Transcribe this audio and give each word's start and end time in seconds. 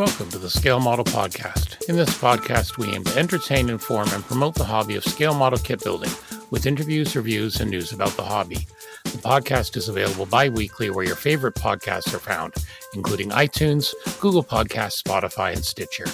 Welcome 0.00 0.30
to 0.30 0.38
the 0.38 0.48
Scale 0.48 0.80
Model 0.80 1.04
Podcast. 1.04 1.86
In 1.86 1.94
this 1.94 2.08
podcast, 2.16 2.78
we 2.78 2.88
aim 2.88 3.04
to 3.04 3.18
entertain, 3.18 3.68
inform, 3.68 4.08
and 4.14 4.24
promote 4.24 4.54
the 4.54 4.64
hobby 4.64 4.96
of 4.96 5.04
scale 5.04 5.34
model 5.34 5.58
kit 5.58 5.84
building 5.84 6.08
with 6.48 6.64
interviews, 6.64 7.14
reviews, 7.14 7.60
and 7.60 7.70
news 7.70 7.92
about 7.92 8.16
the 8.16 8.22
hobby. 8.22 8.66
The 9.04 9.18
podcast 9.18 9.76
is 9.76 9.90
available 9.90 10.24
bi 10.24 10.48
weekly 10.48 10.88
where 10.88 11.04
your 11.04 11.16
favorite 11.16 11.54
podcasts 11.54 12.14
are 12.14 12.18
found, 12.18 12.54
including 12.94 13.28
iTunes, 13.28 13.92
Google 14.20 14.42
Podcasts, 14.42 15.02
Spotify, 15.02 15.52
and 15.52 15.62
Stitcher. 15.62 16.06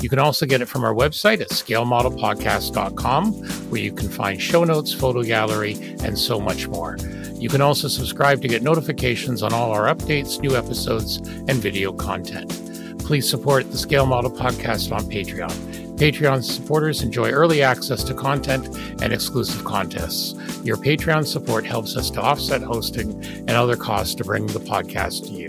You 0.00 0.08
can 0.08 0.20
also 0.20 0.46
get 0.46 0.62
it 0.62 0.66
from 0.66 0.82
our 0.82 0.94
website 0.94 1.42
at 1.42 1.50
scalemodelpodcast.com, 1.50 3.32
where 3.68 3.80
you 3.82 3.92
can 3.92 4.08
find 4.08 4.40
show 4.40 4.64
notes, 4.64 4.94
photo 4.94 5.22
gallery, 5.22 5.74
and 6.02 6.18
so 6.18 6.40
much 6.40 6.66
more. 6.66 6.96
You 7.34 7.50
can 7.50 7.60
also 7.60 7.88
subscribe 7.88 8.40
to 8.40 8.48
get 8.48 8.62
notifications 8.62 9.42
on 9.42 9.52
all 9.52 9.70
our 9.70 9.94
updates, 9.94 10.40
new 10.40 10.56
episodes, 10.56 11.18
and 11.18 11.56
video 11.56 11.92
content. 11.92 12.63
Please 13.04 13.28
support 13.28 13.70
the 13.70 13.76
Scale 13.76 14.06
Model 14.06 14.30
Podcast 14.30 14.90
on 14.90 15.02
Patreon. 15.10 15.52
Patreon 15.98 16.42
supporters 16.42 17.02
enjoy 17.02 17.30
early 17.32 17.62
access 17.62 18.02
to 18.02 18.14
content 18.14 18.66
and 19.02 19.12
exclusive 19.12 19.62
contests. 19.62 20.32
Your 20.64 20.78
Patreon 20.78 21.26
support 21.26 21.66
helps 21.66 21.98
us 21.98 22.08
to 22.12 22.22
offset 22.22 22.62
hosting 22.62 23.22
and 23.22 23.50
other 23.50 23.76
costs 23.76 24.14
to 24.14 24.24
bring 24.24 24.46
the 24.46 24.58
podcast 24.58 25.26
to 25.26 25.32
you. 25.32 25.48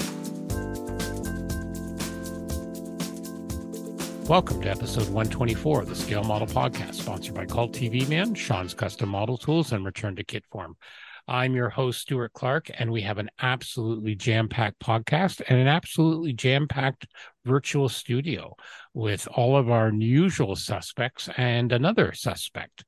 Welcome 4.27 4.61
to 4.63 4.69
episode 4.69 5.07
124 5.07 5.79
of 5.79 5.87
the 5.87 5.95
Scale 5.95 6.25
Model 6.25 6.47
Podcast, 6.47 6.95
sponsored 6.95 7.35
by 7.35 7.45
Cult 7.45 7.71
TV 7.71 8.05
Man, 8.09 8.35
Sean's 8.35 8.73
Custom 8.73 9.07
Model 9.07 9.37
Tools, 9.37 9.71
and 9.71 9.85
Return 9.85 10.17
to 10.17 10.25
Kit 10.25 10.43
Form. 10.51 10.75
I'm 11.27 11.55
your 11.55 11.69
host, 11.69 12.01
Stuart 12.01 12.33
Clark, 12.33 12.69
and 12.77 12.91
we 12.91 13.01
have 13.01 13.17
an 13.17 13.31
absolutely 13.41 14.13
jam 14.13 14.47
packed 14.47 14.79
podcast 14.79 15.41
and 15.47 15.57
an 15.59 15.67
absolutely 15.67 16.33
jam 16.33 16.67
packed 16.67 17.07
virtual 17.45 17.89
studio 17.89 18.55
with 18.93 19.27
all 19.31 19.57
of 19.57 19.71
our 19.71 19.91
usual 19.91 20.55
suspects 20.55 21.27
and 21.35 21.71
another 21.71 22.13
suspect. 22.13 22.85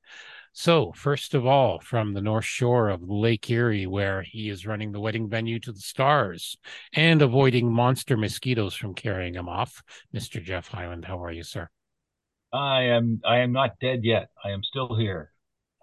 So, 0.54 0.92
first 0.96 1.34
of 1.34 1.48
all, 1.48 1.80
from 1.80 2.14
the 2.14 2.22
North 2.22 2.46
Shore 2.46 2.90
of 2.90 3.02
Lake 3.02 3.50
Erie, 3.50 3.88
where 3.88 4.22
he 4.22 4.50
is 4.50 4.68
running 4.68 4.92
the 4.92 5.00
wedding 5.00 5.30
venue 5.30 5.60
to 5.62 5.72
the 5.72 5.80
stars 5.80 6.58
and 6.94 7.24
avoiding 7.24 7.72
monster 7.72 8.18
mosquitoes 8.18 8.76
from 8.76 8.94
carrying 8.94 9.34
him 9.34 9.50
off, 9.50 9.82
Mr. 10.16 10.44
Geoff 10.44 10.68
Highland. 10.68 11.06
How 11.06 11.24
are 11.24 11.32
you, 11.32 11.44
sir? 11.44 11.70
I 12.54 12.84
am. 12.84 13.20
I 13.26 13.38
am 13.38 13.52
not 13.52 13.80
dead 13.80 14.04
yet. 14.04 14.30
I 14.44 14.52
am 14.52 14.64
still 14.64 14.96
here. 14.96 15.32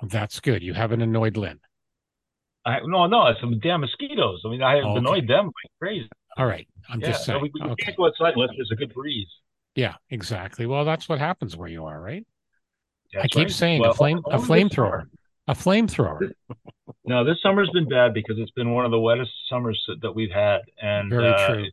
That's 0.03 0.41
good. 0.41 0.63
You 0.63 0.75
haven't 0.75 1.03
annoyed 1.03 1.37
Lynn. 1.37 1.61
I 2.67 2.81
no, 2.85 3.07
no, 3.07 3.27
it's 3.29 3.41
some 3.41 3.59
damn 3.61 3.81
mosquitoes. 3.81 4.43
I 4.45 4.49
mean, 4.49 4.63
I 4.63 4.77
have 4.77 4.85
Okay. 4.85 4.99
annoyed 4.99 5.29
them 5.29 5.47
like 5.47 5.73
crazy. 5.81 6.09
All 6.37 6.47
right. 6.47 6.67
I'm 6.89 7.01
yeah, 7.01 7.09
just 7.09 7.25
saying. 7.25 7.41
we, 7.43 7.51
we 7.55 7.61
okay. 7.63 7.85
can't 7.85 7.97
go 7.97 8.07
outside 8.07 8.35
unless 8.35 8.51
there's 8.57 8.71
a 8.73 8.77
good 8.77 8.93
breeze. 8.95 9.29
Yeah, 9.75 9.95
exactly. 10.11 10.67
Well, 10.67 10.85
that's 10.85 11.09
what 11.09 11.19
happens 11.19 11.57
where 11.57 11.69
you 11.69 11.85
are, 11.85 12.01
right? 12.01 12.25
I 13.17 13.29
keep 13.29 13.45
right. 13.45 13.51
saying 13.51 13.81
Well, 13.81 13.91
a 13.93 13.95
flame, 13.95 14.19
a 14.31 14.39
flamethrower, 14.39 15.05
a 15.47 15.55
flamethrower. 15.55 16.33
No, 17.05 17.25
this 17.25 17.37
summer's 17.43 17.71
been 17.71 17.89
bad 17.89 18.15
because 18.15 18.39
it's 18.39 18.51
been 18.53 18.71
one 18.73 18.85
of 18.85 18.91
the 18.91 18.99
wettest 18.99 19.31
summers 19.49 19.81
that- 20.01 20.15
we've 20.15 20.31
had, 20.31 20.63
and 20.81 21.11
Very 21.11 21.29
uh, 21.29 21.47
true. 21.49 21.67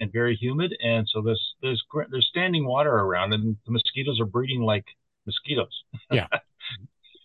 and 0.00 0.12
very 0.12 0.36
humid, 0.36 0.74
and 0.82 1.06
so 1.12 1.20
there's 1.20 1.54
there's 1.60 1.82
there's 2.10 2.26
standing 2.28 2.64
water 2.66 2.90
around, 2.92 3.32
and 3.34 3.56
the 3.66 3.72
mosquitoes 3.72 4.18
are 4.20 4.26
breeding 4.26 4.62
like 4.62 4.84
mosquitoes. 5.26 5.84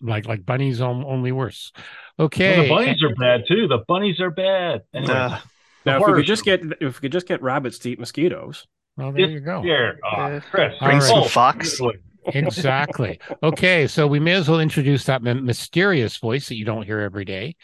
Like 0.02 0.26
like 0.26 0.44
bunnies, 0.44 0.80
on, 0.80 1.04
only 1.04 1.32
worse. 1.32 1.72
Well, 2.18 2.26
Okay. 2.26 2.62
the 2.62 2.68
bunnies 2.68 3.02
are 3.02 3.14
bad 3.14 3.44
too. 3.48 3.66
The 3.68 3.78
bunnies 3.88 4.20
are 4.20 4.30
bad. 4.30 4.82
Anyway, 4.94 5.12
Uh, 5.14 5.38
now, 5.84 6.00
if 6.00 6.06
we 6.06 6.12
could 6.14 6.26
just 6.26 6.44
get 6.44 6.60
if 6.80 6.96
we 7.00 7.00
could 7.00 7.12
just 7.12 7.26
get 7.28 7.42
rabbits 7.42 7.78
to 7.80 7.90
eat 7.90 7.98
mosquitoes, 7.98 8.66
Well, 8.96 9.12
there 9.12 9.28
you 9.28 9.40
go. 9.40 9.62
Here, 9.62 9.98
uh, 10.04 10.16
Uh, 10.16 10.40
Chris, 10.50 10.78
bring 10.80 11.00
some 11.00 11.24
fox. 11.28 11.80
exactly. 12.26 13.20
Okay, 13.42 13.86
so 13.86 14.06
we 14.06 14.18
may 14.20 14.32
as 14.32 14.48
well 14.48 14.60
introduce 14.60 15.04
that 15.04 15.22
my- 15.22 15.34
mysterious 15.34 16.16
voice 16.18 16.48
that 16.48 16.56
you 16.56 16.64
don't 16.64 16.82
hear 16.84 17.00
every 17.00 17.24
day. 17.24 17.56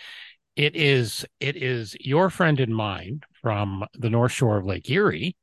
It 0.56 0.76
is 0.76 1.24
it 1.40 1.56
is 1.56 1.96
your 2.00 2.30
friend 2.30 2.60
and 2.60 2.74
mine 2.74 3.20
from 3.40 3.84
the 3.94 4.10
North 4.10 4.32
Shore 4.32 4.58
of 4.58 4.66
Lake 4.66 4.88
Erie, 4.90 5.36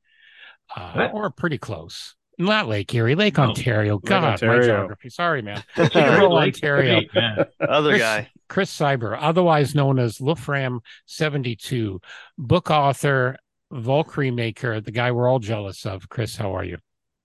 uh, 0.75 0.93
What? 0.93 1.13
or 1.13 1.29
pretty 1.31 1.57
close. 1.57 2.15
Not 2.39 2.67
Lake 2.69 2.93
Erie, 2.95 3.15
Lake 3.15 3.37
No. 3.37 3.43
Ontario. 3.49 3.97
God, 3.99 4.21
my 4.23 4.31
Ontario. 4.31 4.65
geography. 4.65 5.09
Sorry, 5.09 5.41
man. 5.41 5.61
Great 5.75 5.93
Rural 5.93 6.37
Ontario. 6.37 7.01
great, 7.01 7.13
man. 7.13 7.45
Other 7.59 7.89
Chris- 7.91 8.01
guy. 8.01 8.29
Chris 8.47 8.69
Siebert, 8.71 9.19
otherwise 9.19 9.75
known 9.75 9.99
as 9.99 10.17
Lufram 10.19 10.79
72, 11.05 11.99
book 12.37 12.71
author, 12.71 13.37
Valkyrie 13.71 14.31
maker, 14.31 14.79
the 14.81 14.91
guy 14.91 15.11
we're 15.11 15.27
all 15.27 15.39
jealous 15.39 15.85
of. 15.85 16.07
Chris, 16.09 16.35
how 16.37 16.55
are 16.55 16.63
you? 16.63 16.77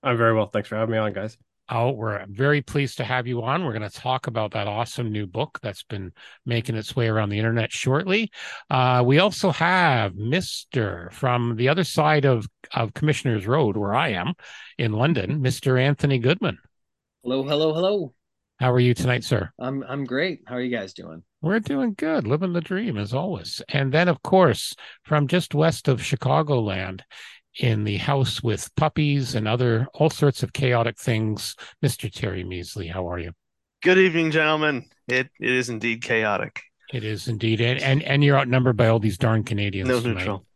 I'm 0.03 0.19
very 0.19 0.35
well. 0.35 0.47
Thanks 0.49 0.69
for 0.69 0.77
having 0.77 0.93
me 0.93 0.99
on, 0.99 1.13
guys. 1.15 1.39
Oh, 1.71 1.93
we're 1.93 2.27
very 2.29 2.61
pleased 2.61 2.99
to 2.99 3.05
have 3.05 3.27
you 3.27 3.43
on. 3.43 3.65
We're 3.65 3.73
going 3.73 3.89
to 3.89 3.91
talk 3.91 4.27
about 4.27 4.53
that 4.53 4.67
awesome 4.67 5.11
new 5.11 5.27
book 5.27 5.59
that's 5.63 5.83
been 5.83 6.13
making 6.45 6.77
its 6.77 6.95
way 6.95 7.09
around 7.09 7.31
the 7.31 7.39
internet 7.39 7.73
shortly. 7.73 8.31
Uh, 8.69 9.03
we 9.05 9.19
also 9.19 9.51
have 9.51 10.13
Mr. 10.13 11.11
from 11.13 11.57
the 11.57 11.69
other 11.69 11.85
side 11.85 12.27
of, 12.27 12.47
of 12.75 12.93
Commissioner's 12.93 13.47
Road, 13.47 13.79
where 13.79 13.95
I 13.95 14.11
am 14.11 14.35
in 14.77 14.93
London, 14.93 15.41
Mr. 15.41 15.81
Anthony 15.81 16.19
Goodman. 16.19 16.59
Hello, 17.23 17.43
hello, 17.43 17.73
hello. 17.73 18.15
How 18.61 18.71
are 18.71 18.81
you 18.81 18.95
tonight, 18.95 19.25
sir? 19.25 19.51
I'm 19.59 19.83
I'm 19.83 20.05
great. 20.05 20.43
How 20.47 20.55
are 20.55 20.61
you 20.61 20.75
guys 20.75 20.95
doing? 20.95 21.25
We're 21.43 21.61
doing 21.61 21.95
good, 21.97 22.27
living 22.27 22.53
the 22.53 22.61
dream 22.61 22.97
as 22.97 23.13
always. 23.13 23.61
And 23.69 23.93
then, 23.93 24.09
of 24.09 24.23
course, 24.23 24.75
from 25.03 25.27
just 25.27 25.55
west 25.55 25.89
of 25.89 26.01
Chicagoland, 26.01 27.01
in 27.59 27.85
the 27.85 27.97
house 27.99 28.43
with 28.43 28.75
puppies 28.77 29.35
and 29.35 29.47
other 29.47 29.87
all 29.95 30.11
sorts 30.11 30.43
of 30.43 30.53
chaotic 30.53 30.99
things, 30.99 31.55
Mr. 31.83 32.13
Terry 32.13 32.45
Measley. 32.45 32.91
How 32.91 33.09
are 33.11 33.19
you? 33.19 33.33
Good 33.83 33.99
evening, 33.99 34.31
gentlemen. 34.31 34.87
It 35.09 35.29
it 35.39 35.51
is 35.51 35.69
indeed 35.69 36.03
chaotic. 36.03 36.63
It 36.93 37.05
is 37.05 37.29
indeed, 37.29 37.61
and 37.61 37.81
and, 37.81 38.03
and 38.03 38.25
you're 38.25 38.39
outnumbered 38.39 38.77
by 38.77 38.89
all 38.89 38.99
these 38.99 39.19
darn 39.19 39.45
Canadians. 39.45 39.89
No 39.89 40.01
tonight. 40.01 40.19
neutral. 40.19 40.47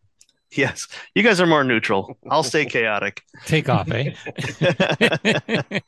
Yes, 0.52 0.88
you 1.14 1.22
guys 1.22 1.40
are 1.40 1.46
more 1.46 1.62
neutral. 1.62 2.16
I'll 2.30 2.42
stay 2.42 2.64
chaotic. 2.66 3.22
Take 3.44 3.68
off, 3.68 3.90
eh? 3.90 4.14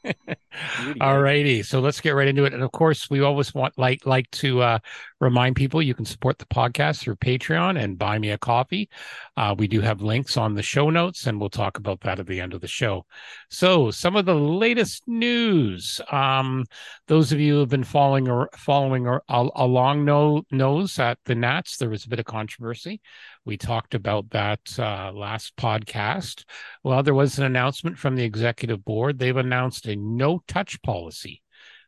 All 1.01 1.21
righty. 1.21 1.63
So 1.63 1.81
let's 1.81 2.01
get 2.01 2.11
right 2.11 2.29
into 2.29 2.45
it. 2.45 2.53
And 2.53 2.63
of 2.63 2.71
course, 2.73 3.09
we 3.09 3.21
always 3.21 3.55
want 3.55 3.79
like 3.79 4.05
like 4.05 4.31
to 4.33 4.61
uh, 4.61 4.79
remind 5.21 5.57
people 5.57 5.81
you 5.81 5.95
can 5.95 6.05
support 6.05 6.39
the 6.39 6.45
podcast 6.47 7.01
through 7.01 7.17
Patreon 7.17 7.83
and 7.83 7.99
buy 7.99 8.19
me 8.19 8.31
a 8.31 8.39
coffee. 8.39 8.91
Uh, 9.37 9.55
we 9.57 9.67
do 9.67 9.81
have 9.81 10.03
links 10.03 10.37
on 10.37 10.55
the 10.55 10.63
show 10.63 10.91
notes, 10.91 11.27
and 11.27 11.41
we'll 11.41 11.49
talk 11.49 11.79
about 11.79 12.01
that 12.03 12.19
at 12.21 12.27
the 12.27 12.41
end 12.41 12.53
of 12.53 12.61
the 12.61 12.69
show. 12.69 13.07
So 13.49 13.91
some 13.91 14.17
of 14.17 14.27
the 14.27 14.35
latest 14.35 15.05
news. 15.07 16.01
Um, 16.13 16.67
those 17.09 17.33
of 17.33 17.41
you 17.41 17.55
who 17.55 17.61
have 17.61 17.69
been 17.69 17.85
following 17.85 18.29
or 18.29 18.51
following 18.57 19.07
or, 19.07 19.23
al- 19.29 19.53
along 19.57 20.05
know 20.05 20.43
knows 20.51 20.97
that 20.97 21.19
the 21.25 21.35
Nats 21.35 21.79
there 21.79 21.89
was 21.91 22.05
a 22.05 22.09
bit 22.09 22.19
of 22.19 22.27
controversy. 22.27 23.01
We 23.45 23.57
talked 23.57 23.95
about 23.95 24.31
that 24.31 24.61
uh, 24.79 25.13
last 25.13 25.57
podcast. 25.57 26.45
Well, 26.85 27.03
there 27.03 27.15
was 27.15 27.39
an 27.39 27.45
announcement 27.45 27.99
from 27.99 28.17
the 28.17 28.25
executive 28.25 28.85
board. 28.85 29.19
They've 29.19 29.37
announced 29.37 29.87
a 29.87 29.97
no 29.97 30.43
touch 30.47 30.81
policy 30.83 31.43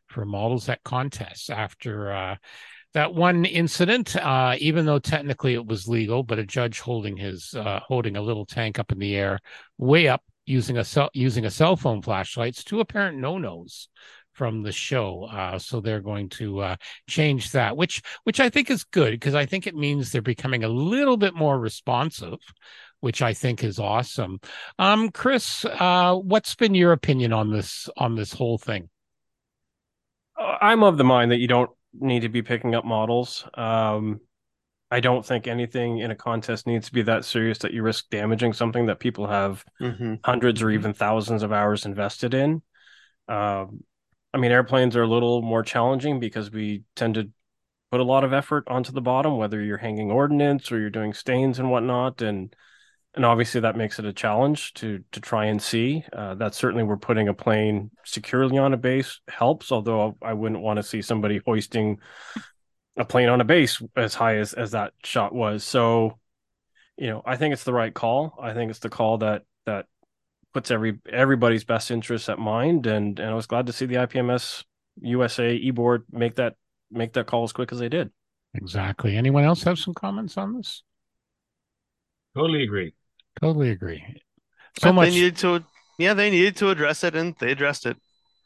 for 0.07 0.25
models 0.25 0.67
at 0.69 0.83
contests 0.83 1.49
after 1.49 2.11
uh, 2.11 2.35
that 2.93 3.13
one 3.13 3.45
incident. 3.45 4.15
Uh, 4.15 4.55
even 4.59 4.85
though 4.85 4.99
technically 4.99 5.53
it 5.53 5.65
was 5.65 5.87
legal, 5.87 6.23
but 6.23 6.39
a 6.39 6.45
judge 6.45 6.79
holding 6.79 7.17
his 7.17 7.53
uh, 7.53 7.79
holding 7.87 8.17
a 8.17 8.21
little 8.21 8.45
tank 8.45 8.79
up 8.79 8.91
in 8.91 8.99
the 8.99 9.15
air, 9.15 9.39
way 9.77 10.07
up, 10.07 10.23
using 10.45 10.77
a 10.77 10.83
cell 10.83 11.09
using 11.13 11.45
a 11.45 11.51
cell 11.51 11.75
phone 11.75 12.01
flashlights, 12.01 12.63
two 12.63 12.79
apparent 12.79 13.17
no 13.17 13.37
nos 13.37 13.89
from 14.33 14.63
the 14.63 14.71
show. 14.71 15.25
Uh, 15.25 15.57
so 15.59 15.79
they're 15.79 16.01
going 16.01 16.29
to 16.29 16.59
uh, 16.59 16.75
change 17.07 17.51
that, 17.51 17.77
which 17.77 18.01
which 18.23 18.39
I 18.39 18.49
think 18.49 18.69
is 18.69 18.83
good 18.83 19.11
because 19.11 19.35
I 19.35 19.45
think 19.45 19.67
it 19.67 19.75
means 19.75 20.11
they're 20.11 20.21
becoming 20.21 20.63
a 20.63 20.69
little 20.69 21.17
bit 21.17 21.35
more 21.35 21.59
responsive, 21.59 22.39
which 22.99 23.21
I 23.21 23.33
think 23.33 23.63
is 23.63 23.79
awesome. 23.79 24.39
Um, 24.79 25.09
Chris, 25.09 25.65
uh, 25.65 26.15
what's 26.15 26.55
been 26.55 26.75
your 26.75 26.91
opinion 26.91 27.33
on 27.33 27.51
this 27.51 27.89
on 27.97 28.15
this 28.15 28.33
whole 28.33 28.57
thing? 28.57 28.89
Uh, 30.37 30.57
I'm 30.61 30.83
of 30.83 30.97
the 30.97 31.03
mind 31.03 31.31
that 31.31 31.39
you 31.39 31.47
don't 31.47 31.69
need 31.93 32.21
to 32.21 32.29
be 32.29 32.41
picking 32.41 32.75
up 32.75 32.85
models. 32.85 33.45
Um, 33.53 34.19
I 34.89 34.99
don't 34.99 35.25
think 35.25 35.47
anything 35.47 35.99
in 35.99 36.11
a 36.11 36.15
contest 36.15 36.67
needs 36.67 36.87
to 36.87 36.93
be 36.93 37.01
that 37.03 37.25
serious 37.25 37.57
that 37.59 37.73
you 37.73 37.81
risk 37.81 38.09
damaging 38.11 38.53
something 38.53 38.85
that 38.87 38.99
people 38.99 39.27
have 39.27 39.63
hmm 39.79 40.15
hundreds 40.23 40.61
or 40.61 40.69
even 40.69 40.93
thousands 40.93 41.43
of 41.43 41.51
hours 41.51 41.85
invested 41.85 42.33
in. 42.33 42.61
Um, 43.27 43.83
I 44.33 44.37
mean, 44.39 44.51
airplanes 44.51 44.95
are 44.95 45.03
a 45.03 45.07
little 45.07 45.41
more 45.41 45.63
challenging 45.63 46.19
because 46.19 46.51
we 46.51 46.83
tend 46.95 47.15
to 47.15 47.29
put 47.91 47.99
a 47.99 48.03
lot 48.03 48.23
of 48.23 48.33
effort 48.33 48.63
onto 48.67 48.91
the 48.91 49.01
bottom, 49.01 49.37
whether 49.37 49.61
you're 49.61 49.77
hanging 49.77 50.09
ordnance 50.09 50.71
or 50.71 50.79
you're 50.79 50.89
doing 50.89 51.13
stains 51.13 51.59
and 51.59 51.69
whatnot, 51.69 52.21
and 52.21 52.55
and 53.15 53.25
obviously 53.25 53.61
that 53.61 53.77
makes 53.77 53.99
it 53.99 54.05
a 54.05 54.13
challenge 54.13 54.73
to 54.73 55.03
to 55.11 55.21
try 55.21 55.45
and 55.45 55.61
see. 55.61 56.03
Uh, 56.11 56.33
that 56.35 56.55
certainly 56.55 56.83
we're 56.83 56.97
putting 56.97 57.27
a 57.27 57.33
plane 57.33 57.91
securely 58.03 58.57
on 58.57 58.73
a 58.73 58.77
base 58.77 59.21
helps, 59.27 59.71
although 59.71 60.17
I 60.21 60.33
wouldn't 60.33 60.61
want 60.61 60.77
to 60.77 60.83
see 60.83 61.03
somebody 61.03 61.39
hoisting 61.45 61.99
a 62.97 63.05
plane 63.05 63.29
on 63.29 63.41
a 63.41 63.45
base 63.45 63.81
as 63.95 64.15
high 64.15 64.37
as 64.37 64.53
as 64.53 64.71
that 64.71 64.93
shot 65.03 65.35
was. 65.35 65.63
So, 65.63 66.17
you 66.97 67.07
know, 67.07 67.21
I 67.23 67.37
think 67.37 67.53
it's 67.53 67.63
the 67.63 67.73
right 67.73 67.93
call. 67.93 68.35
I 68.41 68.55
think 68.55 68.71
it's 68.71 68.79
the 68.79 68.89
call 68.89 69.19
that 69.19 69.43
that 69.67 69.85
puts 70.53 70.71
every 70.71 70.99
everybody's 71.11 71.63
best 71.63 71.91
interests 71.91 72.29
at 72.29 72.39
mind. 72.39 72.87
And 72.87 73.19
and 73.19 73.29
I 73.29 73.33
was 73.33 73.47
glad 73.47 73.67
to 73.67 73.73
see 73.73 73.85
the 73.85 73.95
IPMS 73.95 74.63
USA 75.01 75.53
e 75.53 75.71
board 75.71 76.05
make 76.11 76.35
that 76.35 76.55
make 76.91 77.13
that 77.13 77.27
call 77.27 77.43
as 77.43 77.53
quick 77.53 77.71
as 77.71 77.79
they 77.79 77.89
did. 77.89 78.11
Exactly. 78.53 79.17
Anyone 79.17 79.43
else 79.43 79.63
have 79.63 79.79
some 79.79 79.93
comments 79.93 80.37
on 80.37 80.53
this? 80.53 80.83
Totally 82.35 82.63
agree. 82.63 82.93
Totally 83.41 83.71
agree. 83.71 84.03
So 84.79 84.89
But 84.89 84.93
much. 84.93 85.09
They 85.09 85.15
needed 85.15 85.37
to, 85.37 85.63
yeah, 85.97 86.13
they 86.13 86.29
needed 86.29 86.55
to 86.57 86.69
address 86.69 87.03
it, 87.03 87.15
and 87.15 87.35
they 87.39 87.51
addressed 87.51 87.85
it. 87.85 87.97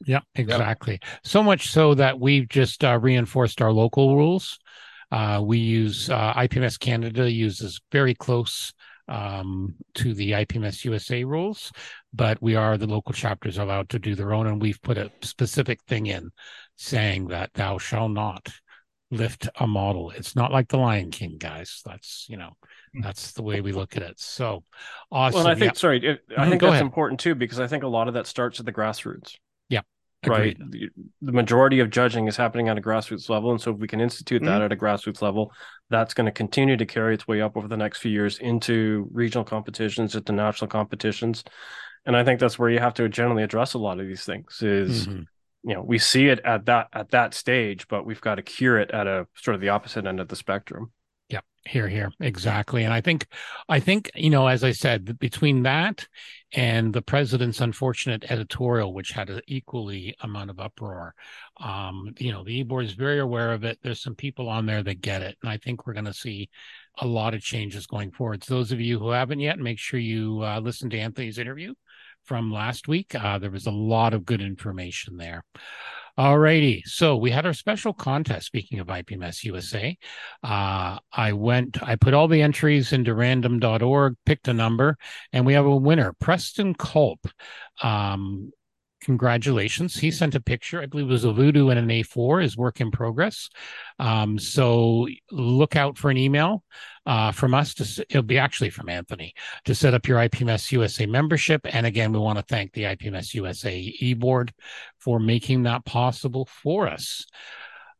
Yeah, 0.05 0.19
exactly. 0.35 0.99
So 1.23 1.41
much 1.41 1.71
so 1.71 1.93
that 1.95 2.19
we've 2.19 2.47
just 2.47 2.83
uh, 2.83 2.99
reinforced 2.99 3.61
our 3.61 3.71
local 3.71 4.15
rules. 4.15 4.59
Uh, 5.11 5.41
we 5.43 5.57
use 5.57 6.09
uh, 6.09 6.33
IPMS 6.33 6.79
Canada 6.79 7.31
uses 7.31 7.79
very 7.91 8.13
close 8.13 8.73
um, 9.07 9.75
to 9.95 10.13
the 10.13 10.33
IPMS 10.33 10.83
USA 10.85 11.23
rules, 11.23 11.71
but 12.13 12.41
we 12.41 12.55
are 12.55 12.77
the 12.77 12.87
local 12.87 13.13
chapters 13.13 13.57
allowed 13.57 13.89
to 13.89 13.99
do 13.99 14.15
their 14.15 14.33
own, 14.33 14.47
and 14.47 14.61
we've 14.61 14.81
put 14.81 14.97
a 14.97 15.11
specific 15.21 15.81
thing 15.87 16.07
in 16.07 16.31
saying 16.75 17.27
that 17.27 17.53
thou 17.53 17.77
shall 17.77 18.09
not 18.09 18.49
lift 19.09 19.47
a 19.59 19.67
model. 19.67 20.11
It's 20.11 20.35
not 20.35 20.51
like 20.51 20.67
the 20.67 20.77
Lion 20.77 21.11
King, 21.11 21.37
guys. 21.37 21.81
That's 21.85 22.25
you 22.29 22.37
know, 22.37 22.51
that's 23.01 23.31
the 23.31 23.43
way 23.43 23.61
we 23.61 23.71
look 23.71 23.95
at 23.95 24.03
it. 24.03 24.19
So 24.19 24.63
awesome. 25.11 25.37
Well, 25.37 25.47
and 25.47 25.55
I 25.55 25.55
think 25.55 25.73
yeah. 25.73 25.79
sorry, 25.79 26.19
I 26.37 26.43
Mhm, 26.43 26.49
think 26.49 26.61
that's 26.61 26.73
ahead. 26.73 26.81
important 26.81 27.19
too 27.19 27.35
because 27.35 27.59
I 27.59 27.67
think 27.67 27.83
a 27.83 27.87
lot 27.87 28.07
of 28.07 28.13
that 28.15 28.27
starts 28.27 28.59
at 28.59 28.65
the 28.65 28.73
grassroots. 28.73 29.37
Agreed. 30.23 30.57
right 30.59 30.71
the, 30.71 30.89
the 31.21 31.31
majority 31.31 31.79
of 31.79 31.89
judging 31.91 32.27
is 32.27 32.35
happening 32.35 32.69
at 32.69 32.77
a 32.77 32.81
grassroots 32.81 33.29
level 33.29 33.51
and 33.51 33.61
so 33.61 33.71
if 33.71 33.77
we 33.77 33.87
can 33.87 34.01
institute 34.01 34.43
that 34.43 34.61
at 34.63 34.71
a 34.71 34.75
grassroots 34.75 35.21
level 35.21 35.51
that's 35.91 36.13
going 36.15 36.25
to 36.25 36.31
continue 36.31 36.75
to 36.75 36.85
carry 36.87 37.13
its 37.13 37.27
way 37.27 37.39
up 37.39 37.55
over 37.55 37.67
the 37.67 37.77
next 37.77 37.99
few 37.99 38.11
years 38.11 38.39
into 38.39 39.07
regional 39.11 39.43
competitions 39.45 40.15
into 40.15 40.31
national 40.33 40.67
competitions 40.69 41.43
and 42.05 42.17
i 42.17 42.23
think 42.23 42.39
that's 42.39 42.57
where 42.57 42.69
you 42.69 42.79
have 42.79 42.95
to 42.95 43.07
generally 43.07 43.43
address 43.43 43.75
a 43.75 43.77
lot 43.77 43.99
of 43.99 44.07
these 44.07 44.25
things 44.25 44.59
is 44.63 45.07
Mhm. 45.07 45.25
you 45.63 45.75
know 45.75 45.83
we 45.83 45.99
see 45.99 46.27
it 46.29 46.39
at 46.43 46.65
that 46.65 46.87
at 46.93 47.11
that 47.11 47.35
stage 47.35 47.87
but 47.87 48.05
we've 48.05 48.21
got 48.21 48.35
to 48.35 48.41
cure 48.41 48.79
it 48.79 48.89
at 48.91 49.05
a 49.05 49.27
sort 49.35 49.53
of 49.53 49.61
the 49.61 49.69
opposite 49.69 50.07
end 50.07 50.19
of 50.19 50.29
the 50.29 50.35
spectrum 50.35 50.91
Yeah, 51.29 51.41
here, 51.65 51.89
here, 51.89 52.09
exactly. 52.21 52.85
And 52.85 52.93
I 52.93 53.01
think, 53.01 53.27
I 53.67 53.81
think, 53.81 54.09
you 54.15 54.29
know, 54.29 54.47
as 54.47 54.63
I 54.63 54.71
said, 54.71 55.19
between 55.19 55.63
that 55.63 56.07
and 56.53 56.93
the 56.93 57.01
president's 57.01 57.59
unfortunate 57.59 58.31
editorial, 58.31 58.93
which 58.93 59.09
had 59.09 59.29
an 59.29 59.41
equally 59.45 60.15
amount 60.21 60.49
of 60.51 60.59
uproar, 60.61 61.13
um, 61.59 62.13
you 62.17 62.31
know, 62.31 62.45
the 62.45 62.59
e-board 62.59 62.85
is 62.85 62.93
very 62.93 63.19
aware 63.19 63.51
of 63.51 63.65
it. 63.65 63.77
There's 63.83 64.01
some 64.01 64.15
people 64.15 64.47
on 64.47 64.65
there 64.65 64.83
that 64.83 65.01
get 65.01 65.21
it, 65.21 65.37
and 65.41 65.51
I 65.51 65.57
think 65.57 65.85
we're 65.85 65.93
going 65.93 66.05
to 66.05 66.13
see 66.13 66.49
a 66.99 67.05
lot 67.05 67.33
of 67.33 67.41
changes 67.41 67.85
going 67.87 68.11
forward. 68.11 68.43
So 68.43 68.55
those 68.55 68.71
of 68.71 68.79
you 68.79 68.97
who 68.97 69.09
haven't 69.09 69.41
yet, 69.41 69.59
make 69.59 69.79
sure 69.79 69.99
you 69.99 70.41
uh, 70.43 70.61
listen 70.61 70.89
to 70.91 70.97
Anthony's 70.97 71.37
interview 71.37 71.73
from 72.23 72.51
last 72.51 72.87
week. 72.87 73.13
Uh, 73.15 73.37
there 73.37 73.51
was 73.51 73.67
a 73.67 73.71
lot 73.71 74.13
of 74.13 74.25
good 74.25 74.41
information 74.41 75.17
there. 75.17 75.43
All 76.17 76.39
righty. 76.39 76.81
So 76.87 77.15
we 77.15 77.29
had 77.29 77.45
our 77.45 77.53
special 77.53 77.93
contest. 77.93 78.47
Speaking 78.47 78.79
of 78.79 78.87
IPMS 78.87 79.43
USA, 79.43 79.95
uh, 80.43 80.97
I 81.13 81.33
went, 81.33 81.81
I 81.83 81.95
put 81.95 82.15
all 82.15 82.27
the 82.27 82.41
entries 82.41 82.91
into 82.91 83.13
random.org, 83.13 84.15
picked 84.25 84.47
a 84.47 84.53
number, 84.53 84.97
and 85.31 85.45
we 85.45 85.53
have 85.53 85.67
a 85.67 85.75
winner, 85.75 86.13
Preston 86.19 86.73
Culp. 86.73 87.27
Um, 87.83 88.51
congratulations. 89.07 89.95
He 89.95 90.11
sent 90.11 90.35
a 90.35 90.41
picture. 90.41 90.81
I 90.81 90.85
believe 90.85 91.07
it 91.07 91.11
was 91.13 91.23
a 91.23 91.31
Voodoo 91.31 91.69
and 91.69 91.79
an 91.79 91.87
A4, 91.87 92.43
is 92.43 92.57
work 92.57 92.81
in 92.81 92.91
progress. 92.91 93.49
Um, 93.99 94.37
so 94.37 95.07
look 95.31 95.77
out 95.77 95.97
for 95.97 96.11
an 96.11 96.17
email 96.17 96.61
uh, 97.05 97.31
from 97.31 97.53
us. 97.53 97.73
To, 97.75 98.05
it'll 98.09 98.21
be 98.21 98.37
actually 98.37 98.69
from 98.69 98.89
Anthony 98.89 99.33
to 99.63 99.73
set 99.73 99.93
up 99.93 100.09
your 100.09 100.19
IPMS 100.19 100.73
USA 100.73 101.05
membership. 101.05 101.61
And 101.63 101.85
again, 101.85 102.11
we 102.11 102.19
want 102.19 102.37
to 102.37 102.43
thank 102.43 102.73
the 102.73 102.83
IPMS 102.83 103.33
USA 103.33 104.13
board 104.15 104.53
for 104.99 105.21
making 105.21 105.63
that 105.63 105.85
possible 105.85 106.45
for 106.45 106.89
us. 106.89 107.25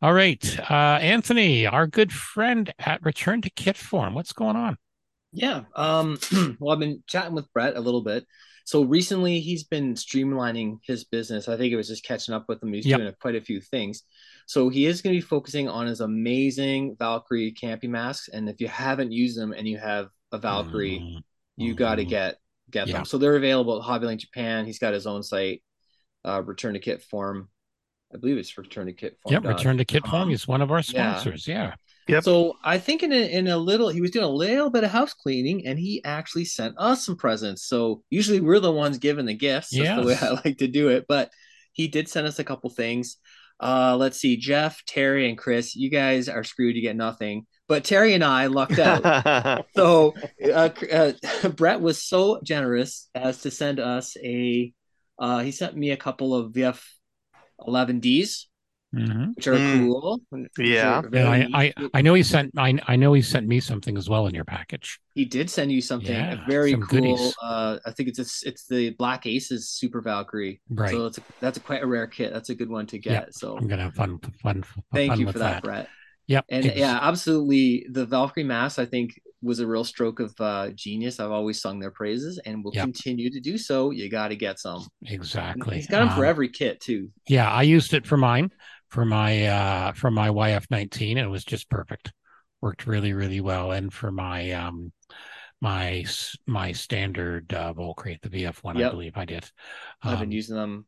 All 0.01 0.13
right, 0.13 0.59
uh, 0.69 0.99
Anthony, 1.01 1.65
our 1.65 1.87
good 1.87 2.11
friend 2.11 2.71
at 2.79 3.01
Return 3.03 3.41
to 3.43 3.49
Kit 3.49 3.77
Form, 3.77 4.13
what's 4.13 4.33
going 4.33 4.57
on? 4.57 4.77
Yeah. 5.31 5.61
Um, 5.73 6.19
well, 6.59 6.73
I've 6.73 6.79
been 6.79 7.01
chatting 7.07 7.33
with 7.33 7.51
Brett 7.53 7.77
a 7.77 7.81
little 7.81 8.03
bit. 8.03 8.25
So 8.67 8.83
recently 8.83 9.39
he's 9.39 9.63
been 9.63 9.93
streamlining 9.93 10.79
his 10.83 11.05
business. 11.05 11.47
I 11.47 11.55
think 11.55 11.71
it 11.71 11.77
was 11.77 11.87
just 11.87 12.03
catching 12.03 12.33
up 12.33 12.49
with 12.49 12.61
him. 12.61 12.73
He's 12.73 12.85
Yep. 12.85 12.99
doing 12.99 13.13
quite 13.21 13.35
a 13.35 13.41
few 13.41 13.61
things. 13.61 14.03
So 14.45 14.67
he 14.67 14.87
is 14.87 15.01
going 15.01 15.15
to 15.15 15.21
be 15.21 15.25
focusing 15.25 15.69
on 15.69 15.87
his 15.87 16.01
amazing 16.01 16.97
Valkyrie 16.99 17.53
canopy 17.53 17.87
masks. 17.87 18.27
And 18.27 18.49
if 18.49 18.59
you 18.59 18.67
haven't 18.67 19.13
used 19.13 19.39
them 19.39 19.53
and 19.53 19.65
you 19.65 19.77
have 19.77 20.09
a 20.33 20.37
Valkyrie, 20.37 20.99
Mm, 20.99 21.23
you 21.55 21.75
got 21.75 21.95
to 21.95 22.03
mhm. 22.03 22.09
get 22.09 22.39
get 22.69 22.89
Yeah. 22.89 22.95
them. 22.97 23.05
So 23.05 23.17
they're 23.17 23.37
available 23.37 23.81
at 23.81 23.87
Hobbylink 23.87 24.17
Japan. 24.17 24.65
He's 24.65 24.79
got 24.79 24.93
his 24.93 25.07
own 25.07 25.23
site, 25.23 25.63
uh, 26.25 26.43
Return 26.45 26.73
to 26.73 26.81
Kit 26.81 27.01
Form. 27.03 27.47
I 28.13 28.17
believe 28.17 28.37
it's 28.37 28.57
Return 28.57 28.87
to 28.87 28.93
Kit 28.93 29.17
Form. 29.23 29.31
Yep, 29.31 29.45
Return 29.45 29.77
to 29.77 29.85
Kit 29.85 30.05
Form 30.05 30.23
um, 30.23 30.31
is 30.31 30.45
one 30.45 30.61
of 30.61 30.71
our 30.71 30.79
yeah. 30.79 31.15
sponsors. 31.19 31.47
Yeah. 31.47 31.75
Yep. 32.07 32.23
So 32.23 32.57
I 32.63 32.77
think 32.77 33.03
in 33.03 33.11
a, 33.11 33.31
in 33.31 33.47
a 33.47 33.57
little, 33.57 33.89
he 33.89 34.01
was 34.01 34.11
doing 34.11 34.25
a 34.25 34.29
little 34.29 34.69
bit 34.69 34.83
of 34.83 34.91
house 34.91 35.13
cleaning, 35.13 35.67
and 35.67 35.77
he 35.77 36.01
actually 36.03 36.45
sent 36.45 36.75
us 36.77 37.05
some 37.05 37.17
presents. 37.17 37.65
So 37.65 38.03
usually 38.09 38.39
we're 38.39 38.59
the 38.59 38.71
ones 38.71 38.97
giving 38.97 39.25
the 39.25 39.33
gifts. 39.33 39.75
That's 39.75 40.01
the 40.01 40.07
way 40.07 40.17
I 40.21 40.39
like 40.45 40.59
to 40.59 40.67
do 40.67 40.89
it. 40.89 41.05
But 41.07 41.31
he 41.73 41.87
did 41.87 42.07
send 42.07 42.25
us 42.27 42.39
a 42.39 42.43
couple 42.43 42.69
things. 42.69 43.17
Uh, 43.59 43.97
let's 43.97 44.19
see, 44.19 44.37
Geoff, 44.37 44.83
Terry, 44.85 45.27
and 45.27 45.37
Chris. 45.37 45.75
You 45.75 45.89
guys 45.89 46.29
are 46.29 46.43
screwed. 46.43 46.75
You 46.75 46.81
get 46.81 46.95
nothing. 46.95 47.45
But 47.67 47.83
Terry 47.83 48.13
and 48.13 48.23
I 48.23 48.47
lucked 48.47 48.79
out. 48.79 49.65
so 49.75 50.15
uh, 50.43 50.69
uh, 50.91 51.49
Brett 51.55 51.81
was 51.81 52.01
so 52.01 52.39
generous 52.43 53.09
as 53.13 53.41
to 53.41 53.51
send 53.51 53.79
us 53.79 54.15
a. 54.23 54.73
Uh, 55.19 55.39
he 55.39 55.51
sent 55.51 55.75
me 55.75 55.91
a 55.91 55.97
couple 55.97 56.35
of 56.35 56.53
VF 56.53 56.81
11Ds, 57.59 58.45
Mhm. 58.95 59.35
which 59.35 59.47
are 59.47 59.53
Mm. 59.55 59.79
cool. 59.79 60.21
which 60.29 60.49
Yeah. 60.57 60.99
are 60.99 61.03
And 61.03 61.11
very 61.11 61.49
I, 61.53 61.73
I. 61.77 61.89
I 61.95 62.01
know 62.01 62.13
he 62.13 62.23
sent, 62.23 62.53
I, 62.57 62.79
I 62.87 62.95
know 62.95 63.11
he 63.13 63.21
sent 63.21 63.45
me 63.47 63.59
something 63.59 63.97
as 63.97 64.09
well 64.09 64.27
in 64.27 64.33
your 64.33 64.45
package. 64.45 64.99
He 65.13 65.25
did 65.25 65.49
send 65.49 65.71
you 65.73 65.81
something 65.81 66.13
Yeah, 66.15 66.45
very 66.47 66.71
some 66.71 66.81
cool. 66.83 67.01
goodies. 67.01 67.35
Uh, 67.43 67.79
I 67.85 67.91
think 67.91 68.07
it's 68.09 68.19
a, 68.19 68.47
it's 68.47 68.65
the 68.67 68.91
Black 68.91 69.25
Aces 69.25 69.69
Super 69.69 69.99
Valkyrie. 70.01 70.61
Right. 70.69 70.91
So 70.91 71.05
it's 71.05 71.17
a, 71.17 71.21
that's 71.41 71.57
a 71.57 71.61
quite 71.61 71.83
a 71.83 71.87
rare 71.87 72.07
kit. 72.07 72.31
That's 72.31 72.49
a 72.49 72.55
good 72.55 72.69
one 72.69 72.85
to 72.87 72.97
get. 72.97 73.11
Yeah, 73.11 73.25
So 73.31 73.57
I'm 73.57 73.67
gonna 73.67 73.83
have 73.83 73.95
fun, 73.95 74.19
fun, 74.41 74.63
fun 74.63 74.83
thank 74.93 75.11
fun 75.11 75.19
you 75.19 75.31
for 75.31 75.39
that, 75.39 75.63
Brett. 75.63 75.89
Yep. 76.27 76.45
And 76.49 76.65
ex- 76.65 76.77
yeah, 76.77 76.97
absolutely. 77.01 77.85
The 77.91 78.05
Valkyrie 78.05 78.43
mask, 78.45 78.79
I 78.79 78.85
think, 78.85 79.19
was 79.41 79.59
a 79.59 79.67
real 79.67 79.83
stroke 79.83 80.19
of 80.19 80.33
uh, 80.39 80.69
genius. 80.75 81.19
I've 81.19 81.31
always 81.31 81.61
sung 81.61 81.79
their 81.79 81.91
praises, 81.91 82.39
and 82.45 82.63
will 82.63 82.73
Yep. 82.73 82.83
continue 82.85 83.29
to 83.29 83.39
do 83.39 83.57
so. 83.57 83.91
You 83.91 84.09
got 84.09 84.29
to 84.29 84.35
get 84.35 84.59
some. 84.59 84.85
Exactly. 85.05 85.75
He's 85.77 85.87
got 85.87 85.99
them 85.99 86.09
for 86.15 86.25
Um, 86.25 86.29
every 86.29 86.49
kit 86.49 86.79
too. 86.81 87.11
Yeah, 87.27 87.49
I 87.49 87.61
used 87.61 87.93
it 87.93 88.05
for 88.07 88.17
mine, 88.17 88.49
for 88.89 89.05
my 89.05 89.45
uh 89.47 89.93
for 89.93 90.11
my 90.11 90.29
YF19 90.29 91.17
and 91.17 91.27
it 91.27 91.31
was 91.31 91.45
just 91.45 91.69
perfect. 91.69 92.13
Worked 92.61 92.87
really 92.87 93.13
really 93.13 93.41
well 93.41 93.71
and 93.71 93.93
for 93.93 94.11
my 94.11 94.51
um 94.51 94.91
my 95.61 96.05
my 96.45 96.71
standard 96.71 97.53
uh 97.53 97.73
Valkyrie 97.73 98.19
the 98.21 98.29
VF 98.29 98.63
one 98.63 98.77
I 98.77 98.85
believe 98.85 99.17
I 99.17 99.25
did. 99.25 99.49
I've 100.05 100.19
been 100.19 100.31
Um, 100.31 100.31
using 100.31 100.55
them 100.55 100.85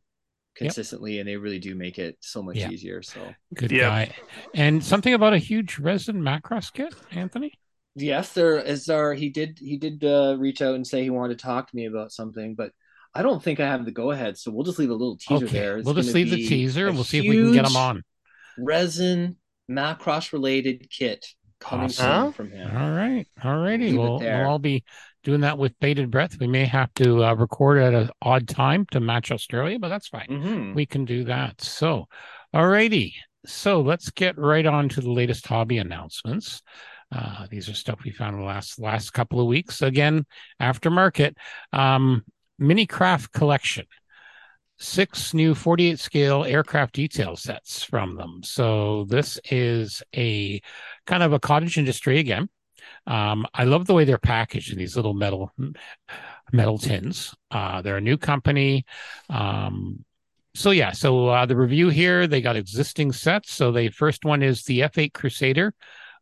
consistently, 0.55 1.19
and 1.19 1.27
they 1.27 1.37
really 1.37 1.59
do 1.59 1.75
make 1.75 1.99
it 1.99 2.17
so 2.21 2.41
much 2.41 2.57
Yeah. 2.57 2.67
easier. 2.67 3.01
So 3.01 3.37
good 3.53 3.71
Yep. 3.71 3.81
guy. 3.81 4.15
And 4.53 4.83
something 4.83 5.13
about 5.13 5.33
a 5.33 5.37
huge 5.39 5.79
resin 5.79 6.21
Macross 6.21 6.71
kit, 6.71 6.93
Anthony? 7.11 7.53
yes, 7.95 8.33
there 8.33 8.57
is 8.59 8.85
there. 8.85 9.13
He 9.13 9.29
did 9.29 9.57
he 9.59 9.77
did 9.77 10.03
uh, 10.03 10.35
reach 10.39 10.61
out 10.61 10.75
and 10.75 10.85
say 10.85 11.03
he 11.03 11.09
wanted 11.09 11.37
to 11.37 11.43
talk 11.43 11.69
to 11.69 11.75
me 11.75 11.85
about 11.85 12.11
something, 12.11 12.55
but 12.55 12.71
I 13.13 13.21
don't 13.23 13.41
think 13.43 13.59
I 13.59 13.65
have 13.67 13.85
the 13.85 13.91
go 13.91 14.11
ahead. 14.11 14.37
So 14.37 14.51
we'll 14.51 14.63
just 14.65 14.79
leave 14.79 14.89
a 14.89 14.93
little 14.93 15.17
teaser 15.17 15.45
Okay. 15.45 15.59
there. 15.59 15.77
It's 15.77 15.85
We'll 15.85 15.95
just 15.95 16.13
leave 16.13 16.29
the 16.29 16.47
teaser 16.47 16.87
and 16.87 16.95
we'll 16.95 17.03
see 17.03 17.19
if 17.19 17.23
we 17.25 17.35
can 17.37 17.51
get 17.53 17.65
them 17.65 17.75
on. 17.75 18.03
Resin 18.57 19.37
Macross 19.69 20.31
related 20.33 20.89
kit 20.89 21.25
coming 21.59 21.85
Awesome. 21.85 22.23
soon 22.25 22.31
from 22.33 22.51
him. 22.51 22.75
All 22.75 22.91
right. 22.91 23.25
All 23.43 23.57
righty. 23.57 23.97
We'll, 23.97 24.19
we'll 24.19 24.45
all 24.47 24.59
be 24.59 24.83
doing 25.23 25.41
that 25.41 25.57
with 25.57 25.77
bated 25.79 26.11
breath. 26.11 26.37
We 26.39 26.47
may 26.47 26.65
have 26.65 26.93
to 26.95 27.23
uh, 27.25 27.33
record 27.33 27.79
at 27.79 27.93
an 27.93 28.09
odd 28.21 28.47
time 28.47 28.85
to 28.91 28.99
match 28.99 29.31
Australia, 29.31 29.77
but 29.79 29.89
that's 29.89 30.07
fine. 30.07 30.27
Mhm. 30.29 30.75
we 30.75 30.85
can 30.85 31.03
do 31.05 31.25
that. 31.25 31.61
So, 31.61 32.07
all 32.53 32.67
righty. 32.67 33.15
So 33.45 33.81
let's 33.81 34.09
get 34.11 34.37
right 34.37 34.65
on 34.65 34.89
to 34.89 35.01
the 35.01 35.11
latest 35.11 35.45
hobby 35.47 35.77
announcements. 35.77 36.61
Uh, 37.11 37.47
these 37.49 37.67
are 37.69 37.73
stuff 37.73 37.99
we 38.03 38.11
found 38.11 38.35
in 38.35 38.41
the 38.41 38.45
last 38.47 38.79
last 38.79 39.11
couple 39.11 39.39
of 39.39 39.47
weeks. 39.47 39.81
Again, 39.81 40.25
aftermarket 40.61 41.33
um, 41.73 42.23
mini 42.59 42.85
craft 42.85 43.31
collection. 43.31 43.85
Six 44.77 45.33
new 45.33 45.55
48 45.55 45.99
scale 45.99 46.45
aircraft 46.45 46.95
detail 46.95 47.35
sets 47.35 47.83
from 47.83 48.15
them. 48.15 48.41
So 48.43 49.05
this 49.09 49.39
is 49.51 50.01
a 50.15 50.61
kind 51.05 51.21
of 51.21 51.33
a 51.33 51.39
cottage 51.39 51.77
industry 51.77 52.19
again. 52.19 52.47
Um, 53.05 53.45
I 53.53 53.65
love 53.65 53.87
the 53.87 53.93
way 53.93 54.05
they're 54.05 54.17
packaged 54.17 54.71
in 54.71 54.77
these 54.77 54.95
little 54.95 55.13
metal 55.13 55.51
metal 56.53 56.77
tins. 56.77 57.35
Uh, 57.51 57.81
they're 57.81 57.97
a 57.97 58.01
new 58.01 58.17
company. 58.17 58.85
Um, 59.29 60.05
so 60.55 60.71
yeah, 60.71 60.91
so 60.91 61.27
uh, 61.27 61.45
the 61.45 61.55
review 61.55 61.89
here, 61.89 62.25
they 62.25 62.41
got 62.41 62.55
existing 62.55 63.11
sets. 63.11 63.53
So 63.53 63.71
the 63.71 63.89
first 63.89 64.25
one 64.25 64.41
is 64.41 64.63
the 64.63 64.81
F8 64.81 65.13
Crusader 65.13 65.73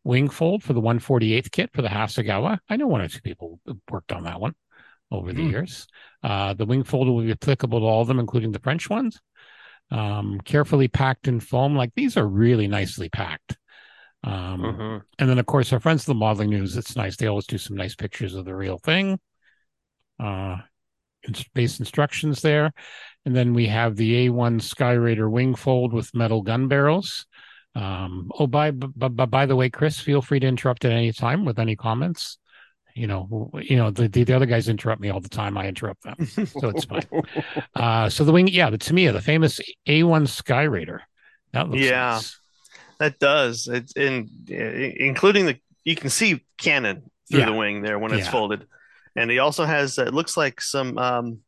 wing 0.04 0.28
fold 0.28 0.62
for 0.62 0.72
the 0.72 0.80
148th 0.80 1.50
kit 1.50 1.70
for 1.72 1.82
the 1.82 1.88
Hasegawa. 1.88 2.58
I 2.68 2.76
know 2.76 2.86
one 2.86 3.00
or 3.00 3.08
two 3.08 3.20
people 3.20 3.60
worked 3.90 4.12
on 4.12 4.24
that 4.24 4.40
one. 4.40 4.54
Over 5.10 5.32
the 5.32 5.42
Hmm. 5.42 5.50
years. 5.50 5.86
Uh, 6.22 6.54
the 6.54 6.66
wing 6.66 6.84
folder 6.84 7.12
will 7.12 7.22
be 7.22 7.30
applicable 7.30 7.80
to 7.80 7.86
all 7.86 8.02
of 8.02 8.08
them, 8.08 8.18
including 8.18 8.52
the 8.52 8.58
French 8.58 8.90
ones. 8.90 9.20
Um, 9.90 10.40
carefully 10.44 10.88
packed 10.88 11.28
in 11.28 11.40
foam. 11.40 11.74
Like 11.74 11.94
these 11.94 12.16
are 12.16 12.26
really 12.26 12.68
nicely 12.68 13.08
packed. 13.08 13.56
Um, 14.22 14.60
Mhm. 14.62 15.02
and 15.18 15.30
then, 15.30 15.38
of 15.38 15.46
course, 15.46 15.72
our 15.72 15.80
friends 15.80 16.02
at 16.02 16.06
the 16.08 16.14
Modeling 16.14 16.50
News, 16.50 16.76
it's 16.76 16.96
nice. 16.96 17.16
They 17.16 17.26
always 17.26 17.46
do 17.46 17.56
some 17.56 17.76
nice 17.76 17.94
pictures 17.94 18.34
of 18.34 18.44
the 18.44 18.54
real 18.54 18.78
thing. 18.78 19.18
Uh, 20.18 20.58
instructions 21.54 22.42
there. 22.42 22.72
And 23.24 23.34
then 23.34 23.52
we 23.54 23.66
have 23.66 23.96
the 23.96 24.28
A1 24.28 24.60
Skyraider 24.60 25.30
wing 25.30 25.54
fold 25.54 25.92
with 25.92 26.14
metal 26.14 26.42
gun 26.42 26.68
barrels. 26.68 27.26
Um, 27.74 28.30
oh, 28.38 28.46
by, 28.46 28.70
by, 28.70 29.08
by 29.08 29.46
the 29.46 29.56
way, 29.56 29.70
Chris, 29.70 30.00
feel 30.00 30.22
free 30.22 30.40
to 30.40 30.46
interrupt 30.46 30.84
at 30.84 30.92
any 30.92 31.12
time 31.12 31.44
with 31.44 31.58
any 31.58 31.76
comments. 31.76 32.38
You 32.98 33.06
know, 33.06 33.50
you 33.62 33.76
know, 33.76 33.90
the, 33.90 34.08
the, 34.08 34.24
the 34.24 34.32
other 34.34 34.46
guys 34.46 34.68
interrupt 34.68 35.00
me 35.00 35.10
all 35.10 35.20
the 35.20 35.28
time. 35.28 35.56
I 35.56 35.68
interrupt 35.68 36.02
them. 36.02 36.16
So 36.46 36.68
it's 36.68 36.84
fine. 36.84 37.06
Uh, 37.74 38.08
so 38.08 38.24
the 38.24 38.32
wing, 38.32 38.48
yeah, 38.48 38.70
the 38.70 38.78
Tamiya, 38.78 39.12
the 39.12 39.20
famous 39.20 39.60
A1 39.86 40.26
Skyraider. 40.26 40.98
That 41.52 41.68
looks 41.68 41.82
Yeah. 41.82 42.14
nice. 42.14 42.40
That 42.98 43.18
does. 43.20 43.68
It's 43.68 43.92
in 43.92 44.28
including 44.48 45.46
the 45.46 45.56
you 45.84 45.94
can 45.94 46.10
see 46.10 46.44
cannon 46.58 47.04
through 47.30 47.40
Yeah. 47.40 47.46
the 47.46 47.52
wing 47.52 47.82
there 47.82 47.98
when 48.00 48.12
it's 48.12 48.24
Yeah. 48.26 48.32
folded. 48.32 48.66
And 49.14 49.30
he 49.30 49.38
also 49.38 49.64
has 49.64 49.96
it 49.98 50.12
looks 50.12 50.36
like 50.36 50.60
some 50.60 50.98
um 50.98 51.38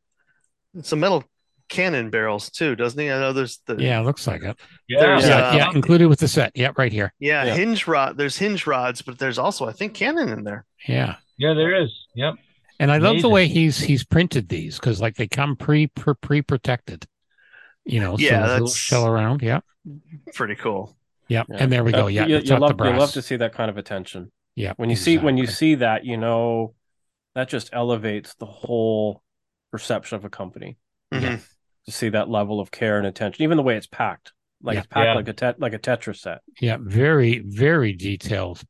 some 0.83 1.01
metal 1.01 1.25
cannon 1.71 2.11
barrels 2.11 2.51
too, 2.51 2.77
doesn't 2.77 2.99
he? 3.01 3.11
I 3.11 3.19
know 3.19 3.33
there's 3.33 3.61
the 3.67 3.77
Yeah, 3.77 4.01
it 4.01 4.05
looks 4.05 4.27
like 4.27 4.43
it. 4.43 4.59
Yeah, 4.89 5.19
Yeah, 5.21 5.37
uh, 5.51 5.57
yeah, 5.57 5.71
included 5.73 6.09
with 6.09 6.19
the 6.21 6.29
set. 6.29 6.53
Yeah, 6.55 6.73
right 6.77 6.93
here. 6.93 7.15
yeah, 7.19 7.45
Yeah. 7.45 7.55
hinge 7.55 7.87
rod 7.87 8.19
there's 8.19 8.37
hinge 8.37 8.67
rods, 8.67 9.01
but 9.03 9.19
there's 9.19 9.39
also 9.39 9.67
I 9.67 9.73
think 9.73 9.95
cannon 9.95 10.29
in 10.29 10.45
there. 10.45 10.67
Yeah. 10.87 11.17
yeah, 11.39 11.55
there 11.55 11.83
is. 11.83 11.91
Yep. 12.15 12.35
And 12.79 12.91
I 12.91 12.99
love 12.99 13.23
the 13.23 13.29
way 13.29 13.47
he's 13.47 13.79
he's 13.79 14.05
printed 14.05 14.49
these 14.49 14.79
because 14.79 15.01
like 15.01 15.17
they 15.17 15.29
come 15.29 15.57
pre 15.57 15.87
pre 15.87 16.15
pre 16.21 16.43
protected. 16.43 17.07
You 17.85 18.01
know, 18.01 18.17
Yeah, 18.19 18.31
there's 18.31 18.41
a 18.41 18.53
little 18.53 18.67
that's- 18.67 18.77
shell 18.77 19.07
around. 19.07 19.43
Yeah, 19.43 19.61
Pretty 20.35 20.55
cool. 20.57 20.97
Yep. 21.29 21.47
Yeah. 21.49 21.57
and 21.59 21.71
there 21.73 21.85
we 21.85 21.93
go. 21.93 22.05
Uh, 22.05 22.09
Yeah, 22.09 22.27
you, 22.27 22.39
you 22.39 22.57
love 22.57 22.75
you 22.81 22.91
love 22.93 23.13
to 23.13 23.23
see 23.23 23.37
that 23.37 23.55
kind 23.55 23.71
of 23.71 23.77
attention. 23.79 24.33
Yeah, 24.57 24.73
When 24.77 24.91
you 24.91 24.97
see 24.97 25.17
when 25.17 25.37
you 25.39 25.47
see 25.47 25.77
that, 25.77 26.05
you 26.05 26.17
know 26.17 26.75
that 27.37 27.49
just 27.49 27.71
elevates 27.73 28.35
the 28.35 28.47
whole 28.47 29.23
perception 29.71 30.17
of 30.17 30.25
a 30.25 30.31
company. 30.31 30.77
Yeah. 31.13 31.39
To 31.87 31.93
see 31.93 32.09
that 32.11 32.29
level 32.29 32.61
of 32.61 32.71
care 32.71 32.99
and 32.99 33.07
attention, 33.07 33.43
even 33.43 33.57
the 33.57 33.63
way 33.63 33.77
it's 33.77 33.87
packed, 33.87 34.33
like 34.63 34.75
Yeah. 34.75 34.79
it's 34.81 34.87
packed 34.89 35.07
Yeah. 35.07 35.15
like 35.15 35.29
a 35.29 35.33
tet 35.33 35.59
like 35.61 35.73
a 35.73 35.79
Tetris 35.79 36.17
set. 36.19 36.41
yeah, 36.61 36.77
very 36.81 37.39
very 37.41 37.93
detailed 37.95 38.63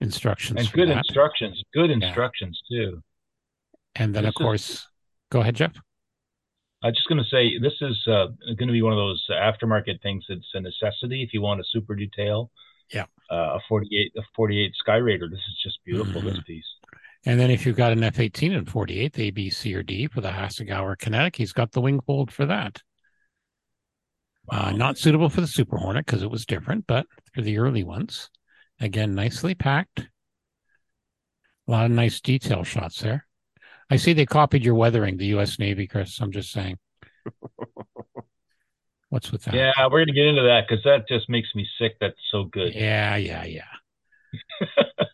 instructions 0.00 0.60
And 0.60 0.72
good 0.72 0.88
that. 0.88 0.98
instructions. 0.98 1.62
Good 1.74 1.90
instructions 1.90 2.60
too. 2.70 3.02
and 3.96 4.14
then 4.14 4.24
of 4.24 4.28
this 4.34 4.40
is- 4.40 4.44
course, 4.44 4.86
go 5.30 5.40
ahead, 5.40 5.56
Geoff. 5.56 5.72
I'm 6.82 6.92
just 6.94 7.08
going 7.08 7.22
to 7.22 7.28
say 7.28 7.58
this 7.58 7.72
is 7.80 8.06
uh, 8.06 8.26
going 8.54 8.68
to 8.68 8.72
be 8.72 8.82
one 8.82 8.92
of 8.92 8.98
those 8.98 9.26
aftermarket 9.30 10.00
things 10.02 10.24
that's 10.28 10.46
a 10.54 10.60
necessity 10.60 11.22
if 11.22 11.32
you 11.32 11.40
want 11.40 11.60
a 11.60 11.64
super 11.64 11.94
detail. 11.96 12.50
Yeah. 12.92 13.06
Uh, 13.30 13.56
a 13.56 13.60
48 13.68 14.12
a 14.16 14.22
48 14.36 14.72
Skyraider. 14.86 15.28
This 15.30 15.40
is 15.40 15.60
just 15.64 15.78
beautiful. 15.84 16.20
This 16.20 16.38
piece. 16.46 16.66
And 17.26 17.40
then 17.40 17.50
if 17.50 17.66
you've 17.66 17.76
got 17.76 17.92
an 17.92 18.04
F 18.04 18.20
eighteen 18.20 18.52
and 18.52 18.68
forty 18.68 19.00
eight, 19.00 19.12
the 19.12 19.24
A, 19.24 19.30
B, 19.30 19.50
C, 19.50 19.74
or 19.74 19.82
D 19.82 20.06
for 20.06 20.20
the 20.20 20.30
Hasegawa 20.30 20.96
Kinetic, 20.96 21.36
he's 21.36 21.52
got 21.52 21.72
the 21.72 21.80
wing 21.80 22.00
fold 22.00 22.32
for 22.32 22.46
that. 22.46 22.80
Uh, 24.48 24.70
not 24.70 24.96
suitable 24.96 25.28
for 25.28 25.40
the 25.40 25.46
Super 25.48 25.76
Hornet 25.76 26.06
because 26.06 26.22
it 26.22 26.30
was 26.30 26.46
different, 26.46 26.86
but 26.86 27.06
for 27.34 27.42
the 27.42 27.58
early 27.58 27.82
ones, 27.82 28.30
again, 28.80 29.12
nicely 29.14 29.56
packed. 29.56 30.06
A 31.66 31.70
lot 31.70 31.86
of 31.86 31.90
nice 31.90 32.20
detail 32.20 32.62
shots 32.62 33.00
there. 33.00 33.26
I 33.90 33.96
see 33.96 34.12
they 34.12 34.24
copied 34.24 34.64
your 34.64 34.76
weathering, 34.76 35.16
the 35.16 35.26
U.S. 35.26 35.58
Navy, 35.58 35.88
Chris. 35.88 36.20
I'm 36.20 36.30
just 36.30 36.52
saying. 36.52 36.78
What's 39.08 39.32
with 39.32 39.42
that? 39.44 39.54
Yeah, 39.54 39.72
we're 39.84 40.04
going 40.04 40.08
to 40.08 40.12
get 40.12 40.26
into 40.26 40.42
that 40.42 40.66
because 40.68 40.84
that 40.84 41.08
just 41.08 41.28
makes 41.28 41.48
me 41.56 41.66
sick. 41.78 41.96
That's 42.00 42.14
so 42.30 42.44
good. 42.44 42.72
yeah, 42.72 43.16
yeah, 43.16 43.44
yeah. 43.44 43.62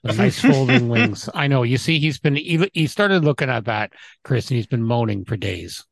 The 0.05 0.13
nice 0.15 0.41
folding 0.41 0.89
wings. 0.89 1.29
I 1.35 1.47
know. 1.47 1.63
You 1.63 1.77
see, 1.79 1.99
he's 1.99 2.19
been 2.19 2.35
he, 2.37 2.69
he 2.73 2.87
started 2.87 3.25
looking 3.25 3.49
at 3.51 3.67
that, 3.67 3.93
Chris, 4.25 4.51
and 4.51 4.57
he's 4.57 4.67
been 4.67 4.83
moaning 4.83 5.25
for 5.25 5.37
days. 5.37 5.85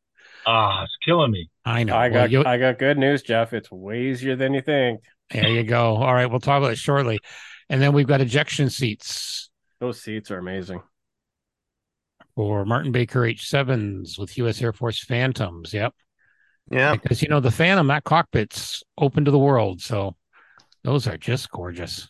Ah, 0.47 0.83
it's 0.85 0.97
killing 1.05 1.31
me. 1.31 1.49
I 1.65 1.85
know. 1.85 1.95
I 1.95 2.09
Well, 2.09 2.23
got 2.23 2.31
you- 2.31 2.45
I 2.45 2.59
got 2.59 2.79
good 2.79 2.99
news, 2.99 3.23
Geoff. 3.23 3.53
It's 3.53 3.71
way 3.71 4.03
easier 4.07 4.35
than 4.37 4.55
you 4.55 4.63
think. 4.63 5.01
There 5.31 5.49
you 5.49 5.63
go. 5.63 5.97
All 5.97 6.13
right, 6.15 6.27
we'll 6.27 6.41
talk 6.41 6.59
about 6.59 6.73
it 6.73 6.79
shortly. 6.79 7.21
And 7.69 7.81
then 7.81 7.93
we've 7.93 8.07
got 8.07 8.21
ejection 8.21 8.69
seats 8.69 9.49
Those 9.79 10.01
seats 10.03 10.31
are 10.33 10.39
amazing. 10.39 10.83
for 12.35 12.65
Martin 12.65 12.91
Baker 12.91 13.21
H7s 13.21 14.19
with 14.19 14.37
U.S. 14.39 14.61
Air 14.61 14.73
Force 14.73 15.05
Phantoms. 15.05 15.73
Yep. 15.73 15.95
Yeah. 16.71 16.95
Because, 16.97 17.23
you 17.23 17.29
know, 17.29 17.41
the 17.41 17.51
Phantom, 17.51 17.87
that 17.89 18.05
cockpit's 18.05 18.83
open 18.99 19.25
to 19.25 19.31
the 19.31 19.39
world. 19.39 19.81
So 19.83 20.17
those 20.85 21.07
are 21.07 21.17
just 21.17 21.51
gorgeous. 21.51 22.09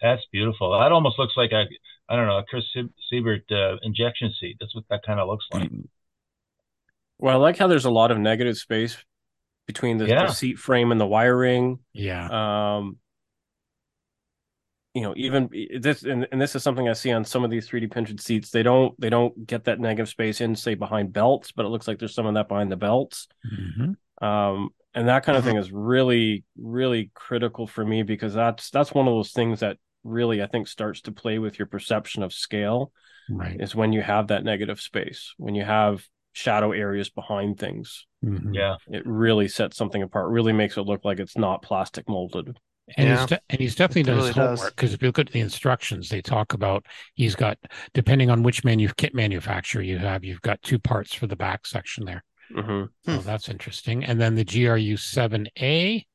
That's 0.00 0.22
beautiful. 0.32 0.78
That 0.78 0.92
almost 0.92 1.18
looks 1.18 1.34
like 1.36 1.52
a 1.52 1.64
I 2.08 2.16
don't 2.16 2.26
know 2.26 2.38
a 2.38 2.44
Chris 2.44 2.64
Sie- 2.74 2.92
Siebert 3.10 3.50
uh, 3.50 3.76
injection 3.82 4.32
seat. 4.40 4.56
That's 4.60 4.74
what 4.74 4.84
that 4.90 5.02
kind 5.04 5.20
of 5.20 5.28
looks 5.28 5.46
like. 5.52 5.70
Well, 7.18 7.34
I 7.34 7.38
like 7.38 7.56
how 7.58 7.66
there's 7.66 7.84
a 7.84 7.90
lot 7.90 8.10
of 8.10 8.18
negative 8.18 8.56
space 8.56 8.96
between 9.66 9.98
the, 9.98 10.06
Yeah. 10.06 10.26
the 10.26 10.32
seat 10.32 10.58
frame 10.58 10.92
and 10.92 11.00
the 11.00 11.06
wiring. 11.06 11.80
Yeah. 11.92 12.28
Um, 12.76 12.98
you 14.94 15.02
know, 15.02 15.14
even 15.16 15.50
this 15.80 16.02
and, 16.02 16.26
and 16.32 16.40
this 16.40 16.56
is 16.56 16.62
something 16.62 16.88
I 16.88 16.92
see 16.94 17.12
on 17.12 17.24
some 17.24 17.44
of 17.44 17.50
these 17.50 17.68
3D 17.68 17.90
printed 17.90 18.20
seats. 18.20 18.50
They 18.50 18.62
don't 18.62 18.98
they 19.00 19.10
don't 19.10 19.46
get 19.46 19.64
that 19.64 19.78
negative 19.80 20.08
space 20.08 20.40
in, 20.40 20.56
say, 20.56 20.74
behind 20.74 21.12
belts, 21.12 21.52
but 21.52 21.66
it 21.66 21.68
looks 21.68 21.86
like 21.86 21.98
there's 21.98 22.14
some 22.14 22.26
of 22.26 22.34
that 22.34 22.48
behind 22.48 22.72
the 22.72 22.76
belts. 22.76 23.28
Mhm. 23.52 23.96
Um, 24.26 24.70
and 24.94 25.08
that 25.08 25.24
kind 25.24 25.36
of 25.38 25.44
thing 25.44 25.56
is 25.56 25.70
really, 25.70 26.44
really 26.56 27.10
critical 27.14 27.66
for 27.66 27.84
me 27.84 28.02
because 28.02 28.32
that's 28.34 28.70
that's 28.70 28.92
one 28.92 29.06
of 29.06 29.12
those 29.14 29.32
things 29.32 29.60
that 29.60 29.76
really 30.08 30.42
I 30.42 30.46
think 30.46 30.68
starts 30.68 31.00
to 31.02 31.12
play 31.12 31.38
with 31.38 31.58
your 31.58 31.66
perception 31.66 32.22
of 32.22 32.32
scale 32.32 32.92
Right. 33.30 33.60
is 33.60 33.74
when 33.74 33.92
you 33.92 34.00
have 34.02 34.28
that 34.28 34.42
negative 34.44 34.80
space, 34.80 35.34
when 35.36 35.54
you 35.54 35.64
have 35.64 36.06
shadow 36.32 36.72
areas 36.72 37.10
behind 37.10 37.58
things. 37.58 38.06
Mhm. 38.24 38.54
Yeah, 38.54 38.76
It 38.88 39.02
really 39.06 39.48
sets 39.48 39.76
something 39.76 40.02
apart, 40.02 40.30
really 40.30 40.52
makes 40.52 40.76
it 40.76 40.82
look 40.82 41.04
like 41.04 41.18
it's 41.20 41.36
not 41.36 41.62
plastic 41.62 42.08
molded. 42.08 42.58
And 42.96 43.06
Yeah. 43.06 43.16
he's 43.18 43.26
de- 43.26 43.40
and 43.50 43.60
he's 43.60 43.74
definitely 43.74 44.00
It 44.00 44.04
done 44.04 44.16
his 44.16 44.24
really 44.24 44.34
does. 44.48 44.58
homework 44.60 44.76
because 44.76 44.94
if 44.94 45.02
you 45.02 45.08
look 45.08 45.18
at 45.18 45.30
the 45.30 45.40
instructions, 45.40 46.08
they 46.08 46.22
talk 46.22 46.54
about 46.54 46.86
he's 47.14 47.34
got 47.34 47.58
depending 47.92 48.30
on 48.30 48.42
which 48.42 48.64
manu- 48.64 48.88
kit 48.96 49.14
manufacturer 49.14 49.82
you 49.82 49.98
have, 49.98 50.24
you've 50.24 50.40
got 50.40 50.62
two 50.62 50.78
parts 50.78 51.12
for 51.12 51.26
the 51.26 51.36
back 51.36 51.66
section 51.66 52.06
there. 52.06 52.24
hmm 52.50 52.84
So 53.04 53.18
Hmm. 53.18 53.26
that's 53.26 53.50
interesting. 53.50 54.04
And 54.04 54.18
then 54.18 54.36
the 54.36 54.44
GRU 54.44 54.96
7A 54.96 56.06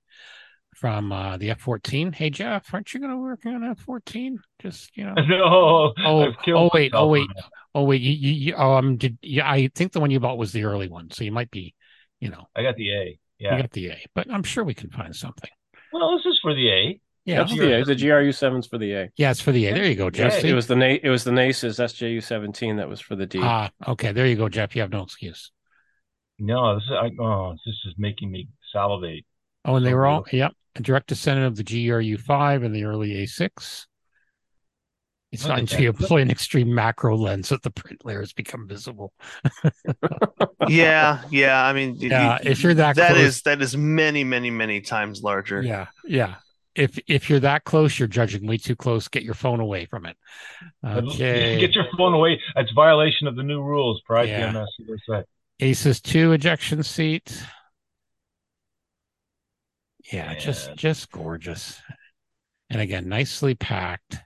from 0.75 1.11
uh, 1.11 1.37
the 1.37 1.51
F 1.51 1.61
14. 1.61 2.13
Hey, 2.13 2.29
Geoff, 2.29 2.73
aren't 2.73 2.93
you 2.93 2.99
going 2.99 3.11
to 3.11 3.17
work 3.17 3.45
on 3.45 3.63
F 3.63 3.79
14? 3.79 4.39
Just, 4.61 4.95
you 4.95 5.05
know. 5.05 5.13
no. 5.27 5.93
Oh, 5.97 6.21
I've 6.23 6.35
oh, 6.47 6.69
wait, 6.73 6.91
oh, 6.93 7.07
wait. 7.07 7.27
Oh, 7.75 7.83
wait. 7.83 8.01
You, 8.01 8.11
you, 8.11 8.33
you, 8.33 8.55
oh, 8.55 8.73
um, 8.73 8.97
did, 8.97 9.17
yeah, 9.21 9.49
I 9.49 9.69
think 9.73 9.91
the 9.91 9.99
one 9.99 10.11
you 10.11 10.19
bought 10.19 10.37
was 10.37 10.51
the 10.51 10.63
early 10.63 10.87
one. 10.87 11.11
So 11.11 11.23
you 11.23 11.31
might 11.31 11.51
be, 11.51 11.73
you 12.19 12.29
know, 12.29 12.47
I 12.55 12.63
got 12.63 12.75
the 12.75 12.91
A. 12.91 13.19
you 13.37 13.49
Yeah. 13.49 13.61
got 13.61 13.71
the 13.71 13.89
A, 13.89 14.05
but 14.13 14.31
I'm 14.31 14.43
sure 14.43 14.63
we 14.63 14.73
can 14.73 14.89
find 14.89 15.15
something. 15.15 15.49
Well, 15.91 16.17
this 16.17 16.25
is 16.25 16.39
for 16.41 16.53
the 16.53 16.69
A. 16.69 16.99
Yeah. 17.25 17.37
That's 17.37 17.55
the 17.55 17.81
A. 17.81 17.85
The 17.85 17.95
GRU 17.95 18.31
sevens 18.33 18.67
for 18.67 18.77
the 18.77 18.93
A. 18.93 19.09
Yeah, 19.15 19.31
it's 19.31 19.39
for 19.39 19.51
the 19.51 19.67
A. 19.67 19.73
There 19.73 19.85
you 19.85 19.95
go, 19.95 20.09
Geoff. 20.09 20.43
Yeah, 20.43 20.51
It 20.51 20.53
was 20.53 20.67
the 20.67 20.75
Na- 20.75 20.97
it 21.01 21.09
was 21.09 21.23
the 21.23 21.31
NACES 21.31 21.79
SJU 21.79 22.21
seventeen 22.21 22.77
that 22.77 22.89
was 22.89 22.99
for 22.99 23.15
the 23.15 23.25
D. 23.25 23.39
Ah, 23.41 23.71
okay. 23.87 24.11
There 24.11 24.27
you 24.27 24.35
go, 24.35 24.49
Geoff. 24.49 24.75
You 24.75 24.81
have 24.81 24.91
no 24.91 25.03
excuse. 25.03 25.51
No, 26.39 26.75
this 26.75 26.83
is 26.83 26.91
I, 26.91 27.11
oh, 27.21 27.53
this 27.65 27.75
is 27.85 27.93
making 27.97 28.29
me 28.29 28.49
salivate. 28.73 29.25
Oh, 29.65 29.75
and 29.75 29.85
they 29.85 29.91
So 29.91 29.95
were 29.95 30.05
all, 30.05 30.25
yep, 30.31 30.53
a 30.75 30.81
direct 30.81 31.07
descendant 31.07 31.47
of 31.47 31.55
the 31.55 31.63
GRU 31.87 32.17
5 32.17 32.63
and 32.63 32.75
the 32.75 32.83
early 32.85 33.11
A6. 33.23 33.85
It's 35.31 35.43
Look 35.43 35.49
not 35.49 35.59
until 35.59 35.81
you 35.81 35.91
that. 35.91 35.99
employ 36.01 36.21
an 36.21 36.29
extreme 36.29 36.75
macro 36.75 37.17
lens 37.17 37.49
that 37.49 37.63
the 37.63 37.71
print 37.71 38.05
layers 38.05 38.33
become 38.33 38.67
visible. 38.67 39.13
Yeah, 40.69 41.21
yeah. 41.29 41.65
I 41.65 41.73
mean, 41.73 41.97
y- 41.99 42.07
Yeah, 42.07 42.27
y- 42.29 42.39
if 42.43 42.63
you're 42.63 42.73
that 42.75 42.95
that 42.95 43.11
close- 43.15 43.21
is 43.21 43.41
that 43.41 43.61
is 43.61 43.75
many, 43.75 44.23
many, 44.23 44.49
many 44.49 44.79
times 44.79 45.21
larger. 45.21 45.61
Yeah, 45.61 45.87
yeah. 46.05 46.35
If 46.73 46.97
if 47.05 47.29
you're 47.29 47.41
that 47.41 47.65
close, 47.65 47.99
you're 47.99 48.07
judging 48.07 48.47
way 48.47 48.57
too 48.57 48.75
close. 48.77 49.09
Get 49.09 49.23
your 49.23 49.33
phone 49.33 49.59
away 49.59 49.85
from 49.87 50.05
it. 50.05 50.15
Okay. 50.85 51.59
Get 51.59 51.73
your 51.75 51.83
phone 51.97 52.13
away. 52.13 52.39
That's 52.55 52.71
violation 52.71 53.27
of 53.27 53.35
the 53.35 53.43
new 53.43 53.61
rules 53.61 54.01
per 54.07 54.23
Yeah. 54.23 54.53
IPMS. 54.53 54.67
USA. 54.79 55.23
Aces 55.59 55.99
two 55.99 56.31
ejection 56.31 56.81
seat. 56.81 57.43
Yeah, 60.11 60.35
just 60.35 60.75
just 60.75 61.11
gorgeous. 61.11 61.81
And 62.69 62.81
again, 62.81 63.07
nicely 63.07 63.55
packed. 63.55 64.17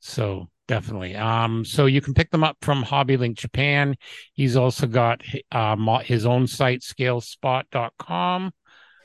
So 0.00 0.48
definitely. 0.68 1.14
Um, 1.14 1.64
so 1.64 1.86
you 1.86 2.00
can 2.00 2.14
pick 2.14 2.30
them 2.30 2.44
up 2.44 2.56
from 2.62 2.84
HobbyLink 2.84 3.36
Japan. 3.36 3.96
He's 4.32 4.56
also 4.56 4.86
got 4.86 5.22
uh, 5.52 5.98
his 6.00 6.26
own 6.26 6.46
site, 6.46 6.80
scalespot.com. 6.80 8.52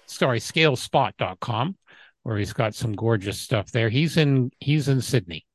Sorry, 0.05 0.39
scalespot.com, 0.39 1.77
where 2.23 2.37
he's 2.37 2.53
got 2.53 2.75
some 2.75 2.93
gorgeous 2.93 3.39
stuff 3.39 3.71
there. 3.71 3.89
He's 3.89 4.17
in 4.17 4.51
he's 4.59 4.87
in 4.87 5.01
Sydney. 5.01 5.45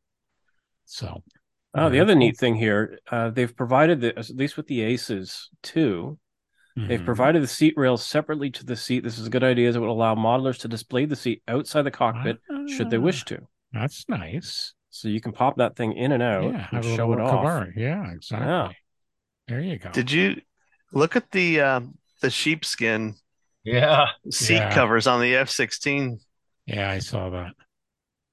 So 0.85 1.23
Oh, 1.79 1.91
the 1.91 2.01
other 2.01 2.15
neat 2.15 2.39
thing 2.39 2.55
here, 2.55 2.99
uh, 3.11 3.29
they've 3.29 3.55
provided 3.55 4.01
the, 4.01 4.19
at 4.19 4.31
least 4.31 4.57
with 4.57 4.67
the 4.67 4.81
Aces 4.81 5.51
too, 5.63 6.19
they've 6.77 7.01
Mhm. 7.01 7.05
provided 7.05 7.43
the 7.43 7.47
seat 7.49 7.75
rails 7.77 8.05
separately 8.05 8.51
to 8.51 8.65
the 8.65 8.77
seat. 8.77 9.03
This 9.03 9.19
is 9.19 9.27
a 9.27 9.31
good 9.31 9.43
idea 9.45 9.69
as 9.69 9.77
it 9.77 9.81
would 9.81 9.89
allow 9.89 10.15
modelers 10.15 10.59
to 10.61 10.69
display 10.69 11.05
the 11.07 11.17
seat 11.17 11.43
outside 11.49 11.83
the 11.83 11.91
cockpit 11.91 12.39
should 12.69 12.91
they 12.91 12.99
Ah, 12.99 13.01
wish 13.01 13.25
to. 13.25 13.47
That's 13.73 14.09
nice. 14.09 14.75
So 14.91 15.09
you 15.09 15.21
can 15.21 15.33
pop 15.33 15.57
that 15.57 15.77
thing 15.77 15.93
in 15.95 16.13
and 16.13 16.23
out 16.23 16.45
yeah, 16.53 16.69
and 16.73 16.85
show 16.85 17.13
it 17.13 17.21
off. 17.21 17.45
art. 17.45 17.73
Yeah, 17.77 18.11
exactly. 18.13 18.77
There 19.49 19.61
you 19.61 19.79
go. 19.79 19.91
Did 19.91 20.11
you 20.11 20.41
look 20.93 21.17
at 21.17 21.31
the 21.31 21.61
uh, 21.61 21.81
the 22.23 22.31
sheepskin 22.31 23.15
Yeah. 23.65 24.07
seat 24.31 24.55
Yeah. 24.55 24.75
covers 24.75 25.07
on 25.07 25.21
the 25.21 25.35
F-16? 25.37 26.19
yeah, 26.67 26.91
I 26.91 26.99
saw 27.01 27.31
that. 27.31 27.53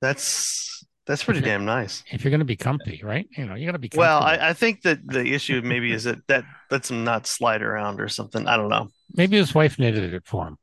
That's 0.02 0.86
that's 1.06 1.24
pretty 1.24 1.40
you're- 1.40 1.50
damn 1.52 1.66
nice. 1.66 2.04
If 2.12 2.24
you're 2.24 2.32
going 2.32 2.40
to 2.40 2.46
be 2.46 2.56
comfy, 2.56 3.02
right? 3.04 3.28
You 3.38 3.46
know, 3.46 3.56
you 3.56 3.66
got 3.66 3.74
to 3.74 3.80
be. 3.80 3.90
Well. 3.96 4.22
I, 4.22 4.50
I 4.50 4.54
think 4.54 4.82
that 4.84 5.00
the 5.06 5.34
issue 5.34 5.62
maybe 5.64 5.92
is 5.92 6.04
that 6.06 6.26
that 6.28 6.46
lets 6.72 6.88
them 6.88 7.04
not 7.04 7.28
slide 7.28 7.62
around 7.62 8.00
or 8.00 8.08
something. 8.10 8.48
I 8.48 8.58
don't 8.58 8.70
know. 8.70 8.90
maybe 9.16 9.38
his 9.38 9.54
wife 9.54 9.78
knitted 9.80 10.14
it 10.14 10.24
for 10.26 10.48
him. 10.48 10.58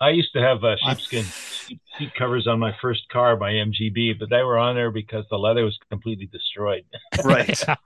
I 0.00 0.10
used 0.10 0.32
to 0.34 0.40
have 0.40 0.64
uh, 0.64 0.74
sheepskin 0.84 1.22
seat 1.22 1.80
seat 1.96 2.12
covers 2.18 2.48
on 2.48 2.58
my 2.58 2.74
first 2.82 3.08
car, 3.08 3.36
my 3.36 3.50
MGB, 3.52 4.18
but 4.18 4.30
they 4.30 4.42
were 4.42 4.58
on 4.58 4.74
there 4.74 4.90
because 4.90 5.24
the 5.30 5.36
leather 5.36 5.64
was 5.64 5.78
completely 5.90 6.26
destroyed. 6.26 6.84
Right. 7.24 7.62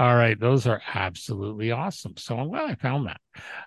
All 0.00 0.14
right, 0.14 0.38
those 0.38 0.68
are 0.68 0.80
absolutely 0.94 1.72
awesome. 1.72 2.16
So 2.16 2.38
I'm 2.38 2.48
glad 2.50 2.70
I 2.70 2.74
found 2.76 3.08
that. 3.08 3.20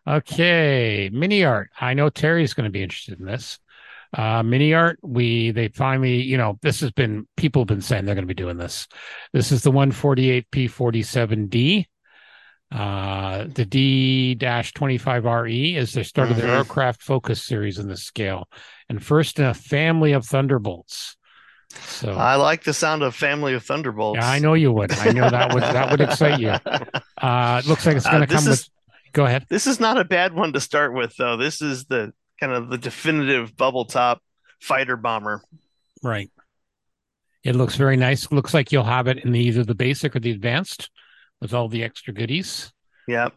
Okay, 0.08 1.10
MiniArt. 1.14 1.66
I 1.80 1.94
know 1.94 2.10
Terry's 2.10 2.54
going 2.54 2.64
to 2.66 2.72
be 2.72 2.82
interested 2.82 3.20
in 3.20 3.26
this. 3.26 3.60
Uh, 4.14 4.42
MiniArt. 4.44 4.96
We 5.02 5.52
they 5.52 5.70
finally, 5.70 6.22
you 6.22 6.38
know, 6.38 6.58
this 6.62 6.82
has 6.82 6.92
been 6.92 7.28
people 7.38 7.62
have 7.62 7.68
been 7.68 7.82
saying 7.82 8.06
they're 8.06 8.16
going 8.16 8.28
to 8.28 8.34
be 8.34 8.36
doing 8.44 8.58
this. 8.58 8.88
This 9.34 9.52
is 9.52 9.64
the 9.64 9.72
148P47D. 9.72 11.86
Uh, 12.74 13.48
the 13.54 13.66
D-25RE 13.66 15.76
is 15.76 15.92
the 15.94 16.04
start 16.06 16.32
of 16.32 16.38
their 16.38 16.48
Mhm. 16.48 16.58
aircraft 16.60 17.04
focus 17.04 17.44
series 17.44 17.78
in 17.78 17.90
this 17.90 18.04
scale, 18.04 18.48
and 18.88 19.04
first 19.04 19.40
in 19.40 19.46
a 19.46 19.54
family 19.54 20.14
of 20.14 20.26
Thunderbolts. 20.26 21.18
So 21.70 22.14
I 22.14 22.36
like 22.36 22.64
the 22.64 22.74
sound 22.74 23.04
of 23.04 23.14
Family 23.16 23.54
of 23.54 23.64
Thunderbolts. 23.66 24.20
yeah, 24.20 24.30
I 24.30 24.40
know 24.40 24.54
you 24.54 24.72
would. 24.72 24.92
I 24.94 25.12
know 25.12 25.30
that 25.30 25.54
would 25.54 25.64
that 25.64 25.92
would 25.92 26.00
excite 26.02 26.40
you. 26.40 26.56
Uh, 27.22 27.62
it 27.64 27.68
looks 27.68 27.86
like 27.86 27.96
it's 27.98 28.06
Uh, 28.08 28.12
going 28.12 28.22
to 28.22 28.28
this 28.28 28.44
come 28.44 28.52
is- 28.52 28.60
with. 28.62 28.70
Go 29.14 29.26
ahead. 29.26 29.46
This 29.50 29.68
is 29.68 29.80
not 29.80 30.00
a 30.00 30.04
bad 30.06 30.34
one 30.34 30.54
to 30.54 30.60
start 30.62 30.94
with, 30.94 31.16
though. 31.18 31.36
This 31.38 31.62
is 31.62 31.86
the 31.86 32.14
kind 32.42 32.52
of 32.52 32.70
the 32.70 32.78
definitive 32.78 33.56
bubble 33.56 33.86
top 33.86 34.22
fighter 34.60 34.98
bomber. 34.98 35.42
Right. 36.04 36.30
It 37.44 37.56
looks 37.56 37.76
very 37.76 37.98
nice. 37.98 38.32
Looks 38.32 38.54
like 38.54 38.72
you'll 38.72 38.84
have 38.84 39.08
it 39.08 39.20
in 39.24 39.32
the, 39.32 39.40
either 39.40 39.64
the 39.64 39.76
basic 39.76 40.16
or 40.16 40.20
the 40.20 40.32
advanced 40.32 40.90
with 41.40 41.54
all 41.54 41.68
the 41.70 41.84
extra 41.84 42.14
goodies. 42.14 42.72
Yep. 43.08 43.34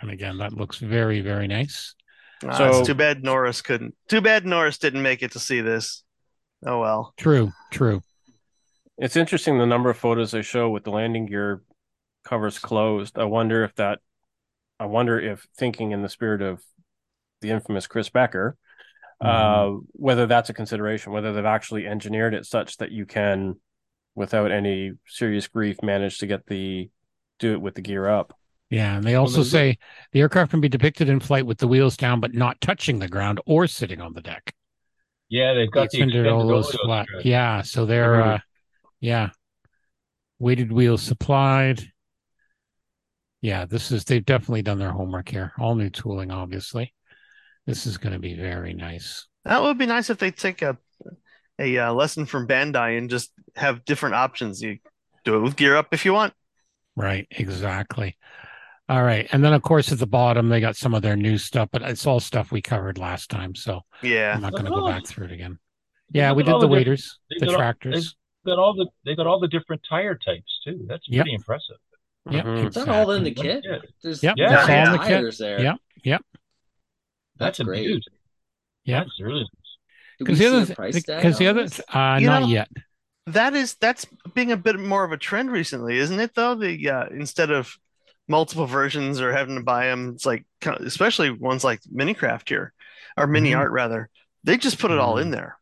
And 0.00 0.10
again, 0.10 0.38
that 0.38 0.52
looks 0.52 0.78
very 0.78 1.20
very 1.20 1.48
nice. 1.48 1.94
Uh, 2.46 2.56
So- 2.56 2.78
it's 2.78 2.86
too 2.86 2.94
bad 2.94 3.24
Norris 3.24 3.62
couldn't. 3.62 3.94
Too 4.08 4.20
bad 4.20 4.46
Norris 4.46 4.78
didn't 4.78 5.02
make 5.02 5.22
it 5.22 5.32
to 5.32 5.38
see 5.40 5.60
this. 5.60 6.04
Oh 6.64 6.80
well. 6.80 7.14
True. 7.16 7.52
True. 7.72 8.02
It's 8.96 9.16
interesting 9.16 9.58
the 9.58 9.66
number 9.66 9.90
of 9.90 9.96
photos 9.98 10.32
they 10.32 10.42
show 10.42 10.70
with 10.70 10.84
the 10.84 10.90
landing 10.90 11.26
gear 11.26 11.62
covers 12.24 12.58
closed. 12.58 13.18
I 13.18 13.24
wonder 13.24 13.62
if 13.62 13.74
that, 13.76 14.00
I 14.80 14.86
wonder 14.86 15.20
if 15.20 15.46
thinking 15.56 15.92
in 15.92 16.02
the 16.02 16.08
spirit 16.08 16.42
of 16.42 16.60
the 17.40 17.50
infamous 17.50 17.86
Chris 17.86 18.08
Becker, 18.08 18.56
uh, 19.20 19.72
whether 19.92 20.26
that's 20.26 20.50
a 20.50 20.54
consideration, 20.54 21.12
whether 21.12 21.32
they've 21.32 21.44
actually 21.44 21.86
engineered 21.86 22.34
it 22.34 22.46
such 22.46 22.76
that 22.78 22.90
you 22.92 23.06
can, 23.06 23.54
without 24.14 24.50
any 24.50 24.92
serious 25.06 25.46
grief, 25.48 25.82
manage 25.82 26.18
to 26.18 26.26
get 26.26 26.46
the 26.46 26.90
do 27.38 27.52
it 27.52 27.60
with 27.60 27.74
the 27.74 27.82
gear 27.82 28.08
up. 28.08 28.34
Yeah, 28.70 28.96
and 28.96 29.04
they 29.04 29.14
also 29.14 29.36
there's- 29.38 29.50
say 29.50 29.78
the 30.12 30.20
aircraft 30.20 30.50
can 30.50 30.60
be 30.60 30.68
depicted 30.68 31.08
in 31.08 31.20
flight 31.20 31.46
with 31.46 31.58
the 31.58 31.68
wheels 31.68 31.96
down, 31.96 32.20
but 32.20 32.34
not 32.34 32.60
touching 32.60 32.98
the 32.98 33.08
ground 33.08 33.40
or 33.46 33.66
sitting 33.66 34.00
on 34.00 34.12
the 34.12 34.20
deck. 34.20 34.52
Yeah, 35.28 35.54
they've 35.54 35.70
got 35.70 35.90
the 35.90 35.98
extended 36.02 36.26
all 36.26 36.46
those 36.46 36.70
flat. 36.74 37.06
strip. 37.06 37.24
Yeah, 37.24 37.62
so 37.62 37.86
they're 37.86 38.14
Mhm. 38.14 38.34
uh 38.34 38.38
yeah. 39.00 39.30
Weighted 40.40 40.70
wheels 40.72 41.02
supplied. 41.02 41.82
Yeah, 43.40 43.64
this 43.66 43.90
is 43.92 44.04
they've 44.04 44.24
definitely 44.24 44.62
done 44.62 44.78
their 44.78 44.90
homework 44.92 45.28
here. 45.28 45.52
All 45.58 45.74
new 45.74 45.90
tooling, 45.90 46.30
obviously. 46.30 46.92
This 47.68 47.86
is 47.86 47.98
going 47.98 48.14
to 48.14 48.18
be 48.18 48.34
very 48.34 48.72
nice. 48.72 49.26
That 49.44 49.60
would 49.62 49.76
be 49.76 49.84
nice 49.84 50.08
if 50.08 50.16
they 50.16 50.30
take 50.30 50.62
a 50.62 50.78
a 51.58 51.76
uh, 51.76 51.92
lesson 51.92 52.24
from 52.24 52.48
Bandai 52.48 52.96
and 52.96 53.10
just 53.10 53.30
have 53.56 53.84
different 53.84 54.14
options. 54.14 54.62
You 54.62 54.78
do 55.24 55.36
it 55.36 55.40
with 55.40 55.54
gear 55.54 55.76
up 55.76 55.88
if 55.92 56.06
you 56.06 56.14
want. 56.14 56.32
Right, 56.96 57.26
exactly. 57.30 58.16
All 58.88 59.02
right. 59.02 59.28
And 59.32 59.44
then 59.44 59.52
of 59.52 59.60
course 59.60 59.92
at 59.92 59.98
the 59.98 60.06
bottom 60.06 60.48
they 60.48 60.60
got 60.60 60.76
some 60.76 60.94
of 60.94 61.02
their 61.02 61.14
new 61.14 61.36
stuff, 61.36 61.68
but 61.70 61.82
it's 61.82 62.06
all 62.06 62.20
stuff 62.20 62.50
we 62.50 62.62
covered 62.62 62.96
last 62.96 63.28
time, 63.30 63.54
so 63.54 63.82
yeah, 64.02 64.32
I'm 64.34 64.40
not 64.40 64.52
going 64.52 64.64
to 64.64 64.70
go 64.70 64.86
back 64.88 65.06
through 65.06 65.26
it 65.26 65.32
again. 65.32 65.58
Yeah, 66.10 66.32
we 66.32 66.44
did 66.44 66.54
the 66.54 66.60
the 66.60 66.68
waiters, 66.68 67.18
the 67.28 67.40
got 67.40 67.48
all- 67.50 67.56
tractors. 67.56 68.16
They 68.46 68.52
got 68.52 68.58
all 68.58 68.72
the 68.72 68.86
they 69.04 69.14
got 69.14 69.26
all 69.26 69.40
the 69.40 69.48
different 69.48 69.82
tire 69.86 70.14
types 70.14 70.60
too. 70.64 70.86
That's 70.88 71.04
Yep. 71.06 71.24
pretty 71.24 71.34
impressive. 71.34 71.76
Yep, 72.30 72.44
Mhm. 72.46 72.68
Is 72.68 72.74
that 72.76 72.88
all 72.88 73.10
in 73.10 73.24
the 73.24 73.30
kit? 73.34 73.62
Yeah. 73.68 73.78
There's 74.02 74.22
Yep, 74.22 74.34
Yeah, 74.38 74.48
that's 74.48 74.68
all 74.70 74.86
in 74.86 74.92
the 74.92 74.98
tires 75.06 75.36
kit. 75.36 75.44
there. 75.44 75.60
Yep, 75.60 75.76
yep. 76.04 76.22
That's, 77.38 77.58
That's 77.58 77.66
great. 77.66 77.80
a 77.86 77.88
beaut. 77.88 78.04
Yep. 78.84 79.04
That's 79.04 79.20
really 79.20 79.40
nice. 79.40 79.48
Do 80.18 80.24
we 80.24 80.24
Because 80.24 80.38
the 80.38 80.44
see 80.44 80.48
other 80.48 80.62
a 80.62 80.66
th- 80.66 80.76
price 80.76 81.02
tag 81.04 81.16
because 81.22 81.38
the 81.38 81.46
other 81.48 81.62
uh 81.92 82.18
not 82.20 82.42
know- 82.42 82.46
yet. 82.48 82.68
That 83.26 83.54
is 83.54 83.74
that's 83.78 84.06
being 84.34 84.52
a 84.52 84.56
bit 84.56 84.78
more 84.80 85.04
of 85.04 85.12
a 85.12 85.18
trend 85.18 85.50
recently, 85.52 85.98
isn't 85.98 86.18
it? 86.18 86.34
Though 86.34 86.54
the 86.54 86.88
uh, 86.90 87.06
instead 87.10 87.50
of 87.50 87.76
multiple 88.26 88.64
versions 88.66 89.20
or 89.20 89.32
having 89.32 89.56
to 89.56 89.62
buy 89.62 89.86
them, 89.86 90.12
it's 90.14 90.24
like 90.24 90.46
especially 90.64 91.30
ones 91.30 91.62
like 91.62 91.80
Minicraft 91.94 92.48
here 92.48 92.72
or 93.18 93.26
Mini 93.26 93.50
Mhm. 93.50 93.58
Art 93.58 93.70
rather. 93.72 94.08
They 94.44 94.56
just 94.56 94.78
put 94.78 94.90
it 94.92 94.98
all 94.98 95.18
in 95.18 95.30
there. 95.30 95.58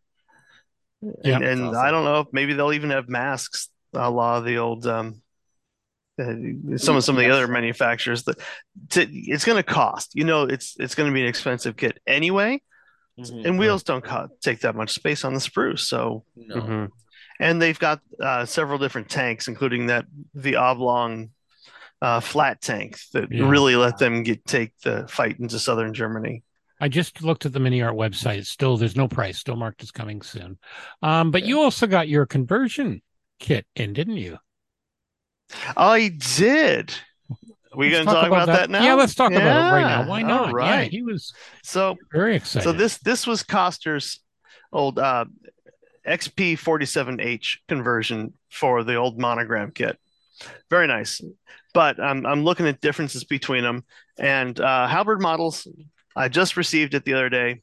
Yeah. 1.03 1.37
And, 1.37 1.45
and 1.45 1.65
That's 1.67 1.77
I 1.77 1.91
don't 1.91 2.05
know 2.05 2.21
if 2.21 2.29
maybe 2.33 2.53
they'll 2.55 2.73
even 2.73 2.91
have 2.91 3.09
masks, 3.09 3.69
a 3.93 4.11
la 4.11 4.39
the 4.41 4.59
old 4.59 4.87
um, 4.87 5.21
some 6.18 6.96
of 6.96 7.05
some 7.05 7.16
of 7.16 7.22
the 7.22 7.31
other 7.31 7.46
manufacturers. 7.48 8.24
That 8.24 8.38
to, 8.90 9.07
it's 9.11 9.44
going 9.44 9.57
to 9.57 9.62
cost. 9.62 10.12
You 10.14 10.24
know, 10.24 10.42
it's 10.44 10.76
it's 10.79 10.94
going 10.94 11.11
to 11.11 11.14
be 11.14 11.22
an 11.22 11.29
expensive 11.29 11.76
kit 11.76 11.98
anyway. 12.07 12.61
Mhm. 13.18 13.46
And 13.46 13.59
wheels 13.59 13.83
don't 13.83 14.05
co- 14.05 14.29
take 14.42 14.61
that 14.61 14.74
much 14.76 14.90
space 14.90 15.24
on 15.24 15.33
the 15.35 15.40
spruce, 15.40 15.88
so 15.88 16.24
No. 16.37 16.57
Mhm. 16.57 16.88
and 17.40 17.62
they've 17.62 17.79
got 17.79 18.00
uh, 18.20 18.44
several 18.44 18.79
different 18.79 19.09
tanks, 19.09 19.48
including 19.48 19.87
that 19.87 20.05
the 20.35 20.57
oblong 20.57 21.31
uh, 22.02 22.20
flat 22.20 22.61
tank 22.61 22.98
that 23.14 23.33
Yeah. 23.33 23.48
really 23.48 23.74
let 23.74 23.96
them 23.98 24.22
get 24.22 24.44
take 24.44 24.79
the 24.81 25.07
fight 25.09 25.38
into 25.40 25.59
southern 25.59 25.94
Germany. 25.94 26.42
I 26.79 26.88
just 26.88 27.22
looked 27.22 27.46
at 27.46 27.55
the 27.55 27.59
MiniArt 27.59 27.94
website. 27.94 28.37
It's 28.37 28.50
still 28.50 28.76
there's 28.76 28.96
no 28.96 29.09
price, 29.09 29.38
still 29.38 29.57
marked 29.57 29.83
as 29.83 29.90
coming 29.90 30.20
soon. 30.20 30.59
Um, 31.00 31.31
but 31.31 31.42
you 31.44 31.61
also 31.62 31.87
got 31.87 32.07
your 32.09 32.26
conversion 32.26 33.00
kit 33.40 33.66
in, 33.74 33.94
didn't 33.94 34.18
you? 34.18 34.37
I 35.76 36.09
did. 36.37 36.94
We 37.74 37.90
Let's 37.90 38.04
going 38.04 38.06
to 38.06 38.12
talk 38.12 38.26
about, 38.28 38.46
that. 38.46 38.70
now? 38.70 38.82
Yeah, 38.82 38.94
let's 38.94 39.14
talk 39.14 39.32
about 39.32 39.42
it 39.42 39.74
right 39.74 39.82
now. 39.82 40.00
Yeah, 40.00 40.06
Why 40.06 40.22
all 40.22 40.28
not? 40.28 40.46
Yeah, 40.48 40.52
right. 40.54 40.90
he 40.90 41.02
was 41.02 41.35
So 41.62 41.96
very 42.11 42.35
excited. 42.37 42.64
so 42.64 42.72
this 42.72 42.96
this 42.98 43.26
was 43.26 43.42
Koster's 43.42 44.20
old 44.72 44.98
uh, 44.98 45.26
XP47H 46.09 47.59
conversion 47.68 48.32
for 48.50 48.82
the 48.82 48.94
old 48.94 49.18
monogram 49.18 49.72
kit. 49.72 49.98
Very 50.70 50.87
nice. 50.87 51.20
But 51.74 52.00
I'm 52.00 52.24
I'm 52.24 52.44
looking 52.44 52.66
at 52.66 52.80
differences 52.80 53.24
between 53.24 53.62
them 53.62 53.85
and 54.18 54.59
uh, 54.59 54.87
Halberd 54.87 55.20
models. 55.20 55.66
I 56.14 56.28
just 56.28 56.56
received 56.56 56.94
it 56.94 57.04
the 57.04 57.12
other 57.12 57.28
day, 57.28 57.61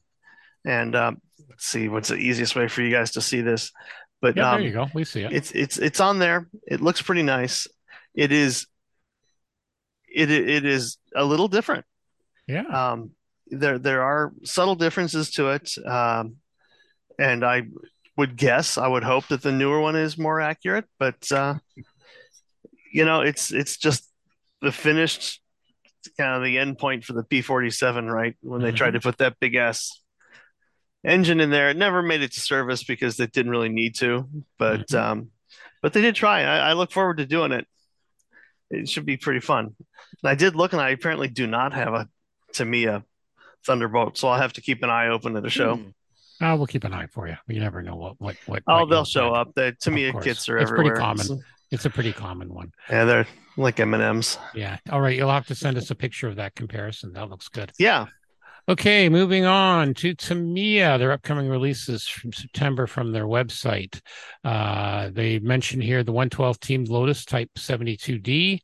and 0.64 0.94
um, 0.94 1.20
let's 1.48 1.66
see 1.66 1.88
what's 1.88 2.08
the 2.10 2.16
easiest 2.16 2.54
way 2.54 2.68
for 2.68 2.82
you 2.82 2.90
guys 2.92 3.12
to 3.12 3.20
see 3.20 3.40
this. 3.40 3.72
But 4.22 4.36
yeah, 4.36 4.48
um, 4.52 4.58
there 4.60 4.68
you 4.68 4.72
go. 4.74 4.86
We 4.94 5.02
see 5.04 5.22
it. 5.22 5.32
it's 5.32 5.50
it's 5.50 5.78
it's 5.78 5.98
on 5.98 6.20
there. 6.20 6.48
It 6.68 6.80
looks 6.80 7.02
pretty 7.02 7.22
nice. 7.24 7.66
It 8.14 8.32
is. 8.32 8.66
It 10.08 10.30
it 10.30 10.64
is 10.64 10.98
a 11.14 11.24
little 11.24 11.48
different. 11.48 11.84
Yeah. 12.46 12.62
Um, 12.62 13.10
there 13.48 13.78
there 13.78 14.02
are 14.02 14.32
subtle 14.44 14.74
differences 14.76 15.30
to 15.32 15.48
it, 15.50 15.72
um, 15.84 16.36
and 17.18 17.44
I 17.44 17.62
would 18.16 18.36
guess, 18.36 18.78
I 18.78 18.86
would 18.86 19.02
hope 19.02 19.26
that 19.28 19.42
the 19.42 19.50
newer 19.52 19.80
one 19.80 19.96
is 19.96 20.16
more 20.16 20.40
accurate. 20.40 20.84
But 20.98 21.30
uh, 21.32 21.54
you 22.92 23.04
know, 23.04 23.22
it's 23.22 23.52
it's 23.52 23.76
just 23.76 24.08
the 24.60 24.70
finished 24.72 25.40
kind 26.16 26.36
of 26.36 26.44
the 26.44 26.58
end 26.58 26.78
point 26.78 27.04
for 27.04 27.12
the 27.14 27.24
P47, 27.24 28.08
right? 28.12 28.36
When 28.40 28.62
they 28.62 28.72
tried 28.72 28.92
to 28.92 29.00
put 29.00 29.18
that 29.18 29.40
big 29.40 29.56
ass 29.56 30.00
engine 31.04 31.40
in 31.40 31.50
there, 31.50 31.70
it 31.70 31.76
never 31.76 32.02
made 32.02 32.22
it 32.22 32.32
to 32.32 32.40
service 32.40 32.84
because 32.84 33.16
they 33.16 33.26
didn't 33.26 33.50
really 33.50 33.68
need 33.68 33.96
to. 33.96 34.28
But 34.58 34.88
Mhm. 34.88 34.98
um, 35.00 35.30
but 35.82 35.92
they 35.92 36.00
did 36.02 36.14
try. 36.14 36.42
I, 36.42 36.70
I 36.70 36.72
look 36.74 36.92
forward 36.92 37.18
to 37.18 37.26
doing 37.26 37.52
it. 37.52 37.66
It 38.74 38.88
should 38.88 39.06
be 39.06 39.16
pretty 39.16 39.40
fun. 39.40 39.74
And 40.22 40.30
I 40.30 40.34
did 40.34 40.54
look, 40.56 40.72
and 40.72 40.82
I 40.82 40.90
apparently 40.90 41.28
do 41.28 41.46
not 41.46 41.72
have 41.72 41.94
a 41.94 42.08
Tamiya 42.52 43.04
Thunderbolt, 43.66 44.18
so 44.18 44.28
I'll 44.28 44.40
have 44.40 44.52
to 44.54 44.60
keep 44.60 44.82
an 44.82 44.90
eye 44.90 45.08
open 45.08 45.36
at 45.36 45.44
a 45.46 45.50
show. 45.50 45.76
Hmm. 45.76 45.88
Oh, 46.42 46.56
we'll 46.56 46.66
keep 46.66 46.84
an 46.84 46.92
eye 46.92 47.06
for 47.06 47.28
you. 47.28 47.36
You 47.48 47.60
never 47.60 47.80
know 47.82 47.94
what 47.96 48.20
what 48.20 48.36
what. 48.46 48.62
Oh, 48.66 48.86
they'll 48.86 49.04
show 49.04 49.30
find. 49.32 49.48
up. 49.48 49.54
The 49.54 49.68
Of 49.68 49.78
Tamiya 49.78 50.12
course. 50.12 50.24
kits 50.24 50.48
are 50.48 50.58
It's 50.58 50.68
pretty 50.70 50.88
everywhere. 50.90 50.96
common. 50.96 51.24
So- 51.24 51.40
It's 51.70 51.84
a 51.86 51.90
pretty 51.90 52.12
common 52.12 52.52
one. 52.52 52.72
yeah, 52.90 53.04
they're 53.04 53.26
like 53.56 53.78
M 53.80 53.94
and 53.94 54.02
M's. 54.02 54.38
Yeah. 54.54 54.78
All 54.90 55.00
right. 55.00 55.16
You'll 55.16 55.30
have 55.30 55.46
to 55.46 55.54
send 55.54 55.76
us 55.76 55.90
a 55.90 55.94
picture 55.94 56.28
of 56.28 56.36
that 56.36 56.54
comparison. 56.54 57.12
That 57.14 57.30
looks 57.30 57.48
good. 57.48 57.72
Yeah, 57.78 58.06
Okay, 58.66 59.10
moving 59.10 59.44
on 59.44 59.92
to 59.92 60.14
Tamiya, 60.14 60.96
their 60.96 61.12
upcoming 61.12 61.50
releases 61.50 62.08
from 62.08 62.32
September 62.32 62.86
from 62.86 63.12
their 63.12 63.26
website. 63.26 64.00
Uh, 64.42 65.10
they 65.12 65.38
mentioned 65.38 65.82
here 65.82 66.02
the 66.02 66.12
112 66.12 66.58
Team 66.60 66.84
Lotus 66.84 67.26
Type 67.26 67.50
72D. 67.58 68.60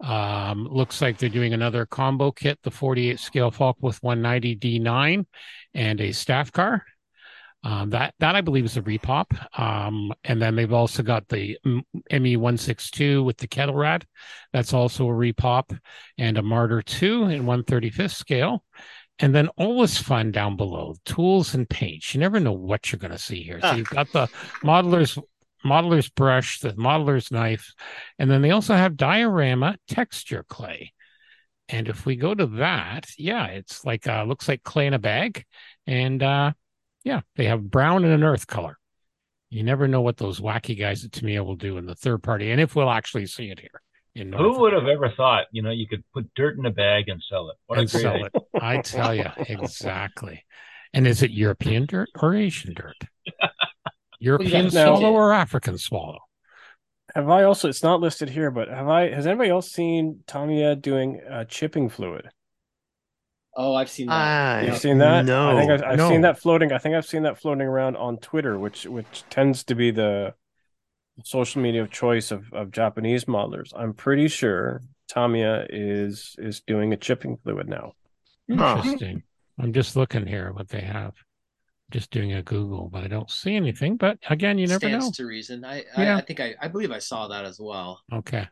Um, 0.00 0.68
looks 0.70 1.02
like 1.02 1.18
they're 1.18 1.28
doing 1.28 1.54
another 1.54 1.86
combo 1.86 2.30
kit, 2.30 2.60
the 2.62 2.70
48 2.70 3.18
scale 3.18 3.50
Focke-Wulf 3.50 4.00
190 4.00 4.56
D9 4.56 5.26
and 5.74 6.00
a 6.00 6.12
staff 6.12 6.52
car. 6.52 6.84
Um, 7.64 7.90
that 7.90 8.14
that 8.18 8.34
I 8.34 8.40
believe 8.40 8.64
is 8.64 8.76
a 8.76 8.82
repop. 8.82 9.26
Um, 9.58 10.12
and 10.24 10.40
then 10.40 10.56
they've 10.56 10.72
also 10.72 11.02
got 11.02 11.28
the 11.28 11.58
ME 11.64 12.36
162 12.36 13.22
with 13.22 13.38
the 13.38 13.46
Kettenkrad. 13.48 14.04
That's 14.52 14.72
also 14.72 15.08
a 15.08 15.12
repop 15.12 15.76
and 16.18 16.38
a 16.38 16.42
Marder 16.42 16.84
2 16.84 17.24
in 17.24 17.44
135th 17.44 18.14
scale. 18.14 18.64
And 19.22 19.34
then 19.34 19.48
always 19.56 19.96
fun 19.98 20.32
down 20.32 20.56
below 20.56 20.96
tools 21.04 21.54
and 21.54 21.68
paints. 21.68 22.12
You 22.12 22.20
never 22.20 22.40
know 22.40 22.52
what 22.52 22.90
you're 22.90 22.98
going 22.98 23.12
to 23.12 23.18
see 23.18 23.42
here. 23.42 23.60
So 23.60 23.68
Ah. 23.68 23.74
you've 23.76 23.88
got 23.88 24.12
the 24.12 24.26
modeler's 24.62 25.16
modeler's 25.64 26.10
brush, 26.10 26.58
the 26.58 26.72
modeler's 26.72 27.30
knife, 27.30 27.72
and 28.18 28.28
then 28.28 28.42
they 28.42 28.50
also 28.50 28.74
have 28.74 28.96
diorama 28.96 29.76
texture 29.86 30.44
clay. 30.48 30.92
And 31.68 31.88
if 31.88 32.04
we 32.04 32.16
go 32.16 32.34
to 32.34 32.46
that, 32.58 33.06
yeah, 33.16 33.46
it's 33.46 33.84
like 33.84 34.06
uh 34.08 34.24
looks 34.24 34.48
like 34.48 34.64
clay 34.64 34.88
in 34.88 34.94
a 34.94 34.98
bag. 34.98 35.44
And 35.86 36.20
uh 36.22 36.52
yeah, 37.04 37.20
they 37.36 37.44
have 37.46 37.70
brown 37.70 38.04
and 38.04 38.12
an 38.12 38.24
earth 38.24 38.46
color. 38.48 38.76
You 39.50 39.62
never 39.62 39.86
know 39.86 40.00
what 40.00 40.16
those 40.16 40.40
wacky 40.40 40.76
guys 40.78 41.04
at 41.04 41.12
Tamiya 41.12 41.44
will 41.44 41.56
do 41.56 41.76
in 41.78 41.86
the 41.86 41.94
third 41.94 42.22
party, 42.22 42.50
and 42.50 42.60
if 42.60 42.74
we'll 42.74 42.90
actually 42.90 43.26
see 43.26 43.50
it 43.50 43.60
here. 43.60 43.82
In 44.14 44.30
North 44.30 44.42
Who 44.42 44.60
would 44.60 44.72
have 44.74 44.86
ever 44.86 45.10
thought, 45.10 45.46
you 45.52 45.62
know, 45.62 45.70
you 45.70 45.86
could 45.88 46.04
put 46.12 46.32
dirt 46.34 46.58
in 46.58 46.66
a 46.66 46.70
bag 46.70 47.08
and 47.08 47.22
sell 47.30 47.48
it? 47.50 47.56
What 47.66 47.78
a 47.78 47.82
and 47.82 47.90
great 47.90 48.02
sell 48.02 48.14
idea. 48.14 48.26
it. 48.34 48.42
I 48.62 48.80
tell 48.82 49.14
you, 49.14 49.26
exactly. 49.48 50.44
And 50.92 51.06
is 51.06 51.22
it 51.22 51.30
European 51.30 51.86
dirt 51.86 52.10
or 52.20 52.34
Asian 52.34 52.74
dirt? 52.74 52.96
European 54.20 54.66
Now- 54.66 54.96
swallow 54.96 55.12
or 55.12 55.32
African 55.32 55.78
swallow? 55.78 56.18
Have 57.14 57.28
I 57.28 57.42
also? 57.42 57.68
It's 57.68 57.82
not 57.82 58.00
listed 58.00 58.30
here, 58.30 58.50
but 58.50 58.68
have 58.68 58.88
I? 58.88 59.10
Has 59.10 59.26
anybody 59.26 59.50
else 59.50 59.70
seen 59.70 60.20
Tamiya 60.26 60.76
doing 60.76 61.20
uh, 61.30 61.44
chipping 61.44 61.90
fluid? 61.90 62.30
Oh, 63.54 63.74
I've 63.74 63.90
seen 63.90 64.06
that. 64.06 64.14
I 64.14 64.62
You've 64.62 64.78
seen 64.78 64.96
that? 64.98 65.26
No, 65.26 65.50
I 65.50 65.60
think 65.60 65.70
I've, 65.72 65.82
I've 65.82 65.98
No. 65.98 66.08
seen 66.08 66.22
that 66.22 66.38
floating. 66.40 66.72
I 66.72 66.78
think 66.78 66.94
I've 66.94 67.04
seen 67.04 67.24
that 67.24 67.38
floating 67.38 67.66
around 67.66 67.96
on 67.96 68.16
Twitter, 68.16 68.58
which 68.58 68.86
which 68.86 69.24
tends 69.28 69.62
to 69.64 69.74
be 69.74 69.90
the 69.90 70.32
social 71.24 71.62
media 71.62 71.82
of 71.82 71.90
choice 71.90 72.30
of, 72.30 72.52
of 72.52 72.70
Japanese 72.70 73.24
modelers. 73.26 73.72
I'm 73.76 73.92
pretty 73.94 74.28
sure 74.28 74.82
Tamiya 75.08 75.66
is 75.70 76.34
is 76.38 76.60
doing 76.66 76.92
a 76.92 76.96
chipping 76.96 77.36
fluid 77.42 77.68
now. 77.68 77.92
Huh. 78.50 78.76
Interesting. 78.84 79.22
I'm 79.58 79.72
just 79.72 79.96
looking 79.96 80.26
here 80.26 80.52
what 80.52 80.68
they 80.68 80.80
have. 80.80 81.14
Just 81.90 82.10
doing 82.10 82.32
a 82.32 82.42
Google, 82.42 82.88
but 82.88 83.04
I 83.04 83.08
don't 83.08 83.30
see 83.30 83.54
anything. 83.54 83.96
But 83.96 84.18
again, 84.30 84.56
you 84.58 84.66
never 84.66 84.80
Stands 84.86 85.06
know. 85.06 85.10
to 85.12 85.26
reason. 85.26 85.64
I, 85.64 85.84
Yeah. 85.98 86.16
I 86.16 86.18
I 86.18 86.20
think 86.22 86.40
I 86.40 86.54
I 86.60 86.68
believe 86.68 86.90
I 86.90 86.98
saw 86.98 87.28
that 87.28 87.44
as 87.44 87.58
well. 87.60 88.00
Okay. 88.12 88.48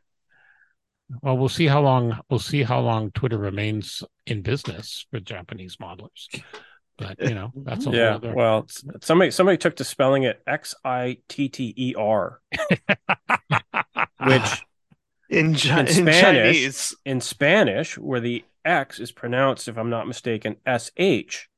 Well, 1.22 1.37
we'll 1.38 1.48
see 1.48 1.66
how 1.66 1.80
long 1.80 2.18
we'll 2.28 2.38
see 2.38 2.62
how 2.62 2.80
long 2.80 3.11
Twitter 3.12 3.38
remains 3.38 4.04
in 4.26 4.42
business 4.42 5.06
for 5.11 5.20
Japanese 5.20 5.76
modelers. 5.76 6.28
But 7.00 7.20
you 7.28 7.34
know, 7.34 7.50
that's 7.56 7.86
a 7.86 7.90
Yeah. 7.90 8.14
other 8.16 8.34
Well, 8.34 8.66
somebody 9.00 9.30
somebody 9.30 9.56
took 9.58 9.76
to 9.76 9.84
spelling 9.84 10.22
it 10.24 10.42
X 10.46 10.74
I 10.84 11.18
T 11.28 11.48
T 11.48 11.72
E 11.76 11.94
R, 11.96 12.40
which 14.24 14.64
in, 15.30 15.54
Chi- 15.54 15.80
In 15.80 15.86
in 15.86 15.92
Spanish. 15.92 16.20
Chinese. 16.20 16.94
in 17.04 17.20
Spanish, 17.20 17.96
where 17.98 18.20
the 18.20 18.44
X 18.64 18.98
is 19.00 19.10
pronounced, 19.12 19.68
if 19.68 19.78
I'm 19.78 19.90
not 19.90 20.06
mistaken, 20.06 20.56
S 20.66 20.90
H, 20.96 21.48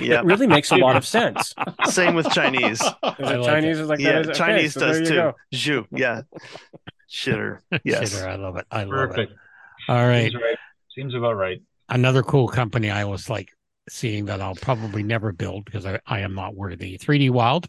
Yeah, 0.00 0.20
it 0.20 0.24
really 0.24 0.46
makes 0.46 0.70
a 0.70 0.76
lot 0.76 0.96
of 0.96 1.04
sense. 1.06 1.54
same 1.86 2.14
with 2.14 2.30
Chinese. 2.30 2.80
Is 2.80 2.92
like 3.18 3.42
Chinese 3.44 3.78
is 3.80 3.88
like 3.88 3.98
yeah, 4.00 4.20
Is 4.20 4.28
it? 4.28 4.30
Okay, 4.30 4.38
Chinese 4.38 4.74
so 4.74 4.80
does 4.80 5.08
too. 5.08 5.32
Zhu, 5.52 5.86
yeah, 5.90 6.22
shitter. 7.10 7.58
Yes, 7.84 8.14
Shitter, 8.14 8.28
I 8.28 8.36
love 8.36 8.56
it. 8.56 8.66
I 8.70 8.84
love 8.84 8.92
it. 8.92 9.08
Perfect. 9.08 9.32
it. 9.32 9.38
All 9.88 10.06
right. 10.06 10.30
Seems 10.30 10.34
right. 10.42 10.58
Seems 10.94 11.14
about 11.14 11.32
right. 11.36 11.60
another 11.88 12.22
cool 12.22 12.46
company 12.48 12.90
I 12.90 13.04
was 13.04 13.28
like 13.28 13.50
seeing 13.88 14.26
that 14.26 14.40
I'll 14.40 14.54
probably 14.54 15.02
never 15.02 15.32
build 15.32 15.64
because 15.64 15.86
I, 15.86 16.00
I 16.06 16.20
am 16.20 16.34
not 16.34 16.54
worthy. 16.54 16.98
3D 16.98 17.30
Wild, 17.30 17.68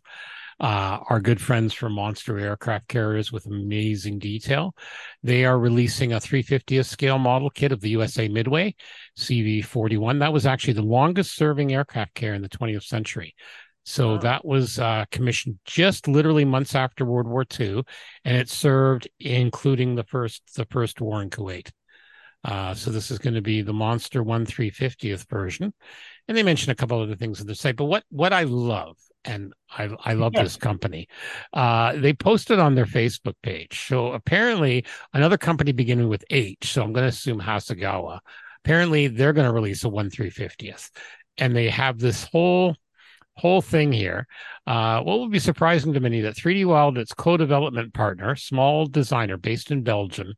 uh, 0.60 1.00
our 1.10 1.20
good 1.20 1.42
friends 1.42 1.74
from 1.74 1.94
Monster 1.94 2.38
Aircraft 2.40 2.88
Carriers 2.88 3.32
with 3.32 3.46
amazing 3.48 4.20
detail. 4.20 4.76
They 5.24 5.46
are 5.46 5.58
releasing 5.60 6.14
a 6.14 6.20
350th 6.20 6.86
scale 6.86 7.18
model 7.20 7.50
kit 7.50 7.72
of 7.72 7.82
the 7.82 7.96
USS 7.96 8.30
Midway 8.30 8.76
CV41. 9.18 10.20
That 10.20 10.34
was 10.34 10.46
actually 10.46 10.74
the 10.74 10.84
longest 10.84 11.36
serving 11.36 11.74
aircraft 11.74 12.14
carrier 12.14 12.36
in 12.36 12.42
the 12.42 12.50
20th 12.50 12.84
century. 12.84 13.36
So 13.86 14.16
Wow. 14.16 14.18
that 14.18 14.46
was 14.46 14.80
uh, 14.80 15.06
commissioned 15.12 15.60
just 15.66 16.08
literally 16.08 16.46
months 16.46 16.74
after 16.76 17.04
World 17.06 17.28
War 17.28 17.44
II, 17.44 17.84
and 18.24 18.38
it 18.38 18.50
served 18.50 19.08
including 19.20 19.96
the 19.96 20.04
first 20.06 20.56
the 20.56 20.66
first 20.66 21.02
war 21.02 21.22
in 21.22 21.30
Kuwait. 21.30 21.72
Uh, 22.44 22.74
so 22.74 22.92
this 22.92 23.10
is 23.12 23.20
going 23.20 23.34
to 23.36 23.42
be 23.42 23.62
the 23.62 23.74
Monster 23.74 24.22
One 24.24 24.46
350th 24.46 25.30
version, 25.30 25.74
and 26.28 26.38
they 26.38 26.44
mention 26.44 26.72
a 26.72 26.76
couple 26.76 27.00
other 27.02 27.16
things 27.16 27.40
on 27.42 27.48
the 27.48 27.56
site. 27.56 27.76
But 27.78 27.86
what 27.86 28.04
what 28.10 28.34
I 28.34 28.44
love, 28.44 28.98
and 29.26 29.54
I 29.72 29.90
I 30.04 30.14
love 30.14 30.34
Yeah. 30.34 30.44
this 30.44 30.58
company, 30.58 31.08
uh, 31.54 31.94
they 31.94 32.14
posted 32.14 32.60
on 32.60 32.76
their 32.76 32.86
Facebook 32.86 33.36
page. 33.44 33.88
So 33.88 34.12
apparently, 34.14 34.86
another 35.14 35.38
company 35.38 35.72
beginning 35.72 36.10
with 36.10 36.26
H. 36.30 36.74
So 36.74 36.84
I'm 36.84 36.94
going 36.94 37.04
to 37.06 37.10
assume 37.10 37.40
Hasegawa. 37.40 38.20
Apparently, 38.66 39.08
they're 39.08 39.34
going 39.34 39.48
to 39.48 39.54
release 39.54 39.84
a 39.84 39.90
One 39.90 40.10
350th, 40.10 40.92
and 41.38 41.56
they 41.56 41.70
have 41.70 42.00
this 42.00 42.26
whole 42.26 42.76
whole 43.36 43.62
thing 43.62 43.92
here. 43.92 44.28
Uh, 44.68 45.02
what 45.02 45.18
will 45.20 45.30
be 45.30 45.40
surprising 45.40 45.94
to 45.94 46.00
many 46.00 46.22
that 46.22 46.36
3D 46.36 46.66
Wild, 46.66 46.98
its 46.98 47.14
co-development 47.14 47.94
partner, 47.94 48.36
small 48.36 48.86
designer 48.86 49.38
based 49.38 49.72
in 49.72 49.84
Belgium, 49.84 50.34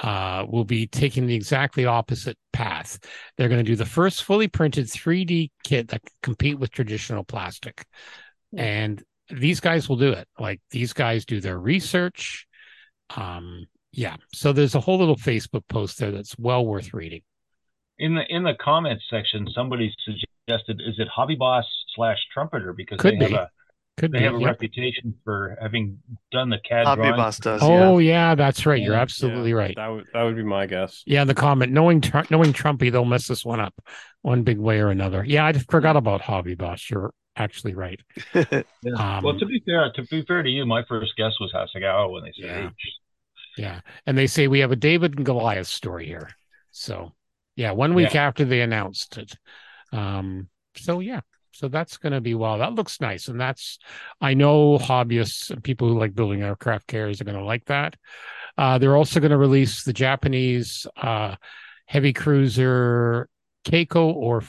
uh, 0.00 0.46
will 0.48 0.64
be 0.64 0.86
taking 0.86 1.26
the 1.26 1.34
exactly 1.34 1.84
opposite 1.84 2.38
path. 2.52 2.98
They're 3.36 3.48
going 3.48 3.64
to 3.64 3.70
do 3.70 3.76
the 3.76 3.84
first 3.84 4.24
fully 4.24 4.48
printed 4.48 4.86
3D 4.86 5.50
kit 5.62 5.88
that 5.88 6.02
can 6.02 6.14
compete 6.22 6.58
with 6.58 6.70
traditional 6.70 7.24
plastic, 7.24 7.84
and 8.56 9.02
these 9.30 9.60
guys 9.60 9.88
will 9.88 9.96
do 9.96 10.12
it. 10.12 10.26
Like 10.38 10.60
these 10.70 10.92
guys 10.92 11.24
do 11.24 11.40
their 11.40 11.58
research. 11.58 12.46
Um, 13.16 13.66
yeah. 13.92 14.16
So 14.32 14.52
there's 14.52 14.74
a 14.74 14.80
whole 14.80 14.98
little 14.98 15.16
Facebook 15.16 15.66
post 15.68 15.98
there 15.98 16.10
that's 16.10 16.36
well 16.38 16.64
worth 16.64 16.94
reading. 16.94 17.22
In 17.98 18.14
the 18.14 18.22
in 18.28 18.44
the 18.44 18.54
comments 18.54 19.04
section, 19.10 19.46
somebody 19.54 19.92
suggested, 20.04 20.80
"Is 20.86 20.98
it 20.98 21.08
Hobby 21.08 21.34
Boss 21.34 21.66
slash 21.94 22.18
Trumpeter?" 22.32 22.72
Because 22.72 22.98
Could 22.98 23.14
they 23.14 23.26
be. 23.26 23.32
have 23.32 23.42
a 23.42 23.50
Could 24.00 24.12
they 24.12 24.20
be. 24.20 24.24
have 24.24 24.34
a 24.34 24.40
yep. 24.40 24.46
reputation 24.46 25.14
for 25.24 25.56
having 25.60 25.98
done 26.32 26.48
the 26.50 26.58
CAD 26.58 26.86
Hobby 26.86 27.02
drawings. 27.02 27.16
Boss 27.16 27.38
does. 27.38 27.60
Oh 27.62 27.98
yeah. 27.98 28.30
yeah, 28.30 28.34
that's 28.34 28.64
right. 28.66 28.80
You're 28.82 28.94
absolutely 28.94 29.50
Yeah, 29.50 29.56
right. 29.56 29.76
That 29.76 29.88
would 29.88 30.06
that 30.14 30.22
would 30.22 30.36
be 30.36 30.42
my 30.42 30.66
guess. 30.66 31.02
Yeah, 31.06 31.22
in 31.22 31.28
the 31.28 31.34
comment, 31.34 31.72
knowing 31.72 32.00
Tr- 32.00 32.20
knowing 32.30 32.52
Trumpy, 32.52 32.90
they'll 32.90 33.04
mess 33.04 33.28
this 33.28 33.44
one 33.44 33.60
up 33.60 33.74
one 34.22 34.42
big 34.42 34.58
way 34.58 34.80
or 34.80 34.88
another. 34.88 35.24
Yeah, 35.24 35.46
I 35.46 35.52
forgot 35.52 35.96
about 35.96 36.22
Hobby 36.22 36.54
Boss. 36.54 36.88
You're 36.90 37.12
actually 37.36 37.74
right. 37.74 38.00
Yeah. 38.82 38.94
Um, 39.18 39.24
well, 39.24 39.38
to 39.38 39.44
be 39.44 39.62
fair, 39.66 39.92
to 39.92 40.02
be 40.04 40.24
fair 40.24 40.42
to 40.42 40.48
you, 40.48 40.64
my 40.64 40.82
first 40.88 41.12
guess 41.18 41.32
was 41.38 41.52
Hasegawa 41.52 42.10
when 42.10 42.24
they 42.24 42.32
said 42.40 42.46
Yeah. 42.46 42.66
H. 42.68 43.00
Yeah, 43.58 43.80
and 44.06 44.16
they 44.16 44.26
say 44.26 44.48
we 44.48 44.60
have 44.60 44.72
a 44.72 44.76
David 44.76 45.16
and 45.16 45.26
Goliath 45.26 45.66
story 45.66 46.06
here. 46.06 46.30
So, 46.70 47.12
yeah, 47.56 47.72
one 47.72 47.92
week 47.94 48.14
after 48.14 48.46
they 48.46 48.62
announced 48.62 49.18
it. 49.18 49.34
Um, 49.92 50.48
so 50.76 51.00
yeah, 51.00 51.20
so 51.52 51.68
that's 51.68 51.96
going 51.96 52.12
to 52.12 52.20
be 52.20 52.34
well. 52.34 52.58
That 52.58 52.74
looks 52.74 53.00
nice, 53.00 53.28
and 53.28 53.40
that's 53.40 53.78
I 54.20 54.34
know 54.34 54.78
hobbyists 54.78 55.50
and 55.50 55.62
people 55.62 55.88
who 55.88 55.98
like 55.98 56.14
building 56.14 56.42
aircraft 56.42 56.86
carriers 56.86 57.20
are 57.20 57.24
going 57.24 57.38
to 57.38 57.44
like 57.44 57.64
that. 57.66 57.96
Uh, 58.56 58.78
they're 58.78 58.96
also 58.96 59.20
going 59.20 59.30
to 59.30 59.38
release 59.38 59.84
the 59.84 59.92
Japanese 59.92 60.86
uh, 60.96 61.36
heavy 61.86 62.12
cruiser 62.12 63.28
Keiko 63.64 64.14
or 64.14 64.42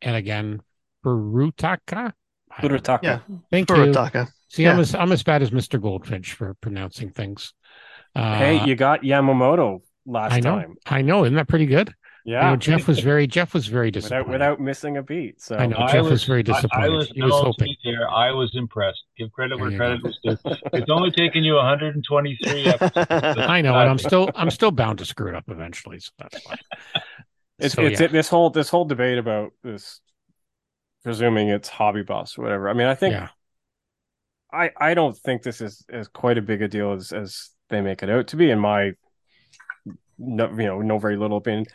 and 0.00 0.16
again 0.16 0.60
Furutaka. 1.04 2.12
I 2.50 2.62
Furutaka. 2.62 3.02
Yeah. 3.02 3.18
Thank 3.50 3.70
you. 3.70 3.76
Furutaka. 3.76 4.28
See, 4.48 4.66
I'm 4.66 4.78
as 4.78 4.94
I'm 4.94 5.12
as 5.12 5.22
bad 5.22 5.42
as 5.42 5.50
Mr. 5.50 5.80
Goldfinch 5.80 6.34
for 6.34 6.54
pronouncing 6.60 7.10
things. 7.10 7.54
Uh, 8.14 8.36
hey, 8.36 8.64
you 8.66 8.74
got 8.74 9.00
Yamamoto 9.02 9.80
last 10.04 10.32
I 10.32 10.40
know, 10.40 10.56
time. 10.56 10.74
I 10.86 11.00
know. 11.00 11.24
Isn't 11.24 11.36
that 11.36 11.48
pretty 11.48 11.66
good? 11.66 11.94
You 12.24 12.34
Yeah. 12.34 12.50
know, 12.50 12.56
Geoff 12.56 12.86
was 12.86 13.00
very 13.00 13.26
Geoff 13.26 13.52
was 13.54 13.66
very 13.66 13.90
disappointed. 13.96 14.28
without 14.28 14.60
missing 14.60 14.96
a 14.96 15.02
beat. 15.02 15.40
So 15.40 15.56
I 15.56 15.66
know. 15.66 15.76
I 15.78 15.92
Geoff 15.92 16.10
was 16.10 16.24
very 16.24 16.42
disappointed. 16.42 16.84
I 16.84 16.88
was, 16.88 17.08
He 17.08 17.22
was 17.22 17.32
hoping. 17.32 17.66
be 17.66 17.78
fair, 17.82 18.08
I 18.08 18.30
was 18.32 18.50
impressed. 18.54 19.02
Give 19.18 19.30
credit 19.32 19.58
where 19.58 19.76
credit 19.76 20.02
go. 20.02 20.08
was 20.08 20.18
due. 20.22 20.52
It's 20.72 20.90
only 20.90 21.10
taken 21.10 21.42
you 21.44 21.54
123 21.54 22.66
episodes. 22.66 23.06
I 23.10 23.60
know, 23.60 23.74
and 23.78 23.90
I'm 23.90 23.98
still 23.98 24.30
I'm 24.34 24.50
still 24.50 24.70
bound 24.70 24.98
to 25.00 25.04
screw 25.04 25.28
it 25.28 25.34
up 25.34 25.44
eventually, 25.48 25.98
so 26.00 26.10
that's 26.18 26.40
fine. 26.42 26.58
it's 27.58 27.74
So, 27.74 27.82
it's 27.86 28.00
yeah. 28.00 28.06
this 28.08 28.28
whole 28.28 28.50
this 28.50 28.68
whole 28.68 28.84
debate 28.84 29.18
about 29.18 29.52
this 29.64 30.00
presuming 31.02 31.48
it's 31.48 31.68
hobby 31.68 32.02
boss 32.02 32.38
or 32.38 32.42
whatever. 32.42 32.68
I 32.68 32.74
mean, 32.74 32.86
I 32.86 32.94
think 32.94 33.12
Yeah. 33.14 33.28
I 34.52 34.70
I 34.76 34.94
don't 34.94 35.16
think 35.16 35.42
this 35.42 35.60
is 35.60 35.84
as 35.88 36.06
quite 36.08 36.38
a 36.38 36.42
big 36.42 36.62
a 36.62 36.68
deal 36.68 36.92
as 36.92 37.12
as 37.12 37.50
they 37.68 37.80
make 37.80 38.02
it 38.02 38.10
out 38.10 38.28
to 38.28 38.36
be. 38.36 38.50
In 38.50 38.58
my 38.60 38.92
no, 40.18 40.48
you 40.50 40.66
know, 40.66 40.80
no 40.80 40.98
very 40.98 41.16
little 41.16 41.38
opinion. 41.38 41.66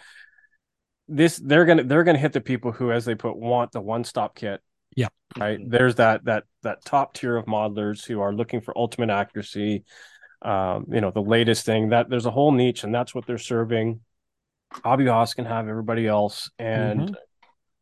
This 1.07 1.37
they're 1.37 1.65
gonna 1.65 1.83
they're 1.83 2.03
gonna 2.03 2.17
hit 2.17 2.33
the 2.33 2.41
people 2.41 2.71
who, 2.71 2.91
as 2.91 3.05
they 3.05 3.15
put, 3.15 3.37
want 3.37 3.71
the 3.71 3.81
one 3.81 4.03
stop 4.03 4.35
kit. 4.35 4.61
Yeah. 4.95 5.07
Right. 5.37 5.59
There's 5.65 5.95
that 5.95 6.25
that 6.25 6.43
that 6.63 6.83
top 6.83 7.13
tier 7.13 7.37
of 7.37 7.45
modelers 7.45 8.05
who 8.05 8.21
are 8.21 8.33
looking 8.33 8.61
for 8.61 8.77
ultimate 8.77 9.09
accuracy. 9.09 9.83
Um, 10.41 10.85
you 10.91 11.01
know, 11.01 11.11
the 11.11 11.21
latest 11.21 11.65
thing 11.65 11.89
that 11.89 12.09
there's 12.09 12.25
a 12.25 12.31
whole 12.31 12.51
niche, 12.51 12.83
and 12.83 12.93
that's 12.93 13.15
what 13.15 13.25
they're 13.25 13.37
serving. 13.37 14.01
Hobby 14.71 15.05
Boss 15.05 15.33
can 15.33 15.45
have 15.45 15.67
everybody 15.67 16.07
else, 16.07 16.49
and 16.59 17.15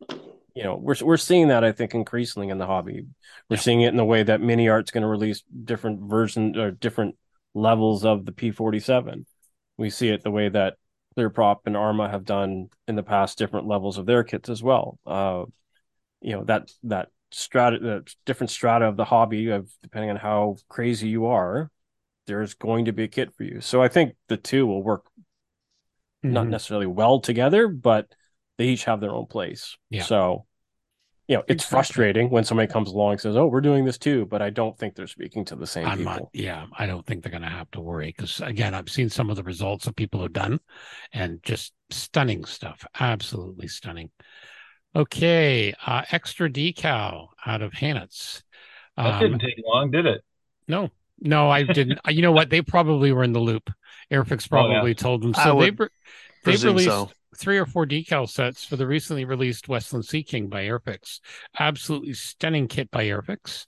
you 0.09 0.63
know 0.63 0.75
we're 0.75 0.95
we're 1.01 1.17
seeing 1.17 1.49
that 1.49 1.63
I 1.63 1.71
think 1.71 1.93
increasingly 1.93 2.49
in 2.49 2.57
the 2.57 2.65
hobby. 2.65 3.05
We're 3.49 3.57
seeing 3.57 3.81
it 3.81 3.89
in 3.89 3.97
the 3.97 4.05
way 4.05 4.23
that 4.23 4.41
MiniArt's 4.41 4.91
going 4.91 5.01
to 5.01 5.07
release 5.07 5.43
different 5.63 6.09
versions 6.09 6.57
or 6.57 6.71
different 6.71 7.15
levels 7.53 8.05
of 8.05 8.25
the 8.25 8.31
P47. 8.31 9.25
We 9.77 9.89
see 9.89 10.09
it 10.09 10.23
the 10.23 10.31
way 10.31 10.49
that 10.49 10.75
ClearProp 11.17 11.59
and 11.65 11.77
Arma 11.77 12.09
have 12.09 12.25
done 12.25 12.69
in 12.87 12.95
the 12.95 13.03
past 13.03 13.37
different 13.37 13.67
levels 13.67 13.97
of 13.97 14.05
their 14.05 14.23
kits 14.23 14.49
as 14.49 14.61
well. 14.61 14.99
Uh, 15.05 15.45
you 16.21 16.33
know 16.33 16.43
that 16.45 16.71
that 16.83 17.09
strata, 17.31 17.79
the 17.79 18.15
different 18.25 18.49
strata 18.49 18.85
of 18.85 18.97
the 18.97 19.05
hobby 19.05 19.49
of 19.49 19.69
depending 19.81 20.09
on 20.09 20.15
how 20.15 20.57
crazy 20.69 21.09
you 21.09 21.27
are, 21.27 21.69
there's 22.27 22.53
going 22.53 22.85
to 22.85 22.93
be 22.93 23.03
a 23.03 23.07
kit 23.07 23.33
for 23.35 23.43
you. 23.43 23.61
So 23.61 23.81
I 23.81 23.87
think 23.87 24.15
the 24.27 24.37
two 24.37 24.65
will 24.65 24.83
work 24.83 25.05
not 26.23 26.47
Mhm. 26.47 26.49
necessarily 26.49 26.87
well 26.87 27.19
together, 27.19 27.67
but 27.67 28.13
they 28.57 28.69
each 28.69 28.85
have 28.85 28.99
their 28.99 29.11
own 29.11 29.27
place. 29.27 29.77
Yeah. 29.89 30.03
So, 30.03 30.45
you 31.27 31.35
know, 31.37 31.43
it's 31.47 31.63
Exactly. 31.65 31.75
frustrating 31.75 32.29
when 32.29 32.43
somebody 32.43 32.71
comes 32.71 32.89
along 32.91 33.13
and 33.13 33.21
says, 33.21 33.35
"Oh, 33.35 33.47
we're 33.47 33.61
doing 33.61 33.83
this 33.85 33.97
too," 33.97 34.25
but 34.27 34.41
I 34.41 34.49
don't 34.51 34.77
think 34.77 34.95
they're 34.95 35.07
speaking 35.07 35.43
to 35.45 35.55
the 35.55 35.65
same 35.67 35.85
I'm 35.87 35.97
people. 35.99 36.13
not, 36.13 36.21
yeah, 36.33 36.67
I 36.77 36.85
don't 36.85 37.05
think 37.05 37.23
they're 37.23 37.31
going 37.31 37.41
to 37.43 37.49
have 37.49 37.69
to 37.71 37.81
worry 37.81 38.07
because, 38.07 38.41
again, 38.41 38.73
I've 38.75 38.89
seen 38.89 39.09
some 39.09 39.29
of 39.29 39.35
the 39.35 39.43
results 39.43 39.85
that 39.85 39.95
people 39.95 40.21
have 40.21 40.33
done 40.33 40.59
and 41.13 41.41
just 41.43 41.73
stunning 41.89 42.45
stuff. 42.45 42.85
Absolutely 42.99 43.67
stunning. 43.67 44.11
Okay. 44.95 45.73
Uh, 45.85 46.03
Xtradecal 46.03 47.27
out 47.45 47.61
of 47.61 47.73
Hants. 47.73 48.43
That 48.97 49.15
Um, 49.15 49.19
didn't 49.19 49.39
take 49.39 49.55
long, 49.65 49.91
did 49.91 50.05
it? 50.05 50.21
no, 50.67 50.89
no, 51.19 51.49
I 51.49 51.63
didn't. 51.63 51.99
you 52.07 52.21
know 52.21 52.31
what? 52.31 52.49
They 52.49 52.61
probably 52.61 53.11
were 53.11 53.23
in 53.23 53.33
the 53.33 53.39
loop. 53.39 53.69
Airfix 54.11 54.47
Oh, 54.51 54.67
yeah. 54.67 54.73
probably 54.75 54.95
told 54.95 55.21
them. 55.23 55.33
I 55.35 55.43
So 55.43 55.55
would 55.55 55.65
they've, 55.65 55.79
re- 55.79 55.87
they've 56.45 56.53
Presume 56.53 56.75
released 56.75 56.89
so. 56.89 57.11
Three 57.35 57.57
or 57.57 57.65
four 57.65 57.85
decal 57.85 58.27
sets 58.27 58.63
for 58.63 58.75
the 58.75 58.87
recently 58.87 59.25
released 59.25 59.67
Westland 59.67 60.05
Sea 60.05 60.23
King 60.23 60.47
by 60.47 60.63
Airfix. 60.63 61.19
Absolutely 61.59 62.13
stunning 62.13 62.67
kit 62.67 62.89
by 62.91 63.05
Airfix. 63.05 63.65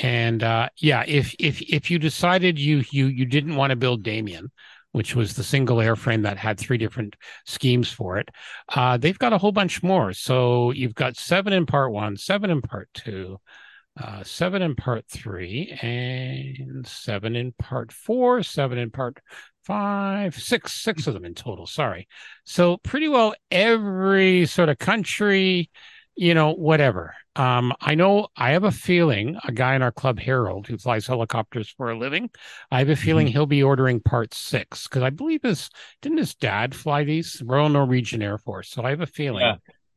And 0.00 0.42
uh, 0.42 0.68
yeah, 0.76 1.04
if 1.06 1.34
if 1.38 1.60
if 1.62 1.90
you 1.90 1.98
decided 1.98 2.58
you 2.58 2.84
you 2.90 3.06
you 3.06 3.24
didn't 3.26 3.56
want 3.56 3.70
to 3.70 3.76
build 3.76 4.02
Damien, 4.02 4.50
which 4.92 5.14
was 5.14 5.34
the 5.34 5.44
single 5.44 5.78
airframe 5.78 6.22
that 6.22 6.38
had 6.38 6.58
three 6.58 6.78
different 6.78 7.16
schemes 7.44 7.90
for 7.90 8.18
it, 8.18 8.28
uh, 8.74 8.96
they've 8.96 9.18
got 9.18 9.32
a 9.32 9.38
whole 9.38 9.52
bunch 9.52 9.82
more. 9.82 10.12
So 10.12 10.70
you've 10.70 10.94
got 10.94 11.16
seven 11.16 11.52
in 11.52 11.66
part 11.66 11.92
one, 11.92 12.16
seven 12.16 12.50
in 12.50 12.62
part 12.62 12.88
two. 12.94 13.38
Uh, 13.98 14.22
seven 14.22 14.60
in 14.60 14.74
part 14.74 15.06
three 15.08 15.74
and 15.80 16.86
seven 16.86 17.34
in 17.34 17.50
part 17.52 17.90
four, 17.90 18.42
seven 18.42 18.76
in 18.76 18.90
part 18.90 19.18
five, 19.66 20.34
six, 20.34 20.72
six 20.72 21.06
of 21.06 21.14
them 21.14 21.24
in 21.24 21.34
total. 21.34 21.66
Sorry. 21.66 22.06
So 22.44 22.76
pretty 22.78 23.08
well 23.08 23.34
every 23.50 24.46
sort 24.46 24.68
of 24.68 24.78
country, 24.78 25.70
you 26.14 26.34
know, 26.34 26.52
whatever. 26.54 27.14
Um, 27.34 27.74
I 27.80 27.94
know 27.94 28.28
I 28.36 28.52
have 28.52 28.64
a 28.64 28.72
feeling 28.72 29.36
a 29.44 29.52
guy 29.52 29.74
in 29.74 29.82
our 29.82 29.92
club, 29.92 30.18
Harold, 30.18 30.66
who 30.66 30.78
flies 30.78 31.06
helicopters 31.06 31.68
for 31.76 31.90
a 31.90 31.98
living, 31.98 32.30
I 32.70 32.78
have 32.78 32.88
a 32.88 32.96
feeling 32.96 33.26
he'll 33.26 33.44
be 33.46 33.62
ordering 33.62 34.00
part 34.00 34.32
six 34.32 34.84
because 34.88 35.02
I 35.02 35.10
believe 35.10 35.42
his 35.42 35.68
didn't 36.00 36.18
his 36.18 36.34
dad 36.34 36.74
fly 36.74 37.04
these 37.04 37.42
Royal 37.44 37.68
Norwegian 37.68 38.22
Air 38.22 38.38
Force. 38.38 38.70
So 38.70 38.82
I 38.82 38.90
have 38.90 39.02
a 39.02 39.06
feeling 39.06 39.42
Yeah. 39.42 39.56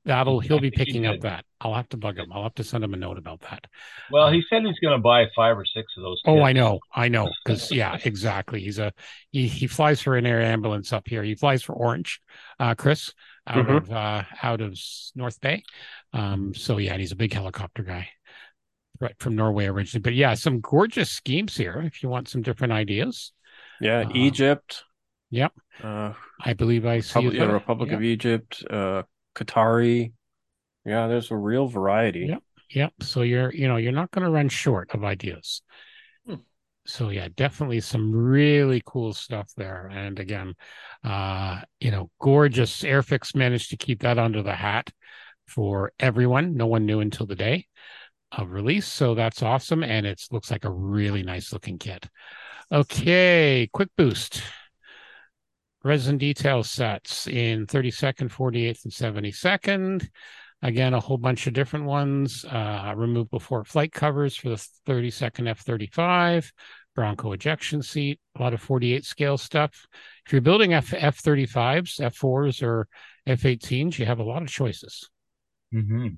That'll 0.09 0.39
he'll 0.39 0.57
I 0.57 0.61
be 0.61 0.71
picking 0.71 1.05
up 1.05 1.19
that. 1.21 1.45
I'll 1.61 1.75
have 1.75 1.87
to 1.89 1.97
bug 1.97 2.17
him. 2.17 2.31
I'll 2.33 2.43
have 2.43 2.55
to 2.55 2.63
send 2.63 2.83
him 2.83 2.93
a 2.93 2.97
note 2.97 3.17
about 3.17 3.41
that. 3.41 3.67
Well, 4.11 4.31
he 4.31 4.41
said 4.49 4.63
he's 4.65 4.79
going 4.79 4.97
to 4.97 5.01
buy 5.01 5.27
five 5.35 5.57
or 5.57 5.65
six 5.65 5.93
of 5.97 6.03
those. 6.03 6.19
Oh, 6.25 6.35
kits. 6.35 6.45
I 6.45 6.53
know, 6.53 6.79
I 6.93 7.07
know, 7.09 7.29
because 7.45 7.71
yeah, 7.71 7.97
exactly. 8.03 8.59
He's 8.61 8.79
a 8.79 8.91
he 9.31 9.47
he 9.47 9.67
flies 9.67 10.01
for 10.01 10.17
an 10.17 10.25
air 10.25 10.41
ambulance 10.41 10.91
up 10.91 11.07
here. 11.07 11.21
He 11.23 11.35
flies 11.35 11.61
for 11.61 11.73
Ornge, 11.75 12.19
uh, 12.59 12.73
Chris, 12.75 13.13
out 13.47 13.67
Mhm. 13.67 13.77
of 13.77 13.91
uh, 13.91 14.23
out 14.41 14.61
of 14.61 14.77
North 15.15 15.39
Bay. 15.41 15.63
Um, 16.13 16.53
so 16.55 16.77
yeah, 16.79 16.93
and 16.93 17.01
he's 17.01 17.11
a 17.11 17.15
big 17.15 17.33
helicopter 17.33 17.83
guy, 17.83 18.09
right 18.99 19.15
from 19.19 19.35
Norway 19.35 19.67
originally. 19.67 20.01
But 20.01 20.15
yeah, 20.15 20.33
some 20.33 20.59
gorgeous 20.59 21.11
schemes 21.11 21.55
here. 21.55 21.81
If 21.85 22.01
you 22.01 22.09
want 22.09 22.27
some 22.29 22.41
different 22.41 22.73
ideas, 22.73 23.31
Yeah, 23.79 24.05
Uh, 24.07 24.11
Egypt. 24.15 24.83
yep. 25.29 25.53
Uh, 25.83 26.13
I 26.43 26.53
believe 26.53 26.85
I 26.85 26.99
see. 27.01 27.19
Republic, 27.19 27.41
as 27.41 27.47
yeah. 27.47 27.53
Republic 27.53 27.89
Yeah. 27.91 27.95
of 27.97 28.03
Egypt. 28.03 28.63
Uh, 28.69 29.03
Qatari. 29.35 30.13
Yeah, 30.85 31.07
there's 31.07 31.31
a 31.31 31.35
real 31.35 31.67
variety. 31.67 32.27
Yep. 32.29 32.43
Yep. 32.71 32.93
So 33.01 33.21
you're, 33.21 33.53
you 33.53 33.67
know, 33.67 33.77
you're 33.77 33.91
not 33.91 34.11
going 34.11 34.25
to 34.25 34.31
run 34.31 34.49
short 34.49 34.93
of 34.93 35.03
ideas. 35.03 35.61
Hmm. 36.25 36.35
So 36.85 37.09
yeah, 37.09 37.27
definitely 37.35 37.79
some 37.81 38.11
really 38.11 38.81
cool 38.85 39.13
stuff 39.13 39.51
there. 39.57 39.87
And 39.91 40.19
again, 40.19 40.53
uh, 41.03 41.61
you 41.79 41.91
know, 41.91 42.09
gorgeous 42.19 42.83
Airfix 42.83 43.35
managed 43.35 43.71
to 43.71 43.77
keep 43.77 44.01
that 44.01 44.19
under 44.19 44.43
the 44.43 44.55
hat 44.55 44.91
for 45.47 45.91
everyone. 45.99 46.55
No 46.55 46.67
one 46.67 46.85
knew 46.85 46.99
until 46.99 47.25
the 47.25 47.35
day 47.35 47.65
of 48.31 48.51
release. 48.51 48.87
So 48.87 49.15
that's 49.15 49.41
awesome. 49.41 49.83
And 49.83 50.05
it 50.05 50.21
looks 50.31 50.51
like 50.51 50.65
a 50.65 50.71
really 50.71 51.23
nice 51.23 51.51
looking 51.51 51.79
kit. 51.79 52.07
Okay, 52.71 53.67
Quickboost. 53.75 54.43
Resin 55.83 56.17
detail 56.17 56.63
sets 56.63 57.27
in 57.27 57.65
32nd, 57.65 58.29
48th, 58.29 58.83
and 58.83 58.93
72nd. 58.93 60.09
Again, 60.61 60.93
a 60.93 60.99
whole 60.99 61.17
bunch 61.17 61.47
of 61.47 61.53
different 61.53 61.85
ones. 61.85 62.43
Uh, 62.43 62.93
remove 62.97 63.29
before 63.31 63.63
flight 63.63 63.93
covers 63.93 64.35
for 64.35 64.49
the 64.49 64.67
32nd 64.85 65.47
F-35, 65.47 66.51
Bronco 66.95 67.31
ejection 67.31 67.81
seat, 67.81 68.19
a 68.37 68.41
lot 68.41 68.53
of 68.53 68.59
48 68.61 69.05
scale 69.05 69.37
stuff. 69.37 69.87
If 70.25 70.33
you're 70.33 70.41
building 70.41 70.73
F 70.73 70.93
F-35s, 70.93 72.01
F-4s, 72.01 72.61
or 72.61 72.89
F-18s, 73.25 73.97
you 73.99 74.05
have 74.05 74.19
a 74.19 74.23
lot 74.23 74.41
of 74.41 74.49
choices. 74.49 75.09
Mhm. 75.73 76.17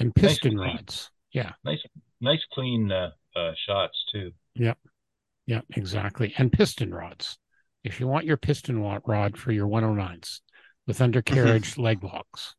And 0.00 0.14
piston 0.14 0.56
clean. 0.56 0.76
rods. 0.76 1.10
Yeah, 1.32 1.52
Nice, 1.62 1.82
nice, 2.20 2.40
clean 2.52 2.90
uh, 2.90 3.10
uh, 3.36 3.52
shots 3.66 4.04
too. 4.10 4.32
Yep. 4.54 4.78
Yeah, 5.46 5.60
exactly. 5.76 6.34
And 6.38 6.50
piston 6.52 6.92
rods. 6.92 7.38
If 7.88 8.00
you 8.00 8.06
want 8.06 8.26
your 8.26 8.36
piston 8.36 8.80
rod 8.80 9.38
for 9.38 9.50
your 9.50 9.66
109s 9.66 10.40
with 10.86 10.96
mm-hmm. 10.96 11.04
undercarriage 11.04 11.78
leg 11.78 12.04
locks. 12.04 12.54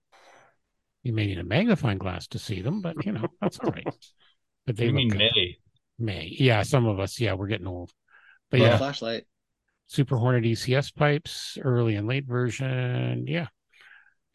You 1.03 1.13
may 1.13 1.27
need 1.27 1.39
a 1.39 1.43
magnifying 1.43 1.97
glass 1.97 2.27
to 2.29 2.39
see 2.39 2.61
them, 2.61 2.81
but 2.81 3.05
you 3.05 3.11
know, 3.11 3.27
that's 3.41 3.59
all 3.59 3.71
right. 3.71 3.87
But 4.65 4.75
they 4.75 4.87
you 4.87 4.93
mean 4.93 5.09
good. 5.09 5.19
May? 5.19 5.57
May. 5.97 6.35
Yeah, 6.39 6.63
some 6.63 6.85
of 6.85 6.99
us, 6.99 7.19
yeah, 7.19 7.33
we're 7.33 7.47
getting 7.47 7.67
old. 7.67 7.91
But 8.49 8.59
Yeah. 8.59 8.69
yeah, 8.69 8.77
flashlight. 8.77 9.23
Super 9.87 10.17
Hornet 10.17 10.43
ECS 10.43 10.93
pipes, 10.95 11.57
early 11.61 11.95
and 11.95 12.07
late 12.07 12.25
version. 12.25 13.25
Yeah. 13.27 13.47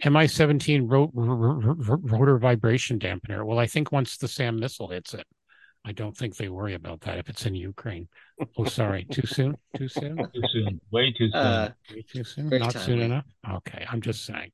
MI17 0.03 0.91
ro- 0.91 1.11
ro- 1.15 1.35
ro- 1.35 1.75
ro- 1.79 2.01
rotor 2.03 2.39
vibration 2.39 2.99
dampener. 2.99 3.45
Well, 3.45 3.59
I 3.59 3.67
think 3.67 3.93
once 3.93 4.17
the 4.17 4.29
SAM 4.29 4.59
missile 4.59 4.89
hits 4.89 5.15
it, 5.15 5.27
I 5.85 5.93
don't 5.93 6.17
think 6.17 6.37
they 6.37 6.49
worry 6.49 6.75
about 6.75 7.03
that 7.03 7.19
if 7.19 7.29
it's 7.29 7.47
in 7.47 7.55
Ukraine. 7.55 8.09
Oh, 8.59 8.65
sorry. 8.65 9.05
Too 9.05 9.27
soon? 9.27 9.57
Too 9.77 9.89
soon? 9.89 10.17
Too 10.17 10.43
soon. 10.49 10.81
Way 10.91 11.13
too 11.13 11.31
soon. 11.31 11.35
Uh, 11.41 11.73
Way 11.93 12.05
too 12.13 12.25
soon? 12.25 12.49
Very 12.51 12.61
Not 12.61 12.73
soon 12.73 13.01
enough? 13.01 13.25
Okay. 13.49 13.87
I'm 13.91 14.01
just 14.01 14.25
saying. 14.25 14.51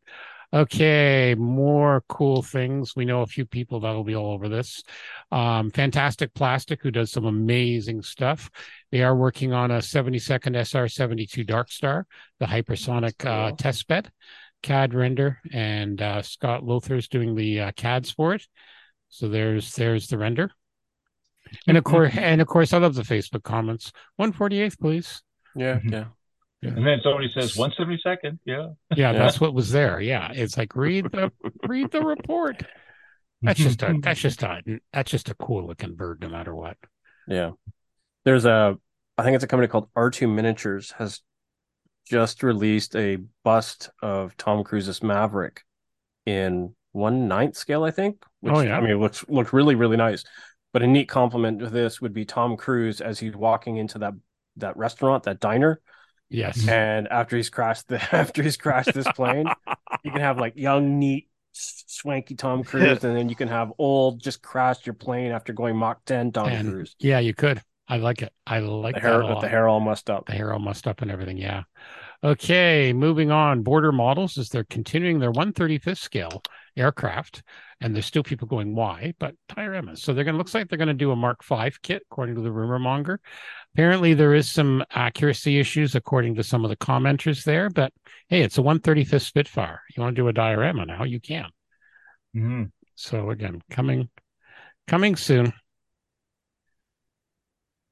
Okay. 0.53 1.35
More 1.39 2.03
cool 2.09 2.43
things. 2.43 2.95
We 2.95 3.05
know 3.05 3.23
a 3.23 3.27
few 3.27 3.47
people 3.47 3.81
that'll 3.81 4.05
be 4.05 4.15
all 4.17 4.33
over 4.33 4.49
this. 4.49 4.83
Um, 5.33 5.71
Fantastic 5.71 6.35
Plastic, 6.35 6.83
who 6.83 6.91
does 6.91 7.11
some 7.11 7.25
amazing 7.25 8.03
stuff. 8.03 8.51
They 8.91 9.03
are 9.03 9.17
working 9.17 9.53
on 9.53 9.71
a 9.71 9.79
72nd 9.79 10.57
SR 10.57 10.89
72 10.89 11.45
Darkstar, 11.45 12.05
the 12.39 12.47
hypersonic 12.47 13.25
uh, 13.25 13.49
Cool. 13.49 13.57
test 13.57 13.87
bed, 13.87 14.11
CAD 14.63 14.93
render, 14.93 15.39
and 15.53 16.03
uh, 16.03 16.21
Scott 16.23 16.65
Lothar's 16.65 17.09
doing 17.09 17.35
the 17.35 17.61
uh, 17.61 17.73
CADs 17.73 18.11
for 18.11 18.35
it. 18.35 18.47
So 19.09 19.29
there's 19.29 19.75
there's 19.75 20.09
the 20.09 20.19
render. 20.19 20.53
And 21.67 21.77
of 21.77 21.85
course, 21.85 22.15
and 22.17 22.41
of 22.41 22.47
course, 22.47 22.73
I 22.73 22.79
love 22.79 22.95
the 22.95 23.03
Facebook 23.03 23.43
comments. 23.43 23.93
148th, 24.21 24.79
please. 24.79 25.23
Yeah, 25.57 25.81
Mhm. 25.81 25.93
yeah. 25.93 26.05
and 26.63 26.87
then 26.87 27.01
somebody 27.03 27.29
says 27.31 27.57
one 27.57 27.73
seventy 27.77 27.99
second. 28.03 28.39
Yeah. 28.45 28.69
Yeah, 28.95 29.13
Yeah. 29.13 29.13
that's 29.15 29.41
what 29.41 29.55
was 29.55 29.73
there. 29.73 30.01
Yeah, 30.01 30.31
it's 30.33 30.57
like 30.59 30.77
read 30.77 31.07
the 31.07 31.33
read 31.67 31.91
the 31.91 32.03
report. 32.03 32.63
That's 33.43 33.59
just 33.59 33.83
a 33.83 33.97
that's 34.03 34.21
just 34.21 34.43
a 34.43 34.61
that's 34.93 35.11
just 35.11 35.29
a 35.31 35.35
cool 35.35 35.67
looking 35.67 35.95
bird, 35.97 36.21
no 36.21 36.29
matter 36.29 36.55
what. 36.55 36.77
Yeah. 37.27 37.53
There's 38.25 38.45
a 38.45 38.77
I 39.19 39.23
think 39.23 39.35
it's 39.35 39.45
a 39.45 39.49
company 39.49 39.69
called 39.69 39.89
R2 39.97 40.33
Miniatures 40.33 40.93
has 40.93 41.21
just 42.09 42.43
released 42.43 42.95
a 42.97 43.19
bust 43.45 43.91
of 44.03 44.37
Tom 44.37 44.63
Cruise's 44.65 45.03
Maverick 45.03 45.63
in 46.27 46.75
one 46.93 47.29
ninth 47.29 47.57
scale, 47.57 47.85
I 47.85 47.91
think. 47.91 48.23
Which, 48.41 48.53
Oh, 48.55 48.61
yeah. 48.61 48.77
I 48.77 48.81
mean, 48.81 48.91
it 48.91 48.97
looks 48.99 49.25
looks 49.29 49.53
really 49.53 49.75
really 49.75 49.97
nice. 49.97 50.25
But 50.73 50.83
a 50.83 50.87
neat 50.87 51.09
compliment 51.09 51.61
to 51.61 51.69
this 51.71 52.01
would 52.01 52.13
be 52.13 52.25
Tom 52.25 52.57
Cruise 52.57 53.01
as 53.01 53.19
he's 53.19 53.35
walking 53.37 53.77
into 53.77 53.99
that 54.01 54.15
that 54.57 54.77
restaurant, 54.77 55.25
that 55.25 55.41
diner, 55.41 55.81
Yes. 56.29 56.59
Mm-hmm. 56.59 56.69
and 56.69 57.09
after 57.09 57.37
he's 57.37 57.51
crashed 57.51 57.89
the 57.89 58.01
after 58.15 58.43
he's 58.43 58.57
crashed 58.57 58.93
this 58.95 59.09
plane, 59.09 59.47
you 60.05 60.11
can 60.13 60.21
have 60.21 60.39
like 60.39 60.57
young, 60.57 60.99
neat, 60.99 61.29
swanky 61.53 62.35
Tom 62.37 62.63
Cruise, 62.65 63.03
and 63.05 63.17
then 63.17 63.29
you 63.29 63.37
can 63.37 63.49
have 63.49 63.73
old, 63.79 64.21
just 64.21 64.43
crashed 64.43 64.87
your 64.87 64.95
plane 64.95 65.33
after 65.33 65.53
going 65.53 65.77
Mach 65.77 66.05
ten 66.05 66.31
Tom 66.33 66.49
And 66.49 66.67
Cruise. 66.67 66.97
yeah, 66.99 67.19
you 67.19 67.35
could. 67.35 67.63
I 67.89 67.97
like 67.99 68.23
it. 68.23 68.33
I 68.47 68.61
like 68.61 68.95
The 68.95 69.01
that 69.01 69.03
hair 69.09 69.23
a 69.23 69.27
with 69.27 69.41
the 69.41 69.49
hair 69.49 69.67
all 69.69 69.81
mussed 69.81 70.09
up. 70.11 70.27
the 70.27 70.33
hair 70.33 70.53
all 70.53 70.59
mussed 70.61 70.87
up 70.87 71.03
and 71.03 71.11
everything. 71.11 71.37
Yeah. 71.39 71.65
Okay, 72.23 72.93
moving 72.93 73.31
on. 73.31 73.63
Border 73.63 73.93
models 73.93 74.37
is 74.37 74.51
they're 74.51 74.65
continuing 74.65 75.19
their 75.21 75.33
135th 75.33 75.97
scale 75.97 76.43
aircraft, 76.77 77.43
and 77.81 77.95
there's 77.95 78.05
still 78.05 78.23
people 78.23 78.47
going, 78.47 78.75
why? 78.75 79.15
But 79.19 79.35
Diorama. 79.49 79.97
So 79.97 80.13
they're 80.13 80.25
going 80.25 80.35
to 80.35 80.39
looks 80.39 80.53
like 80.53 80.69
they're 80.69 80.77
going 80.77 80.89
to 80.89 80.95
do 80.95 81.13
a 81.13 81.17
Mark 81.17 81.43
V 81.43 81.71
kit, 81.83 82.03
according 82.11 82.35
to 82.35 82.43
the 82.43 82.53
rumor 82.53 82.79
monger. 82.79 83.21
Apparently, 83.75 84.13
there 84.13 84.35
is 84.35 84.51
some 84.51 84.85
accuracy 84.91 85.59
issues, 85.59 85.95
according 85.95 86.35
to 86.35 86.43
some 86.43 86.63
of 86.63 86.69
the 86.69 86.77
commenters 86.77 87.43
there. 87.45 87.71
But 87.71 87.91
hey, 88.29 88.43
it's 88.43 88.59
a 88.59 88.63
135th 88.63 89.23
Spitfire. 89.23 89.81
You 89.97 90.03
want 90.03 90.15
to 90.15 90.21
do 90.23 90.29
a 90.29 90.33
diorama 90.35 90.85
now? 90.85 91.05
You 91.05 91.21
can. 91.21 91.47
hmm 92.35 92.65
So 92.97 93.31
again, 93.31 93.63
coming, 93.71 94.11
coming 94.87 95.17
soon. 95.17 95.55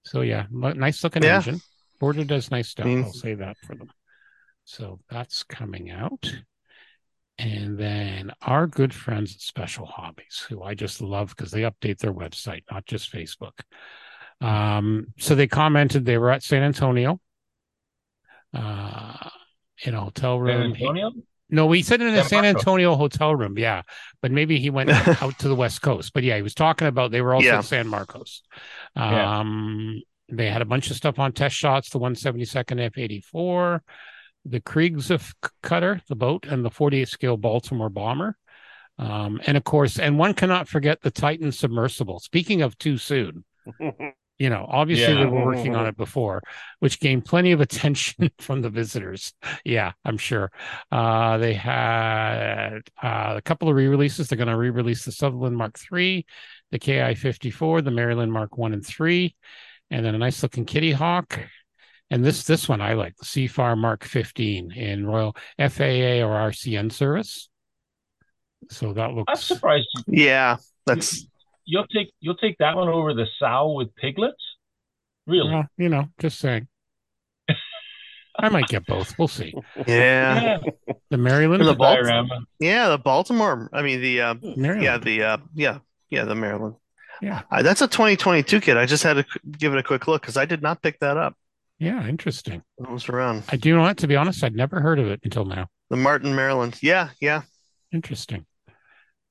So 0.04 0.20
yeah, 0.20 0.46
nice 0.50 1.02
looking 1.02 1.22
Yeah. 1.22 1.36
engine. 1.36 1.60
Border 1.98 2.24
does 2.24 2.50
nice 2.50 2.68
stuff. 2.68 2.84
mean- 2.86 3.04
I'll 3.04 3.12
say 3.12 3.34
that 3.34 3.56
for 3.66 3.74
them. 3.74 3.88
So 4.68 5.00
that's 5.08 5.44
coming 5.44 5.90
out. 5.90 6.30
And 7.38 7.78
then 7.78 8.32
our 8.42 8.66
good 8.66 8.92
friends 8.92 9.34
at 9.34 9.40
Special 9.40 9.86
Hobbies, 9.86 10.44
who 10.46 10.62
I 10.62 10.74
just 10.74 11.00
love 11.00 11.30
because 11.34 11.50
they 11.50 11.62
update 11.62 11.98
their 12.00 12.12
website, 12.12 12.64
not 12.70 12.84
just 12.84 13.10
Facebook. 13.10 13.52
Um, 14.42 15.06
so 15.18 15.34
they 15.34 15.46
commented 15.46 16.04
they 16.04 16.18
were 16.18 16.30
at 16.30 16.42
San 16.42 16.62
Antonio, 16.62 17.18
uh, 18.52 19.30
in 19.84 19.94
a 19.94 20.00
hotel 20.02 20.38
room. 20.38 20.74
He- 20.74 20.84
Antonio? 20.84 21.12
no, 21.48 21.70
he 21.72 21.82
said 21.82 22.02
in 22.02 22.08
a 22.08 22.16
San 22.18 22.28
San 22.28 22.44
Antonio 22.44 22.94
hotel 22.94 23.34
room. 23.34 23.56
Yeah. 23.58 23.82
But 24.20 24.32
maybe 24.32 24.58
he 24.58 24.68
went 24.68 24.90
out 25.22 25.38
to 25.38 25.48
the 25.48 25.54
West 25.54 25.80
Coast. 25.80 26.12
But 26.12 26.24
yeah, 26.24 26.36
he 26.36 26.42
was 26.42 26.54
talking 26.54 26.88
about 26.88 27.10
they 27.10 27.22
were 27.22 27.32
also 27.32 27.46
Yeah. 27.46 27.60
San 27.62 27.88
Marcos. 27.88 28.42
Yeah. 28.94 29.38
Um, 29.40 30.02
they 30.28 30.50
had 30.50 30.60
a 30.60 30.66
bunch 30.66 30.90
of 30.90 30.96
stuff 30.96 31.18
on 31.18 31.32
test 31.32 31.56
shots, 31.56 31.88
the 31.88 31.98
172nd 31.98 32.80
F 32.80 32.98
84, 32.98 33.82
the 34.50 34.60
Kriegs 34.60 35.10
of 35.10 35.34
Cutter, 35.62 36.00
the 36.08 36.16
boat, 36.16 36.46
and 36.46 36.64
the 36.64 36.70
48 36.70 37.08
scale 37.08 37.36
Baltimore 37.36 37.90
bomber. 37.90 38.36
Um, 38.98 39.40
and 39.46 39.56
of 39.56 39.64
course, 39.64 39.98
and 39.98 40.18
one 40.18 40.34
cannot 40.34 40.68
forget 40.68 41.00
the 41.00 41.10
Titan 41.10 41.52
submersible. 41.52 42.18
Speaking 42.18 42.62
of 42.62 42.76
too 42.78 42.98
soon, 42.98 43.44
you 44.38 44.50
know, 44.50 44.66
obviously 44.68 45.14
they 45.14 45.26
were 45.26 45.44
working 45.44 45.74
on 45.74 45.86
it 45.86 45.96
before, 45.96 46.42
which 46.78 47.00
gained 47.00 47.24
plenty 47.24 47.52
of 47.52 47.60
attention 47.60 48.30
from 48.38 48.62
the 48.62 48.70
visitors. 48.70 49.32
Yeah, 49.64 49.92
I'm 50.04 50.18
sure. 50.18 50.50
Uh, 50.90 51.38
they 51.38 51.54
had 51.54 52.80
uh, 53.02 53.34
a 53.36 53.42
couple 53.42 53.68
of 53.68 53.76
re-releases. 53.76 54.28
They're 54.28 54.36
going 54.36 54.48
to 54.48 54.56
re-release 54.56 55.04
the 55.04 55.12
Sunderland 55.12 55.56
Mark 55.56 55.78
III, 55.92 56.24
the 56.70 56.78
Ki 56.78 57.14
54, 57.14 57.82
the 57.82 57.90
Maryland 57.90 58.32
Mark 58.32 58.56
One 58.56 58.72
and 58.72 58.84
Three, 58.84 59.34
and 59.90 60.04
then 60.04 60.14
a 60.14 60.18
nice 60.18 60.42
looking 60.42 60.64
Kitty 60.64 60.92
Hawk. 60.92 61.38
And 62.10 62.24
this 62.24 62.44
this 62.44 62.68
one 62.68 62.80
I 62.80 62.94
like 62.94 63.16
the 63.16 63.24
Seafire 63.26 63.76
Mark 63.76 64.04
15 64.04 64.72
in 64.72 65.06
Royal 65.06 65.36
FAA 65.58 66.22
or 66.24 66.50
RCN 66.50 66.90
service. 66.90 67.48
So 68.70 68.92
that 68.94 69.12
looks. 69.12 69.30
I'm 69.30 69.36
surprised 69.36 69.86
yeah, 70.06 70.56
that's 70.86 71.26
you'll 71.64 71.86
take 71.86 72.12
you'll 72.20 72.36
take 72.36 72.56
that 72.58 72.76
one 72.76 72.88
over 72.88 73.12
the 73.14 73.26
sow 73.38 73.72
with 73.72 73.94
piglets. 73.96 74.42
Really? 75.26 75.50
well, 75.52 75.66
you 75.76 75.88
know, 75.90 76.08
just 76.18 76.38
saying. 76.38 76.66
I 78.38 78.48
might 78.48 78.68
get 78.68 78.86
both. 78.86 79.18
We'll 79.18 79.28
see. 79.28 79.52
yeah, 79.86 80.40
Yeah. 80.42 80.58
The 81.10 81.16
Maryland, 81.18 81.60
And 81.62 81.68
the 81.68 81.74
Balt- 81.74 81.98
diorama. 81.98 82.40
yeah. 82.60 82.88
The 82.88 82.98
Baltimore. 82.98 83.68
I 83.72 83.82
mean 83.82 84.00
the 84.00 84.20
uh, 84.22 84.34
Maryland. 84.56 84.82
yeah 84.84 84.98
the 84.98 85.22
uh, 85.22 85.36
yeah 85.54 85.78
yeah 86.10 86.24
the 86.24 86.34
Maryland. 86.34 86.76
Yeah. 87.20 87.42
Uh, 87.50 87.62
that's 87.62 87.82
a 87.82 87.88
2022 87.88 88.60
kit. 88.60 88.76
I 88.76 88.86
just 88.86 89.02
had 89.02 89.14
to 89.14 89.24
qu- 89.24 89.40
give 89.58 89.72
it 89.74 89.78
a 89.78 89.82
quick 89.82 90.06
look 90.06 90.22
because 90.22 90.36
I 90.36 90.44
did 90.44 90.62
not 90.62 90.80
pick 90.82 91.00
that 91.00 91.16
up. 91.16 91.36
Yeah, 91.78 92.06
interesting. 92.08 92.62
It 92.78 92.90
was 92.90 93.08
around 93.08 93.44
I 93.50 93.56
do 93.56 93.76
not, 93.76 93.98
to 93.98 94.06
be 94.08 94.16
honest, 94.16 94.42
I'd 94.42 94.54
never 94.54 94.80
heard 94.80 94.98
of 94.98 95.06
it 95.08 95.20
until 95.24 95.44
now. 95.44 95.68
the 95.90 95.96
Martin, 95.96 96.34
Maryland. 96.34 96.76
Yeah, 96.82 97.10
yeah. 97.20 97.42
Interesting. 97.92 98.46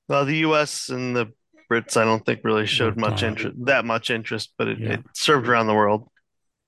Well, 0.07 0.23
the 0.25 0.37
U.S. 0.37 0.89
and 0.89 1.15
the 1.15 1.27
Brits, 1.69 1.97
I 1.97 2.05
don't 2.05 2.25
think 2.25 2.41
really 2.43 2.65
showed 2.65 2.95
much 2.95 3.23
interest, 3.23 3.55
that 3.65 3.83
much 3.83 4.09
interest, 4.09 4.53
but 4.57 4.69
it, 4.69 4.79
Yeah. 4.79 4.93
it 4.93 5.03
served 5.13 5.47
around 5.49 5.67
the 5.67 5.73
world. 5.73 6.09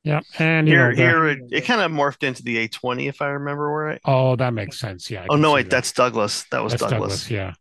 Yeah, 0.03 0.21
and 0.37 0.67
you 0.67 0.73
Here, 0.75 0.89
know, 0.89 0.95
the- 0.95 1.01
here, 1.01 1.27
it, 1.27 1.39
it 1.51 1.61
kind 1.65 1.81
of 1.81 1.91
morphed 1.91 2.23
into 2.23 2.43
the 2.43 2.67
A20, 2.67 3.07
if 3.07 3.21
I 3.21 3.27
remember 3.27 3.65
right. 3.67 4.01
oh, 4.05 4.35
that 4.35 4.53
makes 4.53 4.79
sense. 4.79 5.09
Yeah. 5.09 5.23
I 5.23 5.27
Oh 5.29 5.35
no, 5.35 5.53
wait, 5.53 5.63
that. 5.63 5.69
that's 5.71 5.91
Douglas. 5.93 6.45
That 6.51 6.63
was 6.63 6.73
that's 6.73 6.83
Douglas. 6.83 7.29
Yeah, 7.31 7.53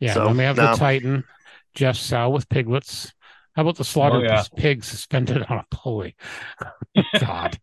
yeah. 0.00 0.14
So, 0.14 0.26
then 0.26 0.36
we 0.36 0.44
have 0.44 0.56
no. 0.56 0.72
the 0.72 0.76
Titan, 0.76 1.24
Geoff 1.74 1.96
Sow 1.96 2.28
with 2.30 2.48
piglets. 2.48 3.12
How 3.54 3.62
about 3.62 3.76
the 3.76 3.84
slaughtered 3.84 4.22
Oh, 4.22 4.32
yeah. 4.34 4.42
pig 4.56 4.82
suspended 4.84 5.42
on 5.48 5.58
a 5.58 5.66
pulley? 5.70 6.16
God. 7.20 7.58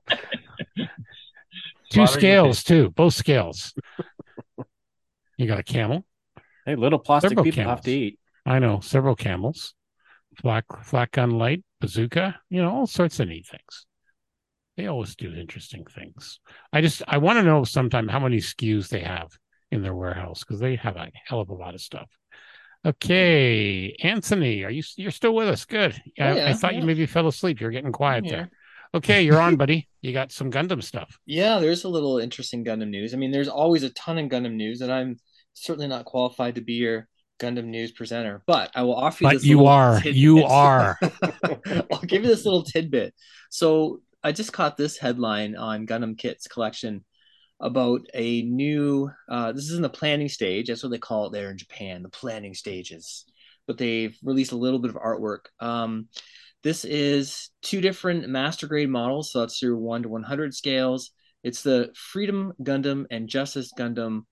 Two 1.89 2.05
scales 2.05 2.63
too, 2.63 2.89
both 2.91 3.13
scales. 3.15 3.73
you 5.37 5.47
got 5.47 5.59
a 5.59 5.63
camel. 5.63 6.05
Hey, 6.65 6.75
little 6.75 6.99
plastic 6.99 7.31
Several 7.31 7.43
people 7.43 7.63
have 7.63 7.81
to 7.81 7.91
eat. 7.91 8.19
I 8.45 8.59
know 8.59 8.79
several 8.81 9.15
camels, 9.15 9.73
flat 10.39 10.65
flat 10.83 11.11
gun 11.11 11.31
light 11.31 11.63
bazooka. 11.81 12.39
You 12.49 12.61
know 12.61 12.69
all 12.71 12.87
sorts 12.87 13.19
of 13.19 13.27
neat 13.27 13.47
things. 13.47 13.85
They 14.77 14.85
always 14.87 15.15
do 15.15 15.33
interesting 15.33 15.85
things. 15.85 16.39
I 16.71 16.81
just 16.81 17.01
I 17.07 17.17
want 17.17 17.39
to 17.39 17.43
know 17.43 17.63
sometime 17.63 18.07
how 18.07 18.19
many 18.19 18.37
SKUs 18.37 18.89
they 18.89 19.01
have 19.01 19.29
in 19.71 19.81
their 19.81 19.95
warehouse 19.95 20.39
because 20.43 20.59
they 20.59 20.75
have 20.75 20.95
a 20.95 21.11
hell 21.25 21.41
of 21.41 21.49
a 21.49 21.53
lot 21.55 21.73
of 21.73 21.81
stuff. 21.81 22.09
Okay, 22.85 23.95
Anthony, 24.01 24.63
are 24.63 24.69
you 24.69 24.83
you're 24.95 25.11
still 25.11 25.35
with 25.35 25.49
us? 25.49 25.65
Good. 25.65 26.01
Oh, 26.19 26.23
I, 26.23 26.27
I 26.29 26.35
yeah, 26.35 26.53
thought 26.53 26.75
you 26.75 26.83
maybe 26.83 27.05
fell 27.05 27.27
asleep. 27.27 27.59
You're 27.59 27.71
getting 27.71 27.91
quiet 27.91 28.25
Yeah. 28.25 28.31
there. 28.31 28.51
Okay, 28.95 29.21
you're 29.23 29.41
on, 29.41 29.55
buddy. 29.57 29.87
You 30.01 30.13
got 30.13 30.31
some 30.31 30.49
Gundam 30.49 30.81
stuff. 30.81 31.19
Yeah, 31.25 31.59
there's 31.59 31.83
a 31.83 31.89
little 31.89 32.19
interesting 32.19 32.63
Gundam 32.63 32.89
news. 32.89 33.13
I 33.13 33.17
mean, 33.17 33.31
there's 33.31 33.49
always 33.49 33.83
a 33.83 33.89
ton 33.91 34.17
of 34.17 34.29
Gundam 34.29 34.53
news, 34.53 34.81
and 34.81 34.91
I'm 34.91 35.19
certainly 35.53 35.87
not 35.87 36.05
qualified 36.05 36.55
to 36.55 36.61
be 36.61 36.73
your 36.73 37.07
Gundam 37.37 37.65
news 37.65 37.91
presenter, 37.91 38.43
but 38.47 38.71
I 38.73 38.83
will 38.83 38.95
offer 38.95 39.25
you 39.25 39.29
But 39.29 39.33
this 39.35 39.45
you 39.45 39.65
are. 39.65 39.95
tidbit. 39.99 40.15
You 40.15 40.43
are. 40.45 40.97
I'll 41.91 42.01
give 42.07 42.23
you 42.23 42.29
this 42.29 42.45
little 42.45 42.63
tidbit. 42.63 43.13
So 43.49 44.01
I 44.23 44.31
just 44.31 44.53
caught 44.53 44.77
this 44.77 44.97
headline 44.97 45.55
on 45.57 45.85
Gundam 45.85 46.17
Kits 46.17 46.47
collection 46.47 47.03
about 47.59 48.01
a 48.13 48.41
new. 48.43 49.09
Uh, 49.27 49.51
this 49.51 49.69
is 49.69 49.75
in 49.75 49.81
the 49.81 49.89
planning 49.89 50.29
stage. 50.29 50.67
That's 50.67 50.83
what 50.83 50.91
they 50.91 50.97
call 50.97 51.27
it 51.27 51.33
there 51.33 51.51
in 51.51 51.57
Japan, 51.57 52.03
the 52.03 52.09
planning 52.09 52.53
stages. 52.53 53.25
But 53.67 53.77
they've 53.77 54.17
released 54.23 54.51
a 54.51 54.57
little 54.57 54.79
bit 54.79 54.89
of 54.89 55.01
artwork. 55.01 55.47
Um, 55.59 56.07
this 56.63 56.85
is 56.85 57.51
two 57.61 57.81
different 57.81 58.27
master 58.27 58.67
grade 58.67 58.89
models, 58.89 59.31
so 59.31 59.39
that's 59.39 59.59
through 59.59 59.77
one 59.77 60.03
to 60.03 60.09
one 60.09 60.23
hundred 60.23 60.53
scales. 60.53 61.11
It's 61.43 61.61
the 61.61 61.91
Freedom 61.95 62.53
Gundam 62.61 63.05
and 63.11 63.29
Justice 63.29 63.71
Gundam, 63.77 64.23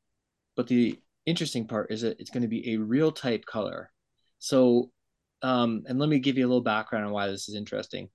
but 0.55 0.67
the 0.67 0.99
interesting 1.25 1.67
part 1.67 1.91
is 1.91 2.01
that 2.01 2.19
it's 2.19 2.29
going 2.29 2.41
to 2.41 2.49
be 2.49 2.73
a 2.73 2.77
real 2.77 3.11
type 3.11 3.45
color. 3.45 3.91
So, 4.39 4.91
um, 5.41 5.83
and 5.87 5.99
let 5.99 6.09
me 6.09 6.19
give 6.19 6.37
you 6.37 6.45
a 6.45 6.49
little 6.49 6.61
background 6.61 7.05
on 7.05 7.11
why 7.11 7.27
this 7.27 7.47
is 7.47 7.55
interesting. 7.55 8.09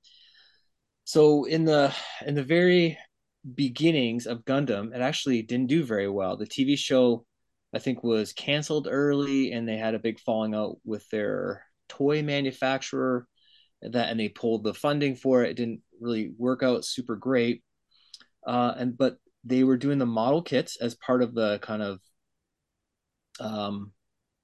So 1.04 1.44
in 1.44 1.64
the 1.64 1.94
in 2.26 2.34
the 2.34 2.44
very 2.44 2.98
beginnings 3.54 4.26
of 4.26 4.44
Gundam, 4.44 4.94
it 4.94 5.00
actually 5.00 5.42
didn't 5.42 5.68
do 5.68 5.84
very 5.84 6.08
well. 6.08 6.36
The 6.36 6.46
TV 6.46 6.76
show, 6.78 7.24
I 7.74 7.78
think, 7.78 8.02
was 8.02 8.32
canceled 8.32 8.88
early, 8.90 9.52
and 9.52 9.68
they 9.68 9.76
had 9.76 9.94
a 9.94 10.00
big 10.00 10.20
falling 10.20 10.54
out 10.54 10.78
with 10.84 11.08
their 11.10 11.64
toy 11.88 12.22
manufacturer. 12.22 13.26
That 13.82 14.10
and 14.10 14.20
they 14.20 14.28
pulled 14.28 14.62
the 14.62 14.74
funding 14.74 15.16
for 15.16 15.42
it. 15.42 15.50
It 15.50 15.56
didn't 15.56 15.82
really 16.00 16.32
work 16.38 16.62
out 16.62 16.84
super 16.84 17.16
great. 17.16 17.64
Uh, 18.46 18.74
and 18.76 18.96
but 18.96 19.16
they 19.44 19.64
were 19.64 19.76
doing 19.76 19.98
the 19.98 20.06
model 20.06 20.42
kits 20.42 20.76
as 20.80 20.94
part 20.94 21.22
of 21.22 21.34
the 21.34 21.58
kind 21.60 21.82
of 21.82 22.00
um, 23.40 23.92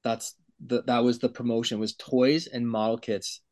that's 0.03 0.35
the 0.65 0.83
that 0.83 1.05
was 1.05 1.21
the 1.21 1.29
promotion 1.29 1.79
was 1.79 1.95
toys 1.95 2.49
and 2.49 2.69
model 2.69 2.99
kits 2.99 3.43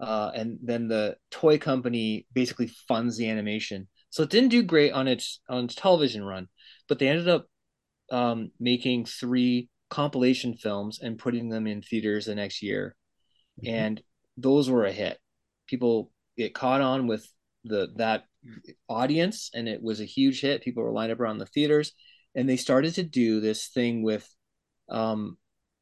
uh, 0.00 0.30
and 0.34 0.58
then 0.62 0.88
the 0.88 1.16
toy 1.30 1.58
company 1.58 2.26
basically 2.32 2.68
funds 2.86 3.16
the 3.16 3.28
animation. 3.28 3.88
So 4.10 4.22
it 4.22 4.30
didn't 4.30 4.50
do 4.50 4.62
great 4.62 4.92
on 4.92 5.08
its 5.08 5.40
on 5.48 5.64
its 5.64 5.74
television 5.74 6.24
run, 6.24 6.48
but 6.88 6.98
they 6.98 7.08
ended 7.08 7.28
up 7.28 7.46
um, 8.10 8.50
making 8.58 9.04
three 9.04 9.68
compilation 9.90 10.54
films 10.54 10.98
and 11.00 11.18
putting 11.18 11.48
them 11.48 11.66
in 11.66 11.82
theaters 11.82 12.26
the 12.26 12.34
next 12.34 12.62
year, 12.62 12.96
and 13.64 14.02
those 14.36 14.70
were 14.70 14.84
a 14.84 14.92
hit. 14.92 15.18
People 15.66 16.10
it 16.36 16.54
caught 16.54 16.80
on 16.80 17.06
with 17.06 17.26
the 17.64 17.88
that 17.96 18.24
audience, 18.88 19.50
and 19.54 19.68
it 19.68 19.82
was 19.82 20.00
a 20.00 20.04
huge 20.04 20.40
hit. 20.40 20.62
People 20.62 20.82
were 20.82 20.92
lined 20.92 21.12
up 21.12 21.20
around 21.20 21.38
the 21.38 21.46
theaters, 21.46 21.92
and 22.34 22.48
they 22.48 22.56
started 22.56 22.94
to 22.94 23.02
do 23.02 23.40
this 23.40 23.68
thing 23.68 24.02
with 24.02 24.28
um, 24.88 25.36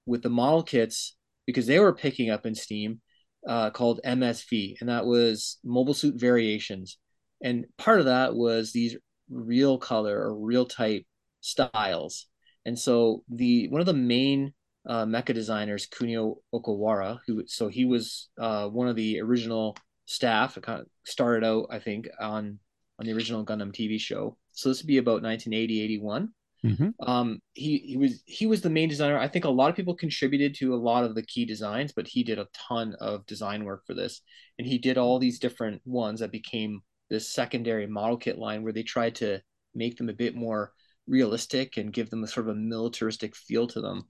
with 0.06 0.22
the 0.22 0.30
model 0.30 0.62
kits 0.62 1.14
because 1.46 1.66
they 1.66 1.78
were 1.78 1.94
picking 1.94 2.30
up 2.30 2.46
in 2.46 2.54
Steam 2.54 3.00
uh, 3.46 3.70
called 3.70 4.00
MSV, 4.04 4.76
and 4.80 4.88
that 4.88 5.06
was 5.06 5.58
Mobile 5.64 5.94
Suit 5.94 6.18
Variations. 6.18 6.98
And 7.42 7.66
part 7.76 8.00
of 8.00 8.06
that 8.06 8.34
was 8.34 8.72
these 8.72 8.96
real 9.30 9.78
color 9.78 10.18
or 10.18 10.34
real 10.34 10.66
type 10.66 11.04
styles. 11.40 12.26
And 12.64 12.78
so 12.78 13.22
the 13.28 13.68
one 13.68 13.80
of 13.80 13.86
the 13.86 13.94
main 13.94 14.52
uh, 14.86 15.04
mecha 15.04 15.34
designers, 15.34 15.86
Kunio 15.86 16.36
Okawara, 16.54 17.18
who 17.26 17.44
so 17.46 17.68
he 17.68 17.84
was 17.84 18.28
uh, 18.38 18.68
one 18.68 18.88
of 18.88 18.96
the 18.96 19.20
original 19.20 19.76
staff. 20.06 20.56
It 20.56 20.62
kind 20.62 20.80
of 20.80 20.86
started 21.04 21.44
out, 21.44 21.66
I 21.70 21.78
think, 21.78 22.08
on 22.20 22.58
on 22.98 23.06
the 23.06 23.12
original 23.12 23.44
Gundam 23.44 23.72
TV 23.72 24.00
show. 24.00 24.36
So 24.52 24.68
this 24.68 24.82
would 24.82 24.86
be 24.86 24.98
about 24.98 25.22
1980, 25.22 25.82
81. 25.82 26.32
Mhm. 26.64 26.94
Um, 27.00 27.40
he 27.52 27.78
he 27.78 27.96
was 27.96 28.22
he 28.26 28.46
was 28.46 28.62
the 28.62 28.70
main 28.70 28.88
designer. 28.88 29.18
I 29.18 29.28
think 29.28 29.44
a 29.44 29.50
lot 29.50 29.70
of 29.70 29.76
people 29.76 29.94
contributed 29.94 30.54
to 30.56 30.74
a 30.74 30.76
lot 30.76 31.04
of 31.04 31.14
the 31.14 31.22
key 31.22 31.44
designs, 31.44 31.92
but 31.92 32.08
he 32.08 32.24
did 32.24 32.38
a 32.38 32.48
ton 32.54 32.94
of 33.00 33.26
design 33.26 33.64
work 33.64 33.84
for 33.86 33.94
this, 33.94 34.22
and 34.58 34.66
he 34.66 34.78
did 34.78 34.98
all 34.98 35.18
these 35.18 35.38
different 35.38 35.82
ones 35.84 36.20
that 36.20 36.32
became 36.32 36.80
this 37.08 37.32
secondary 37.32 37.86
model 37.86 38.16
kit 38.16 38.38
line 38.38 38.62
where 38.62 38.72
they 38.72 38.82
tried 38.82 39.16
to 39.16 39.40
make 39.74 39.96
them 39.96 40.08
a 40.08 40.14
bit 40.14 40.34
more 40.34 40.72
realistic 41.06 41.76
and 41.76 41.92
give 41.92 42.10
them 42.10 42.24
a 42.24 42.28
sort 42.28 42.48
of 42.48 42.56
a 42.56 42.58
militaristic 42.58 43.36
feel 43.36 43.66
to 43.68 43.80
them. 43.80 44.04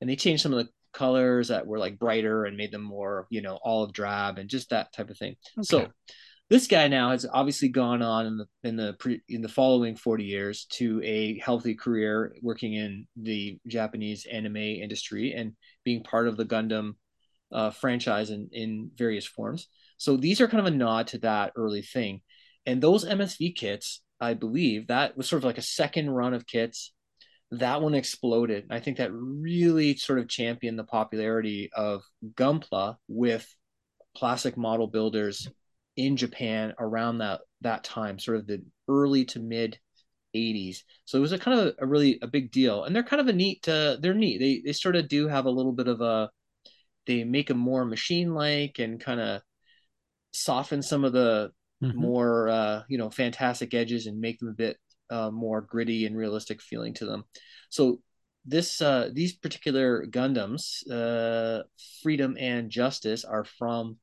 And 0.00 0.08
they 0.08 0.16
changed 0.16 0.42
some 0.42 0.52
of 0.52 0.64
the 0.64 0.70
colors 0.92 1.48
that 1.48 1.66
were 1.66 1.78
like 1.78 1.98
brighter 1.98 2.44
and 2.44 2.56
made 2.56 2.72
them 2.72 2.82
more, 2.82 3.26
you 3.30 3.42
know, 3.42 3.58
olive 3.62 3.92
drab 3.92 4.38
and 4.38 4.48
just 4.48 4.70
that 4.70 4.92
type 4.92 5.10
of 5.10 5.18
thing. 5.18 5.36
So 5.62 5.80
this 6.50 6.66
guy 6.66 6.88
now 6.88 7.10
has 7.10 7.26
obviously 7.30 7.68
gone 7.68 8.00
on 8.00 8.26
in 8.26 8.38
the 8.38 8.46
in 8.64 8.76
the 8.76 8.94
pre, 8.98 9.20
in 9.28 9.42
the 9.42 9.48
following 9.48 9.96
40 9.96 10.24
years 10.24 10.64
to 10.72 11.02
a 11.04 11.38
healthy 11.38 11.74
career 11.74 12.34
working 12.42 12.72
in 12.72 13.06
the 13.16 13.58
Japanese 13.66 14.26
anime 14.30 14.56
industry 14.56 15.34
and 15.34 15.52
being 15.84 16.02
part 16.02 16.26
of 16.26 16.36
the 16.36 16.46
Gundam 16.46 16.92
uh, 17.52 17.70
franchise 17.70 18.30
in, 18.30 18.48
in 18.52 18.90
various 18.96 19.26
forms. 19.26 19.68
So 19.98 20.16
these 20.16 20.40
are 20.40 20.48
kind 20.48 20.60
of 20.60 20.72
a 20.72 20.76
nod 20.76 21.08
to 21.08 21.18
that 21.18 21.52
early 21.56 21.82
thing. 21.82 22.22
And 22.68 22.82
those 22.82 23.06
MSV 23.06 23.56
kits, 23.56 24.02
I 24.20 24.34
believe 24.34 24.88
that 24.88 25.16
was 25.16 25.26
sort 25.26 25.40
of 25.40 25.44
like 25.44 25.56
a 25.56 25.62
second 25.62 26.10
run 26.10 26.34
of 26.34 26.46
kits. 26.46 26.92
That 27.50 27.80
one 27.80 27.94
exploded. 27.94 28.66
I 28.68 28.78
think 28.78 28.98
that 28.98 29.10
really 29.10 29.96
sort 29.96 30.18
of 30.18 30.28
championed 30.28 30.78
the 30.78 30.84
popularity 30.84 31.70
of 31.74 32.02
Gunpla 32.34 32.96
with 33.08 33.48
plastic 34.14 34.58
model 34.58 34.86
builders 34.86 35.48
in 35.96 36.18
Japan 36.18 36.74
around 36.78 37.18
that 37.18 37.40
that 37.62 37.84
time, 37.84 38.18
sort 38.18 38.36
of 38.36 38.46
the 38.46 38.62
early 38.86 39.24
to 39.24 39.40
mid 39.40 39.78
80s. 40.36 40.80
So 41.06 41.16
it 41.16 41.22
was 41.22 41.32
a 41.32 41.38
kind 41.38 41.58
of 41.58 41.74
a 41.78 41.86
really 41.86 42.18
a 42.20 42.26
big 42.26 42.50
deal. 42.50 42.84
And 42.84 42.94
they're 42.94 43.02
kind 43.02 43.22
of 43.22 43.28
a 43.28 43.32
neat 43.32 43.66
uh, 43.66 43.96
they're 43.98 44.12
neat. 44.12 44.40
They 44.40 44.60
they 44.62 44.74
sort 44.74 44.96
of 44.96 45.08
do 45.08 45.26
have 45.26 45.46
a 45.46 45.50
little 45.50 45.72
bit 45.72 45.88
of 45.88 46.02
a 46.02 46.28
they 47.06 47.24
make 47.24 47.48
them 47.48 47.58
more 47.58 47.86
machine 47.86 48.34
like 48.34 48.78
and 48.78 49.00
kind 49.00 49.20
of 49.20 49.40
soften 50.32 50.82
some 50.82 51.04
of 51.04 51.14
the 51.14 51.50
Mhm. 51.80 51.92
more 51.92 52.48
uh, 52.48 52.82
you 52.88 52.98
know 52.98 53.10
fantastic 53.10 53.74
edges 53.74 54.06
and 54.06 54.20
make 54.20 54.38
them 54.38 54.48
a 54.48 54.52
bit 54.52 54.76
uh, 55.10 55.30
more 55.30 55.60
gritty 55.60 56.06
and 56.06 56.16
realistic 56.16 56.60
feeling 56.62 56.94
to 56.94 57.06
them. 57.06 57.24
So 57.70 58.00
this 58.44 58.80
uh, 58.80 59.10
these 59.12 59.34
particular 59.34 60.06
Gundams, 60.06 60.88
uh, 60.90 61.64
Freedom 62.02 62.36
and 62.38 62.70
Justice, 62.70 63.24
are 63.24 63.44
from 63.44 63.98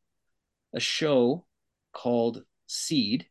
a 0.74 0.80
show 0.80 1.46
called 1.94 2.44
Seed, 2.68 3.28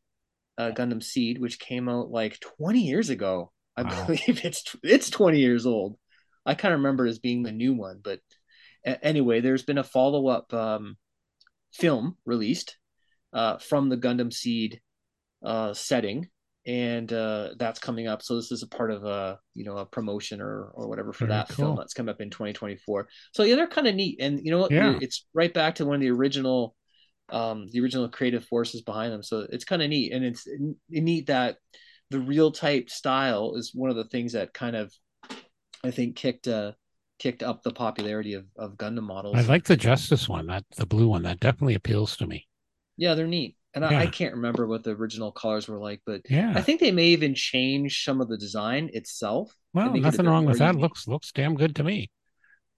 uh, 0.59 0.72
Gundam 0.72 1.03
Seed, 1.03 1.40
which 1.40 1.59
came 1.59 1.88
out 1.88 2.11
like 2.11 2.40
20 2.40 2.82
years 2.82 3.11
ago. 3.11 3.53
I 3.76 3.84
Wow. 3.84 4.07
believe 4.07 4.45
it's 4.45 4.64
it's 4.82 5.11
20 5.11 5.40
years 5.40 5.66
old. 5.66 5.97
I 6.47 6.55
kind 6.55 6.74
of 6.74 6.80
remember 6.80 7.07
it 7.07 7.11
as 7.11 7.18
being 7.18 7.42
the 7.42 7.53
new 7.53 7.74
one, 7.74 8.01
but 8.03 8.20
anyway, 8.84 9.40
there's 9.40 9.62
been 9.62 9.78
a 9.78 9.84
follow 9.84 10.28
up 10.28 10.53
um, 10.55 10.97
film 11.72 12.16
released 12.24 12.76
uh, 13.35 13.59
from 13.59 13.89
the 13.89 13.97
Gundam 13.97 14.32
Seed 14.32 14.80
uh, 15.45 15.74
setting, 15.74 16.28
and 16.66 17.12
uh, 17.12 17.51
that's 17.59 17.80
coming 17.80 18.07
up. 18.07 18.22
So 18.22 18.37
this 18.37 18.51
is 18.53 18.62
a 18.62 18.68
part 18.68 18.91
of 18.91 19.05
a 19.05 19.39
you 19.55 19.64
know 19.64 19.76
a 19.76 19.87
promotion 19.87 20.41
or 20.41 20.70
or 20.74 20.89
whatever 20.89 21.12
for 21.12 21.26
Very 21.26 21.39
that 21.39 21.49
cool. 21.49 21.66
film 21.66 21.76
that's 21.76 21.93
coming 21.95 22.11
up 22.11 22.20
in 22.20 22.30
2024. 22.30 23.09
So 23.32 23.43
yeah, 23.43 23.57
they're 23.57 23.66
kind 23.66 23.87
of 23.87 23.95
neat, 23.95 24.18
and 24.20 24.41
you 24.43 24.51
know 24.51 24.59
what? 24.59 24.70
Yeah. 24.70 24.99
It's 25.01 25.26
right 25.35 25.53
back 25.53 25.74
to 25.76 25.85
one 25.85 25.97
of 25.97 26.01
the 26.01 26.11
original 26.11 26.74
um 27.30 27.68
the 27.72 27.80
original 27.80 28.07
creative 28.09 28.45
forces 28.45 28.82
behind 28.82 29.11
them 29.11 29.22
so 29.22 29.47
it's 29.51 29.64
kind 29.64 29.80
of 29.80 29.89
neat 29.89 30.12
and 30.12 30.24
it's 30.26 30.47
neat 30.91 31.26
that 31.28 31.57
the 32.11 32.20
real 32.20 32.53
type 32.53 32.91
style 32.91 33.55
is 33.57 33.70
one 33.74 33.89
of 33.89 33.97
the 33.97 34.05
things 34.05 34.35
that 34.35 34.53
kind 34.53 34.76
of 34.76 34.93
i 35.82 35.91
think 35.91 36.16
kicked 36.16 36.47
uh 36.47 36.72
kicked 37.18 37.43
up 37.43 37.62
the 37.62 37.72
popularity 37.72 38.35
of 38.35 38.45
of 38.59 38.76
gundam 38.76 39.05
models 39.05 39.37
I 39.37 39.41
like 39.41 39.64
the 39.64 39.76
Justice 39.76 40.28
one, 40.28 40.49
that 40.49 40.64
the 40.76 40.85
blue 40.85 41.09
one. 41.09 41.22
That 41.22 41.41
definitely 41.41 41.74
appeals 41.74 42.16
to 42.18 42.26
me. 42.26 42.47
Yeah 42.97 43.14
they're 43.14 43.26
neat 43.26 43.57
and 43.74 43.84
I, 43.84 44.03
I 44.03 44.07
can't 44.07 44.34
remember 44.34 44.66
what 44.66 44.84
the 44.84 44.90
original 44.92 45.32
colors 45.32 45.66
were 45.68 45.78
like 45.78 46.01
but 46.07 46.22
Yeah. 46.28 46.53
i 46.55 46.61
think 46.62 46.80
they 46.80 46.92
may 46.92 47.07
even 47.09 47.34
change 47.34 48.05
some 48.05 48.20
of 48.20 48.28
the 48.28 48.36
design 48.38 48.90
itself 48.92 49.53
well, 49.72 49.88
make 49.90 49.97
it 49.99 50.03
nothing 50.03 50.26
wrong 50.26 50.45
with 50.47 50.59
that. 50.59 50.68
unique. 50.74 50.82
Looks 50.82 51.09
looks 51.09 51.32
damn 51.32 51.57
good 51.57 51.74
to 51.76 51.82
me. 51.84 52.11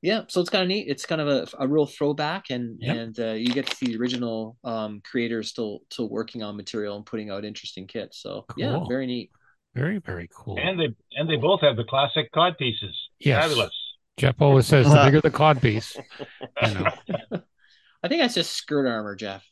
yeah 0.02 0.22
so 0.28 0.40
it's 0.40 0.50
kind 0.50 0.62
of 0.62 0.68
neat 0.68 0.86
it's 0.88 1.04
kind 1.06 1.20
of 1.20 1.28
a, 1.28 1.46
a 1.58 1.68
real 1.68 1.86
throwback 1.86 2.44
and 2.50 2.78
Yep. 2.80 2.96
and 2.96 3.20
uh, 3.20 3.32
you 3.32 3.48
get 3.52 3.66
to 3.66 3.76
see 3.76 3.86
the 3.86 3.98
original 3.98 4.56
um 4.64 5.00
creators 5.04 5.48
still 5.50 5.80
still 5.90 6.08
working 6.08 6.42
on 6.42 6.56
material 6.56 6.96
and 6.96 7.04
putting 7.04 7.30
out 7.30 7.44
interesting 7.44 7.86
kits 7.86 8.20
so 8.22 8.46
yeah 8.56 8.80
very 8.88 9.06
neat 9.06 9.30
Very 9.74 9.98
very 9.98 10.28
cool. 10.34 10.56
And 10.58 10.80
they 10.80 10.88
and 11.18 11.28
they 11.28 11.36
both 11.36 11.60
have 11.60 11.76
the 11.76 11.84
classic 11.84 12.32
cod 12.32 12.56
pieces. 12.56 12.96
Yes. 13.20 13.42
Fabulous. 13.44 13.76
Geoff 14.16 14.40
always 14.40 14.66
says 14.66 14.88
the 14.88 14.96
bigger 15.04 15.20
the 15.20 15.30
cod 15.30 15.60
piece. 15.60 15.94
I 16.56 16.72
know. 16.72 16.90
I 18.02 18.08
think 18.08 18.22
that's 18.22 18.34
just 18.34 18.54
skirt 18.54 18.86
armor, 18.88 19.14
Geoff. 19.16 19.44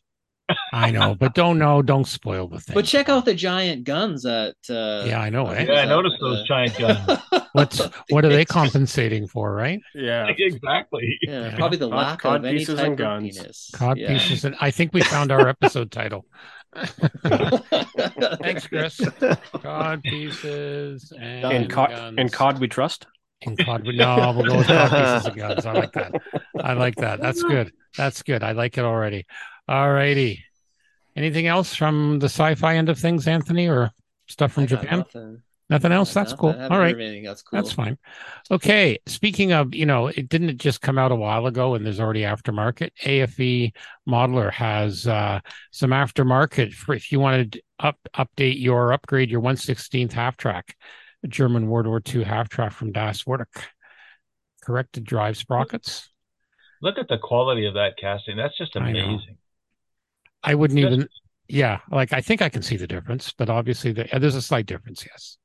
I 0.74 0.90
know, 0.90 1.14
but 1.14 1.34
don't 1.34 1.58
know. 1.58 1.80
Don't 1.80 2.06
spoil 2.06 2.48
the 2.48 2.60
thing. 2.60 2.74
But 2.74 2.84
check 2.84 3.08
out 3.08 3.24
the 3.24 3.34
giant 3.34 3.84
guns 3.84 4.22
that. 4.24 4.56
Uh, 4.68 5.06
Yeah, 5.08 5.20
I 5.20 5.30
know. 5.30 5.46
Eh? 5.48 5.64
Yeah, 5.66 5.80
I 5.80 5.84
noticed 5.86 6.16
those 6.20 6.46
giant 6.46 6.76
guns. 6.78 7.18
What's 7.52 7.80
what 8.10 8.24
are 8.24 8.28
they 8.28 8.44
compensating 8.44 9.26
for? 9.26 9.54
Right? 9.54 9.80
Yeah. 9.94 10.26
exactly. 10.38 11.18
Yeah, 11.22 11.46
Yeah. 11.50 11.56
probably 11.56 11.78
the 11.78 11.88
Cod- 11.88 11.96
lack 11.96 12.18
cod 12.20 12.36
of 12.40 12.44
any 12.44 12.58
pieces 12.58 12.74
type 12.76 12.84
and 12.84 12.92
of 12.94 12.98
guns. 12.98 13.38
penis. 13.38 13.70
Cod 13.72 13.96
Yeah. 13.98 14.08
pieces, 14.08 14.44
and 14.44 14.54
I 14.60 14.70
think 14.70 14.92
we 14.92 15.00
found 15.02 15.32
our 15.32 15.48
episode 15.48 15.90
title. 15.90 16.26
Thanks, 17.24 18.66
Chris. 18.66 19.00
Cod 19.62 20.02
pieces 20.02 21.12
and 21.18 21.52
In 21.52 21.68
cod, 21.68 21.90
guns. 21.90 22.18
in 22.18 22.28
cod 22.28 22.58
we 22.60 22.68
trust. 22.68 23.06
In 23.42 23.56
cod. 23.56 23.84
No, 23.84 24.32
we'll 24.36 24.46
go 24.46 24.58
with 24.58 24.66
cod 24.66 24.90
pieces 24.90 25.26
and 25.26 25.36
guns. 25.36 25.66
I 25.66 25.72
like 25.72 25.92
that. 25.92 26.12
I 26.62 26.72
like 26.74 26.96
that. 26.96 27.20
That's 27.20 27.42
good. 27.42 27.72
That's 27.96 28.22
good. 28.22 28.42
I 28.42 28.52
like 28.52 28.76
it 28.78 28.84
already. 28.84 29.26
All 29.68 29.92
righty. 29.92 30.44
Anything 31.16 31.46
else 31.46 31.74
from 31.74 32.18
the 32.18 32.26
sci-fi 32.26 32.76
end 32.76 32.88
of 32.88 32.98
things, 32.98 33.28
Anthony, 33.28 33.68
or 33.68 33.90
stuff 34.26 34.52
from 34.52 34.66
Japan? 34.66 34.98
Nothing. 34.98 35.42
Nothing 35.70 35.92
else. 35.92 36.12
That's 36.12 36.32
nothing. 36.32 36.40
cool. 36.40 36.50
I 36.50 36.52
haven't 36.52 36.72
All 36.72 36.78
heard 36.78 36.84
right. 36.84 36.94
of 36.94 37.00
anything. 37.00 37.22
That's 37.24 37.42
cool. 37.42 37.56
That's 37.56 37.72
fine. 37.72 37.98
Okay. 38.50 38.98
Speaking 39.06 39.52
of, 39.52 39.74
you 39.74 39.86
know, 39.86 40.08
it 40.08 40.28
didn't 40.28 40.58
just 40.58 40.82
come 40.82 40.98
out 40.98 41.10
a 41.10 41.16
while 41.16 41.46
ago 41.46 41.74
and 41.74 41.86
there's 41.86 42.00
already 42.00 42.22
aftermarket. 42.22 42.90
AFV 43.02 43.72
Modeler 44.06 44.52
has 44.52 45.06
uh, 45.06 45.40
some 45.70 45.90
aftermarket 45.90 46.74
for 46.74 46.94
if 46.94 47.10
you 47.10 47.18
wanted 47.18 47.52
to 47.52 47.62
up 47.80 47.98
update 48.14 48.60
your 48.60 48.92
upgrade 48.92 49.30
your 49.30 49.40
116th 49.40 50.12
half 50.12 50.36
track, 50.36 50.76
German 51.26 51.68
World 51.68 51.86
War 51.86 52.02
II 52.06 52.24
half 52.24 52.50
track 52.50 52.72
from 52.72 52.92
Das 52.92 53.26
Werk. 53.26 53.64
Corrected 54.62 55.04
drive 55.04 55.36
sprockets. 55.36 56.10
Look 56.82 56.98
at 56.98 57.08
the 57.08 57.18
quality 57.18 57.66
of 57.66 57.74
that 57.74 57.96
casting. 57.98 58.36
That's 58.36 58.56
just 58.58 58.76
amazing. 58.76 59.38
I 60.44 60.54
wouldn't 60.54 60.78
Just- 60.78 60.92
even, 60.92 61.08
yeah, 61.48 61.80
like 61.90 62.12
I 62.12 62.20
think 62.20 62.42
I 62.42 62.48
can 62.48 62.62
see 62.62 62.76
the 62.76 62.86
difference, 62.86 63.32
but 63.36 63.50
obviously 63.50 63.92
the, 63.92 64.14
uh, 64.14 64.18
there's 64.18 64.34
a 64.34 64.42
slight 64.42 64.66
difference, 64.66 65.04
yes. 65.04 65.38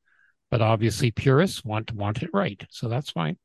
But 0.52 0.62
obviously 0.62 1.12
purists 1.12 1.64
want 1.64 1.92
want 1.94 2.24
it 2.24 2.30
right, 2.34 2.64
so 2.70 2.90
that's 2.90 3.12
fine. 3.12 3.38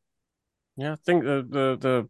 Yeah, 0.76 0.92
I 0.92 0.96
think 0.96 1.24
the 1.24 1.46
the 1.48 1.76
the, 1.78 2.09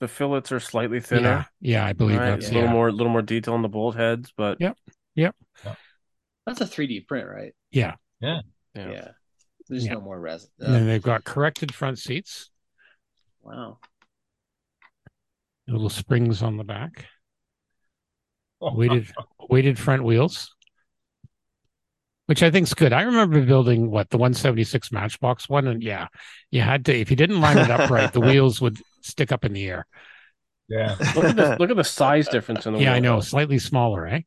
the 0.00 0.08
fillets 0.08 0.52
are 0.52 0.60
slightly 0.60 1.00
thinner. 1.00 1.46
Yeah, 1.60 1.80
yeah, 1.80 1.86
I 1.86 1.92
believe 1.92 2.18
right? 2.18 2.30
that's 2.30 2.48
a 2.50 2.52
little 2.54 2.68
yeah. 2.68 2.72
more 2.72 2.92
little 2.92 3.12
more 3.12 3.22
detail 3.22 3.54
on 3.54 3.62
the 3.62 3.68
bolt 3.68 3.96
heads, 3.96 4.32
but 4.36 4.58
Yeah. 4.60 4.72
Yeah. 5.14 5.30
That's 6.46 6.60
a 6.60 6.64
3D 6.66 7.08
print, 7.08 7.26
right? 7.28 7.54
Yeah. 7.72 7.94
yeah. 8.20 8.40
Yeah. 8.74 9.08
There's 9.68 9.86
Yeah. 9.86 9.94
no 9.94 10.00
more 10.00 10.20
resin. 10.20 10.50
Uh, 10.60 10.66
and 10.66 10.74
then 10.74 10.86
they've 10.86 11.02
got 11.02 11.24
corrected 11.24 11.74
front 11.74 11.98
seats, 11.98 12.50
wow. 13.42 13.78
little 15.66 15.88
springs 15.88 16.42
on 16.42 16.56
the 16.56 16.64
back, 16.64 17.06
weighted 18.60 19.12
weighted 19.48 19.78
front 19.78 20.04
wheels, 20.04 20.54
which 22.26 22.42
I 22.42 22.50
think's 22.50 22.74
good. 22.74 22.92
I 22.92 23.02
remember 23.02 23.40
building 23.44 23.90
what 23.90 24.10
the 24.10 24.18
176 24.18 24.90
Matchbox 24.92 25.48
one, 25.48 25.66
and 25.66 25.82
yeah, 25.82 26.08
you 26.50 26.60
had 26.60 26.84
to 26.86 26.94
if 26.94 27.10
you 27.10 27.16
didn't 27.16 27.40
line 27.40 27.58
it 27.58 27.70
up 27.70 27.90
right, 27.90 28.12
the 28.12 28.20
wheels 28.28 28.60
would 28.60 28.78
stick 29.02 29.32
up 29.32 29.44
in 29.44 29.52
the 29.52 29.66
air. 29.68 29.86
Yeah. 30.68 30.96
Look 31.14 31.24
at 31.24 31.36
the 31.36 31.56
look 31.60 31.70
at 31.70 31.76
the 31.76 31.84
size 31.84 32.28
difference 32.28 32.66
in 32.66 32.74
the 32.74 32.80
Yeah, 32.80 32.92
I 32.94 32.98
know, 32.98 33.20
slightly 33.20 33.58
smaller, 33.60 34.06
eh? 34.06 34.20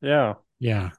Yeah, 0.00 0.34
Yeah, 0.60 0.90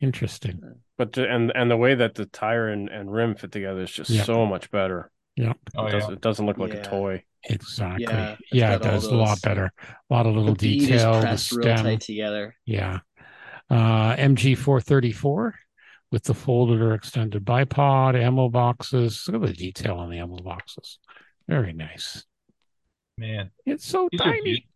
interesting. 0.00 0.62
but 0.96 1.12
the, 1.12 1.28
and 1.28 1.52
and 1.54 1.70
the 1.70 1.76
way 1.76 1.94
that 1.96 2.14
the 2.14 2.24
tire 2.24 2.68
and, 2.68 2.88
and 2.88 3.12
rim 3.12 3.34
fit 3.34 3.52
together 3.52 3.82
is 3.82 3.92
just 3.92 4.08
Yeah. 4.08 4.22
so 4.22 4.46
much 4.46 4.70
better. 4.70 5.10
Oh, 5.40 5.42
it, 5.44 5.54
yeah. 5.76 5.90
doesn't, 5.90 6.12
it 6.14 6.20
doesn't 6.20 6.46
look 6.46 6.58
like 6.58 6.72
Yeah. 6.72 6.80
a 6.80 6.84
toy. 6.84 7.24
Exactly. 7.44 8.04
Yeah, 8.04 8.36
Yeah, 8.52 8.74
it 8.74 8.82
got 8.82 8.86
all 8.86 9.00
does 9.00 9.06
a 9.06 9.14
lot 9.14 9.42
better. 9.42 9.70
A 10.10 10.14
lot 10.14 10.26
of 10.26 10.34
little 10.36 10.54
the 10.54 10.78
bead 10.78 10.80
detail. 10.88 11.14
The 11.14 11.20
pressed 11.20 11.52
real 11.52 11.62
stem. 11.62 11.84
tight 11.84 12.00
together. 12.00 12.56
Yeah. 12.66 13.00
Uh, 13.70 14.14
MG434 14.16 15.52
with 16.12 16.24
the 16.24 16.34
folded 16.34 16.80
or 16.80 16.94
extended 16.94 17.44
bipod, 17.44 18.14
ammo 18.20 18.48
boxes. 18.48 19.24
Look 19.28 19.42
at 19.42 19.48
the 19.48 19.54
detail 19.54 19.96
on 19.96 20.10
the 20.10 20.18
ammo 20.18 20.36
boxes. 20.36 20.98
Very 21.48 21.72
nice. 21.72 22.24
Man, 23.18 23.50
It's 23.66 23.86
so 23.86 24.08
these 24.12 24.20
tiny. 24.20 24.66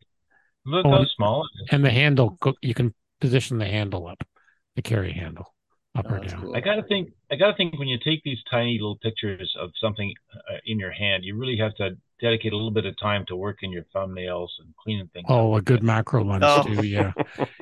Look 0.65 0.85
Oh, 0.87 0.91
how 0.91 0.97
and- 0.99 1.09
small. 1.11 1.49
And 1.71 1.85
the 1.85 1.91
handle, 1.91 2.39
you 2.63 2.75
can 2.75 2.95
position 3.21 3.59
the 3.59 3.67
handle 3.67 4.07
up, 4.07 4.27
the 4.75 4.83
carry 4.83 5.13
handle, 5.13 5.55
up 5.97 6.07
Oh, 6.09 6.14
or 6.14 6.18
down. 6.20 6.40
cool. 6.42 6.57
I 6.57 6.61
gotta 6.61 6.82
think. 6.84 7.11
I 7.30 7.36
gotta 7.36 7.55
think 7.57 7.78
when 7.78 7.88
you 7.88 7.99
take 7.99 8.22
these 8.22 8.38
tiny 8.51 8.74
little 8.78 8.97
pictures 8.99 9.55
of 9.61 9.70
something 9.80 10.12
uh, 10.34 10.57
in 10.66 10.78
your 10.78 10.92
hand, 10.92 11.24
you 11.24 11.36
really 11.36 11.57
have 11.59 11.74
to 11.76 11.97
dedicate 12.20 12.53
a 12.53 12.57
little 12.57 12.70
bit 12.70 12.86
of 12.86 12.99
time 12.99 13.24
to 13.28 13.36
working 13.36 13.70
your 13.72 13.84
thumbnails 13.94 14.49
and 14.61 14.74
cleaning 14.82 15.09
things. 15.12 15.26
Oh, 15.28 15.53
up 15.55 15.61
a 15.61 15.64
good 15.64 15.80
bit. 15.80 15.84
macro 15.86 16.24
lens 16.24 16.44
Oh. 16.47 16.62
too. 16.62 16.86
Yeah. 16.86 17.12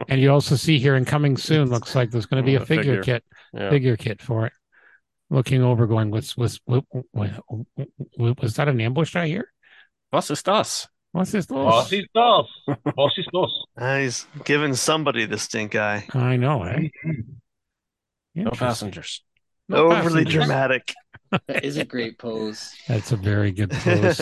And 0.08 0.20
you 0.20 0.30
also 0.30 0.54
see 0.56 0.78
here 0.78 0.94
and 0.94 1.06
coming 1.06 1.36
soon, 1.36 1.70
looks 1.70 1.94
like 1.96 2.10
there's 2.10 2.26
going 2.26 2.42
to 2.42 2.46
be 2.46 2.54
a 2.54 2.62
A 2.62 2.66
figure, 2.66 2.82
figure. 2.98 3.02
kit, 3.02 3.24
Yeah. 3.52 3.70
figure 3.70 3.96
kit 3.96 4.22
for 4.22 4.46
it. 4.46 4.52
Looking 5.30 5.62
over, 5.62 5.86
going, 5.88 6.10
what's, 6.12 6.36
what's, 6.36 6.60
what, 6.66 6.84
what, 7.10 7.30
what, 8.16 8.40
was 8.42 8.54
that 8.56 8.68
an 8.68 8.80
ambush 8.80 9.16
I 9.16 9.26
hear? 9.26 9.50
Was 10.12 10.30
ist 10.30 10.44
das? 10.44 10.86
What's 11.10 11.32
this? 11.32 11.50
little- 11.50 11.64
Bossy 11.66 12.08
sauce. 12.14 12.48
Bossy 12.94 13.24
sauce. 13.32 13.64
Uh, 13.76 13.98
he's 13.98 14.26
giving 14.44 14.74
somebody 14.74 15.26
the 15.26 15.38
stink 15.38 15.74
eye. 15.74 16.06
I 16.12 16.36
know, 16.36 16.62
eh? 16.62 16.88
No 18.34 18.50
passengers. 18.50 19.22
No 19.68 19.86
Overly 19.86 20.24
passengers. 20.24 20.32
dramatic. 20.34 20.94
That 21.48 21.64
is 21.64 21.78
a 21.78 21.84
great 21.84 22.18
pose. 22.18 22.74
That's 22.88 23.12
a 23.12 23.16
very 23.16 23.50
good 23.50 23.70
pose. 23.70 24.20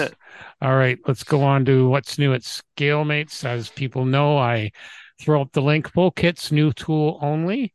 All 0.60 0.76
right, 0.76 0.98
let's 1.06 1.24
go 1.24 1.42
on 1.42 1.64
to 1.66 1.88
what's 1.88 2.18
new 2.18 2.32
at 2.32 2.42
ScaleMates. 2.42 3.44
As 3.44 3.68
people 3.68 4.04
know, 4.04 4.38
I 4.38 4.70
throw 5.20 5.42
up 5.42 5.52
the 5.52 5.60
link. 5.62 5.92
Full 5.92 6.10
kits, 6.10 6.50
new 6.52 6.72
tool 6.72 7.18
only, 7.20 7.74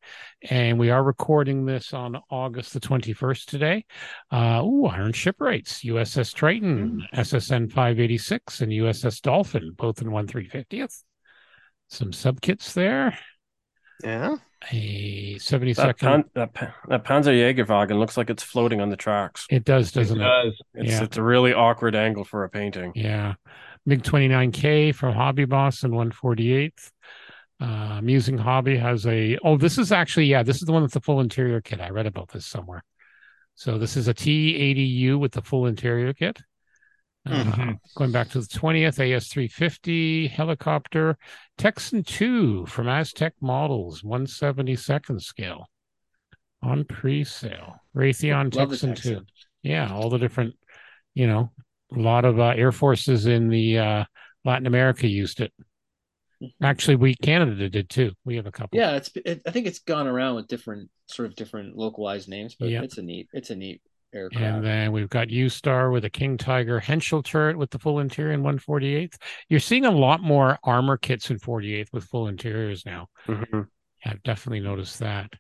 and 0.50 0.80
we 0.80 0.90
are 0.90 1.04
recording 1.04 1.66
this 1.66 1.94
on 1.94 2.18
August 2.32 2.74
the 2.74 2.80
twenty 2.80 3.14
first 3.14 3.50
today. 3.50 3.86
Uh, 4.32 4.62
ooh, 4.66 4.86
Iron 4.86 5.14
Shipwrights, 5.14 5.84
USS 5.84 6.34
Triton, 6.34 7.06
SSN 7.14 7.72
five 7.72 8.00
eighty 8.00 8.18
six, 8.18 8.62
and 8.62 8.72
USS 8.72 9.22
Dolphin, 9.22 9.74
both 9.78 10.02
in 10.02 10.12
one 10.12 10.26
three 10.28 10.48
fiftieth. 10.48 11.04
Some 11.90 12.12
sub 12.12 12.42
kits 12.42 12.74
there. 12.74 13.18
Yeah. 14.04 14.36
A 14.72 15.38
seventy 15.40 15.74
That, 15.74 15.82
second. 16.00 16.08
pan, 16.08 16.24
that, 16.34 16.54
pa- 16.54 16.74
that 16.88 17.04
Panzerjägerwagen 17.04 18.00
looks 18.00 18.18
like 18.18 18.30
it's 18.30 18.44
floating 18.44 18.82
on 18.82 18.90
the 18.90 18.98
tracks. 18.98 19.46
It 19.50 19.64
does, 19.64 19.92
doesn't 19.92 20.20
it? 20.20 20.24
does. 20.24 20.62
It's, 20.74 20.92
Yeah. 20.92 21.04
it's 21.04 21.18
a 21.18 21.24
really 21.24 21.54
awkward 21.54 21.96
angle 21.96 22.24
for 22.24 22.44
a 22.44 22.50
painting. 22.50 22.92
Yeah. 22.96 23.36
MiG 23.86 24.02
29K 24.04 24.94
from 24.96 25.14
Hobby 25.14 25.46
Boss 25.46 25.84
and 25.84 25.94
148th. 25.94 26.92
Uh, 27.60 28.02
Musing 28.02 28.38
Hobby 28.38 28.78
has 28.78 29.06
a, 29.08 29.38
oh, 29.44 29.58
this 29.58 29.78
is 29.78 29.92
actually, 29.92 30.26
yeah, 30.26 30.44
this 30.44 30.58
is 30.58 30.64
the 30.64 30.72
one 30.74 30.84
with 30.84 30.92
the 30.92 31.02
full 31.02 31.22
interior 31.22 31.62
kit. 31.62 31.80
I 31.80 31.90
read 31.90 32.06
about 32.06 32.30
this 32.30 32.46
somewhere. 32.46 32.84
So 33.56 33.78
this 33.78 33.96
is 33.98 34.08
a 34.08 34.14
T80U 34.14 35.18
with 35.20 35.32
the 35.32 35.42
full 35.42 35.66
interior 35.66 36.14
kit. 36.14 36.40
Uh, 37.30 37.44
Mhm. 37.44 37.80
Going 37.96 38.12
back 38.12 38.30
to 38.30 38.42
the 38.42 38.48
20th, 38.48 39.00
AS350 39.00 40.28
helicopter, 40.28 41.18
Texan 41.58 42.04
2 42.04 42.66
from 42.68 42.88
Aztec 42.88 43.34
Models, 43.42 44.04
172nd 44.04 45.22
scale 45.22 45.68
on 46.62 46.84
pre 46.86 47.24
sale. 47.24 47.82
Raytheon 47.96 48.52
the 48.52 48.58
Texan 48.58 48.94
2 48.96 49.22
yeah 49.64 49.92
all 49.92 50.10
the 50.10 50.18
different 50.20 50.56
you 51.14 51.28
know 51.28 51.52
a 51.96 52.00
lot 52.00 52.26
of 52.26 52.40
uh, 52.40 52.54
air 52.56 52.72
forces 52.72 53.26
in 53.26 53.50
the 53.50 53.78
uh 53.78 54.04
latin 54.46 54.68
america 54.68 55.08
used 55.08 55.42
it 55.42 55.52
actually 56.62 56.96
we 56.96 57.16
canada 57.16 57.70
did 57.70 57.90
too 57.90 58.12
we 58.24 58.36
have 58.36 58.46
a 58.46 58.52
couple 58.52 58.78
Yeah, 58.78 58.96
it's. 58.96 59.10
It, 59.16 59.42
I 59.48 59.52
think 59.52 59.66
it's 59.66 59.80
gone 59.80 60.08
around 60.08 60.36
with 60.36 60.48
different 60.48 60.90
sort 61.08 61.28
of 61.28 61.36
different 61.36 61.76
localized 61.76 62.30
names, 62.30 62.56
but 62.60 62.70
Yeah. 62.70 62.82
it's 62.84 62.98
a 62.98 63.02
neat. 63.02 63.28
It's 63.34 63.50
a 63.50 63.56
neat 63.56 63.82
aircraft. 64.14 64.44
And 64.44 64.66
then 64.66 64.92
we've 64.92 65.10
got 65.10 65.30
U 65.30 65.50
Star 65.50 65.92
with 65.92 66.06
a 66.06 66.10
King 66.10 66.38
Tiger 66.38 66.80
Henschel 66.80 67.24
turret 67.24 67.58
with 67.58 67.70
the 67.70 67.80
full 67.80 68.00
interior 68.00 68.34
in 68.34 68.44
148th. 68.44 69.16
You're 69.50 69.60
seeing 69.60 69.86
a 69.86 69.92
lot 69.92 70.22
more 70.22 70.58
armor 70.64 70.98
kits 70.98 71.30
in 71.30 71.40
48th 71.40 71.94
with 71.94 72.06
full 72.06 72.28
interiors 72.28 72.86
now. 72.86 73.08
Mm-hmm. 73.28 73.62
I've 74.06 74.24
definitely 74.24 74.62
noticed 74.62 75.00
that. 75.00 75.32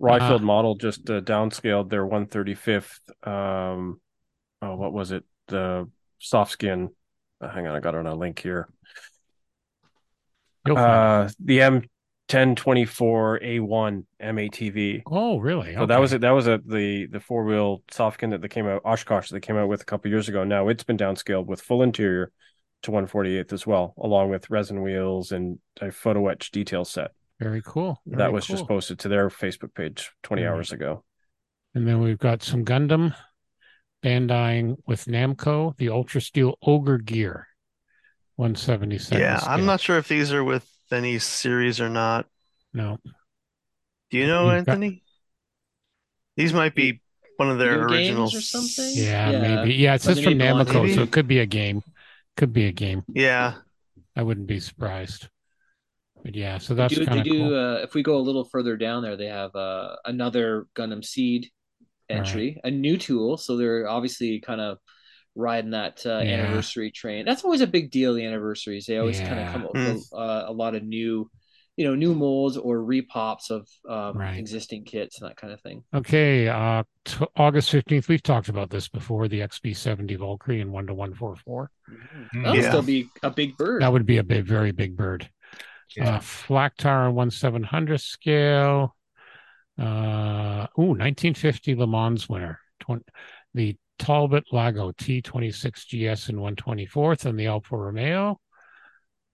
Rye 0.00 0.18
Field 0.18 0.42
uh, 0.42 0.44
model 0.44 0.74
just 0.74 1.08
uh, 1.10 1.20
downscaled 1.20 1.90
their 1.90 2.04
135th. 2.04 2.98
Um, 3.26 4.00
oh, 4.62 4.74
what 4.76 4.92
was 4.92 5.12
it? 5.12 5.24
The 5.48 5.88
soft 6.18 6.52
skin. 6.52 6.90
Uh, 7.40 7.50
hang 7.50 7.66
on, 7.66 7.76
I 7.76 7.80
got 7.80 7.94
it 7.94 7.98
on 7.98 8.06
a 8.06 8.14
link 8.14 8.38
here. 8.38 8.68
Uh, 10.68 11.28
the 11.38 11.62
M 11.62 11.82
1024 12.28 13.40
A1 13.40 14.04
MATV. 14.20 15.02
Oh, 15.06 15.38
really? 15.38 15.74
So 15.74 15.86
that 15.86 16.00
was 16.00 16.12
it. 16.12 16.22
That 16.22 16.32
was 16.32 16.48
a 16.48 16.60
the 16.64 17.06
the 17.06 17.20
four 17.20 17.44
wheel 17.44 17.84
softkin 17.90 18.30
that 18.30 18.42
they 18.42 18.48
came 18.48 18.66
out 18.66 18.82
Oshkosh 18.84 19.30
that 19.30 19.40
came 19.40 19.56
out 19.56 19.68
with 19.68 19.82
a 19.82 19.84
couple 19.84 20.10
years 20.10 20.28
ago. 20.28 20.42
Now 20.42 20.68
it's 20.68 20.82
been 20.82 20.96
downscaled 20.96 21.46
with 21.46 21.60
full 21.60 21.82
interior 21.82 22.32
to 22.82 22.90
148th 22.90 23.52
as 23.52 23.66
well, 23.66 23.94
along 23.98 24.30
with 24.30 24.50
resin 24.50 24.82
wheels 24.82 25.30
and 25.30 25.58
a 25.80 25.92
photo 25.92 26.26
etch 26.28 26.50
detail 26.50 26.84
set. 26.84 27.12
Very 27.38 27.62
cool. 27.64 28.00
Very 28.06 28.18
that 28.18 28.32
was 28.32 28.46
cool. 28.46 28.56
just 28.56 28.68
posted 28.68 28.98
to 29.00 29.08
their 29.08 29.28
Facebook 29.28 29.74
page 29.74 30.10
20 30.24 30.44
hours 30.46 30.72
ago. 30.72 31.04
And 31.74 31.86
then 31.86 32.00
we've 32.00 32.18
got 32.18 32.42
some 32.42 32.64
Gundam 32.64 33.14
Bandaiing 34.02 34.76
with 34.86 35.04
Namco, 35.04 35.76
the 35.76 35.90
Ultra 35.90 36.20
Steel 36.20 36.56
Ogre 36.62 36.98
Gear 36.98 37.46
one 38.36 38.54
seventy 38.54 38.98
seven. 38.98 39.22
Yeah, 39.22 39.38
scale. 39.38 39.52
I'm 39.52 39.66
not 39.66 39.80
sure 39.80 39.96
if 39.96 40.08
these 40.08 40.32
are 40.32 40.44
with 40.44 40.68
any 40.92 41.18
series 41.18 41.80
or 41.80 41.88
not. 41.88 42.26
No, 42.72 42.98
Do 44.10 44.18
you 44.18 44.26
know, 44.26 44.44
You've 44.54 44.64
got- 44.66 44.72
Anthony? 44.74 45.02
These 46.36 46.52
might 46.52 46.74
be 46.74 47.00
one 47.38 47.50
of 47.50 47.58
their 47.58 47.72
Video 47.72 47.88
games 47.88 48.08
originals. 48.08 48.34
or 48.34 48.40
something? 48.40 48.92
yeah, 48.94 49.30
Yeah. 49.30 49.40
maybe. 49.64 49.74
Yeah, 49.74 49.94
it 49.94 50.02
says 50.02 50.20
from 50.22 50.34
Namco, 50.34 50.74
maybe? 50.82 50.94
so 50.94 51.02
it 51.02 51.10
could 51.10 51.26
be 51.26 51.38
a 51.40 51.46
game. 51.46 51.82
Could 52.36 52.52
be 52.52 52.66
a 52.66 52.72
game. 52.72 53.02
Yeah. 53.08 53.54
I 54.14 54.22
wouldn't 54.22 54.46
be 54.46 54.60
surprised. 54.60 55.28
But 56.22 56.34
yeah, 56.34 56.58
so 56.58 56.74
They 56.74 56.78
that's 56.82 56.94
do, 56.94 57.00
they 57.00 57.06
kind 57.06 57.18
of 57.20 57.24
do 57.24 57.30
cool. 57.38 57.54
uh, 57.54 57.74
if 57.82 57.94
we 57.94 58.02
go 58.02 58.16
a 58.16 58.20
little 58.20 58.44
further 58.44 58.76
down 58.76 59.02
there, 59.02 59.16
they 59.16 59.26
have 59.26 59.54
uh, 59.54 59.96
another 60.04 60.66
Gundam 60.74 61.04
Seed 61.04 61.50
entry, 62.08 62.60
a 62.64 62.70
new 62.70 62.96
tool. 62.98 63.36
So 63.36 63.56
they're 63.56 63.88
obviously 63.88 64.40
kind 64.40 64.60
of 64.60 64.78
riding 65.36 65.70
that 65.70 66.04
uh, 66.06 66.20
Yeah. 66.24 66.44
anniversary 66.44 66.90
train. 66.90 67.24
That's 67.24 67.44
always 67.44 67.60
a 67.60 67.66
big 67.66 67.90
deal. 67.90 68.14
The 68.14 68.24
anniversaries, 68.24 68.86
they 68.86 68.96
always 68.98 69.20
kind 69.20 69.38
of 69.38 69.52
come 69.52 69.64
up 69.66 69.74
with 69.74 70.08
uh, 70.12 70.44
a 70.46 70.52
lot 70.52 70.74
of 70.74 70.82
new, 70.82 71.30
you 71.76 71.84
know, 71.86 71.94
new 71.94 72.14
molds 72.14 72.56
or 72.56 72.78
repops 72.78 73.50
of 73.50 73.68
um, 73.88 74.18
Right. 74.18 74.38
existing 74.38 74.84
kits 74.84 75.20
and 75.20 75.28
that 75.30 75.36
kind 75.36 75.52
of 75.52 75.60
thing. 75.60 75.84
Okay, 75.94 76.48
uh, 76.48 76.82
t- 77.04 77.26
August 77.36 77.70
15th, 77.70 78.08
we've 78.08 78.22
talked 78.22 78.48
about 78.48 78.70
this 78.70 78.88
before 78.88 79.28
the 79.28 79.40
XB70 79.42 80.16
Valkyrie 80.18 80.60
in 80.62 80.72
1 80.72 80.86
to 80.86 80.94
144. 80.94 81.70
That'll 82.32 82.56
Yeah. 82.56 82.68
still 82.70 82.82
be 82.82 83.08
a 83.22 83.30
big 83.30 83.56
bird. 83.58 83.82
That 83.82 83.92
would 83.92 84.06
be 84.06 84.16
a 84.16 84.24
big, 84.24 84.46
very 84.46 84.72
big 84.72 84.96
bird. 84.96 85.28
Yeah. 85.96 86.16
Uh, 86.16 86.20
Flak 86.20 86.76
Tower 86.78 87.08
on 87.08 87.14
1 87.14 87.30
700 87.30 88.00
scale. 88.00 88.96
Uh, 89.78 90.66
ooh, 90.78 90.94
1950 90.96 91.74
Le 91.74 91.86
Mans 91.86 92.28
winner. 92.28 92.58
20, 92.80 93.04
the 93.54 93.76
Talbot 93.98 94.44
Lago 94.52 94.92
T26 94.92 96.14
GS 96.14 96.28
and 96.28 96.38
124th 96.38 97.24
and 97.26 97.38
the 97.38 97.46
Alfa 97.46 97.76
Romeo. 97.76 98.38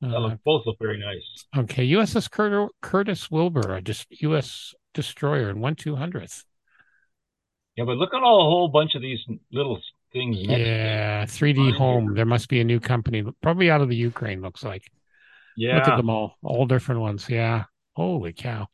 Uh, 0.04 0.34
both 0.44 0.66
look 0.66 0.76
very 0.80 0.98
nice. 0.98 1.46
okay, 1.64 1.88
USS 1.90 2.28
Cur- 2.30 2.68
Curtis 2.80 3.30
Wilbur, 3.30 3.74
a 3.76 3.80
just 3.80 4.06
U.S. 4.22 4.74
destroyer 4.94 5.48
in 5.48 5.60
1 5.60 5.76
200th. 5.76 6.44
Yeah, 7.76 7.84
but 7.84 7.96
look 7.96 8.12
at 8.12 8.22
all 8.22 8.40
a 8.40 8.44
whole 8.50 8.68
bunch 8.68 8.94
of 8.96 9.02
these 9.02 9.20
little 9.52 9.80
things. 10.12 10.36
next 10.38 10.48
to 10.48 10.54
it. 10.54 10.66
Yeah, 10.66 11.24
3D 11.24 11.74
Home. 11.76 12.04
here. 12.06 12.14
There 12.16 12.26
must 12.26 12.48
be 12.48 12.60
a 12.60 12.64
new 12.64 12.80
company, 12.80 13.24
probably 13.42 13.70
out 13.70 13.80
of 13.80 13.88
the 13.88 13.96
Ukraine, 13.96 14.42
looks 14.42 14.64
like. 14.64 14.90
Yeah. 15.56 15.76
Look 15.76 15.88
at 15.88 15.96
them 15.96 16.10
all, 16.10 16.36
all 16.42 16.66
different 16.66 17.00
ones. 17.00 17.28
Yeah. 17.28 17.64
Holy 17.94 18.32
cow. 18.32 18.66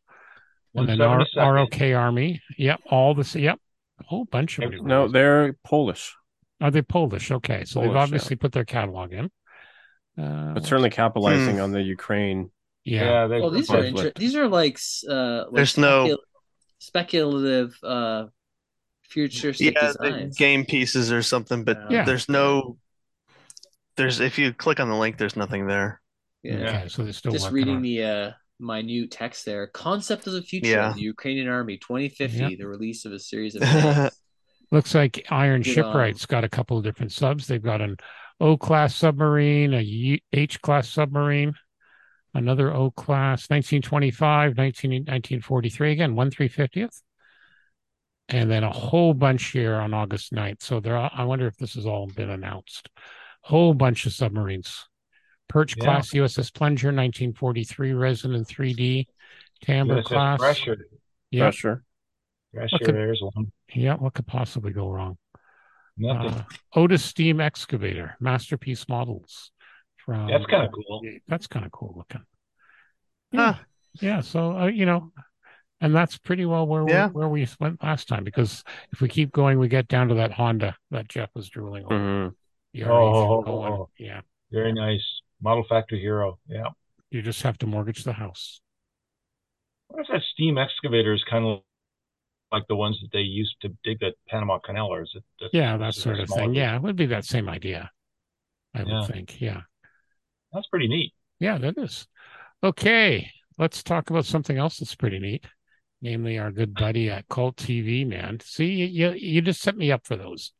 And 0.74 0.88
then 0.88 0.98
172nd. 0.98 1.26
R- 1.36 1.54
ROK 1.54 1.80
Army. 1.94 2.40
Yep. 2.56 2.80
All 2.90 3.14
this. 3.14 3.34
Yep. 3.34 3.58
A 4.00 4.04
whole 4.04 4.24
bunch 4.24 4.58
of 4.58 4.62
Yep. 4.64 4.70
new 4.72 4.82
No, 4.82 5.00
ones. 5.02 5.12
they're 5.12 5.52
Polish, 5.64 6.14
Are 6.60 6.70
they 6.70 6.82
Polish? 6.82 7.30
Okay. 7.30 7.64
So 7.64 7.80
they've 7.80 7.88
Polish, 7.88 8.02
obviously 8.02 8.36
put 8.36 8.52
their 8.52 8.64
catalog 8.64 9.12
in. 9.12 9.30
Uh, 10.16 10.54
but 10.54 10.64
certainly 10.64 10.90
capitalizing 10.90 11.56
Hmm. 11.56 11.62
on 11.62 11.70
the 11.72 11.82
Ukraine. 11.82 12.50
yeah. 12.84 13.04
Yeah, 13.04 13.26
they 13.26 13.40
Oh, 13.40 13.50
these 13.50 13.68
are 13.70 13.82
conflict. 13.82 13.98
inter- 13.98 14.12
these 14.18 14.34
are 14.34 14.48
like 14.48 14.78
uh 15.08 15.44
like 15.46 15.54
There's 15.54 15.76
no- 15.78 16.16
speculative 16.78 17.76
uh 17.82 18.26
futuristic 19.02 19.74
Yeah, 19.74 19.92
the 20.00 20.34
game 20.36 20.64
pieces 20.64 21.12
or 21.12 21.22
something, 21.22 21.64
but 21.64 21.78
Yeah. 21.90 22.04
there's 22.04 22.28
no 22.28 22.78
there's 23.96 24.20
if 24.20 24.38
you 24.38 24.52
click 24.52 24.78
on 24.80 24.88
the 24.88 24.96
link, 24.96 25.18
there's 25.18 25.36
nothing 25.36 25.66
there. 25.66 26.00
Yeah. 26.42 26.54
Okay. 26.54 26.88
So 26.88 27.02
they're 27.04 27.12
still 27.12 27.32
Just 27.32 27.50
reading 27.50 27.76
on. 27.76 27.82
the 27.82 28.02
uh 28.02 28.30
minute 28.60 29.10
text 29.10 29.44
there. 29.44 29.66
Concept 29.68 30.26
of 30.26 30.32
the 30.32 30.42
future 30.42 30.70
Yeah. 30.70 30.90
of 30.90 30.96
the 30.96 31.02
Ukrainian 31.02 31.48
army 31.48 31.78
2050, 31.78 32.38
Yep. 32.38 32.58
the 32.58 32.66
release 32.66 33.04
of 33.04 33.12
a 33.12 33.18
series 33.18 33.54
of. 33.54 33.62
Looks 34.70 34.94
like 34.94 35.26
Iron 35.30 35.62
Good 35.62 35.72
Shipwright's 35.72 36.26
got 36.26 36.44
a 36.44 36.48
couple 36.48 36.76
of 36.76 36.84
different 36.84 37.12
subs. 37.12 37.46
They've 37.46 37.62
got 37.62 37.80
an 37.80 37.96
O 38.40 38.56
class 38.56 38.94
submarine, 38.94 39.72
a 39.74 40.20
H 40.32 40.60
class 40.60 40.90
submarine, 40.90 41.54
another 42.34 42.72
O 42.74 42.90
class, 42.90 43.48
1925, 43.48 44.56
19, 44.56 44.90
1943, 45.04 45.92
again, 45.92 46.14
1 46.14 46.30
350th. 46.30 47.00
And 48.28 48.50
then 48.50 48.62
a 48.62 48.70
whole 48.70 49.14
bunch 49.14 49.52
here 49.52 49.76
on 49.76 49.94
August 49.94 50.32
9th. 50.34 50.62
So 50.62 50.80
there, 50.80 50.98
are, 50.98 51.10
I 51.14 51.24
wonder 51.24 51.46
if 51.46 51.56
this 51.56 51.74
has 51.74 51.86
all 51.86 52.06
been 52.06 52.28
announced. 52.28 52.90
Whole 53.40 53.72
bunch 53.72 54.04
of 54.04 54.12
submarines. 54.12 54.86
Perch 55.48 55.76
Yeah. 55.76 55.84
class 55.84 56.12
USS 56.14 56.50
Plunger, 56.52 56.88
1943, 56.92 57.92
resin 57.92 58.34
in 58.34 58.44
3D. 58.44 59.06
Tambor 59.64 60.04
class. 60.04 60.38
Pressure. 60.38 60.76
Yeah, 61.30 61.44
Pressure. 61.44 61.82
Pressure. 62.54 62.76
Okay. 62.76 62.92
There's 62.92 63.20
one. 63.20 63.50
yeah. 63.74 63.94
What 63.94 64.14
could 64.14 64.26
possibly 64.26 64.72
go 64.72 64.90
wrong? 64.90 65.18
Nothing. 65.96 66.30
Uh, 66.30 66.44
Otis 66.74 67.04
Steam 67.04 67.40
Excavator, 67.40 68.16
masterpiece 68.20 68.88
models. 68.88 69.50
From 69.96 70.28
That's 70.28 70.46
kind 70.46 70.64
of 70.66 70.72
cool. 70.72 71.02
That's 71.26 71.46
kind 71.48 71.66
of 71.66 71.72
cool 71.72 71.92
looking. 71.96 72.22
Huh. 73.34 73.54
Yeah, 74.00 74.06
yeah. 74.16 74.20
So 74.22 74.56
uh, 74.56 74.66
you 74.68 74.86
know, 74.86 75.12
and 75.80 75.94
that's 75.94 76.16
pretty 76.16 76.46
well 76.46 76.66
where 76.66 76.88
Yeah. 76.88 77.08
we, 77.08 77.12
where 77.12 77.28
we 77.28 77.46
went 77.60 77.82
last 77.82 78.08
time. 78.08 78.24
Because 78.24 78.62
if 78.92 79.00
we 79.02 79.08
keep 79.08 79.32
going, 79.32 79.58
we 79.58 79.68
get 79.68 79.88
down 79.88 80.08
to 80.08 80.14
that 80.14 80.32
Honda 80.32 80.76
that 80.92 81.08
Geoff 81.08 81.30
was 81.34 81.48
drooling 81.50 81.84
on. 81.86 81.90
Mhm. 81.90 82.34
The 82.74 82.84
Oh, 82.84 83.42
RE01. 83.44 83.86
yeah. 83.98 84.20
Very 84.50 84.72
nice. 84.72 85.17
Model 85.42 85.64
Factory 85.68 86.00
Hiro. 86.00 86.38
Yeah. 86.48 86.68
You 87.10 87.22
just 87.22 87.42
have 87.42 87.58
to 87.58 87.66
mortgage 87.66 88.04
the 88.04 88.12
house. 88.14 88.60
What 89.88 90.02
is 90.02 90.08
that 90.12 90.22
steam 90.32 90.58
excavator? 90.58 91.14
Is 91.14 91.24
kind 91.28 91.46
of 91.46 91.60
like 92.52 92.64
the 92.68 92.76
ones 92.76 92.98
that 93.02 93.10
they 93.12 93.20
used 93.20 93.54
to 93.62 93.68
dig 93.84 94.00
the 94.00 94.12
Panama 94.28 94.58
Canal, 94.58 94.88
or 94.88 95.02
is 95.02 95.14
it? 95.14 95.22
Yeah, 95.52 95.76
that 95.76 95.94
sort 95.94 96.18
of 96.20 96.28
thing. 96.28 96.54
Yeah, 96.54 96.76
it 96.76 96.82
would 96.82 96.96
be 96.96 97.06
that 97.06 97.24
same 97.24 97.48
idea. 97.48 97.90
I 98.74 98.82
Yeah. 98.82 99.00
would 99.00 99.08
think. 99.08 99.40
Yeah. 99.40 99.62
That's 100.52 100.66
pretty 100.68 100.88
neat. 100.88 101.12
Yeah, 101.38 101.58
that 101.58 101.78
is. 101.78 102.06
Okay, 102.62 103.30
let's 103.58 103.82
talk 103.82 104.10
about 104.10 104.24
something 104.24 104.56
else 104.58 104.78
that's 104.78 104.94
pretty 104.94 105.18
neat, 105.18 105.46
namely 106.02 106.38
our 106.38 106.50
good 106.50 106.74
buddy 106.74 107.10
at 107.10 107.28
Cult 107.28 107.56
TV, 107.56 108.06
man. 108.06 108.40
See, 108.40 108.84
you 108.86 109.12
you 109.12 109.40
just 109.40 109.60
set 109.60 109.76
me 109.76 109.92
up 109.92 110.06
for 110.06 110.16
those. 110.16 110.52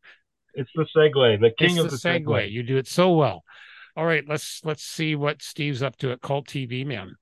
It's 0.55 0.71
the 0.75 0.87
segue, 0.97 1.41
the 1.41 1.51
king 1.59 1.77
it's 1.77 1.79
of 1.79 1.91
the 1.91 1.97
the, 1.97 1.97
segue. 1.97 2.51
You 2.51 2.63
do 2.63 2.77
it 2.79 2.87
so 2.87 3.13
well. 3.13 3.45
All 3.99 4.07
right, 4.07 4.27
let's 4.29 4.65
let's 4.65 4.85
see 4.85 5.17
what 5.17 5.43
Steve's 5.43 5.83
up 5.83 5.97
to 5.97 6.13
at 6.13 6.21
Cult 6.21 6.47
TV 6.47 6.87
Man. 6.87 7.17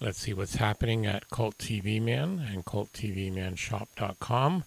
Let's 0.00 0.18
see 0.18 0.34
what's 0.34 0.56
happening 0.56 1.06
at 1.06 1.30
Cult 1.30 1.56
TV 1.56 2.02
Man 2.02 2.44
and 2.52 2.64
culttvmanshop.com. 2.64 4.64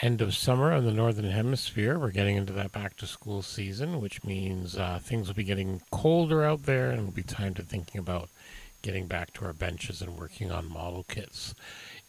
End 0.00 0.22
of 0.22 0.34
summer 0.34 0.72
in 0.72 0.86
the 0.86 0.94
northern 0.94 1.30
hemisphere. 1.30 1.98
We're 1.98 2.10
getting 2.10 2.36
into 2.36 2.54
that 2.54 2.72
back 2.72 2.96
to 2.96 3.06
school 3.06 3.42
season, 3.42 4.00
which 4.00 4.24
means 4.24 4.78
uh, 4.78 4.98
things 5.02 5.28
will 5.28 5.34
be 5.34 5.44
getting 5.44 5.82
colder 5.90 6.42
out 6.42 6.62
there, 6.62 6.88
and 6.88 7.00
it'll 7.00 7.12
be 7.12 7.22
time 7.22 7.52
to 7.56 7.62
thinking 7.62 7.98
about 7.98 8.30
getting 8.80 9.06
back 9.06 9.34
to 9.34 9.44
our 9.44 9.52
benches 9.52 10.00
and 10.00 10.18
working 10.18 10.50
on 10.50 10.72
model 10.72 11.04
kits. 11.06 11.54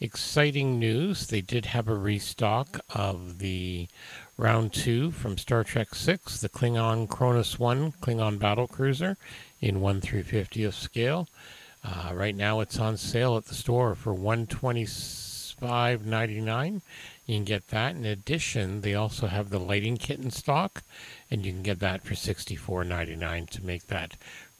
Exciting 0.00 0.78
news! 0.78 1.26
They 1.26 1.42
did 1.42 1.66
have 1.66 1.86
a 1.86 1.94
restock 1.94 2.80
of 2.94 3.40
the 3.40 3.88
round 4.36 4.72
two 4.72 5.10
from 5.10 5.38
Star 5.38 5.64
Trek 5.64 5.94
Six, 5.94 6.40
the 6.40 6.48
Klingon 6.48 7.08
Kronos 7.08 7.58
One 7.58 7.92
Klingon 7.92 8.38
battle 8.38 8.66
cruiser 8.66 9.16
in 9.60 9.80
one 9.80 10.00
through 10.00 10.24
fiftieth 10.24 10.74
scale. 10.74 11.28
Uh, 11.84 12.10
right 12.12 12.34
now, 12.34 12.60
it's 12.60 12.78
on 12.78 12.96
sale 12.96 13.36
at 13.36 13.46
the 13.46 13.54
store 13.54 13.94
for 13.94 14.12
one 14.12 14.46
twenty 14.46 14.86
five 14.86 16.04
ninety 16.04 16.40
nine. 16.40 16.82
You 17.24 17.36
can 17.36 17.44
get 17.44 17.68
that. 17.68 17.96
In 17.96 18.04
addition, 18.04 18.82
they 18.82 18.94
also 18.94 19.26
have 19.26 19.50
the 19.50 19.58
lighting 19.58 19.96
kit 19.96 20.20
in 20.20 20.30
stock, 20.30 20.82
and 21.30 21.44
you 21.44 21.52
can 21.52 21.62
get 21.62 21.80
that 21.80 22.02
for 22.02 22.14
sixty 22.14 22.56
four 22.56 22.84
ninety 22.84 23.16
nine 23.16 23.46
to 23.46 23.64
make 23.64 23.86
that 23.86 24.16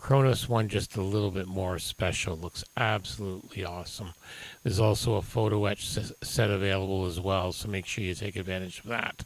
Kronos 0.07 0.49
one 0.49 0.69
just 0.69 0.97
a 0.97 1.03
little 1.03 1.33
bit 1.33 1.49
more 1.49 1.81
special. 1.81 2.37
Looks 2.37 2.63
absolutely 2.77 3.65
awesome. 3.65 4.15
There's 4.63 4.79
also 4.79 5.17
a 5.17 5.21
photo 5.21 5.65
etch 5.65 5.85
set 6.23 6.49
available 6.49 7.07
as 7.07 7.19
well, 7.19 7.51
so 7.51 7.67
make 7.69 7.87
sure 7.87 8.05
you 8.05 8.15
take 8.15 8.37
advantage 8.37 8.79
of 8.79 8.85
that. 8.85 9.25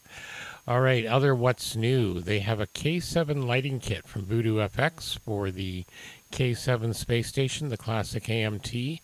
All 0.66 0.80
right, 0.80 1.04
other 1.04 1.34
what's 1.34 1.76
new. 1.76 2.20
They 2.20 2.38
have 2.38 2.60
a 2.60 2.66
K7 2.66 3.46
lighting 3.46 3.78
kit 3.78 4.08
from 4.08 4.24
Voodoo 4.24 4.56
FX 4.56 5.18
for 5.18 5.50
the 5.50 5.84
K7 6.32 6.94
space 6.94 7.28
station, 7.28 7.68
the 7.68 7.76
classic 7.76 8.22
AMT. 8.24 9.00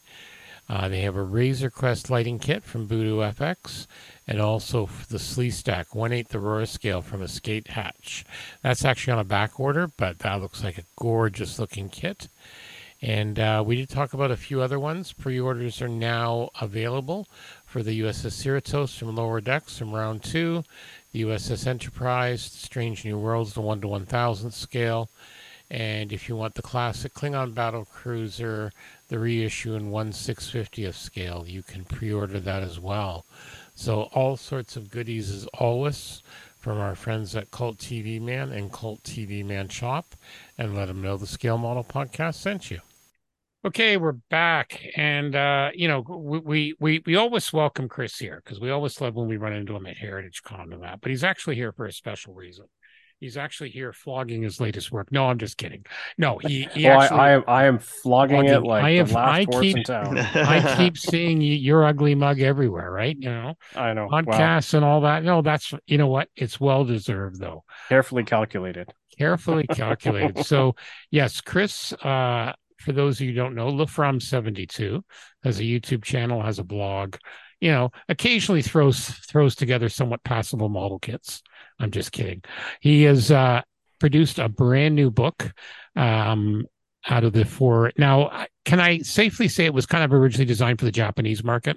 Uh, 0.69 0.89
they 0.89 1.03
have 1.03 1.17
a 1.17 1.23
Razor 1.23 1.71
Crest 1.71 2.11
lighting 2.11 2.39
kit 2.39 2.65
from 2.65 2.87
Voodoo 2.87 3.19
FX, 3.19 3.87
and 4.27 4.41
also 4.41 4.89
the 5.09 5.19
Sleestak 5.19 5.95
1 5.95 6.13
8 6.13 6.35
Aurora 6.35 6.67
scale 6.67 7.03
from 7.03 7.23
Escape 7.23 7.69
Hatch. 7.69 8.25
That's 8.63 8.85
actually 8.85 9.13
on 9.13 9.21
a 9.21 9.25
back 9.25 9.61
order, 9.61 9.89
but 9.97 10.19
that 10.21 10.41
looks 10.41 10.65
like 10.65 10.79
a 10.79 10.85
gorgeous 10.97 11.59
looking 11.59 11.89
kit. 11.89 12.29
And 13.01 13.39
uh, 13.39 13.63
we 13.65 13.77
did 13.77 13.91
talk 13.91 14.15
about 14.15 14.31
a 14.31 14.37
few 14.37 14.61
other 14.61 14.81
ones. 14.81 15.13
Pre 15.13 15.39
orders 15.39 15.81
are 15.83 15.89
now 15.89 16.51
available 16.61 17.29
for 17.65 17.83
the 17.83 18.01
USS 18.01 18.43
Cerritos 18.43 18.99
from 18.99 19.15
Lower 19.15 19.41
Decks 19.41 19.79
from 19.79 19.95
round 19.95 20.25
two, 20.25 20.65
the 21.13 21.23
USS 21.23 21.67
Enterprise, 21.67 22.43
Strange 22.43 23.05
New 23.05 23.19
Worlds, 23.19 23.53
the 23.53 23.61
1 23.61 23.83
to 23.83 23.89
1000 23.89 24.51
scale. 24.51 25.11
And 25.71 26.13
if 26.13 26.29
you 26.29 26.37
want 26.37 26.55
the 26.55 26.63
classic 26.63 27.13
Klingon 27.13 27.55
battle 27.55 27.85
cruiser, 27.85 28.73
the 29.09 29.19
reissue 29.19 29.75
in 29.75 29.91
1 29.91 30.13
650th 30.13 30.95
scale, 30.95 31.45
you 31.47 31.63
can 31.63 31.85
pre 31.85 32.13
order 32.13 32.41
that 32.41 32.63
as 32.63 32.81
well. 32.81 33.25
So, 33.75 34.05
all 34.15 34.37
sorts 34.37 34.77
of 34.77 34.91
goodies 34.91 35.31
as 35.31 35.47
always 35.59 36.23
from 36.59 36.79
our 36.79 36.95
friends 36.95 37.37
at 37.37 37.51
Cult 37.51 37.79
TV 37.79 38.21
Man 38.21 38.51
and 38.51 38.73
Cult 38.73 39.03
TV 39.03 39.45
Man 39.45 39.69
Shop, 39.69 40.15
and 40.59 40.75
let 40.75 40.87
them 40.87 41.03
know 41.03 41.17
the 41.17 41.27
Scale 41.27 41.59
Model 41.59 41.85
Podcast 41.85 42.35
sent 42.35 42.71
you. 42.71 42.81
Okay, 43.65 43.97
we're 43.97 44.13
back, 44.13 44.81
and 44.97 45.35
uh, 45.35 45.71
you 45.75 45.89
know 45.89 46.01
we 46.01 46.75
we 46.79 47.03
we, 47.05 47.17
always 47.17 47.53
welcome 47.53 47.89
Chris 47.89 48.17
here 48.17 48.41
because 48.45 48.61
we 48.61 48.71
always 48.71 49.01
love 49.01 49.17
when 49.17 49.27
we 49.27 49.37
run 49.37 49.53
into 49.53 49.75
him 49.75 49.87
at 49.87 49.97
Heritage 49.97 50.43
Con 50.45 50.73
and 50.73 50.83
that. 50.85 51.01
But 51.01 51.11
he's 51.11 51.25
actually 51.25 51.57
here 51.57 51.73
for 51.73 51.87
a 51.87 51.93
special 51.93 52.33
reason. 52.33 52.67
He's 53.19 53.37
actually 53.39 53.71
here 53.71 53.95
flogging 53.95 54.43
his 54.43 54.61
latest 54.61 54.93
work. 54.93 55.11
No, 55.11 55.27
I'm 55.29 55.39
just 55.39 55.57
kidding. 55.57 55.87
No, 56.19 56.39
he, 56.39 56.69
he 56.75 56.85
Well, 56.85 57.01
actually. 57.01 57.19
I, 57.19 57.29
I 57.29 57.33
am 57.33 57.45
I 57.49 57.65
am 57.65 57.79
flogging 57.79 58.45
it 58.45 58.63
like 58.63 58.85
I 58.85 58.91
have- 58.93 59.09
the 59.09 59.15
last 59.15 59.39
I 59.39 59.45
keep- 59.61 59.77
in 59.79 59.83
town. 59.85 60.19
I 60.35 60.77
keep 60.77 60.99
seeing 60.99 61.41
you, 61.41 61.55
your 61.55 61.85
ugly 61.85 62.15
mug 62.15 62.41
everywhere, 62.41 62.91
right? 62.91 63.17
You 63.19 63.31
know, 63.31 63.55
I 63.75 63.95
know. 63.95 64.09
Well, 64.11 64.23
podcasts 64.23 64.75
and 64.75 64.85
all 64.85 65.01
that. 65.03 65.25
No, 65.25 65.41
that's 65.41 65.73
you 65.87 65.97
know 65.97 66.09
what? 66.09 66.29
It's 66.37 66.61
well 66.61 66.85
deserved 66.85 67.41
though. 67.41 67.65
carefully 67.89 68.25
calculated. 68.25 68.93
carefully 69.19 69.67
calculated. 69.67 70.45
so, 70.45 70.77
yes, 71.11 71.41
Chris, 71.41 71.95
uh, 71.95 72.53
for 72.79 72.93
those 72.93 73.17
of 73.17 73.23
you 73.23 73.33
who 73.33 73.37
don't 73.37 73.55
know, 73.55 73.69
LaFrom72 73.69 75.03
has 75.43 75.59
a 75.59 75.63
YouTube 75.63 76.05
channel, 76.05 76.43
has 76.43 76.59
a 76.59 76.65
blog, 76.65 77.17
you 77.61 77.71
know, 77.71 77.91
occasionally 78.09 78.61
throws 78.63 79.07
throws 79.09 79.55
together 79.55 79.89
somewhat 79.89 80.23
passable 80.23 80.69
model 80.69 80.99
kits. 80.99 81.43
I'm 81.79 81.91
just 81.91 82.13
kidding. 82.13 82.43
He 82.81 83.03
has 83.03 83.31
uh, 83.31 83.63
produced 83.99 84.39
a 84.39 84.49
brand 84.49 84.95
new 84.95 85.11
book 85.11 85.53
um, 85.95 86.67
out 87.09 87.25
of 87.25 87.33
the 87.33 87.45
four. 87.45 87.93
Now, 87.97 88.47
can 88.65 88.81
I 88.81 88.99
safely 88.99 89.49
say 89.49 89.65
it 89.67 89.75
was 89.75 89.87
kind 89.87 90.05
of 90.05 90.13
originally 90.13 90.47
designed 90.47 90.79
for 90.79 90.85
the 90.85 90.93
Japanese 90.93 91.45
market? 91.45 91.77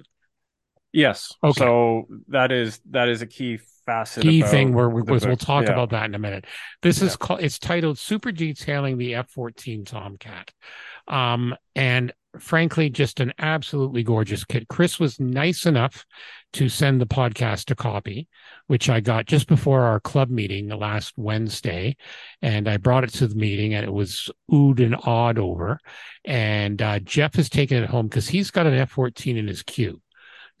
Yes. 0.92 1.32
Okay. 1.42 1.58
So 1.58 2.06
that 2.28 2.50
is 2.50 2.80
that 2.90 3.08
is 3.08 3.22
a 3.22 3.26
key 3.26 3.60
facet. 3.86 4.22
key 4.22 4.42
thing 4.42 4.74
where 4.74 4.88
we, 4.88 5.02
we'll 5.02 5.36
talk 5.36 5.64
Yeah. 5.64 5.72
about 5.72 5.90
that 5.90 6.04
in 6.06 6.14
a 6.14 6.18
minute. 6.18 6.46
This 6.82 7.00
is 7.00 7.16
called 7.16 7.42
it's 7.42 7.58
titled 7.58 7.98
Super 7.98 8.32
Detailing 8.32 8.98
the 8.98 9.14
F-14 9.14 9.86
Tomcat. 9.86 10.52
Um, 11.06 11.54
and 11.76 12.12
frankly, 12.38 12.90
just 12.90 13.20
an 13.20 13.32
absolutely 13.38 14.02
gorgeous 14.02 14.44
kit. 14.44 14.68
Chris 14.68 15.00
was 15.00 15.18
nice 15.18 15.66
enough 15.66 16.04
to 16.52 16.68
send 16.68 17.00
the 17.00 17.06
podcast 17.06 17.70
a 17.70 17.74
copy, 17.74 18.28
which 18.66 18.88
I 18.88 19.00
got 19.00 19.26
just 19.26 19.48
before 19.48 19.82
our 19.82 20.00
club 20.00 20.30
meeting 20.30 20.68
last 20.68 21.14
Wednesday. 21.16 21.96
And 22.42 22.68
I 22.68 22.76
brought 22.76 23.04
it 23.04 23.10
to 23.14 23.26
the 23.26 23.34
meeting 23.34 23.74
and 23.74 23.84
it 23.84 23.92
was 23.92 24.30
oohed 24.50 24.84
and 24.84 24.96
awed 25.04 25.38
over. 25.38 25.78
And 26.24 26.80
uh, 26.80 27.00
Geoff 27.00 27.34
has 27.34 27.48
taken 27.48 27.82
it 27.82 27.90
home 27.90 28.08
because 28.08 28.28
he's 28.28 28.50
got 28.50 28.66
an 28.66 28.74
F-14 28.74 29.36
in 29.36 29.48
his 29.48 29.62
queue 29.62 30.00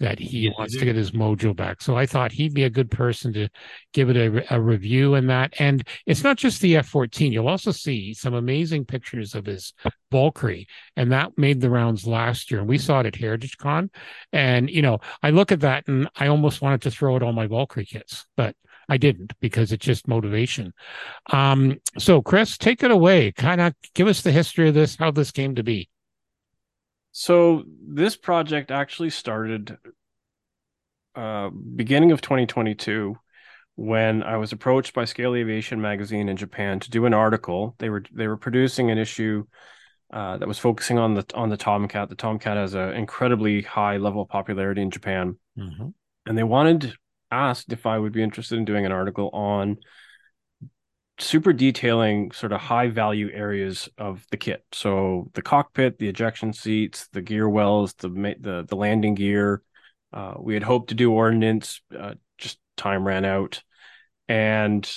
that 0.00 0.18
he 0.18 0.40
Yes, 0.40 0.54
wants 0.58 0.76
to 0.76 0.84
get 0.84 0.96
his 0.96 1.12
mojo 1.12 1.54
back. 1.54 1.82
So 1.82 1.96
I 1.96 2.06
thought 2.06 2.32
he'd 2.32 2.54
be 2.54 2.64
a 2.64 2.70
good 2.70 2.90
person 2.90 3.32
to 3.34 3.48
give 3.92 4.10
it 4.10 4.16
a, 4.16 4.54
a 4.54 4.60
review 4.60 5.14
and 5.14 5.28
that. 5.30 5.54
And 5.58 5.86
it's 6.06 6.24
not 6.24 6.38
just 6.38 6.60
the 6.60 6.76
F 6.76 6.88
14, 6.88 7.32
you'll 7.32 7.48
also 7.48 7.70
see 7.70 8.14
some 8.14 8.34
amazing 8.34 8.86
pictures 8.86 9.34
of 9.34 9.46
his 9.46 9.74
Valkyrie. 10.10 10.66
And 10.96 11.12
that 11.12 11.36
made 11.36 11.60
the 11.60 11.70
rounds 11.70 12.06
last 12.06 12.50
year. 12.50 12.60
And 12.60 12.68
we 12.68 12.78
saw 12.78 13.00
it 13.00 13.06
at 13.06 13.16
Heritage 13.16 13.58
Con. 13.58 13.90
And, 14.32 14.70
you 14.70 14.82
know, 14.82 14.98
I 15.22 15.30
look 15.30 15.52
at 15.52 15.60
that 15.60 15.86
and 15.86 16.08
I 16.16 16.28
almost 16.28 16.62
wanted 16.62 16.82
to 16.82 16.90
throw 16.90 17.16
it 17.16 17.22
on 17.22 17.34
my 17.34 17.46
Valkyrie 17.46 17.84
kits, 17.84 18.26
but 18.36 18.56
I 18.88 18.96
didn't 18.96 19.34
because 19.40 19.70
it's 19.70 19.84
just 19.84 20.08
motivation. 20.08 20.72
Um, 21.32 21.78
so, 21.98 22.22
Chris, 22.22 22.58
take 22.58 22.82
it 22.82 22.90
away. 22.90 23.32
Kind 23.32 23.60
of 23.60 23.74
give 23.94 24.08
us 24.08 24.22
the 24.22 24.32
history 24.32 24.68
of 24.68 24.74
this, 24.74 24.96
how 24.96 25.10
this 25.12 25.30
came 25.30 25.54
to 25.54 25.62
be. 25.62 25.88
So 27.20 27.64
this 27.86 28.16
project 28.16 28.70
actually 28.70 29.10
started 29.10 29.76
uh, 31.14 31.50
beginning 31.50 32.12
of 32.12 32.22
2022 32.22 33.14
when 33.74 34.22
I 34.22 34.38
was 34.38 34.52
approached 34.52 34.94
by 34.94 35.04
Scale 35.04 35.34
Aviation 35.34 35.82
magazine 35.82 36.30
in 36.30 36.38
Japan 36.38 36.80
to 36.80 36.88
do 36.88 37.04
an 37.04 37.12
article. 37.12 37.74
They 37.76 37.90
were 37.90 38.02
they 38.10 38.26
were 38.26 38.38
producing 38.38 38.90
an 38.90 38.96
issue 38.96 39.44
uh, 40.10 40.38
that 40.38 40.48
was 40.48 40.58
focusing 40.58 40.96
on 40.96 41.12
the 41.12 41.26
on 41.34 41.50
the 41.50 41.58
Tomcat. 41.58 42.08
The 42.08 42.14
Tomcat 42.14 42.56
has 42.56 42.72
an 42.72 42.94
incredibly 42.94 43.60
high 43.60 43.98
level 43.98 44.22
of 44.22 44.30
popularity 44.30 44.80
in 44.80 44.90
Japan, 44.90 45.36
mm-hmm. 45.58 45.88
and 46.24 46.38
they 46.38 46.42
wanted 46.42 46.94
asked 47.30 47.70
if 47.70 47.84
I 47.84 47.98
would 47.98 48.12
be 48.12 48.22
interested 48.22 48.56
in 48.56 48.64
doing 48.64 48.86
an 48.86 48.92
article 48.92 49.28
on 49.34 49.76
super 51.20 51.52
detailing 51.52 52.32
sort 52.32 52.52
of 52.52 52.60
high 52.60 52.88
value 52.88 53.30
areas 53.32 53.88
of 53.98 54.26
the 54.30 54.36
kit. 54.36 54.64
So 54.72 55.30
the 55.34 55.42
cockpit, 55.42 55.98
the 55.98 56.08
ejection 56.08 56.52
seats, 56.52 57.08
the 57.12 57.22
gear 57.22 57.48
wells, 57.48 57.94
the 57.94 58.08
the, 58.40 58.64
the 58.68 58.76
landing 58.76 59.14
gear. 59.14 59.62
Uh, 60.12 60.34
we 60.38 60.54
had 60.54 60.62
hoped 60.62 60.88
to 60.88 60.94
do 60.94 61.12
ordnance, 61.12 61.80
uh, 61.96 62.14
just 62.36 62.58
time 62.76 63.06
ran 63.06 63.24
out, 63.24 63.62
and 64.28 64.90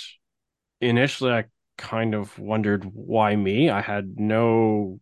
initially 0.82 1.32
I 1.32 1.46
kind 1.78 2.16
of 2.16 2.38
wondered 2.40 2.84
why 2.86 3.36
me. 3.36 3.70
I 3.70 3.82
had 3.82 4.18
no 4.18 5.00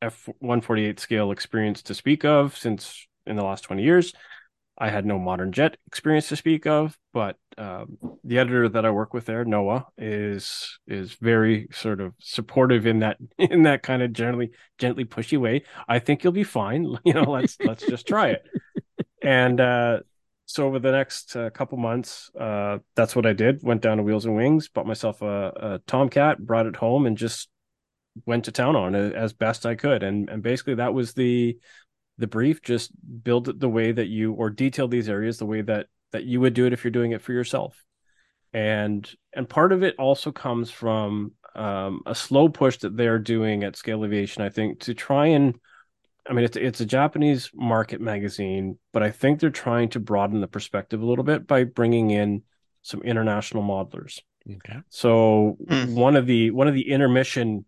F 0.00 0.28
one 0.40 0.60
forty 0.60 0.84
eight 0.84 0.98
scale 0.98 1.30
experience 1.30 1.82
to 1.82 1.94
speak 1.94 2.24
of 2.24 2.56
since 2.56 3.06
in 3.24 3.36
the 3.36 3.44
last 3.44 3.62
twenty 3.62 3.84
years. 3.84 4.12
I 4.78 4.88
had 4.88 5.04
no 5.04 5.18
modern 5.18 5.52
jet 5.52 5.76
experience 5.86 6.28
to 6.28 6.36
speak 6.36 6.66
of, 6.66 6.98
but 7.12 7.36
um, 7.58 7.98
the 8.24 8.38
editor 8.38 8.68
that 8.70 8.86
I 8.86 8.90
work 8.90 9.12
with 9.12 9.26
there, 9.26 9.44
Noah, 9.44 9.86
is 9.98 10.78
is 10.86 11.14
very 11.14 11.68
sort 11.72 12.00
of 12.00 12.14
supportive 12.18 12.86
in 12.86 13.00
that 13.00 13.18
in 13.38 13.64
that 13.64 13.82
kind 13.82 14.02
of 14.02 14.12
generally 14.12 14.50
gently 14.78 15.04
pushy 15.04 15.38
way. 15.38 15.64
I 15.88 15.98
think 15.98 16.24
you'll 16.24 16.32
be 16.32 16.44
fine. 16.44 16.96
You 17.04 17.14
know, 17.14 17.30
let's 17.30 17.58
let's 17.60 17.86
just 17.86 18.06
try 18.06 18.30
it. 18.30 18.42
And 19.22 19.60
uh, 19.60 20.00
so 20.46 20.66
over 20.66 20.78
the 20.78 20.92
next 20.92 21.36
uh, 21.36 21.50
couple 21.50 21.78
months, 21.78 22.30
uh, 22.38 22.78
that's 22.96 23.14
what 23.14 23.26
I 23.26 23.32
did. 23.34 23.60
Went 23.62 23.82
down 23.82 23.98
to 23.98 24.02
Wheels 24.02 24.24
and 24.24 24.34
Wings, 24.34 24.68
bought 24.68 24.86
myself 24.86 25.20
a, 25.22 25.52
a 25.56 25.80
Tomcat, 25.86 26.38
brought 26.38 26.66
it 26.66 26.76
home, 26.76 27.06
and 27.06 27.16
just 27.16 27.48
went 28.26 28.44
to 28.44 28.52
town 28.52 28.76
on 28.76 28.94
it 28.94 29.14
as 29.14 29.32
best 29.32 29.66
I 29.66 29.74
could. 29.74 30.02
And 30.02 30.28
and 30.30 30.42
basically 30.42 30.76
that 30.76 30.94
was 30.94 31.12
the 31.12 31.58
the 32.18 32.26
brief 32.26 32.62
just 32.62 32.92
build 33.22 33.48
it 33.48 33.58
the 33.58 33.68
way 33.68 33.92
that 33.92 34.08
you 34.08 34.32
or 34.32 34.50
detail 34.50 34.88
these 34.88 35.08
areas 35.08 35.38
the 35.38 35.46
way 35.46 35.62
that 35.62 35.86
that 36.12 36.24
you 36.24 36.40
would 36.40 36.54
do 36.54 36.66
it 36.66 36.72
if 36.72 36.84
you're 36.84 36.90
doing 36.90 37.12
it 37.12 37.22
for 37.22 37.32
yourself. 37.32 37.82
And 38.52 39.08
and 39.32 39.48
part 39.48 39.72
of 39.72 39.82
it 39.82 39.94
also 39.98 40.30
comes 40.30 40.70
from 40.70 41.32
um, 41.54 42.02
a 42.06 42.14
slow 42.14 42.48
push 42.48 42.78
that 42.78 42.96
they're 42.96 43.18
doing 43.18 43.62
at 43.62 43.76
scale 43.76 44.04
aviation 44.06 44.42
i 44.42 44.48
think 44.48 44.80
to 44.80 44.94
try 44.94 45.26
and 45.26 45.54
i 46.26 46.32
mean 46.32 46.46
it's, 46.46 46.56
it's 46.56 46.80
a 46.80 46.86
japanese 46.86 47.50
market 47.52 48.00
magazine 48.00 48.78
but 48.90 49.02
i 49.02 49.10
think 49.10 49.38
they're 49.38 49.50
trying 49.50 49.90
to 49.90 50.00
broaden 50.00 50.40
the 50.40 50.46
perspective 50.46 51.02
a 51.02 51.04
little 51.04 51.24
bit 51.24 51.46
by 51.46 51.64
bringing 51.64 52.10
in 52.10 52.42
some 52.82 53.00
international 53.02 53.62
modelers. 53.62 54.20
Okay. 54.50 54.80
So 54.90 55.56
mm. 55.64 55.94
one 55.94 56.16
of 56.16 56.26
the 56.26 56.50
one 56.50 56.68
of 56.68 56.74
the 56.74 56.90
intermission 56.90 57.64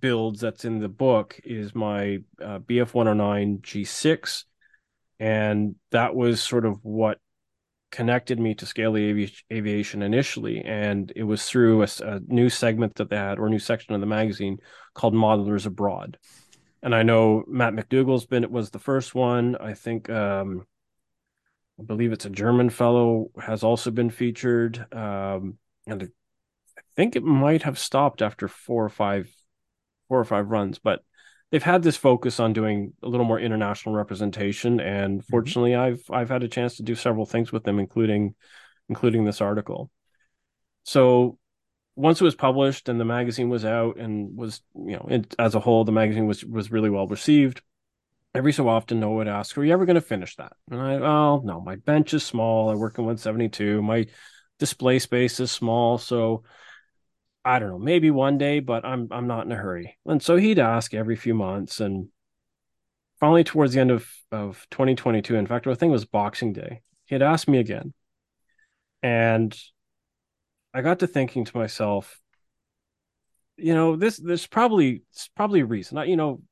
builds 0.00 0.40
that's 0.40 0.64
in 0.64 0.80
the 0.80 0.88
book 0.88 1.40
is 1.44 1.74
my 1.74 2.18
uh, 2.42 2.58
BF 2.58 2.94
109 2.94 3.58
G6. 3.58 4.44
And 5.20 5.76
that 5.90 6.14
was 6.14 6.42
sort 6.42 6.64
of 6.64 6.84
what 6.84 7.18
connected 7.90 8.38
me 8.38 8.54
to 8.54 8.66
Scale 8.66 8.92
Avi- 8.92 9.34
Aviation 9.52 10.02
initially. 10.02 10.62
And 10.62 11.12
it 11.16 11.24
was 11.24 11.46
through 11.46 11.82
a, 11.82 11.88
a, 12.02 12.20
new 12.26 12.48
segment 12.48 12.96
that 12.96 13.10
they 13.10 13.16
had, 13.16 13.38
or 13.38 13.46
a 13.46 13.50
new 13.50 13.58
section 13.58 13.94
of 13.94 14.00
the 14.00 14.06
magazine 14.06 14.58
called 14.94 15.14
Modelers 15.14 15.66
Abroad. 15.66 16.18
And 16.82 16.94
I 16.94 17.02
know 17.02 17.44
Matt 17.48 17.74
McDougall's 17.74 18.26
been, 18.26 18.44
it 18.44 18.50
was 18.50 18.70
the 18.70 18.78
first 18.78 19.14
one. 19.14 19.56
I 19.56 19.74
think, 19.74 20.08
um, 20.10 20.66
I 21.80 21.84
believe 21.84 22.12
it's 22.12 22.24
a 22.24 22.30
German 22.30 22.70
fellow 22.70 23.30
has 23.40 23.62
also 23.62 23.90
been 23.90 24.10
featured. 24.10 24.84
Um, 24.92 25.58
and 25.86 26.04
I 26.04 26.80
think 26.94 27.16
it 27.16 27.24
might 27.24 27.62
have 27.62 27.78
stopped 27.78 28.22
after 28.22 28.46
four 28.46 28.84
or 28.84 28.88
five 28.88 29.32
four 30.08 30.18
or 30.18 30.24
five 30.24 30.48
runs, 30.48 30.78
but 30.78 31.04
they've 31.50 31.62
had 31.62 31.82
this 31.82 31.96
focus 31.96 32.40
on 32.40 32.52
doing 32.52 32.92
a 33.02 33.08
little 33.08 33.26
more 33.26 33.40
international 33.40 33.94
representation. 33.94 34.80
And 34.80 35.20
mm-hmm. 35.20 35.30
fortunately, 35.30 35.72
mm-hmm. 35.72 36.10
I've 36.10 36.20
I've 36.20 36.30
had 36.30 36.42
a 36.42 36.48
chance 36.48 36.76
to 36.76 36.82
do 36.82 36.94
several 36.94 37.26
things 37.26 37.52
with 37.52 37.64
them, 37.64 37.78
including 37.78 38.34
including 38.88 39.24
this 39.24 39.40
article. 39.40 39.90
So 40.84 41.38
once 41.98 42.20
it 42.20 42.24
was 42.24 42.36
published 42.36 42.88
and 42.88 43.00
the 43.00 43.04
magazine 43.04 43.48
was 43.48 43.64
out 43.64 43.98
and 43.98 44.36
was 44.36 44.62
you 44.74 44.92
know 44.92 45.06
it, 45.10 45.34
as 45.38 45.56
a 45.56 45.60
whole 45.60 45.84
the 45.84 45.92
magazine 45.92 46.26
was 46.26 46.44
was 46.44 46.70
really 46.70 46.88
well 46.88 47.08
received 47.08 47.60
every 48.36 48.52
so 48.52 48.68
often 48.68 49.00
noah 49.00 49.16
would 49.16 49.28
ask 49.28 49.58
are 49.58 49.64
you 49.64 49.72
ever 49.72 49.84
going 49.84 49.96
to 49.96 50.00
finish 50.00 50.36
that 50.36 50.52
and 50.70 50.80
i 50.80 50.94
oh 50.94 51.42
no 51.44 51.60
my 51.60 51.74
bench 51.74 52.14
is 52.14 52.22
small 52.22 52.70
i 52.70 52.74
work 52.74 52.96
in 52.98 53.04
172 53.04 53.82
my 53.82 54.06
display 54.60 55.00
space 55.00 55.40
is 55.40 55.50
small 55.50 55.98
so 55.98 56.44
I 57.48 57.58
don't 57.58 57.70
know, 57.70 57.78
maybe 57.78 58.10
one 58.10 58.36
day, 58.36 58.60
but 58.60 58.84
I'm 58.84 59.08
I'm 59.10 59.26
not 59.26 59.46
in 59.46 59.52
a 59.52 59.56
hurry. 59.56 59.96
And 60.04 60.22
so 60.22 60.36
he'd 60.36 60.58
ask 60.58 60.92
every 60.92 61.16
few 61.16 61.32
months, 61.32 61.80
and 61.80 62.08
finally 63.20 63.42
towards 63.42 63.72
the 63.72 63.80
end 63.80 63.90
of 63.90 64.06
of 64.30 64.66
2022, 64.70 65.34
in 65.34 65.46
fact, 65.46 65.66
I 65.66 65.72
think 65.72 65.88
it 65.88 65.92
was 65.92 66.04
Boxing 66.04 66.52
Day, 66.52 66.82
he'd 67.06 67.22
ask 67.22 67.48
me 67.48 67.56
again, 67.58 67.94
and 69.02 69.58
I 70.74 70.82
got 70.82 70.98
to 70.98 71.06
thinking 71.06 71.46
to 71.46 71.56
myself, 71.56 72.20
you 73.56 73.72
know, 73.72 73.96
this 73.96 74.18
there's 74.18 74.46
probably 74.46 75.04
it's 75.10 75.28
probably 75.28 75.60
a 75.60 75.66
reason. 75.66 75.96
You 76.06 76.16
know, 76.16 76.42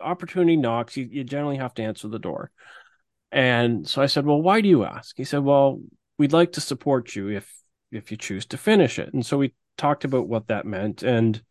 opportunity 0.00 0.56
knocks, 0.56 0.96
you, 0.96 1.08
you 1.08 1.22
generally 1.22 1.58
have 1.58 1.74
to 1.74 1.84
answer 1.84 2.08
the 2.08 2.18
door. 2.18 2.50
And 3.30 3.88
so 3.88 4.02
I 4.02 4.06
said, 4.06 4.26
well, 4.26 4.42
why 4.42 4.62
do 4.62 4.68
you 4.68 4.82
ask? 4.82 5.16
He 5.16 5.22
said, 5.22 5.44
well, 5.44 5.80
we'd 6.18 6.32
like 6.32 6.50
to 6.52 6.60
support 6.60 7.14
you 7.14 7.28
if 7.28 7.48
if 7.92 8.10
you 8.10 8.16
choose 8.16 8.46
to 8.46 8.58
finish 8.58 8.98
it. 8.98 9.14
And 9.14 9.24
so 9.24 9.38
we 9.38 9.54
talked 9.80 10.04
about 10.04 10.28
what 10.28 10.48
that 10.48 10.66
meant, 10.66 11.02
and 11.02 11.42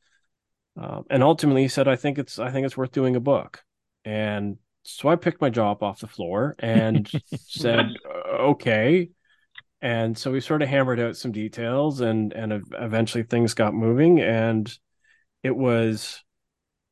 uh, 0.79 1.01
and 1.09 1.23
ultimately 1.23 1.63
he 1.63 1.67
said, 1.67 1.87
"I 1.87 1.95
think 1.95 2.17
it's 2.17 2.39
I 2.39 2.51
think 2.51 2.65
it's 2.65 2.77
worth 2.77 2.91
doing 2.91 3.15
a 3.15 3.19
book." 3.19 3.63
And 4.05 4.57
so 4.83 5.09
I 5.09 5.15
picked 5.15 5.41
my 5.41 5.49
jaw 5.49 5.71
up 5.71 5.83
off 5.83 5.99
the 5.99 6.07
floor 6.07 6.55
and 6.59 7.09
said, 7.47 7.87
"Okay." 8.05 9.09
And 9.81 10.17
so 10.17 10.31
we 10.31 10.41
sort 10.41 10.61
of 10.61 10.69
hammered 10.69 10.99
out 10.99 11.17
some 11.17 11.31
details, 11.31 12.01
and 12.01 12.31
and 12.33 12.63
eventually 12.73 13.23
things 13.23 13.53
got 13.53 13.73
moving, 13.73 14.21
and 14.21 14.71
it 15.41 15.55
was, 15.55 16.23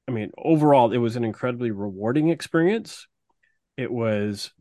I 0.07 0.11
mean, 0.11 0.31
overall, 0.37 0.91
it 0.91 0.97
was 0.97 1.15
an 1.15 1.23
incredibly 1.23 1.71
rewarding 1.71 2.29
experience. 2.29 3.07
It 3.75 3.91
was 3.91 4.51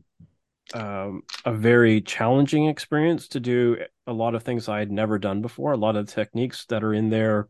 um, 0.73 1.23
a 1.45 1.53
very 1.53 2.01
challenging 2.01 2.67
experience 2.67 3.29
to 3.29 3.39
do 3.39 3.77
a 4.07 4.13
lot 4.13 4.33
of 4.33 4.43
things 4.43 4.69
I 4.69 4.79
had 4.79 4.91
never 4.91 5.19
done 5.19 5.41
before. 5.41 5.73
A 5.73 5.77
lot 5.77 5.95
of 5.95 6.05
the 6.05 6.11
techniques 6.11 6.65
that 6.67 6.83
are 6.83 6.93
in 6.93 7.09
there. 7.09 7.49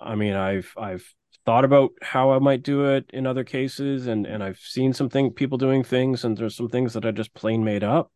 I 0.00 0.14
mean, 0.14 0.34
I've 0.34 0.72
I've 0.76 1.06
thought 1.46 1.64
about 1.64 1.90
how 2.02 2.32
I 2.32 2.38
might 2.38 2.62
do 2.62 2.86
it 2.86 3.10
in 3.12 3.26
other 3.26 3.44
cases, 3.44 4.06
and 4.06 4.26
and 4.26 4.42
I've 4.42 4.58
seen 4.58 4.92
some 4.92 5.10
thing 5.10 5.30
people 5.30 5.58
doing 5.58 5.84
things, 5.84 6.24
and 6.24 6.36
there's 6.36 6.56
some 6.56 6.68
things 6.68 6.94
that 6.94 7.04
I 7.04 7.10
just 7.10 7.34
plain 7.34 7.64
made 7.64 7.84
up. 7.84 8.10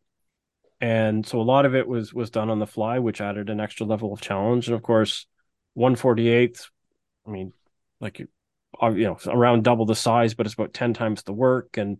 And 0.81 1.25
so 1.25 1.39
a 1.39 1.43
lot 1.43 1.65
of 1.65 1.75
it 1.75 1.87
was 1.87 2.13
was 2.13 2.29
done 2.31 2.49
on 2.49 2.59
the 2.59 2.67
fly, 2.67 2.99
which 2.99 3.21
added 3.21 3.49
an 3.49 3.59
extra 3.59 3.85
level 3.85 4.13
of 4.13 4.21
challenge. 4.21 4.67
And 4.67 4.75
of 4.75 4.81
course, 4.81 5.27
148th, 5.77 6.69
I 7.27 7.31
mean, 7.31 7.53
like 8.01 8.19
you 8.19 8.27
know, 8.81 9.17
around 9.27 9.63
double 9.63 9.85
the 9.85 9.95
size, 9.95 10.33
but 10.33 10.45
it's 10.45 10.55
about 10.55 10.73
10 10.73 10.93
times 10.93 11.23
the 11.23 11.33
work. 11.33 11.77
And 11.77 11.97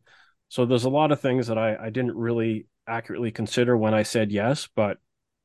so 0.48 0.66
there's 0.66 0.86
a 0.86 0.90
lot 0.90 1.12
of 1.12 1.20
things 1.20 1.48
that 1.48 1.58
I, 1.58 1.76
I 1.76 1.90
didn't 1.90 2.16
really 2.16 2.68
accurately 2.88 3.32
consider 3.32 3.76
when 3.76 3.94
I 3.94 4.04
said 4.04 4.32
yes, 4.32 4.68
but 4.76 4.98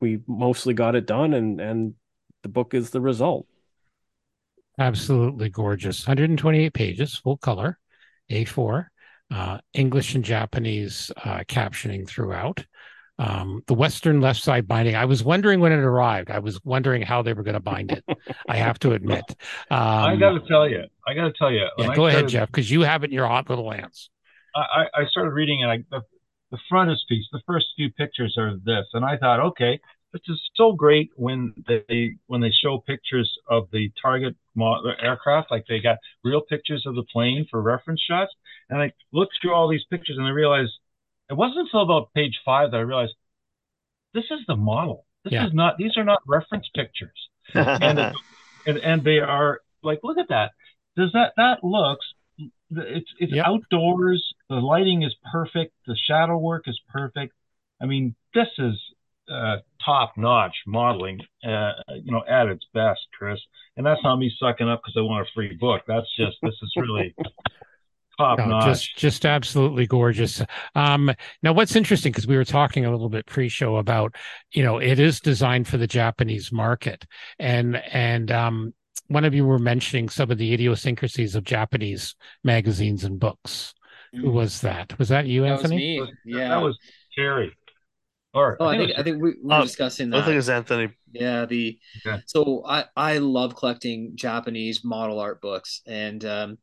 we 0.05 0.19
mostly 0.27 0.75
got 0.75 0.95
it 0.95 1.07
done 1.07 1.33
and 1.33 1.59
and 1.59 1.95
the 2.43 2.49
book 2.49 2.75
is 2.75 2.91
the 2.91 3.01
result. 3.01 3.47
Absolutely 4.77 5.49
gorgeous. 5.49 6.05
128 6.05 6.73
pages, 6.73 7.15
full 7.15 7.37
color, 7.37 7.79
A4, 8.29 8.85
uh, 9.31 9.57
English 9.73 10.13
and 10.13 10.23
Japanese 10.23 11.11
uh, 11.23 11.39
captioning 11.47 12.07
throughout. 12.07 12.63
Um, 13.17 13.63
the 13.65 13.73
Western 13.73 14.21
left 14.21 14.43
side 14.43 14.67
binding. 14.67 14.95
I 14.95 15.05
was 15.05 15.23
wondering 15.23 15.59
when 15.59 15.71
it 15.71 15.79
arrived. 15.79 16.29
I 16.29 16.39
was 16.39 16.63
wondering 16.63 17.01
how 17.01 17.23
they 17.23 17.33
were 17.33 17.43
going 17.43 17.53
to 17.53 17.61
bind 17.61 17.91
it. 17.91 18.03
I 18.47 18.57
have 18.57 18.77
to 18.79 18.91
admit. 18.91 19.23
Um, 19.71 19.79
I 19.79 20.15
got 20.17 20.33
to 20.33 20.41
tell 20.47 20.69
you. 20.69 20.83
I 21.07 21.15
got 21.15 21.23
to 21.23 21.33
tell 21.33 21.51
you. 21.51 21.65
Yeah, 21.77 21.95
go 21.95 22.05
ahead, 22.05 22.27
Geoff, 22.27 22.49
because 22.51 22.69
you 22.69 22.81
have 22.81 23.03
it 23.03 23.07
in 23.07 23.13
your 23.13 23.27
hot 23.27 23.49
little 23.49 23.71
hands. 23.71 24.11
I, 24.53 24.85
I 24.93 25.05
started 25.07 25.31
reading 25.31 25.63
and 25.63 25.71
I, 25.71 25.77
the, 25.89 26.01
the 26.51 26.59
frontispiece, 26.69 27.25
the 27.31 27.41
first 27.47 27.67
few 27.75 27.89
pictures 27.91 28.35
are 28.37 28.55
this, 28.63 28.85
and 28.93 29.03
I 29.03 29.17
thought, 29.17 29.39
okay, 29.39 29.79
this 30.15 30.21
is 30.29 30.41
so 30.55 30.71
great 30.71 31.11
when 31.17 31.53
they 31.67 32.11
when 32.27 32.39
they 32.39 32.51
show 32.51 32.77
pictures 32.77 33.37
of 33.49 33.67
the 33.73 33.91
target 34.01 34.35
aircraft, 35.01 35.51
like 35.51 35.65
they 35.67 35.79
got 35.81 35.97
real 36.23 36.39
pictures 36.39 36.85
of 36.85 36.95
the 36.95 37.03
plane 37.11 37.45
for 37.51 37.61
reference 37.61 38.01
shots, 38.01 38.31
and 38.69 38.81
I 38.81 38.93
looked 39.11 39.33
through 39.41 39.53
all 39.53 39.67
these 39.67 39.83
pictures 39.89 40.15
and 40.17 40.25
I 40.25 40.29
realized 40.29 40.71
it 41.29 41.33
wasn't 41.33 41.67
until 41.67 41.81
about 41.81 42.13
page 42.13 42.39
five 42.45 42.71
that 42.71 42.77
I 42.77 42.81
realized 42.81 43.13
this 44.13 44.23
is 44.31 44.39
the 44.47 44.55
model. 44.55 45.05
This 45.25 45.33
yeah. 45.33 45.47
is 45.47 45.53
not; 45.53 45.77
these 45.77 45.97
are 45.97 46.05
not 46.05 46.19
reference 46.25 46.69
pictures, 46.73 47.29
and, 47.53 47.99
and 48.65 48.77
and 48.77 49.03
they 49.03 49.19
are 49.19 49.59
like, 49.83 49.99
look 50.01 50.17
at 50.17 50.29
that. 50.29 50.51
Does 50.95 51.11
that 51.11 51.33
that 51.35 51.61
looks 51.61 52.05
it's 52.71 53.11
it's 53.19 53.33
yep. 53.33 53.45
outdoors. 53.45 54.33
The 54.49 54.55
lighting 54.55 55.03
is 55.03 55.13
perfect. 55.31 55.73
The 55.87 55.97
shadow 56.07 56.37
work 56.37 56.67
is 56.67 56.79
perfect. 56.89 57.33
I 57.81 57.85
mean, 57.85 58.15
this 58.33 58.47
is 58.57 58.79
uh, 59.29 59.57
top-notch 59.83 60.55
modeling, 60.67 61.19
uh, 61.47 61.71
you 62.03 62.11
know, 62.11 62.23
at 62.27 62.47
its 62.47 62.65
best, 62.73 63.01
Chris. 63.17 63.39
And 63.77 63.85
that's 63.85 64.01
not 64.03 64.17
me 64.17 64.31
sucking 64.39 64.67
up 64.69 64.81
because 64.81 64.95
I 64.97 65.01
want 65.01 65.27
a 65.27 65.31
free 65.33 65.55
book. 65.59 65.81
That's 65.87 66.07
just 66.17 66.37
this 66.41 66.53
is 66.61 66.73
really 66.77 67.13
top 68.17 68.39
No, 68.39 68.45
notch. 68.45 68.65
just 68.65 68.97
just 68.97 69.25
absolutely 69.25 69.85
gorgeous. 69.87 70.41
Um, 70.75 71.11
now, 71.43 71.53
what's 71.53 71.75
interesting 71.75 72.11
because 72.11 72.27
we 72.27 72.37
were 72.37 72.45
talking 72.45 72.85
a 72.85 72.91
little 72.91 73.09
bit 73.09 73.25
pre-show 73.25 73.75
about, 73.77 74.15
you 74.51 74.63
know, 74.63 74.77
it 74.77 74.99
is 74.99 75.19
designed 75.19 75.67
for 75.67 75.77
the 75.77 75.87
Japanese 75.87 76.51
market, 76.51 77.05
and 77.39 77.75
and 77.91 78.31
um, 78.31 78.73
one 79.07 79.25
of 79.25 79.33
you 79.35 79.45
were 79.45 79.59
mentioning 79.59 80.07
some 80.09 80.31
of 80.31 80.37
the 80.37 80.53
idiosyncrasies 80.53 81.35
of 81.35 81.43
Japanese 81.43 82.15
magazines 82.43 83.03
and 83.03 83.19
books. 83.19 83.73
Who 84.13 84.31
was 84.31 84.61
that? 84.61 84.97
Was 84.97 85.09
that 85.09 85.25
you, 85.27 85.41
That 85.41 85.51
was 85.51 85.61
Anthony? 85.63 85.77
me. 85.77 85.99
Was- 85.99 86.09
Yeah. 86.23 86.47
That 86.47 86.61
was 86.61 86.77
Terry. 87.13 87.51
Or 88.35 88.57
Oh, 88.59 88.67
I 88.67 88.77
think 88.77 88.91
I 88.99 89.03
think 89.03 89.21
we, 89.21 89.29
we 89.31 89.35
were 89.43 89.53
Oh, 89.53 89.63
discussing 89.63 90.09
that. 90.11 90.21
I 90.21 90.25
think 90.25 90.37
it's 90.37 90.49
Anthony. 90.49 90.93
Yeah, 91.11 91.45
the 91.45 91.79
Okay. 92.05 92.21
so 92.25 92.63
I 92.65 92.85
I 92.95 93.17
love 93.19 93.55
collecting 93.55 94.13
Japanese 94.15 94.83
model 94.83 95.19
art 95.19 95.41
books, 95.41 95.81
and 95.87 96.23
um, 96.25 96.57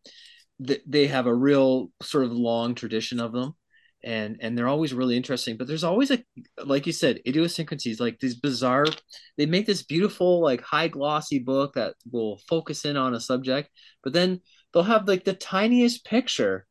th- 0.65 0.83
they 0.87 1.07
have 1.07 1.27
a 1.27 1.35
real 1.35 1.91
sort 2.03 2.25
of 2.25 2.33
long 2.33 2.75
tradition 2.75 3.19
of 3.21 3.33
them, 3.33 3.55
and 4.05 4.37
and 4.41 4.57
they're 4.57 4.69
always 4.69 4.93
really 4.95 5.17
interesting. 5.17 5.57
But 5.57 5.69
there's 5.69 5.85
always 5.85 6.11
a 6.11 6.23
like 6.65 6.87
you 6.87 6.93
said 6.93 7.21
idiosyncrasies, 7.27 8.01
like 8.01 8.19
these 8.21 8.35
bizarre. 8.35 8.87
They 9.39 9.47
make 9.47 9.67
this 9.67 9.83
beautiful 9.83 10.41
like 10.43 10.61
high 10.61 10.89
glossy 10.89 11.39
book 11.39 11.75
that 11.75 11.95
will 12.11 12.39
focus 12.49 12.85
in 12.85 12.97
on 12.97 13.15
a 13.15 13.21
subject, 13.21 13.71
but 14.05 14.13
then 14.13 14.41
they'll 14.73 14.83
have 14.83 15.09
like 15.09 15.25
the 15.25 15.35
tiniest 15.35 16.05
picture 16.05 16.67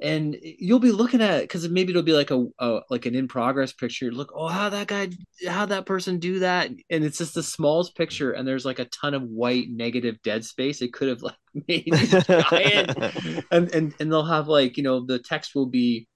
and 0.00 0.36
you'll 0.40 0.78
be 0.78 0.92
looking 0.92 1.20
at 1.20 1.40
because 1.42 1.68
maybe 1.68 1.90
it'll 1.90 2.02
be 2.02 2.12
like 2.12 2.30
a, 2.30 2.46
a 2.60 2.80
like 2.88 3.06
an 3.06 3.14
in 3.14 3.26
progress 3.28 3.72
picture. 3.72 4.12
Look, 4.12 4.32
oh, 4.34 4.46
how 4.46 4.68
that 4.68 4.86
guy, 4.86 5.08
how 5.46 5.66
that 5.66 5.86
person 5.86 6.18
do 6.18 6.38
that, 6.40 6.70
and 6.90 7.04
it's 7.04 7.18
just 7.18 7.34
the 7.34 7.42
smallest 7.42 7.96
picture, 7.96 8.32
and 8.32 8.46
there's 8.46 8.64
like 8.64 8.78
a 8.78 8.84
ton 8.86 9.14
of 9.14 9.22
white 9.22 9.68
negative 9.70 10.22
dead 10.22 10.44
space. 10.44 10.82
It 10.82 10.92
could 10.92 11.08
have 11.08 11.22
like 11.22 11.36
made 11.68 11.92
giant, 11.92 12.96
and 13.50 13.74
and 13.74 13.94
and 13.98 14.12
they'll 14.12 14.24
have 14.24 14.48
like 14.48 14.76
you 14.76 14.82
know 14.84 15.04
the 15.04 15.18
text 15.18 15.54
will 15.54 15.66
be 15.66 16.06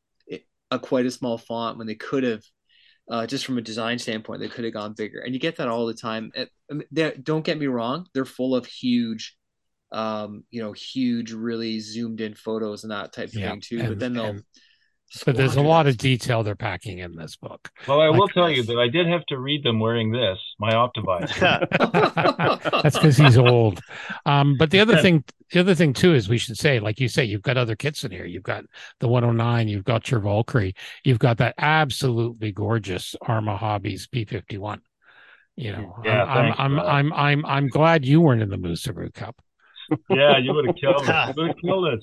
a 0.71 0.79
quite 0.79 1.07
a 1.07 1.11
small 1.11 1.39
font 1.39 1.79
when 1.79 1.87
they 1.87 1.95
could 1.95 2.25
have. 2.25 2.43
Uh, 3.11 3.27
just 3.27 3.45
from 3.45 3.59
a 3.59 3.63
design 3.63 3.99
standpoint, 3.99 4.41
they 4.41 4.49
could 4.49 4.65
have 4.65 4.73
gone 4.73 4.95
bigger, 4.97 5.21
and 5.21 5.35
you 5.35 5.41
get 5.41 5.57
that 5.57 5.67
all 5.69 5.87
the 5.87 5.95
time. 5.95 6.31
It- 6.35 6.51
I 6.71 6.75
mean, 6.75 7.13
don't 7.23 7.45
get 7.45 7.59
me 7.59 7.67
wrong; 7.67 8.07
they're 8.15 8.25
full 8.25 8.55
of 8.55 8.65
huge 8.65 9.37
um, 9.93 10.45
you 10.51 10.63
know, 10.63 10.73
huge, 10.73 11.33
really 11.33 11.79
zoomed 11.81 12.21
in 12.21 12.35
photos 12.35 12.83
and 12.85 12.91
that 12.93 13.13
type 13.13 13.29
of 13.29 13.35
Yeah, 13.35 13.51
thing 13.51 13.61
too. 13.61 13.79
and- 13.81 13.89
but 13.91 13.99
then 13.99 14.15
they'll, 14.15 14.25
and- 14.25 14.43
But 15.27 15.37
there's 15.37 15.57
a 15.57 15.61
lot 15.61 15.87
of 15.87 15.99
detail 15.99 16.43
they're 16.43 16.55
packing 16.57 17.01
in 17.01 17.15
this 17.15 17.37
book. 17.37 17.69
well, 17.87 18.01
I 18.01 18.09
will 18.09 18.29
tell 18.29 18.49
you 18.51 18.63
that 18.69 18.79
I 18.79 18.89
did 18.89 19.07
have 19.07 19.27
to 19.27 19.39
read 19.39 19.63
them 19.63 19.79
wearing 19.79 20.11
this, 20.11 20.39
my 20.59 20.73
Optivisor. 20.73 21.69
That's 22.83 22.97
because 22.97 23.19
he's 23.19 23.37
old. 23.37 23.81
Um, 24.25 24.57
but 24.59 24.71
the 24.71 24.81
other 24.81 24.97
thing, 25.03 25.23
the 25.51 25.61
other 25.61 25.75
thing 25.75 25.93
too 25.93 26.15
is 26.15 26.31
we 26.31 26.39
should 26.39 26.57
say, 26.57 26.81
like 26.81 26.99
you 26.99 27.09
say, 27.09 27.25
you've 27.25 27.43
got 27.43 27.59
other 27.59 27.77
kits 27.77 28.05
in 28.05 28.11
here. 28.11 28.25
You've 28.25 28.43
got 28.43 28.65
the 29.01 29.09
109, 29.09 29.69
you've 29.69 29.85
got 29.85 30.11
your 30.11 30.21
Valkyrie, 30.21 30.75
you've 31.05 31.19
got 31.19 31.37
that 31.39 31.55
absolutely 31.59 32.51
gorgeous 32.53 33.15
Arma 33.21 33.59
Hobbies 33.59 34.09
P51. 34.09 34.79
You 35.57 35.73
know, 35.73 35.97
Yeah, 36.03 36.25
I'm, 36.25 36.45
thanks, 36.45 36.59
I'm, 36.59 36.81
I'm, 36.81 37.13
I'm, 37.13 37.45
I'm 37.45 37.69
glad 37.69 38.07
you 38.07 38.23
weren't 38.23 38.41
in 38.41 38.49
the 38.49 38.57
Moosearoo 38.57 39.13
Cup. 39.13 39.37
Yeah, 40.11 40.39
you 40.39 40.53
would 40.55 40.67
have 40.67 40.77
killed 40.77 41.09
us. 41.09 41.29
You 41.29 41.35
would 41.43 41.49
have 41.49 41.57
killed 41.59 41.89
us. 41.89 42.01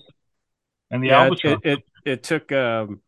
And 0.92 1.04
the 1.04 1.08
yeah, 1.08 1.26
it, 1.28 1.46
Albatross. 1.46 1.60
it, 1.64 1.70
it 1.72 1.80
it 2.06 2.24
took 2.24 2.52
um 2.52 3.02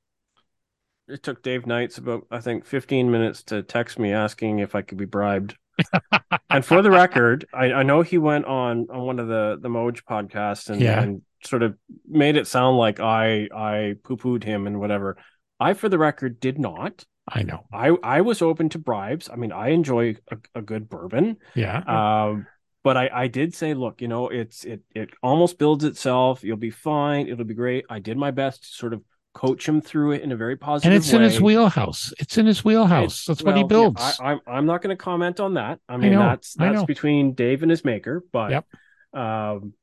it 1.07 1.23
took 1.23 1.43
Dave 1.43 1.65
Knights 1.65 1.97
about 1.97 2.25
I 2.31 2.39
think 2.39 2.65
15 2.65 3.11
minutes 3.11 3.43
to 3.45 3.63
text 3.63 3.99
me 3.99 4.13
asking 4.13 4.59
if 4.59 4.75
I 4.75 4.81
could 4.81 4.97
be 4.97 5.05
bribed. 5.05 5.55
and 6.49 6.63
for 6.63 6.81
the 6.81 6.91
record, 6.91 7.45
I, 7.53 7.73
I 7.73 7.83
know 7.83 8.01
he 8.01 8.17
went 8.17 8.45
on 8.45 8.87
on 8.91 9.01
one 9.01 9.19
of 9.19 9.27
the 9.27 9.57
the 9.59 9.69
Moj 9.69 10.03
podcasts 10.03 10.69
and, 10.69 10.81
Yeah. 10.81 11.01
and 11.01 11.21
sort 11.43 11.63
of 11.63 11.75
made 12.07 12.37
it 12.37 12.47
sound 12.47 12.77
like 12.77 12.99
I 12.99 13.47
I 13.53 13.95
poo 14.03 14.17
pooed 14.17 14.43
him 14.43 14.67
and 14.67 14.79
whatever. 14.79 15.17
I, 15.59 15.73
for 15.73 15.89
the 15.89 15.97
record, 15.97 16.39
did 16.39 16.59
not. 16.59 17.05
I 17.27 17.43
know. 17.43 17.65
I 17.71 17.89
I 18.03 18.21
was 18.21 18.41
open 18.41 18.69
to 18.69 18.79
bribes. 18.79 19.29
I 19.31 19.35
mean, 19.35 19.51
I 19.51 19.69
enjoy 19.69 20.15
a, 20.29 20.37
a 20.55 20.61
good 20.61 20.89
bourbon. 20.89 21.37
Yeah. 21.55 21.77
Um, 21.77 22.47
but 22.83 22.97
I, 22.97 23.09
I 23.13 23.27
did 23.27 23.53
say, 23.53 23.73
look, 23.73 24.01
you 24.01 24.07
know, 24.07 24.29
it's 24.29 24.63
it 24.63 24.81
it 24.95 25.09
almost 25.21 25.57
builds 25.57 25.83
itself. 25.83 26.43
You'll 26.43 26.57
be 26.57 26.71
fine. 26.71 27.27
It'll 27.27 27.45
be 27.45 27.53
great. 27.53 27.85
I 27.89 27.99
did 27.99 28.17
my 28.17 28.31
best 28.31 28.63
to 28.63 28.69
sort 28.69 28.93
of 28.93 29.01
coach 29.33 29.67
him 29.67 29.81
through 29.81 30.11
it 30.11 30.21
in 30.21 30.31
a 30.31 30.35
very 30.35 30.57
positive. 30.57 30.91
And 30.91 30.97
it's 31.01 31.11
way. 31.11 31.17
in 31.17 31.23
his 31.23 31.39
wheelhouse. 31.39 32.13
It's 32.19 32.37
in 32.37 32.45
his 32.45 32.65
wheelhouse. 32.65 33.25
That's 33.25 33.43
what 33.43 33.55
he 33.55 33.63
Well, 33.63 33.83
yeah, 33.83 33.89
builds. 33.89 34.19
I, 34.19 34.31
I'm 34.31 34.39
I'm 34.47 34.65
not 34.65 34.81
going 34.81 34.95
to 34.95 35.01
comment 35.01 35.39
on 35.39 35.55
that. 35.55 35.79
I 35.87 35.97
mean, 35.97 36.13
know, 36.13 36.19
that's 36.19 36.53
that's 36.55 36.83
between 36.83 37.33
Dave 37.33 37.61
and 37.61 37.69
his 37.69 37.85
maker. 37.85 38.23
But 38.31 38.51
Yep. 38.51 38.65
um, 39.13 39.73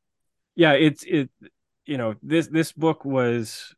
yeah, 0.56 0.72
it's 0.72 1.04
it. 1.04 1.30
You 1.86 1.96
know, 1.96 2.16
this 2.22 2.48
this 2.48 2.72
book 2.72 3.04
was 3.04 3.74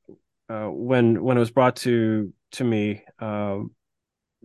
uh, 0.48 0.66
when 0.66 1.22
when 1.22 1.36
it 1.36 1.40
was 1.40 1.50
brought 1.50 1.76
to 1.76 2.32
to 2.52 2.64
me. 2.64 3.04
Um, 3.18 3.72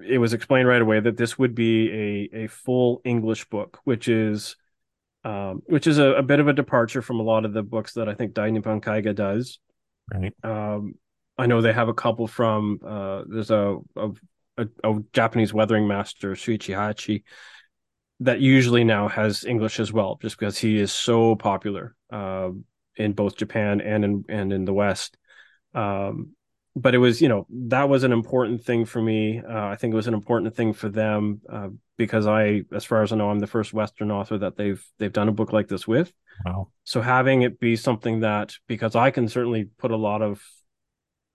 it 0.06 0.18
was 0.18 0.34
explained 0.34 0.68
right 0.68 0.82
away 0.82 1.00
that 1.00 1.16
this 1.16 1.40
would 1.40 1.56
be 1.56 1.90
a 2.34 2.44
a 2.44 2.48
full 2.48 3.02
English 3.06 3.46
book, 3.46 3.80
which 3.86 4.10
is 4.10 4.58
um, 5.26 5.62
which 5.66 5.88
is 5.88 5.98
a, 5.98 6.12
a 6.12 6.24
bit 6.24 6.40
of 6.40 6.48
a 6.48 6.54
departure 6.54 7.02
from 7.02 7.20
a 7.20 7.24
lot 7.24 7.44
of 7.44 7.54
the 7.54 7.64
books 7.64 7.94
that 7.94 8.08
I 8.08 8.14
think 8.14 8.34
Dai 8.34 8.52
Nippon 8.52 8.80
Kaiga 8.80 9.14
does. 9.14 9.60
Right. 10.14 10.34
Um, 10.44 10.94
I 11.38 11.48
know 11.48 11.62
they 11.62 11.74
have 11.74 11.90
a 11.90 11.94
couple 11.94 12.28
from 12.28 12.80
uh, 12.86 13.24
there's 13.28 13.52
a, 13.52 13.78
a 13.98 14.12
a, 14.58 14.68
a 14.84 15.00
Japanese 15.12 15.54
weathering 15.54 15.88
master 15.88 16.32
Shuichi 16.32 16.76
Hachi 16.76 17.24
that 18.22 18.40
usually 18.40 18.84
now 18.84 19.08
has 19.08 19.44
English 19.44 19.80
as 19.80 19.92
well, 19.92 20.18
just 20.22 20.40
because 20.40 20.58
he 20.58 20.80
is 20.80 20.92
so 20.92 21.36
popular 21.36 21.96
uh, 22.12 22.50
in 22.96 23.14
both 23.14 23.36
Japan 23.36 23.82
and 23.82 24.06
in 24.06 24.26
and 24.30 24.54
in 24.54 24.66
the 24.66 24.74
West. 24.74 25.18
Um, 25.74 26.35
but 26.76 26.94
it 26.94 26.98
was, 26.98 27.22
you 27.22 27.30
know, 27.30 27.48
that 27.50 27.88
was 27.88 28.04
an 28.04 28.12
important 28.12 28.64
thing 28.64 28.86
for 28.86 29.02
me. 29.02 29.40
Uh, 29.40 29.68
I 29.68 29.76
think 29.76 29.94
it 29.94 29.96
was 29.96 30.08
an 30.08 30.14
important 30.14 30.56
thing 30.56 30.74
for 30.74 30.90
them 30.90 31.42
uh, 31.50 31.70
because 31.98 32.28
I, 32.28 32.64
as 32.74 32.84
far 32.84 33.02
as 33.02 33.14
I 33.14 33.16
know, 33.16 33.30
I'm 33.30 33.40
the 33.40 33.48
first 33.48 33.74
Western 33.74 34.12
author 34.12 34.38
that 34.40 34.58
they've 34.58 34.84
they've 35.00 35.14
done 35.14 35.30
a 35.30 35.34
book 35.34 35.54
like 35.54 35.68
this 35.68 35.88
with. 35.88 36.12
Wow. 36.46 36.68
So 36.84 37.02
having 37.02 37.44
it 37.44 37.60
be 37.60 37.76
something 37.78 38.20
that 38.22 38.56
because 38.68 38.96
I 38.96 39.12
can 39.12 39.30
certainly 39.30 39.70
put 39.78 39.92
a 39.92 39.98
lot 39.98 40.22
of 40.22 40.42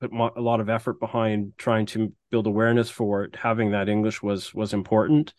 put 0.00 0.12
mo- 0.12 0.32
a 0.36 0.40
lot 0.40 0.60
of 0.60 0.68
effort 0.68 1.00
behind 1.00 1.52
trying 1.56 1.86
to 1.86 2.12
build 2.30 2.46
awareness 2.46 2.90
for 2.90 3.24
it, 3.24 3.36
having 3.36 3.70
that 3.72 3.88
English 3.88 4.22
was 4.22 4.52
was 4.54 4.74
important. 4.74 5.32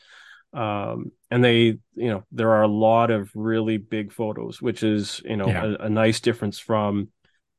Um, 0.53 1.11
and 1.29 1.43
they, 1.43 1.59
you 1.61 1.79
know, 1.95 2.25
there 2.31 2.51
are 2.51 2.63
a 2.63 2.67
lot 2.67 3.09
of 3.09 3.31
really 3.35 3.77
big 3.77 4.11
photos, 4.11 4.61
which 4.61 4.83
is 4.83 5.21
you 5.25 5.37
know 5.37 5.47
Yeah. 5.47 5.75
a, 5.79 5.85
a 5.85 5.89
nice 5.89 6.19
difference 6.19 6.59
from 6.59 7.09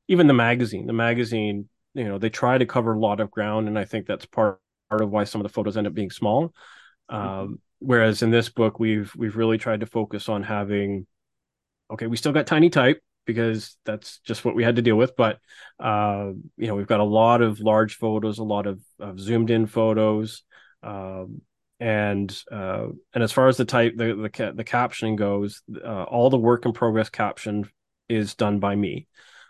even 0.08 0.26
the 0.26 0.34
magazine. 0.34 0.86
The 0.86 0.92
magazine, 0.92 1.68
you 1.94 2.04
know, 2.04 2.18
they 2.18 2.30
try 2.30 2.58
to 2.58 2.66
cover 2.66 2.92
a 2.94 2.98
lot 2.98 3.20
of 3.20 3.30
ground, 3.30 3.68
and 3.68 3.78
I 3.78 3.84
think 3.84 4.06
that's 4.06 4.26
part 4.26 4.60
part 4.88 5.00
of 5.00 5.10
why 5.10 5.24
some 5.24 5.40
of 5.40 5.44
the 5.44 5.52
photos 5.52 5.76
end 5.76 5.86
up 5.86 5.94
being 5.94 6.10
small. 6.10 6.52
Um, 7.08 7.60
whereas 7.78 8.22
in 8.22 8.30
this 8.30 8.48
book, 8.48 8.78
we've 8.78 9.12
we've 9.16 9.36
really 9.36 9.58
tried 9.58 9.80
to 9.80 9.86
focus 9.86 10.28
on 10.28 10.42
having 10.42 11.06
okay, 11.90 12.06
we 12.06 12.16
still 12.16 12.32
got 12.32 12.46
tiny 12.46 12.70
type 12.70 13.00
because 13.26 13.76
that's 13.84 14.18
just 14.20 14.44
what 14.44 14.54
we 14.54 14.64
had 14.64 14.76
to 14.76 14.82
deal 14.82 14.96
with. 14.96 15.16
But 15.16 15.38
uh, 15.78 16.32
you 16.56 16.66
know, 16.66 16.74
we've 16.74 16.86
got 16.86 17.00
a 17.00 17.04
lot 17.04 17.42
of 17.42 17.60
large 17.60 17.96
photos, 17.96 18.38
a 18.38 18.44
lot 18.44 18.66
of, 18.66 18.80
of 18.98 19.20
zoomed 19.20 19.50
in 19.50 19.66
photos, 19.66 20.42
um, 20.82 21.42
and 21.78 22.34
uh, 22.50 22.86
and 23.14 23.22
as 23.22 23.32
far 23.32 23.48
as 23.48 23.56
the 23.56 23.64
type, 23.64 23.94
the 23.96 24.14
the, 24.14 24.52
the 24.54 24.64
captioning 24.64 25.16
goes, 25.16 25.62
uh, 25.84 26.04
all 26.04 26.30
the 26.30 26.38
work 26.38 26.64
in 26.66 26.72
progress 26.72 27.10
caption 27.10 27.68
is 28.08 28.34
done 28.34 28.58
by 28.58 28.74
me. 28.74 29.06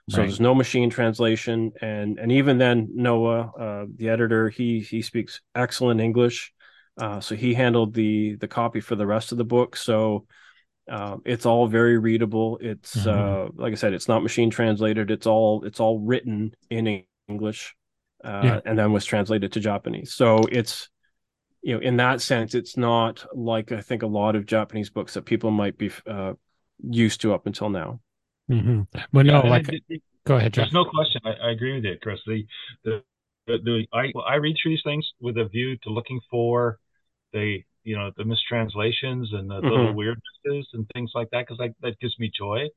So 0.08 0.22
Right. 0.22 0.26
there's 0.26 0.40
no 0.40 0.54
machine 0.54 0.90
translation, 0.90 1.72
and 1.80 2.18
and 2.18 2.32
even 2.32 2.58
then, 2.58 2.88
Noah, 2.94 3.52
uh, 3.58 3.86
the 3.96 4.08
editor, 4.08 4.48
he 4.48 4.80
he 4.80 5.00
speaks 5.02 5.40
excellent 5.54 6.00
English, 6.00 6.52
uh, 6.98 7.20
so 7.20 7.34
he 7.36 7.54
handled 7.54 7.94
the 7.94 8.34
the 8.36 8.48
copy 8.48 8.80
for 8.80 8.96
the 8.96 9.06
rest 9.06 9.32
of 9.32 9.38
the 9.38 9.44
book. 9.44 9.76
So 9.76 10.26
uh, 10.90 11.18
it's 11.24 11.46
all 11.46 11.68
very 11.68 11.98
readable. 11.98 12.58
It's 12.60 13.06
Mhm. 13.06 13.08
uh, 13.08 13.48
like 13.54 13.72
I 13.72 13.76
said, 13.76 13.92
it's 13.94 14.08
not 14.08 14.22
machine 14.22 14.50
translated. 14.50 15.10
It's 15.10 15.26
all 15.26 15.64
it's 15.64 15.80
all 15.80 16.00
written 16.00 16.54
in 16.70 17.04
English, 17.28 17.74
uh, 18.24 18.28
Yeah. 18.44 18.60
and 18.64 18.78
then 18.78 18.92
was 18.92 19.04
translated 19.04 19.52
to 19.52 19.60
Japanese. 19.60 20.14
So 20.14 20.46
it's 20.50 20.88
you 21.62 21.74
know 21.74 21.80
in 21.80 21.96
that 21.98 22.20
sense, 22.20 22.54
it's 22.54 22.76
not 22.76 23.24
like 23.34 23.72
I 23.72 23.80
think 23.80 24.02
a 24.02 24.06
lot 24.06 24.36
of 24.36 24.46
Japanese 24.46 24.90
books 24.90 25.14
that 25.14 25.24
people 25.24 25.50
might 25.50 25.78
be 25.78 25.90
uh, 26.06 26.34
used 26.90 27.20
to 27.22 27.34
up 27.34 27.46
until 27.46 27.70
now. 27.70 28.00
Hmm 28.48 28.82
But 29.12 29.26
no, 29.26 29.42
Yeah, 29.44 29.50
like, 29.50 29.68
it- 29.72 29.84
it- 29.88 30.02
go 30.26 30.36
ahead, 30.36 30.52
Geoff. 30.52 30.64
There's 30.64 30.72
no 30.74 30.84
question. 30.84 31.20
I, 31.24 31.48
I 31.48 31.50
agree 31.50 31.74
with 31.74 31.84
you, 31.84 31.96
Chris. 32.02 32.20
The, 32.26 32.46
the, 32.84 33.02
the, 33.46 33.58
the 33.64 33.86
I, 33.92 34.12
I 34.26 34.34
read 34.36 34.56
through 34.62 34.72
these 34.72 34.82
things 34.84 35.06
with 35.20 35.36
a 35.38 35.44
view 35.46 35.76
to 35.84 35.90
looking 35.90 36.20
for 36.30 36.78
the 37.32 37.58
you 37.84 37.96
know 37.96 38.12
the 38.16 38.24
mistranslations 38.24 39.32
and 39.32 39.50
the 39.50 39.60
Mhm. 39.60 39.70
little 39.70 39.94
weirdnesses 39.94 40.64
and 40.72 40.86
things 40.94 41.10
like 41.16 41.28
that 41.30 41.46
because 41.48 41.58
that 41.80 41.98
gives 41.98 42.16
me 42.20 42.30
joy. 42.36 42.68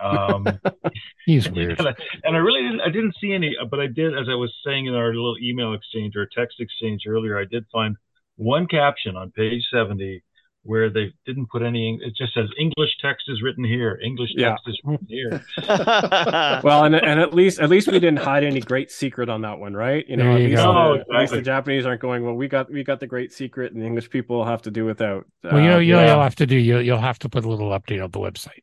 Um, 0.00 0.46
He's 1.26 1.50
weird. 1.50 1.78
and, 1.78 1.88
I, 1.88 1.94
and 2.24 2.34
I 2.34 2.38
really 2.38 2.62
didn't 2.62 2.80
I 2.80 2.88
didn't 2.88 3.16
see 3.20 3.32
any, 3.32 3.54
but 3.70 3.80
I 3.80 3.86
did 3.86 4.16
as 4.18 4.28
I 4.30 4.34
was 4.34 4.54
saying 4.64 4.86
in 4.86 4.94
our 4.94 5.08
little 5.08 5.36
email 5.42 5.74
exchange 5.74 6.16
or 6.16 6.26
text 6.26 6.60
exchange 6.60 7.02
earlier. 7.06 7.38
I 7.38 7.44
did 7.44 7.64
find 7.70 7.96
one 8.36 8.66
caption 8.66 9.16
on 9.16 9.30
page 9.32 9.62
seventy 9.70 10.22
where 10.66 10.90
they 10.90 11.12
didn't 11.24 11.46
put 11.50 11.62
any. 11.62 11.98
It 12.02 12.14
just 12.16 12.34
says 12.34 12.48
English 12.58 12.90
text 13.00 13.24
is 13.28 13.40
written 13.42 13.64
here. 13.64 13.98
English 14.04 14.30
Yeah. 14.34 14.50
text 14.50 14.64
is 14.68 14.80
written 14.84 15.06
here. 15.08 15.44
well, 16.64 16.84
and 16.84 16.94
and 16.94 17.20
at 17.20 17.32
least 17.32 17.60
at 17.60 17.68
least 17.70 17.86
we 17.86 17.94
didn't 17.98 18.18
hide 18.18 18.44
any 18.44 18.60
great 18.60 18.90
secret 18.90 19.28
on 19.28 19.40
that 19.42 19.58
one, 19.58 19.74
right? 19.74 20.06
You 20.08 20.16
know, 20.16 20.24
There 20.24 20.32
at 20.34 20.40
you 20.42 20.48
least, 20.48 20.62
go. 20.62 20.72
the, 20.72 20.78
Oh, 20.78 20.94
at 21.14 21.20
least 21.20 21.32
the. 21.32 21.42
Japanese 21.42 21.86
aren't 21.86 22.00
going. 22.00 22.24
Well, 22.24 22.34
we 22.34 22.48
got 22.48 22.70
we 22.70 22.82
got 22.84 23.00
the 23.00 23.06
great 23.06 23.32
secret, 23.32 23.72
and 23.72 23.80
the 23.80 23.86
English 23.86 24.10
people 24.10 24.44
have 24.44 24.62
to 24.62 24.70
do 24.70 24.84
without. 24.84 25.26
Well, 25.44 25.60
you 25.60 25.68
know, 25.68 25.76
Uh, 25.76 25.78
you 25.78 25.92
know, 25.94 26.00
yeah. 26.00 26.12
you'll 26.14 26.22
have 26.22 26.36
to 26.36 26.46
do. 26.46 26.56
You'll 26.56 26.82
you'll 26.82 26.98
have 26.98 27.18
to 27.20 27.28
put 27.28 27.44
a 27.44 27.48
little 27.48 27.70
update 27.70 28.02
on 28.02 28.10
the 28.10 28.18
website. 28.18 28.62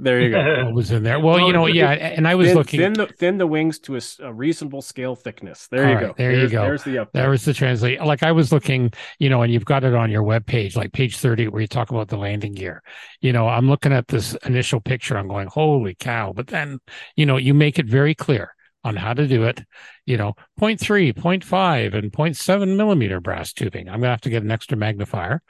There 0.00 0.20
you 0.20 0.30
go. 0.30 0.64
What 0.66 0.74
was 0.74 0.90
in 0.90 1.02
there? 1.02 1.18
Well, 1.20 1.40
you 1.40 1.52
know, 1.52 1.62
Well, 1.62 1.74
yeah. 1.74 1.90
And 1.92 2.26
I 2.26 2.34
was 2.34 2.48
thin, 2.48 2.56
looking. 2.56 2.80
thin 2.80 2.92
the 2.94 3.06
thin 3.06 3.38
the 3.38 3.46
wings 3.46 3.78
to 3.80 3.98
a 4.22 4.32
reasonable 4.32 4.82
scale 4.82 5.14
thickness. 5.14 5.68
There 5.70 5.84
All 5.84 5.88
you 5.90 5.94
right, 5.96 6.06
go. 6.08 6.14
there 6.16 6.30
you 6.32 6.36
There's- 6.48 6.52
go. 6.52 6.62
There's 6.62 6.84
the 6.84 6.96
update. 6.96 7.12
There 7.12 7.30
was 7.30 7.44
the 7.44 7.52
translate. 7.54 8.00
Like 8.02 8.22
I 8.22 8.32
was 8.32 8.52
looking, 8.52 8.92
you 9.18 9.28
know, 9.28 9.42
and 9.42 9.52
you've 9.52 9.64
got 9.64 9.84
it 9.84 9.94
on 9.94 10.10
your 10.10 10.22
web 10.22 10.46
page, 10.46 10.76
like 10.76 10.92
page 10.92 11.16
30, 11.18 11.48
where 11.48 11.60
you 11.60 11.66
talk 11.68 11.90
about 11.90 12.08
the 12.08 12.16
landing 12.16 12.52
gear. 12.52 12.82
You 13.20 13.32
know, 13.32 13.48
I'm 13.48 13.68
looking 13.68 13.92
at 13.92 14.08
this 14.08 14.34
initial 14.44 14.80
picture. 14.80 15.16
I'm 15.16 15.28
going, 15.28 15.48
holy 15.48 15.94
cow. 15.94 16.32
But 16.34 16.48
then, 16.48 16.78
you 17.16 17.26
know, 17.26 17.36
you 17.36 17.54
make 17.54 17.78
it 17.78 17.86
very 17.86 18.14
clear 18.14 18.52
on 18.84 18.94
how 18.96 19.12
to 19.14 19.26
do 19.26 19.44
it. 19.44 19.62
You 20.04 20.16
know, 20.16 20.34
0.3, 20.60 21.12
0.5, 21.12 21.94
and 21.94 22.12
0.7 22.12 22.76
millimeter 22.76 23.20
brass 23.20 23.52
tubing. 23.52 23.88
I'm 23.88 23.94
going 23.94 24.02
to 24.02 24.08
have 24.10 24.20
to 24.22 24.30
get 24.30 24.42
an 24.44 24.50
extra 24.52 24.76
magnifier. 24.76 25.42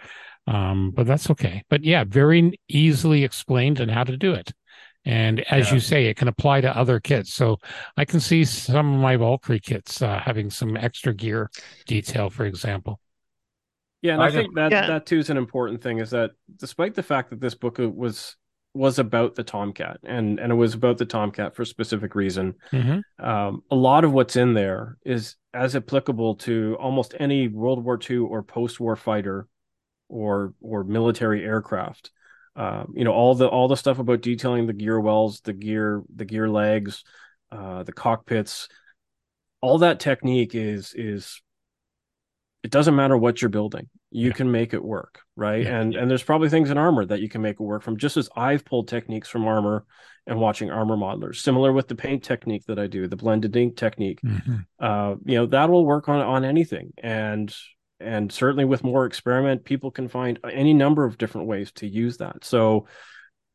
Um, 0.47 0.93
but 0.93 1.07
that's 1.07 1.31
okay. 1.31 1.63
But 1.69 1.85
yeah, 1.85 2.05
very 2.05 2.59
easily 2.69 3.25
explained 3.25 3.81
and 3.81 3.91
how 3.91 4.05
to 4.05 4.17
do 4.17 4.33
it. 4.33 4.53
And 5.05 5.41
as 5.53 5.69
Yeah. 5.69 5.75
you 5.75 5.81
say, 5.81 6.07
it 6.07 6.17
can 6.17 6.29
apply 6.29 6.61
to 6.63 6.77
other 6.77 6.99
kits. 7.01 7.33
So 7.33 7.59
I 7.97 8.05
can 8.05 8.21
see 8.21 8.45
some 8.45 8.95
of 8.95 9.01
my 9.01 9.17
Valkyrie 9.17 9.61
kits 9.61 10.03
uh, 10.03 10.19
having 10.19 10.51
some 10.51 10.77
extra 10.77 11.15
gear 11.15 11.51
detail, 11.87 12.29
for 12.31 12.45
example. 12.45 13.01
Yeah, 14.03 14.15
and 14.15 14.23
I 14.23 14.27
I, 14.27 14.31
think 14.31 14.55
that 14.55 14.71
Yeah. 14.73 14.87
that 14.87 15.07
too 15.07 15.19
is 15.19 15.31
an 15.31 15.37
important 15.37 15.83
thing. 15.83 15.99
Is 15.99 16.11
that 16.11 16.33
despite 16.59 16.95
the 16.95 17.03
fact 17.03 17.31
that 17.31 17.41
this 17.41 17.55
book 17.55 17.79
was 17.79 18.37
was 18.75 18.99
about 18.99 19.35
the 19.35 19.43
Tomcat 19.43 19.99
and 20.05 20.39
and 20.39 20.53
it 20.53 20.55
was 20.55 20.75
about 20.75 20.99
the 20.99 21.07
Tomcat 21.07 21.57
for 21.57 21.63
a 21.63 21.67
specific 21.67 22.15
reason, 22.15 22.55
Mhm. 22.73 23.03
um, 23.19 23.63
a 23.71 23.75
lot 23.75 24.05
of 24.05 24.13
what's 24.13 24.37
in 24.37 24.53
there 24.55 24.99
is 25.05 25.37
as 25.55 25.75
applicable 25.75 26.35
to 26.37 26.77
almost 26.79 27.15
any 27.19 27.49
World 27.49 27.83
War 27.83 27.99
II 27.99 28.19
or 28.19 28.43
post 28.43 28.79
war 28.79 28.95
fighter 28.95 29.49
or 30.09 30.55
or 30.61 30.85
military 30.85 31.45
aircraft. 31.45 32.11
Um, 32.55 32.95
you 32.97 33.05
know 33.05 33.13
all 33.13 33.35
the 33.35 33.47
all 33.49 33.69
the 33.69 33.77
stuff 33.77 33.99
about 33.99 34.23
detailing 34.23 34.67
the 34.67 34.73
gear 34.73 34.99
wells, 35.01 35.41
the 35.43 35.53
gear 35.53 36.03
the 36.15 36.25
gear 36.25 36.49
legs, 36.49 37.05
uh, 37.53 37.83
the 37.83 37.93
cockpits, 37.93 38.69
all 39.61 39.79
that 39.79 40.01
technique 40.01 40.55
is 40.55 40.93
is 40.95 41.43
it 42.63 42.71
doesn't 42.71 42.97
matter 42.97 43.17
what 43.17 43.41
you're 43.41 43.49
building 43.49 43.89
you 44.11 44.29
Yeah. 44.29 44.33
can 44.35 44.51
make 44.51 44.73
it 44.75 44.83
work 44.83 45.21
right 45.37 45.63
Yeah. 45.65 45.79
and 45.81 45.95
and 45.95 46.11
there's 46.11 46.23
probably 46.23 46.49
things 46.49 46.71
in 46.71 46.79
armor 46.79 47.05
that 47.05 47.21
you 47.21 47.29
can 47.29 47.43
make 47.43 47.57
it 47.61 47.63
work 47.63 47.83
from 47.83 47.97
just 47.97 48.17
as 48.17 48.29
i've 48.37 48.65
pulled 48.65 48.89
techniques 48.89 49.29
from 49.29 49.47
armor 49.47 49.85
and 50.27 50.41
watching 50.41 50.71
armor 50.71 50.97
modelers 50.97 51.37
similar 51.37 51.73
with 51.73 51.87
the 51.89 51.95
paint 51.95 52.25
technique 52.25 52.65
that 52.67 52.79
i 52.79 52.87
do 52.87 53.07
the 53.07 53.17
blended 53.17 53.55
ink 53.57 53.77
technique 53.77 54.21
Mhm. 54.25 54.65
uh 54.81 55.15
you 55.25 55.37
know 55.37 55.47
that 55.47 55.69
will 55.71 55.85
work 55.87 56.09
on 56.09 56.21
on 56.21 56.45
anything 56.45 56.93
and 56.99 57.55
and 58.01 58.31
certainly 58.31 58.65
with 58.65 58.85
more 58.85 59.07
experiment 59.07 59.65
people 59.65 59.91
can 59.91 60.09
find 60.09 60.39
any 60.45 60.75
number 60.75 61.05
of 61.05 61.19
different 61.19 61.47
ways 61.47 61.73
to 61.73 61.87
use 61.87 62.19
that 62.19 62.45
so 62.45 62.87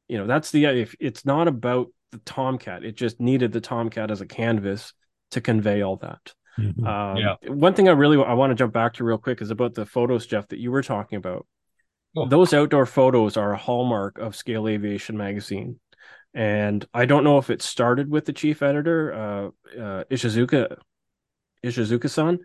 you 0.07 0.17
know 0.17 0.27
that's 0.27 0.51
the 0.51 0.65
if 0.65 0.95
it's 0.99 1.25
not 1.25 1.47
about 1.47 1.87
the 2.11 2.17
tomcat 2.19 2.83
it 2.83 2.95
just 2.95 3.19
needed 3.19 3.51
the 3.51 3.61
tomcat 3.61 4.11
as 4.11 4.21
a 4.21 4.25
canvas 4.25 4.93
to 5.31 5.41
convey 5.41 5.81
all 5.81 5.97
that 5.97 6.33
Mhm. 6.59 6.85
um, 6.85 7.15
Yeah. 7.17 7.35
One 7.47 7.73
thing 7.73 7.87
I 7.87 7.93
really 7.93 8.21
I 8.21 8.33
want 8.33 8.51
to 8.51 8.55
jump 8.55 8.73
back 8.73 8.95
to 8.95 9.05
real 9.05 9.17
quick 9.17 9.41
is 9.41 9.51
about 9.51 9.73
the 9.73 9.85
photos, 9.85 10.25
Geoff, 10.25 10.49
that 10.49 10.59
you 10.59 10.69
were 10.69 10.83
talking 10.83 11.17
about. 11.17 11.47
Cool. 12.13 12.27
Those 12.27 12.53
outdoor 12.53 12.85
photos 12.85 13.37
are 13.37 13.53
a 13.53 13.57
hallmark 13.57 14.17
of 14.17 14.35
Scale 14.35 14.67
Aviation 14.67 15.15
magazine, 15.15 15.79
and 16.33 16.85
I 16.93 17.05
don't 17.05 17.23
know 17.23 17.37
if 17.37 17.49
it 17.49 17.61
started 17.61 18.09
with 18.09 18.25
the 18.25 18.33
chief 18.33 18.61
editor, 18.61 19.13
uh, 19.13 19.79
uh, 19.79 20.03
Ishizuka, 20.11 20.75
Ishizuka-san, 21.63 22.39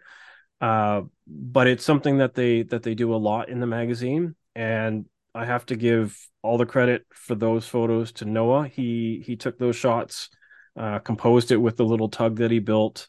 uh, 0.61 1.03
but 1.27 1.67
it's 1.67 1.85
something 1.85 2.19
that 2.19 2.35
they 2.35 2.63
that 2.65 2.83
they 2.83 2.95
do 2.95 3.15
a 3.15 3.17
lot 3.17 3.49
in 3.49 3.61
the 3.61 3.67
magazine, 3.67 4.35
and 4.55 5.07
I 5.35 5.45
have 5.45 5.67
to 5.67 5.77
give 5.77 6.17
all 6.43 6.59
the 6.59 6.67
credit 6.67 7.05
for 7.13 7.35
those 7.35 7.67
photos 7.67 8.13
to 8.13 8.25
Noah. 8.25 8.69
He 8.69 9.23
he 9.27 9.37
took 9.37 9.59
those 9.59 9.77
shots, 9.77 10.31
uh, 10.77 10.99
composed 11.01 11.51
it 11.51 11.57
with 11.59 11.77
the 11.77 11.85
little 11.85 12.09
tug 12.09 12.37
that 12.37 12.51
he 12.51 12.59
built 12.59 13.09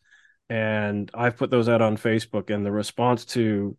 and 0.49 1.11
I've 1.13 1.35
put 1.35 1.49
those 1.51 1.67
out 1.67 1.81
on 1.81 1.97
Facebook, 1.97 2.49
and 2.49 2.65
the 2.65 2.71
response 2.71 3.25
to, 3.35 3.75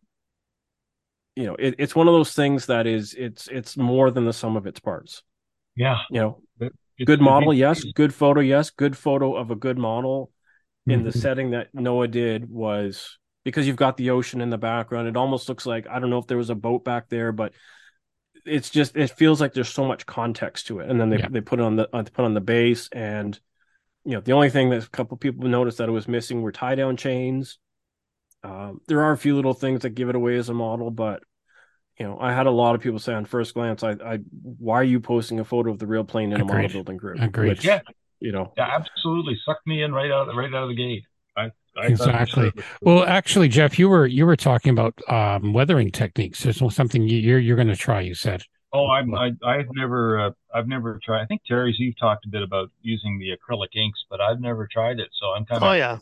you 1.34 1.46
know, 1.46 1.54
it, 1.58 1.76
it's 1.78 1.96
one 1.96 2.08
of 2.08 2.12
those 2.12 2.34
things 2.34 2.66
that 2.66 2.86
is 2.86 3.14
it's 3.14 3.48
it's 3.48 3.74
more 3.76 4.10
than 4.10 4.26
the 4.26 4.34
sum 4.34 4.54
of 4.56 4.66
its 4.66 4.78
parts. 4.78 5.22
Yeah. 5.76 5.98
You 6.10 6.20
know, 6.20 6.42
It- 6.60 6.72
good 7.06 7.20
model, 7.22 7.54
yes. 7.54 7.84
Good 7.94 8.12
photo, 8.12 8.40
yes. 8.40 8.68
Good 8.70 8.96
photo 8.98 9.34
of 9.34 9.50
a 9.50 9.54
good 9.54 9.78
model 9.78 10.30
in 10.86 11.04
the 11.04 11.10
Mhm. 11.10 11.22
setting 11.22 11.50
that 11.52 11.68
Noah 11.72 12.08
did 12.08 12.50
was 12.50 13.18
because 13.48 13.66
you've 13.66 13.76
got 13.76 13.96
the 13.96 14.10
ocean 14.10 14.40
in 14.40 14.50
the 14.50 14.58
background. 14.58 15.08
It 15.08 15.16
almost 15.16 15.48
looks 15.48 15.66
like 15.66 15.86
I 15.88 15.98
don't 15.98 16.10
know 16.10 16.18
if 16.18 16.26
there 16.26 16.36
was 16.36 16.50
a 16.50 16.54
boat 16.54 16.84
back 16.84 17.08
there, 17.08 17.32
but 17.32 17.52
it's 18.44 18.70
just 18.70 18.96
it 18.96 19.10
feels 19.10 19.40
like 19.40 19.52
there's 19.52 19.68
so 19.68 19.84
much 19.86 20.06
context 20.06 20.68
to 20.68 20.80
it. 20.80 20.88
And 20.90 21.00
then 21.00 21.10
they, 21.10 21.18
Yeah. 21.18 21.28
they 21.30 21.40
put 21.40 21.58
it 21.60 21.62
on 21.62 21.76
the 21.76 21.88
uh, 21.94 22.02
put 22.02 22.24
on 22.24 22.34
the 22.34 22.40
base, 22.40 22.88
and 22.92 23.38
you 24.04 24.12
know 24.12 24.20
the 24.20 24.32
only 24.32 24.50
thing 24.50 24.70
that 24.70 24.84
a 24.84 24.90
couple 24.90 25.16
people 25.16 25.48
noticed 25.48 25.78
that 25.78 25.88
it 25.88 25.92
was 25.92 26.08
missing 26.08 26.42
were 26.42 26.52
tie 26.52 26.74
down 26.74 26.96
chains. 26.96 27.58
Um, 28.44 28.80
there 28.86 29.02
are 29.02 29.12
a 29.12 29.18
few 29.18 29.34
little 29.34 29.54
things 29.54 29.82
that 29.82 29.90
give 29.90 30.08
it 30.08 30.14
away 30.14 30.36
as 30.36 30.48
a 30.48 30.54
model, 30.54 30.90
but 30.90 31.22
you 31.98 32.06
know 32.06 32.18
I 32.20 32.32
had 32.32 32.46
a 32.46 32.50
lot 32.52 32.74
of 32.74 32.80
people 32.80 32.98
say 32.98 33.12
on 33.14 33.24
first 33.24 33.54
glance, 33.54 33.82
I, 33.82 33.92
I 33.92 34.18
why 34.42 34.76
are 34.76 34.84
you 34.84 35.00
posting 35.00 35.40
a 35.40 35.44
photo 35.44 35.70
of 35.70 35.78
the 35.78 35.86
real 35.86 36.04
plane 36.04 36.32
in 36.32 36.40
a 36.40 36.44
model 36.44 36.68
building 36.68 36.96
group? 36.96 37.20
Agreed. 37.20 37.48
Which, 37.48 37.64
Yeah. 37.64 37.80
you 38.20 38.32
know, 38.32 38.52
Yeah, 38.56 38.68
absolutely. 38.70 39.36
Sucked 39.44 39.66
me 39.66 39.82
in 39.82 39.92
right 39.92 40.10
out 40.10 40.28
right 40.36 40.52
out 40.54 40.62
of 40.62 40.68
the 40.68 40.76
gate. 40.76 41.04
I, 41.78 41.84
I 41.84 41.86
Exactly. 41.88 42.50
Thought 42.50 42.64
Well, 42.82 43.04
actually, 43.04 43.48
Geoff, 43.48 43.78
you 43.78 43.88
were 43.88 44.06
you 44.06 44.26
were 44.26 44.36
talking 44.36 44.70
about 44.70 44.94
um, 45.08 45.52
weathering 45.52 45.90
techniques. 45.90 46.42
There's 46.42 46.60
something 46.74 47.02
you, 47.02 47.18
you're 47.18 47.38
you're 47.38 47.56
going 47.56 47.68
to 47.68 47.76
try. 47.76 48.00
You 48.00 48.14
said. 48.14 48.42
oh, 48.72 48.86
I'm, 48.90 49.14
I, 49.14 49.32
I've 49.44 49.68
never, 49.72 50.20
uh, 50.20 50.30
I've 50.54 50.68
never 50.68 51.00
tried. 51.02 51.22
I 51.22 51.26
think 51.26 51.40
Terry's, 51.46 51.76
you've 51.78 51.98
talked 51.98 52.26
a 52.26 52.28
bit 52.28 52.42
about 52.42 52.70
using 52.82 53.18
the 53.18 53.30
acrylic 53.30 53.74
inks, 53.74 54.04
but 54.10 54.20
I've 54.20 54.40
never 54.40 54.68
tried 54.70 55.00
it. 55.00 55.08
So 55.18 55.28
I'm 55.28 55.46
kind 55.46 55.62
of, 55.62 55.68
Oh 55.70 55.72
yeah, 55.72 55.98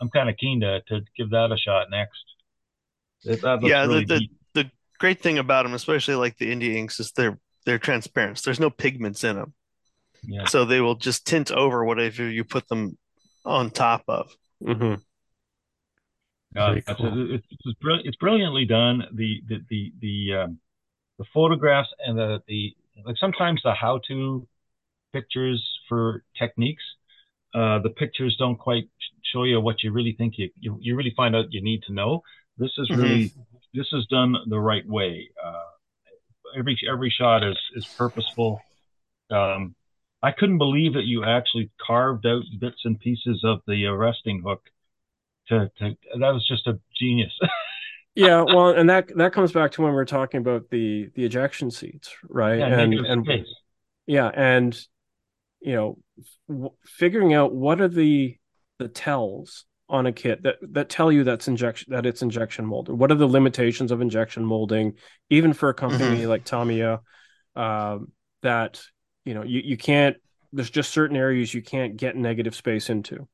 I'm 0.00 0.08
kind 0.08 0.30
of 0.30 0.36
keen 0.38 0.60
to, 0.60 0.80
to 0.88 1.00
give 1.16 1.30
that 1.30 1.52
a 1.52 1.58
shot 1.58 1.88
next. 1.90 2.24
That, 3.24 3.40
that 3.42 3.54
looks 3.62 3.70
Yeah, 3.70 3.86
the- 3.86 4.04
the- 4.54 4.70
great 4.98 5.20
thing 5.20 5.38
about 5.38 5.62
them, 5.64 5.74
especially 5.74 6.16
like 6.16 6.36
the 6.38 6.50
India 6.50 6.76
inks, 6.76 6.98
is 6.98 7.12
they're 7.12 7.38
they're 7.66 7.78
transparent. 7.78 8.40
There's 8.42 8.58
no 8.58 8.70
pigments 8.70 9.22
in 9.22 9.36
them, 9.36 9.52
yeah. 10.24 10.46
so 10.46 10.64
they 10.64 10.80
will 10.80 10.96
just 10.96 11.26
tint 11.26 11.50
over 11.52 11.84
whatever 11.84 12.28
you 12.28 12.42
put 12.42 12.66
them 12.68 12.96
on 13.44 13.70
top 13.70 14.02
of. 14.08 14.34
mhm. 14.62 15.00
Yeah, 16.54 16.72
it's, 16.72 16.86
cool. 16.86 17.34
it's, 17.34 17.46
it's, 17.50 17.78
it's 18.04 18.16
brilliantly 18.16 18.64
done. 18.64 19.04
The 19.12 19.42
the 19.46 19.58
the 19.68 19.92
the, 20.00 20.42
um, 20.42 20.58
the 21.18 21.24
photographs 21.32 21.88
and 21.98 22.18
the 22.18 22.42
the 22.48 22.74
like 23.04 23.16
sometimes 23.18 23.60
the 23.62 23.74
how 23.74 24.00
to 24.08 24.46
pictures 25.12 25.66
for 25.88 26.24
techniques, 26.38 26.82
uh, 27.54 27.78
the 27.80 27.90
pictures 27.90 28.36
don't 28.38 28.56
quite 28.56 28.88
show 29.32 29.44
you 29.44 29.60
what 29.60 29.82
you 29.82 29.92
really 29.92 30.14
think 30.16 30.34
you 30.38 30.50
you, 30.58 30.78
you 30.80 30.96
really 30.96 31.12
find 31.16 31.36
out 31.36 31.46
you 31.50 31.62
need 31.62 31.82
to 31.86 31.92
know. 31.92 32.22
This 32.56 32.72
is 32.78 32.90
really 32.90 33.32
this 33.74 33.86
is 33.92 34.06
done 34.06 34.34
the 34.48 34.58
right 34.58 34.86
way. 34.86 35.30
Uh, 35.42 36.58
every 36.58 36.78
every 36.90 37.10
shot 37.10 37.44
is 37.44 37.58
is 37.74 37.86
purposeful. 37.86 38.62
Um, 39.30 39.74
I 40.22 40.32
couldn't 40.32 40.58
believe 40.58 40.94
that 40.94 41.04
you 41.04 41.24
actually 41.24 41.70
carved 41.86 42.26
out 42.26 42.42
bits 42.58 42.80
and 42.84 42.98
pieces 42.98 43.42
of 43.44 43.60
the 43.66 43.86
arresting 43.86 44.42
hook. 44.44 44.62
To, 45.48 45.70
to 45.78 45.96
that 46.20 46.30
was 46.30 46.46
just 46.46 46.66
a 46.66 46.78
genius. 46.98 47.32
yeah 48.14 48.42
well 48.42 48.70
and 48.70 48.90
that 48.90 49.08
that 49.16 49.32
comes 49.32 49.52
back 49.52 49.70
to 49.72 49.82
when 49.82 49.92
we're 49.92 50.04
talking 50.04 50.38
about 50.40 50.70
the 50.70 51.08
the 51.14 51.24
ejection 51.24 51.70
seats 51.70 52.12
right 52.28 52.58
Yeah, 52.58 52.80
and 52.80 52.94
and 52.94 53.24
space. 53.24 53.46
yeah 54.06 54.30
and 54.34 54.78
you 55.60 55.74
know 55.74 55.98
w- 56.48 56.72
figuring 56.84 57.34
out 57.34 57.54
what 57.54 57.80
are 57.80 57.88
the 57.88 58.36
the 58.78 58.88
tells 58.88 59.66
on 59.88 60.06
a 60.06 60.12
kit 60.12 60.42
that 60.42 60.56
that 60.62 60.88
tell 60.88 61.10
you 61.12 61.22
that's 61.24 61.48
injection 61.48 61.92
that 61.92 62.06
it's 62.06 62.22
injection 62.22 62.66
molded 62.66 62.94
what 62.98 63.10
are 63.12 63.14
the 63.16 63.26
limitations 63.26 63.90
of 63.92 64.00
injection 64.00 64.44
molding 64.44 64.94
even 65.30 65.52
for 65.52 65.68
a 65.68 65.74
company 65.74 66.26
like 66.26 66.44
Tamiya 66.44 67.00
um 67.56 68.12
that 68.42 68.82
you 69.24 69.34
know 69.34 69.42
you, 69.44 69.60
you 69.64 69.76
can't 69.76 70.16
there's 70.52 70.70
just 70.70 70.90
certain 70.90 71.16
areas 71.16 71.52
you 71.54 71.62
can't 71.62 71.96
get 71.96 72.16
negative 72.16 72.54
space 72.54 72.90
into 72.90 73.28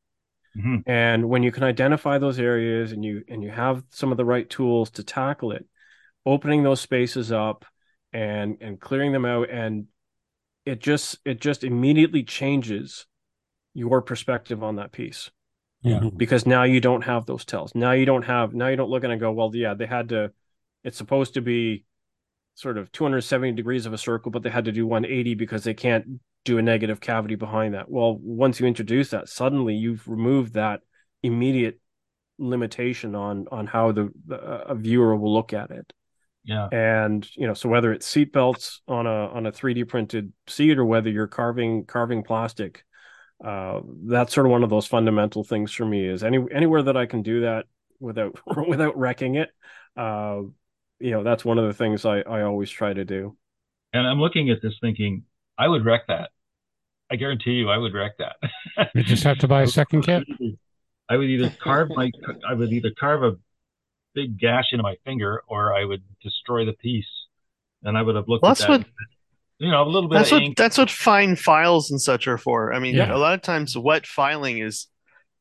Mhm. 0.56 0.82
and 0.86 1.28
when 1.28 1.42
you 1.42 1.50
can 1.52 1.62
identify 1.64 2.18
those 2.18 2.38
areas 2.38 2.92
and 2.92 3.04
you 3.04 3.24
and 3.28 3.42
you 3.42 3.50
have 3.50 3.82
some 3.90 4.10
of 4.12 4.16
the 4.16 4.24
right 4.24 4.48
tools 4.48 4.90
to 4.90 5.02
tackle 5.02 5.52
it 5.52 5.66
opening 6.26 6.62
those 6.62 6.80
spaces 6.80 7.32
up 7.32 7.64
and 8.12 8.58
and 8.60 8.80
clearing 8.80 9.12
them 9.12 9.24
out 9.24 9.50
and 9.50 9.86
it 10.64 10.80
just 10.80 11.18
it 11.24 11.40
just 11.40 11.64
immediately 11.64 12.22
changes 12.22 13.06
your 13.74 14.00
perspective 14.00 14.62
on 14.62 14.76
that 14.76 14.92
piece 14.92 15.30
Yeah. 15.82 15.98
Mhm. 16.00 16.16
because 16.16 16.46
now 16.46 16.62
you 16.62 16.80
don't 16.80 17.02
have 17.02 17.26
those 17.26 17.44
tells 17.44 17.74
now 17.74 17.92
you 17.92 18.06
don't 18.06 18.22
have 18.24 18.54
now 18.54 18.68
you 18.68 18.76
don't 18.76 18.90
look 18.90 19.04
at 19.04 19.10
and 19.10 19.20
go 19.20 19.32
well 19.32 19.50
yeah 19.54 19.74
they 19.74 19.86
had 19.86 20.08
to 20.10 20.32
it's 20.84 20.96
supposed 20.96 21.34
to 21.34 21.40
be 21.40 21.84
sort 22.54 22.78
of 22.78 22.90
270 22.92 23.52
degrees 23.52 23.86
of 23.86 23.92
a 23.92 23.98
circle 23.98 24.30
but 24.30 24.42
they 24.42 24.50
had 24.50 24.64
to 24.66 24.72
do 24.72 24.86
180 24.86 25.34
because 25.34 25.64
they 25.64 25.74
can't 25.74 26.20
do 26.44 26.58
a 26.58 26.62
negative 26.62 27.00
cavity 27.00 27.34
behind 27.34 27.74
that 27.74 27.90
well 27.90 28.16
once 28.20 28.60
you 28.60 28.66
introduce 28.66 29.10
that 29.10 29.28
suddenly 29.28 29.74
you've 29.74 30.06
removed 30.06 30.54
that 30.54 30.80
immediate 31.22 31.80
limitation 32.38 33.14
on 33.14 33.46
on 33.50 33.66
how 33.66 33.92
the, 33.92 34.10
the 34.26 34.36
a 34.36 34.74
viewer 34.74 35.14
will 35.16 35.32
look 35.32 35.52
at 35.52 35.70
it 35.70 35.92
Yeah. 36.44 36.68
and 36.70 37.26
you 37.36 37.46
know 37.46 37.54
so 37.54 37.68
whether 37.68 37.92
it's 37.92 38.06
seat 38.06 38.32
belts 38.32 38.82
on 38.88 39.06
a 39.06 39.28
on 39.28 39.46
a 39.46 39.52
3d 39.52 39.84
printed 39.84 40.32
seat 40.48 40.78
or 40.78 40.84
whether 40.84 41.08
you're 41.10 41.26
carving 41.28 41.84
carving 41.86 42.22
plastic 42.24 42.84
uh 43.44 43.80
that's 44.06 44.34
sort 44.34 44.46
of 44.46 44.52
one 44.52 44.62
of 44.62 44.70
those 44.70 44.86
fundamental 44.86 45.44
things 45.44 45.72
for 45.72 45.84
me 45.84 46.06
is 46.06 46.22
any 46.24 46.38
anywhere 46.52 46.82
that 46.82 46.96
i 46.96 47.06
can 47.06 47.22
do 47.22 47.42
that 47.42 47.66
without 48.00 48.38
without 48.68 48.96
wrecking 48.98 49.36
it 49.36 49.50
uh 49.96 50.40
you 51.00 51.10
know 51.10 51.22
that's 51.22 51.44
one 51.44 51.58
of 51.58 51.66
the 51.66 51.74
things 51.74 52.04
i 52.04 52.20
i 52.20 52.42
always 52.42 52.70
try 52.70 52.92
to 52.92 53.04
do 53.04 53.36
And 53.92 54.06
I'm 54.06 54.20
looking 54.20 54.50
at 54.50 54.60
this 54.62 54.74
thinking, 54.80 55.22
I 55.56 55.68
would 55.68 55.84
wreck 55.84 56.08
that. 56.08 56.30
I 57.12 57.16
guarantee 57.16 57.52
you, 57.52 57.70
I 57.70 57.78
would 57.78 57.94
wreck 57.94 58.12
that. 58.18 58.36
You 58.94 59.04
just 59.04 59.22
have 59.22 59.38
to 59.38 59.46
buy 59.48 59.62
a 59.62 59.66
second 59.80 60.02
kit. 60.02 60.24
I 61.08 61.16
would 61.16 61.28
either 61.30 61.52
carve 61.62 61.90
my, 61.94 62.10
I 62.48 62.54
would 62.54 62.72
either 62.72 62.90
carve 62.98 63.22
a 63.22 63.32
big 64.14 64.36
gash 64.38 64.64
into 64.72 64.82
my 64.82 64.96
finger, 65.04 65.42
or 65.46 65.72
I 65.72 65.84
would 65.84 66.02
destroy 66.22 66.64
the 66.64 66.72
piece. 66.72 67.06
And 67.84 67.96
I 67.96 68.02
would 68.02 68.16
have 68.16 68.26
looked 68.26 68.42
Well, 68.42 68.50
at 68.52 68.58
that's 68.58 68.66
that. 68.66 68.78
what- 68.80 68.86
you 69.60 69.70
know, 69.70 69.84
a 69.84 69.86
little 69.94 70.08
bit 70.08 70.16
That's 70.16 70.32
what 70.32 70.42
ink. 70.42 70.56
that's 70.56 70.76
what 70.76 70.90
fine 70.90 71.36
files 71.36 71.92
and 71.92 72.00
such 72.00 72.26
are 72.26 72.36
for. 72.38 72.74
I 72.74 72.80
mean, 72.80 72.96
Yeah. 72.96 73.14
a 73.14 73.16
lot 73.16 73.34
of 73.34 73.42
times 73.42 73.78
wet 73.78 74.04
filing 74.08 74.58
is 74.58 74.88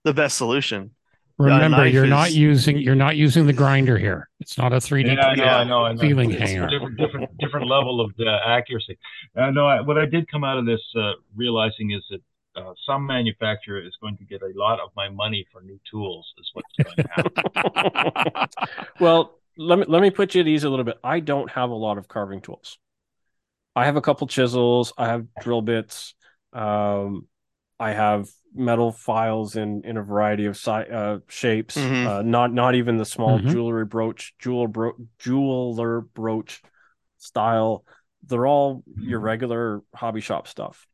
the 0.04 0.14
best 0.14 0.38
solution. 0.38 0.92
Remember, 1.40 1.88
you're 1.88 2.04
is- 2.06 2.10
not 2.10 2.32
using 2.34 2.78
you're 2.78 2.96
not 2.96 3.16
using 3.18 3.46
the 3.48 3.54
grinder 3.54 3.98
here. 3.98 4.30
It's 4.40 4.58
not 4.58 4.72
a 4.74 4.78
3D. 4.78 5.16
Yeah, 5.16 5.26
I 5.28 5.36
know, 5.36 5.44
Yeah. 5.44 5.58
I 5.58 5.64
know, 5.64 5.86
I 5.86 5.94
know. 5.94 6.02
Ceiling 6.02 6.32
It's 6.32 6.40
hanger. 6.42 6.68
a 6.68 6.70
different, 6.70 6.98
different, 6.98 7.38
different 7.40 7.68
level 7.68 8.02
of 8.02 8.12
uh, 8.20 8.30
accuracy. 8.46 8.98
Uh, 9.36 9.50
no, 9.52 9.66
I, 9.66 9.82
what 9.82 9.98
I 9.98 10.06
did 10.06 10.30
come 10.30 10.44
out 10.44 10.58
of 10.58 10.66
this 10.66 10.82
uh, 10.96 11.14
realizing 11.36 11.92
is 11.92 12.04
that 12.12 12.22
uh, 12.56 12.74
some 12.86 13.06
manufacturer 13.08 13.80
is 13.82 13.96
going 14.00 14.16
to 14.18 14.26
get 14.26 14.42
a 14.44 14.52
lot 14.56 14.80
of 14.80 14.90
my 14.96 15.10
money 15.10 15.46
for 15.52 15.62
new 15.62 15.80
tools. 15.90 16.32
Is 16.40 16.50
what's 16.54 16.70
going 16.84 16.96
to 16.98 17.10
happen. 17.10 18.50
well 19.00 19.40
let 19.58 19.80
me 19.80 19.86
let 19.88 20.02
me 20.02 20.10
put 20.12 20.34
you 20.36 20.42
at 20.42 20.48
ease 20.48 20.64
a 20.64 20.70
little 20.70 20.84
bit 20.86 20.98
i 21.04 21.20
don't 21.20 21.50
have 21.52 21.70
a 21.70 21.76
lot 21.76 21.98
of 22.00 22.08
carving 22.08 22.42
tools 22.42 22.80
i 23.76 23.86
have 23.86 23.96
a 23.96 24.02
couple 24.02 24.26
chisels 24.26 24.94
i 24.98 25.06
have 25.08 25.28
drill 25.42 25.62
bits 25.62 26.16
um 26.54 27.28
i 27.80 27.92
have 27.92 28.28
metal 28.56 28.92
files 28.92 29.56
in 29.56 29.82
in 29.84 29.98
a 29.98 30.04
variety 30.04 30.46
of 30.46 30.56
si- 30.56 30.72
uh 30.72 31.18
shapes 31.28 31.76
Mhm. 31.78 32.06
uh 32.08 32.22
not 32.22 32.54
not 32.54 32.76
even 32.76 32.98
the 32.98 33.06
small 33.06 33.40
Mhm. 33.40 33.50
jewelry 33.50 33.86
brooch 33.86 34.34
jewel 34.40 34.68
bro- 34.68 34.98
jeweler 35.20 36.02
brooch 36.02 36.62
style. 37.18 37.84
They're 38.28 38.46
all 38.46 38.84
your 38.98 39.20
regular 39.20 39.82
hobby 39.96 40.22
shop 40.22 40.48
stuff. 40.48 40.86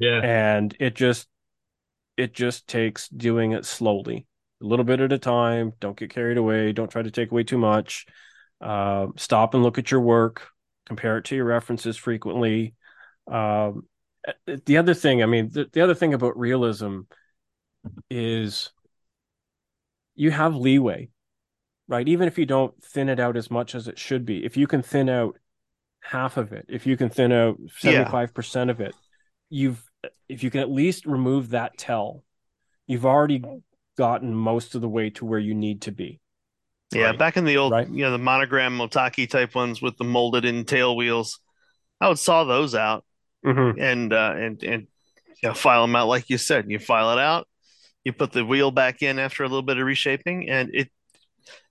Yeah, 0.00 0.20
and 0.22 0.74
it 0.80 0.94
just 0.94 1.28
it 2.16 2.34
just 2.34 2.66
takes 2.66 3.08
doing 3.08 3.52
it 3.52 3.64
slowly. 3.64 4.26
A 4.60 4.66
little 4.66 4.84
bit 4.84 5.00
at 5.00 5.12
a 5.12 5.18
time. 5.18 5.72
Don't 5.78 5.96
get 5.96 6.10
carried 6.10 6.36
away. 6.36 6.72
Don't 6.72 6.90
try 6.90 7.02
to 7.02 7.10
take 7.10 7.30
away 7.30 7.44
too 7.44 7.58
much. 7.58 8.06
Uh, 8.60 9.06
stop 9.16 9.54
and 9.54 9.62
look 9.62 9.78
at 9.78 9.90
your 9.92 10.00
work. 10.00 10.48
Compare 10.86 11.18
it 11.18 11.26
to 11.26 11.36
your 11.36 11.44
references 11.44 11.96
frequently. 11.96 12.74
Um, 13.30 13.86
the 14.64 14.76
other 14.76 14.94
thing 14.94 15.22
i 15.22 15.26
mean 15.26 15.50
the, 15.52 15.68
the 15.72 15.80
other 15.80 15.94
thing 15.94 16.14
about 16.14 16.38
realism 16.38 17.00
is 18.10 18.70
you 20.14 20.30
have 20.30 20.54
leeway 20.56 21.08
right 21.86 22.08
even 22.08 22.28
if 22.28 22.38
you 22.38 22.46
don't 22.46 22.82
thin 22.82 23.08
it 23.08 23.20
out 23.20 23.36
as 23.36 23.50
much 23.50 23.74
as 23.74 23.88
it 23.88 23.98
should 23.98 24.24
be 24.26 24.44
if 24.44 24.56
you 24.56 24.66
can 24.66 24.82
thin 24.82 25.08
out 25.08 25.38
half 26.00 26.36
of 26.36 26.52
it 26.52 26.66
if 26.68 26.86
you 26.86 26.96
can 26.96 27.08
thin 27.08 27.32
out 27.32 27.58
75% 27.80 28.70
of 28.70 28.80
it 28.80 28.94
you've 29.50 29.82
if 30.28 30.42
you 30.42 30.50
can 30.50 30.60
at 30.60 30.70
least 30.70 31.06
remove 31.06 31.50
that 31.50 31.76
tell 31.78 32.22
you've 32.86 33.06
already 33.06 33.42
gotten 33.96 34.34
most 34.34 34.74
of 34.74 34.80
the 34.80 34.88
way 34.88 35.10
to 35.10 35.24
where 35.24 35.38
you 35.38 35.54
need 35.54 35.82
to 35.82 35.92
be 35.92 36.20
Yeah, 36.92 37.10
Right. 37.10 37.18
back 37.18 37.36
in 37.36 37.44
the 37.44 37.56
old, 37.56 37.72
Right. 37.72 37.88
you 37.88 38.04
know, 38.04 38.12
the 38.12 38.18
monogram 38.18 38.78
Motaki 38.78 39.28
type 39.28 39.54
ones 39.54 39.82
with 39.82 39.96
the 39.98 40.04
molded 40.04 40.44
in 40.44 40.64
tail 40.64 40.96
wheels, 40.96 41.40
I 42.00 42.08
would 42.08 42.18
saw 42.18 42.44
those 42.44 42.74
out 42.74 43.04
mm-hmm. 43.48 43.80
and 43.80 44.12
uh, 44.12 44.34
and 44.36 44.62
and 44.62 44.86
you 45.42 45.48
know, 45.48 45.54
file 45.54 45.82
them 45.82 45.96
out 45.96 46.08
like 46.08 46.30
you 46.30 46.38
said. 46.38 46.70
You 46.70 46.78
file 46.78 47.12
it 47.12 47.20
out, 47.20 47.48
you 48.04 48.12
put 48.12 48.32
the 48.32 48.44
wheel 48.44 48.70
back 48.70 49.02
in 49.02 49.18
after 49.18 49.44
a 49.44 49.48
little 49.48 49.62
bit 49.62 49.78
of 49.78 49.86
reshaping, 49.86 50.48
and 50.48 50.70
it 50.74 50.90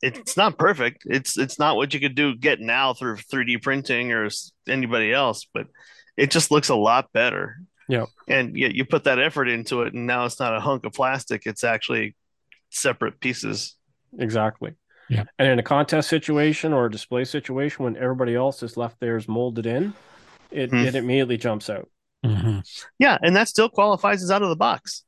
it's 0.02 0.38
not 0.38 0.58
perfect. 0.58 1.04
It's 1.06 1.38
it's 1.38 1.60
not 1.60 1.76
what 1.76 1.94
you 1.94 2.00
could 2.00 2.16
do 2.16 2.36
get 2.36 2.60
now 2.60 2.94
through 2.94 3.18
3D 3.18 3.62
printing 3.62 4.12
or 4.12 4.30
anybody 4.68 5.12
else, 5.12 5.48
but 5.54 5.68
it 6.16 6.32
just 6.32 6.52
looks 6.52 6.70
a 6.70 6.76
lot 6.76 7.12
better. 7.14 7.58
Yeah. 7.88 8.06
And 8.28 8.58
you, 8.58 8.68
you 8.68 8.86
put 8.86 9.06
that 9.06 9.20
effort 9.20 9.48
into 9.48 9.84
it, 9.84 9.94
and 9.94 10.08
now 10.08 10.26
it's 10.26 10.40
not 10.40 10.56
a 10.56 10.60
hunk 10.60 10.86
of 10.86 10.94
plastic. 10.94 11.44
It's 11.46 11.64
actually 11.64 12.16
separate 12.70 13.20
pieces. 13.20 13.76
exactly 14.20 14.74
Yeah. 15.10 15.24
and 15.40 15.48
in 15.48 15.60
a 15.60 15.64
contest 15.64 16.10
situation 16.10 16.74
or 16.74 16.88
a 16.88 16.92
display 16.92 17.24
situation 17.24 17.86
when 17.86 17.96
everybody 17.96 18.36
else 18.36 18.60
has 18.60 18.76
left 18.78 19.00
theirs 19.00 19.28
molded 19.28 19.66
in 19.66 19.94
it, 20.52 20.70
Hmm. 20.70 20.78
it 20.78 20.96
immediately 20.96 21.38
jumps 21.38 21.70
out 21.70 21.90
Mhm. 22.26 22.64
Yeah, 23.00 23.18
and 23.22 23.36
that 23.36 23.48
still 23.48 23.70
qualifies 23.70 24.24
as 24.24 24.32
out 24.32 24.42
of 24.42 24.50
the 24.50 24.56
box. 24.56 25.04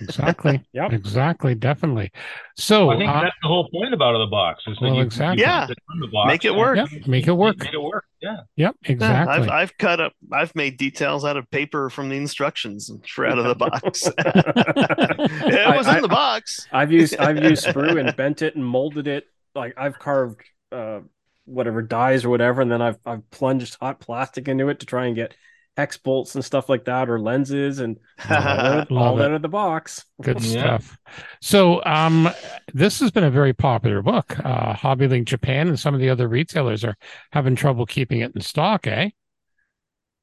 Exactly. 0.00 0.62
Yep. 0.74 0.92
Exactly. 0.92 1.54
Definitely. 1.54 2.12
So 2.56 2.90
I 2.90 2.98
think 2.98 3.10
uh, 3.10 3.22
that's 3.22 3.34
the 3.42 3.48
whole 3.48 3.68
point 3.70 3.92
about 3.94 4.14
out 4.14 4.20
of 4.20 4.28
the 4.28 4.30
box 4.30 4.62
is 4.66 4.76
that 4.78 4.84
Well, 4.84 4.94
you, 4.96 5.02
exactly. 5.02 5.40
you 5.42 5.46
Yeah. 5.48 5.66
put 5.66 5.70
it 5.78 5.78
in 5.94 6.00
the 6.00 6.06
box 6.08 6.28
Make 6.28 6.44
it 6.44 6.48
and 6.48 6.58
work. 6.58 6.76
yeah, 6.76 6.86
make 7.06 7.26
it 7.26 7.32
work. 7.32 7.58
Make 7.58 7.72
it 7.72 7.82
work. 7.82 8.04
Yeah. 8.20 8.36
Yep. 8.56 8.76
Yeah, 8.84 8.92
Exactly. 8.92 9.34
I've 9.34 9.48
I've 9.48 9.78
cut 9.78 10.00
up 10.00 10.12
I've 10.30 10.54
made 10.54 10.76
details 10.76 11.24
out 11.24 11.36
of 11.38 11.50
paper 11.50 11.88
from 11.90 12.08
the 12.10 12.16
instructions 12.16 12.90
for 13.08 13.26
out 13.26 13.38
of 13.38 13.44
the 13.46 13.54
box. 13.54 14.06
it 14.18 15.76
was 15.76 15.86
I- 15.86 15.96
in 15.96 16.02
the 16.02 16.08
box. 16.08 16.66
I've 16.72 16.92
used 16.92 17.16
I've 17.16 17.42
used 17.42 17.66
sprue 17.66 17.98
and 17.98 18.14
bent 18.16 18.42
it 18.42 18.54
and 18.54 18.64
molded 18.64 19.06
it. 19.08 19.24
Like 19.54 19.74
I've 19.78 19.98
carved 19.98 20.40
uh 20.70 21.00
whatever 21.44 21.82
dies 21.82 22.24
or 22.24 22.30
whatever, 22.30 22.60
and 22.62 22.70
then 22.70 22.82
I've 22.82 22.98
I've 23.04 23.28
plunged 23.30 23.76
hot 23.80 24.00
plastic 24.00 24.48
into 24.48 24.68
it 24.68 24.80
to 24.80 24.86
try 24.86 25.06
and 25.06 25.16
get 25.16 25.34
X 25.76 25.96
bolts 25.98 26.34
and 26.34 26.44
stuff 26.44 26.68
like 26.68 26.84
that 26.86 27.08
or 27.08 27.20
lenses 27.20 27.78
and 27.78 27.98
all 28.28 28.66
out, 28.66 28.90
Love 28.90 29.16
all 29.16 29.18
it. 29.18 29.22
out 29.22 29.32
of 29.32 29.42
the 29.42 29.48
box. 29.48 30.04
Good 30.20 30.40
Yeah. 30.40 30.42
stuff. 30.42 30.98
So, 31.40 31.84
um, 31.84 32.28
this 32.74 33.00
has 33.00 33.10
been 33.10 33.24
a 33.24 33.30
very 33.30 33.52
popular 33.52 34.02
book. 34.02 34.38
Uh, 34.44 34.74
HobbyLink 34.74 35.24
Japan 35.26 35.68
and 35.68 35.78
some 35.78 35.94
of 35.94 36.00
the 36.00 36.10
other 36.10 36.28
retailers 36.28 36.84
are 36.84 36.96
having 37.32 37.56
trouble 37.56 37.86
keeping 37.86 38.20
it 38.20 38.32
in 38.34 38.40
stock, 38.40 38.86
eh? 38.86 39.10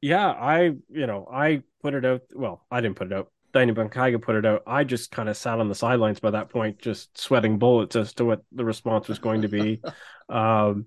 Yeah, 0.02 0.27
I 0.30 0.61
you 0.89 1.07
know 1.07 1.27
I 1.31 1.64
put 1.81 1.94
it 1.94 2.06
out. 2.06 2.22
Well, 2.34 2.65
I 2.72 2.81
didn't 2.81 2.95
put 2.95 3.07
it 3.07 3.14
out. 3.14 3.31
Dainippon 3.53 3.91
Kaiga 3.91 4.22
put 4.22 4.35
it 4.35 4.45
out. 4.45 4.64
I 4.68 4.84
just 4.84 5.11
kind 5.11 5.27
of 5.27 5.35
sat 5.35 5.60
on 5.60 5.68
the 5.69 5.76
sidelines 5.76 6.19
by 6.19 6.31
that 6.31 6.49
point, 6.49 6.80
just 6.80 7.18
sweating 7.18 7.57
bullets 7.57 7.95
as 7.95 8.14
to 8.14 8.26
what 8.26 8.44
the 8.52 8.64
response 8.64 9.07
was 9.07 9.19
going 9.19 9.41
to 9.41 9.48
be. 9.48 9.81
um, 10.30 10.85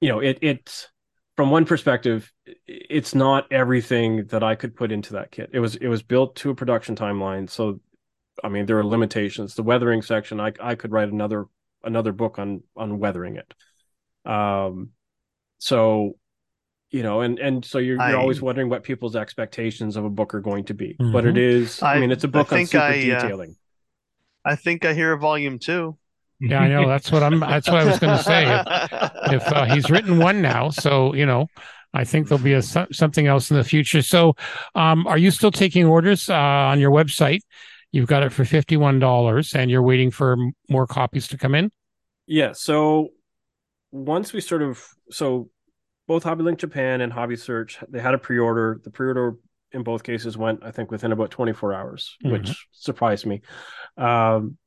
you 0.00 0.08
know, 0.08 0.20
it 0.20 0.38
it's 0.42 0.88
from 1.36 1.50
one 1.50 1.64
perspective, 1.66 2.32
it's 2.66 3.14
not 3.14 3.50
everything 3.52 4.26
that 4.28 4.42
I 4.42 4.54
could 4.54 4.74
put 4.74 4.90
into 4.92 5.14
that 5.14 5.30
kit. 5.30 5.50
It 5.52 5.60
was 5.60 5.76
it 5.76 5.88
was 5.88 6.02
built 6.02 6.36
to 6.36 6.50
a 6.50 6.54
production 6.54 6.96
timeline, 6.96 7.48
so 7.48 7.80
I 8.42 8.48
mean 8.48 8.66
there 8.66 8.78
are 8.78 8.84
limitations. 8.84 9.54
The 9.54 9.62
weathering 9.62 10.02
section, 10.02 10.40
I 10.40 10.52
I 10.60 10.74
could 10.74 10.92
write 10.92 11.10
another 11.10 11.46
another 11.84 12.12
book 12.12 12.38
on 12.38 12.62
on 12.76 12.98
weathering 12.98 13.36
it. 13.36 14.30
Um, 14.30 14.90
so 15.58 16.16
you 16.90 17.02
know, 17.02 17.20
and 17.20 17.38
and 17.38 17.64
so 17.64 17.78
you're 17.78 17.96
you're 17.96 18.02
I- 18.02 18.14
always 18.14 18.40
wondering 18.40 18.68
what 18.68 18.82
people's 18.82 19.16
expectations 19.16 19.96
of 19.96 20.04
a 20.04 20.10
book 20.10 20.34
are 20.34 20.40
going 20.40 20.64
to 20.64 20.74
be. 20.74 20.96
But 20.98 21.26
it 21.26 21.36
is, 21.36 21.82
I, 21.82 21.94
I- 21.94 22.00
mean, 22.00 22.12
it's 22.12 22.24
a 22.24 22.28
book 22.28 22.52
on 22.52 22.64
super 22.66 22.84
I, 22.84 23.10
uh, 23.10 23.20
detailing. 23.20 23.56
I 24.44 24.56
think 24.56 24.84
I 24.84 24.94
hear 24.94 25.12
a 25.12 25.18
volume 25.18 25.58
two. 25.58 25.98
Yeah, 26.40 26.60
I 26.60 26.68
know. 26.68 26.86
That's 26.88 27.10
what 27.10 27.22
I'm. 27.22 27.40
That's 27.40 27.68
what 27.68 27.78
I 27.80 27.84
was 27.84 27.98
going 27.98 28.16
to 28.16 28.22
say. 28.22 28.44
If, 28.46 29.42
if 29.42 29.52
uh, 29.52 29.64
he's 29.64 29.90
written 29.90 30.18
one 30.18 30.42
now, 30.42 30.70
so 30.70 31.14
you 31.14 31.24
know, 31.24 31.46
I 31.94 32.04
think 32.04 32.28
there'll 32.28 32.44
be 32.44 32.52
a 32.52 32.62
something 32.62 33.26
else 33.26 33.50
in 33.50 33.56
the 33.56 33.64
future. 33.64 34.02
So, 34.02 34.34
um, 34.74 35.06
are 35.06 35.16
you 35.18 35.30
still 35.30 35.50
taking 35.50 35.86
orders 35.86 36.28
uh, 36.28 36.34
on 36.34 36.78
your 36.78 36.90
website? 36.90 37.40
You've 37.90 38.06
got 38.06 38.22
it 38.22 38.32
for 38.32 38.44
fifty 38.44 38.76
one 38.76 38.98
dollars, 38.98 39.54
and 39.54 39.70
you're 39.70 39.82
waiting 39.82 40.10
for 40.10 40.36
more 40.68 40.86
copies 40.86 41.28
to 41.28 41.38
come 41.38 41.54
in. 41.54 41.70
Yeah. 42.26 42.52
So 42.52 43.10
once 43.92 44.32
we 44.32 44.40
sort 44.40 44.62
of 44.62 44.84
so 45.10 45.48
both 46.06 46.24
HobbyLink 46.24 46.58
Japan 46.58 47.00
and 47.00 47.12
Hobby 47.12 47.36
Search 47.36 47.78
they 47.88 48.00
had 48.00 48.14
a 48.14 48.18
pre-order. 48.18 48.80
The 48.84 48.90
pre-order 48.90 49.36
in 49.72 49.82
both 49.82 50.02
cases 50.02 50.36
went 50.36 50.62
I 50.62 50.70
think 50.70 50.90
within 50.90 51.12
about 51.12 51.30
24 51.30 51.72
hours, 51.72 52.16
Mhm. 52.24 52.32
which 52.32 52.66
surprised 52.72 53.24
me. 53.26 53.42
Um, 53.96 54.58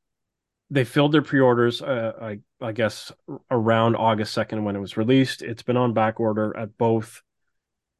they 0.70 0.84
filled 0.84 1.12
their 1.12 1.22
pre-orders. 1.22 1.82
Uh, 1.82 2.14
I 2.22 2.40
I 2.62 2.72
guess 2.72 3.12
around 3.50 3.96
August 3.96 4.34
second 4.34 4.64
when 4.64 4.76
it 4.76 4.80
was 4.80 4.98
released. 4.98 5.42
It's 5.42 5.64
been 5.64 5.78
on 5.78 5.94
back 5.94 6.20
order 6.20 6.56
at 6.56 6.78
both 6.78 7.22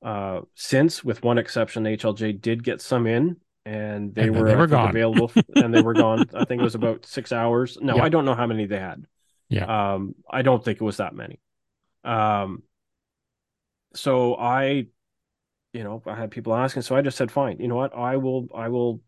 uh, 0.04 0.42
since, 0.56 1.04
with 1.04 1.24
one 1.24 1.38
exception. 1.38 1.88
HLJ 1.88 2.34
did 2.34 2.64
get 2.64 2.82
some 2.82 3.08
in, 3.08 3.38
and 3.66 4.16
they 4.16 4.28
And 4.28 4.36
were, 4.36 4.48
they 4.48 4.56
were 4.56 4.68
gone. 4.68 4.90
available, 4.90 5.32
and 5.56 5.74
they 5.74 5.82
were 5.82 5.94
gone. 5.94 6.26
I 6.34 6.46
think 6.46 6.62
it 6.62 6.64
was 6.64 6.76
about 6.76 7.06
six 7.06 7.32
hours. 7.32 7.78
No, 7.82 7.98
Yeah. 7.98 8.04
I 8.04 8.10
don't 8.10 8.26
know 8.26 8.36
how 8.36 8.48
many 8.48 8.66
they 8.66 8.80
had. 8.80 9.06
Yeah. 9.50 9.70
Um, 9.96 10.16
I 10.30 10.42
don't 10.42 10.64
think 10.64 10.80
it 10.82 10.84
was 10.84 10.98
that 10.98 11.16
many. 11.16 11.40
Um, 12.04 12.64
so 13.96 14.36
I, 14.36 14.88
you 15.74 15.84
know, 15.84 16.02
I 16.06 16.16
had 16.16 16.32
people 16.32 16.56
asking, 16.56 16.84
so 16.84 16.96
I 16.96 17.02
just 17.02 17.18
said, 17.18 17.32
fine. 17.32 17.60
You 17.60 17.68
know 17.68 17.76
what? 17.76 17.96
I 17.96 18.18
will, 18.18 18.48
I 18.56 18.70
will 18.70 19.02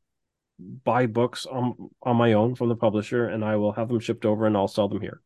buy 0.84 1.06
books 1.06 1.46
on 1.46 1.90
on 2.04 2.16
my 2.18 2.34
own 2.34 2.56
from 2.56 2.70
the 2.70 2.76
publisher, 2.76 3.28
and 3.28 3.44
I 3.44 3.56
will 3.56 3.72
have 3.74 3.90
them 3.90 4.00
shipped 4.00 4.26
over, 4.26 4.46
and 4.46 4.56
I'll 4.56 4.68
sell 4.68 4.88
them 4.88 5.02
here. 5.02 5.22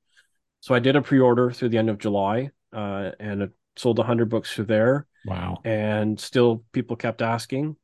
So 0.62 0.74
I 0.74 0.80
did 0.80 0.96
a 0.96 1.02
pre-order 1.02 1.52
through 1.52 1.70
the 1.70 1.78
end 1.78 1.90
of 1.90 1.98
July, 2.00 2.50
uh, 2.74 3.12
and 3.20 3.42
it 3.44 3.52
sold 3.76 4.00
hundred 4.00 4.30
books 4.30 4.54
through 4.54 4.66
there 4.66 5.06
Wow. 5.26 5.60
and 5.64 6.20
still 6.20 6.64
people 6.72 6.96
kept 6.96 7.22
asking. 7.22 7.76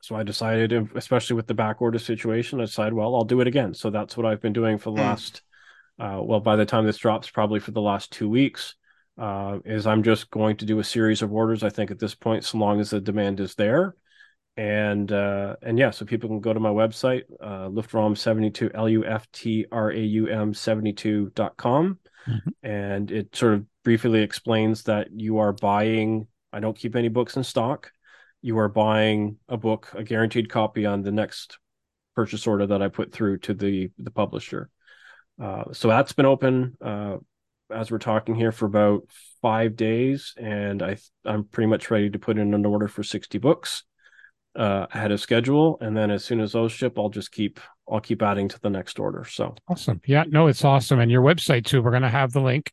So 0.00 0.16
I 0.16 0.22
decided, 0.24 0.72
especially 0.96 1.36
with 1.36 1.46
the 1.46 1.54
back 1.54 1.80
order 1.80 1.98
situation, 1.98 2.60
I 2.60 2.64
decided, 2.64 2.94
well, 2.94 3.14
I'll 3.14 3.24
do 3.24 3.40
it 3.40 3.46
again. 3.46 3.74
So 3.74 3.90
that's 3.90 4.16
what 4.16 4.26
I've 4.26 4.40
been 4.40 4.52
doing 4.52 4.78
for 4.78 4.90
the 4.90 4.96
Hmm. 4.96 5.00
last, 5.00 5.42
uh, 5.98 6.20
well, 6.22 6.40
by 6.40 6.56
the 6.56 6.64
time 6.66 6.86
this 6.86 6.98
drops, 6.98 7.30
probably 7.30 7.60
for 7.60 7.70
the 7.70 7.80
last 7.80 8.10
two 8.10 8.28
weeks, 8.28 8.74
uh, 9.18 9.58
is 9.64 9.86
I'm 9.86 10.02
just 10.02 10.30
going 10.30 10.56
to 10.56 10.64
do 10.64 10.78
a 10.80 10.84
series 10.84 11.22
of 11.22 11.32
orders. 11.32 11.62
I 11.62 11.68
think 11.68 11.90
at 11.90 11.98
this 12.00 12.14
point, 12.14 12.44
so 12.44 12.58
long 12.58 12.80
as 12.80 12.90
the 12.90 13.00
demand 13.00 13.38
is 13.38 13.54
there, 13.54 13.94
and 14.56 15.10
uh, 15.10 15.56
and 15.62 15.78
yeah, 15.78 15.90
so 15.90 16.04
people 16.04 16.28
can 16.28 16.40
go 16.40 16.52
to 16.52 16.60
my 16.60 16.68
website, 16.70 17.22
uh, 17.40 17.68
Luftraum 17.68 18.16
seventy 18.16 18.50
two 18.50 18.70
L 18.74 18.88
U 18.88 19.04
F 19.04 19.30
T 19.32 19.66
R 19.72 19.90
A 19.90 19.98
U 19.98 20.26
M 20.28 20.52
seventy 20.52 20.92
two 20.92 21.30
dot 21.34 21.56
com, 21.56 21.98
Mhm. 22.28 22.52
and 22.62 23.10
it 23.10 23.34
sort 23.34 23.54
of 23.54 23.64
briefly 23.82 24.20
explains 24.22 24.84
that 24.84 25.08
you 25.12 25.38
are 25.38 25.52
buying. 25.52 26.26
I 26.52 26.60
don't 26.60 26.76
keep 26.76 26.94
any 26.96 27.08
books 27.08 27.36
in 27.36 27.44
stock. 27.44 27.90
You 28.42 28.58
are 28.58 28.68
buying 28.68 29.38
a 29.48 29.56
book, 29.56 29.90
a 29.94 30.04
guaranteed 30.04 30.50
copy 30.50 30.84
on 30.84 31.02
the 31.02 31.12
next 31.12 31.58
purchase 32.14 32.46
order 32.46 32.66
that 32.66 32.82
I 32.82 32.88
put 32.88 33.10
through 33.12 33.38
to 33.38 33.54
the 33.54 33.90
the 33.98 34.10
publisher. 34.10 34.68
Uh, 35.40 35.72
so 35.72 35.88
that's 35.88 36.12
been 36.12 36.26
open 36.26 36.76
uh, 36.82 37.16
as 37.70 37.90
we're 37.90 37.98
talking 37.98 38.34
here 38.34 38.52
for 38.52 38.66
about 38.66 39.04
five 39.40 39.76
days, 39.76 40.34
and 40.36 40.82
I 40.82 40.98
I'm 41.24 41.44
pretty 41.44 41.68
much 41.68 41.90
ready 41.90 42.10
to 42.10 42.18
put 42.18 42.36
in 42.36 42.52
an 42.52 42.66
order 42.66 42.86
for 42.86 43.02
sixty 43.02 43.38
books 43.38 43.84
uh, 44.54 44.86
ahead 44.92 45.12
of 45.12 45.20
schedule, 45.20 45.78
and 45.80 45.96
then 45.96 46.10
as 46.10 46.24
soon 46.24 46.40
as 46.40 46.52
those 46.52 46.72
ship, 46.72 46.98
I'll 46.98 47.08
just 47.08 47.32
keep 47.32 47.60
I'll 47.90 48.00
keep 48.00 48.22
adding 48.22 48.48
to 48.48 48.60
the 48.60 48.70
next 48.70 48.98
order. 48.98 49.24
So 49.24 49.54
Awesome. 49.68 50.00
Yeah, 50.06 50.24
no, 50.28 50.46
it's 50.46 50.64
awesome. 50.64 51.00
And 51.00 51.10
your 51.10 51.22
website 51.22 51.64
too. 51.64 51.82
We're 51.82 51.90
going 51.90 52.02
to 52.02 52.08
have 52.08 52.32
the 52.32 52.40
link 52.40 52.70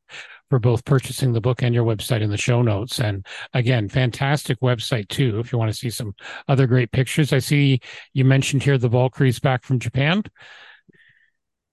for 0.49 0.59
both 0.59 0.85
purchasing 0.85 1.33
the 1.33 1.41
book 1.41 1.61
and 1.61 1.75
your 1.75 1.85
website 1.85 2.21
in 2.21 2.29
the 2.29 2.37
show 2.37 2.61
notes. 2.61 2.99
And 2.99 3.25
again, 3.53 3.89
fantastic 3.89 4.59
website 4.61 5.07
too. 5.07 5.39
If 5.39 5.51
you 5.51 5.59
want 5.59 5.71
to 5.71 5.77
see 5.77 5.89
some 5.89 6.13
other 6.47 6.67
great 6.67 6.91
pictures, 6.91 7.33
I 7.33 7.39
see 7.39 7.79
you 8.13 8.25
mentioned 8.25 8.63
here 8.63 8.77
the 8.77 8.89
Valkyries 8.89 9.39
back 9.39 9.63
from 9.63 9.79
Japan. 9.79 10.23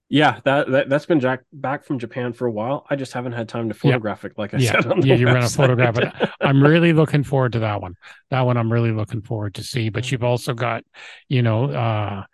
Yeah, 0.09 0.41
that, 0.45 0.71
that 0.71 0.89
that's 0.89 1.07
been 1.07 1.21
jack, 1.21 1.43
back 1.53 1.85
from 1.85 1.99
Japan 1.99 2.33
for 2.33 2.47
a 2.47 2.51
while. 2.53 2.87
I 2.89 2.97
just 2.97 3.13
haven't 3.13 3.33
had 3.33 3.49
time 3.49 3.69
to 3.69 3.75
photograph 3.75 4.25
it, 4.25 4.33
like 4.39 4.55
I 4.55 4.59
Yeah, 4.59 4.77
said. 4.77 4.87
On 4.87 5.01
the 5.01 5.07
yeah, 5.07 5.15
you're 5.15 5.31
going 5.33 5.43
to 5.43 5.51
photograph 5.55 5.99
it. 5.99 6.11
I'm 6.43 6.63
really 6.63 6.93
looking 6.95 7.25
forward 7.25 7.53
to 7.53 7.59
that 7.61 7.83
one. 7.83 7.95
That 8.31 8.43
one 8.43 8.57
I'm 8.57 8.73
really 8.73 8.93
looking 8.93 9.21
forward 9.21 9.55
to 9.57 9.63
see. 9.63 9.91
But 9.91 10.11
you've 10.11 10.25
also 10.25 10.55
got, 10.55 10.83
you 11.29 11.43
know, 11.43 11.65
uh, 11.71 12.25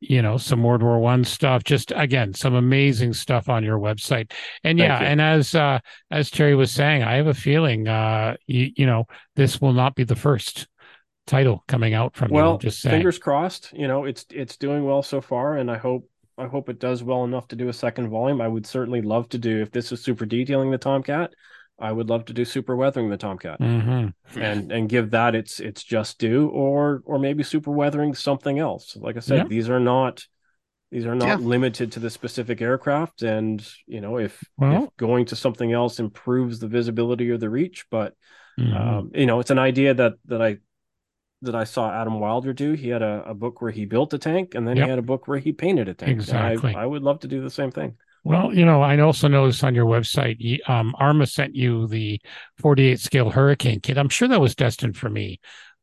you 0.00 0.22
know, 0.22 0.36
some 0.36 0.62
World 0.62 0.82
War 0.82 0.98
One 1.00 1.24
stuff. 1.24 1.64
Just 1.64 1.92
again, 1.96 2.34
some 2.34 2.54
amazing 2.54 3.14
stuff 3.14 3.48
on 3.48 3.64
your 3.64 3.78
website. 3.78 4.32
And 4.64 4.78
yeah, 4.78 4.98
and 4.98 5.20
as 5.20 5.54
uh, 5.54 5.80
as 6.10 6.30
Terry 6.30 6.54
was 6.54 6.72
saying, 6.72 7.02
I 7.02 7.14
have 7.14 7.26
a 7.28 7.34
feeling, 7.34 7.88
uh, 7.88 8.36
you, 8.46 8.72
you 8.76 8.86
know, 8.86 9.06
this 9.36 9.60
will 9.60 9.72
not 9.72 9.94
be 9.96 10.04
the 10.04 10.16
first 10.16 10.68
title 11.26 11.64
coming 11.68 11.94
out 11.94 12.16
from 12.16 12.34
well 12.34 12.58
I'm 12.58 12.58
just 12.58 12.80
saying. 12.80 13.06
fingers 13.06 13.18
crossed 13.18 13.72
you 13.72 13.88
know 13.88 14.04
it's 14.04 14.24
it's 14.30 14.56
doing 14.56 14.84
well 14.84 15.02
so 15.02 15.20
far 15.20 15.56
and 15.56 15.70
i 15.70 15.76
hope 15.76 16.08
i 16.38 16.46
hope 16.46 16.68
it 16.68 16.78
does 16.78 17.02
well 17.02 17.24
enough 17.24 17.46
to 17.48 17.56
do 17.56 17.68
a 17.68 17.72
second 17.72 18.08
volume 18.08 18.40
i 18.40 18.48
would 18.48 18.66
certainly 18.66 19.02
love 19.02 19.28
to 19.28 19.38
do 19.38 19.60
if 19.62 19.70
this 19.70 19.92
is 19.92 20.02
super 20.02 20.26
detailing 20.26 20.70
the 20.70 20.78
tomcat 20.78 21.32
i 21.78 21.90
would 21.90 22.08
love 22.08 22.24
to 22.24 22.32
do 22.32 22.44
super 22.44 22.76
weathering 22.76 23.10
the 23.10 23.16
tomcat 23.16 23.58
hmm 23.60 24.06
and 24.36 24.72
and 24.72 24.88
give 24.88 25.10
that 25.10 25.34
its 25.34 25.60
its 25.60 25.82
just 25.84 26.18
due 26.18 26.48
or 26.48 27.02
or 27.04 27.18
maybe 27.18 27.42
super 27.42 27.70
weathering 27.70 28.14
something 28.14 28.58
else 28.58 28.96
like 28.96 29.16
i 29.16 29.20
said 29.20 29.36
Yeah. 29.38 29.44
these 29.48 29.68
are 29.68 29.80
not 29.80 30.24
these 30.90 31.06
are 31.06 31.14
not 31.14 31.26
Yeah. 31.40 31.46
limited 31.46 31.90
to 31.92 32.00
the 32.00 32.10
specific 32.10 32.60
aircraft 32.62 33.22
and 33.22 33.66
you 33.86 34.00
know 34.00 34.18
if 34.18 34.42
Well- 34.56 34.84
if 34.84 34.96
going 34.96 35.24
to 35.26 35.36
something 35.36 35.72
else 35.72 35.98
improves 36.00 36.58
the 36.60 36.68
visibility 36.68 37.30
or 37.30 37.38
the 37.38 37.50
reach 37.50 37.86
but 37.90 38.14
Mhm. 38.58 38.76
um, 38.80 39.10
you 39.16 39.26
know, 39.26 39.40
it's 39.40 39.50
an 39.50 39.58
idea 39.58 39.94
that 39.94 40.12
that 40.26 40.40
I 40.40 40.58
that 41.44 41.54
I 41.54 41.64
saw 41.64 41.90
Adam 41.92 42.20
Wilder 42.20 42.52
do. 42.52 42.72
He 42.72 42.88
had 42.88 43.02
a, 43.02 43.22
a 43.26 43.34
book 43.34 43.60
where 43.62 43.70
he 43.70 43.84
built 43.84 44.12
a 44.14 44.18
tank, 44.18 44.54
and 44.54 44.66
then 44.66 44.76
Yep. 44.76 44.84
he 44.84 44.90
had 44.90 44.98
a 44.98 45.02
book 45.02 45.28
where 45.28 45.38
he 45.38 45.52
painted 45.52 45.88
a 45.88 45.94
tank. 45.94 46.10
Exactly. 46.12 46.74
I, 46.74 46.82
I 46.82 46.86
would 46.86 47.02
love 47.02 47.20
to 47.20 47.28
do 47.28 47.40
the 47.42 47.50
same 47.50 47.70
thing. 47.70 47.96
Well, 48.24 48.54
you 48.54 48.64
know, 48.64 48.80
I 48.82 48.98
also 49.00 49.28
noticed 49.28 49.62
on 49.64 49.74
your 49.74 49.84
website, 49.86 50.58
um, 50.68 50.94
Arma 50.98 51.26
sent 51.26 51.54
you 51.54 51.86
the 51.86 52.20
48 52.58 52.98
scale 52.98 53.30
Hurricane 53.30 53.80
kit. 53.80 53.98
I'm 53.98 54.08
sure 54.08 54.28
that 54.28 54.40
was 54.40 54.54
destined 54.54 54.96
for 54.96 55.10
me, 55.10 55.40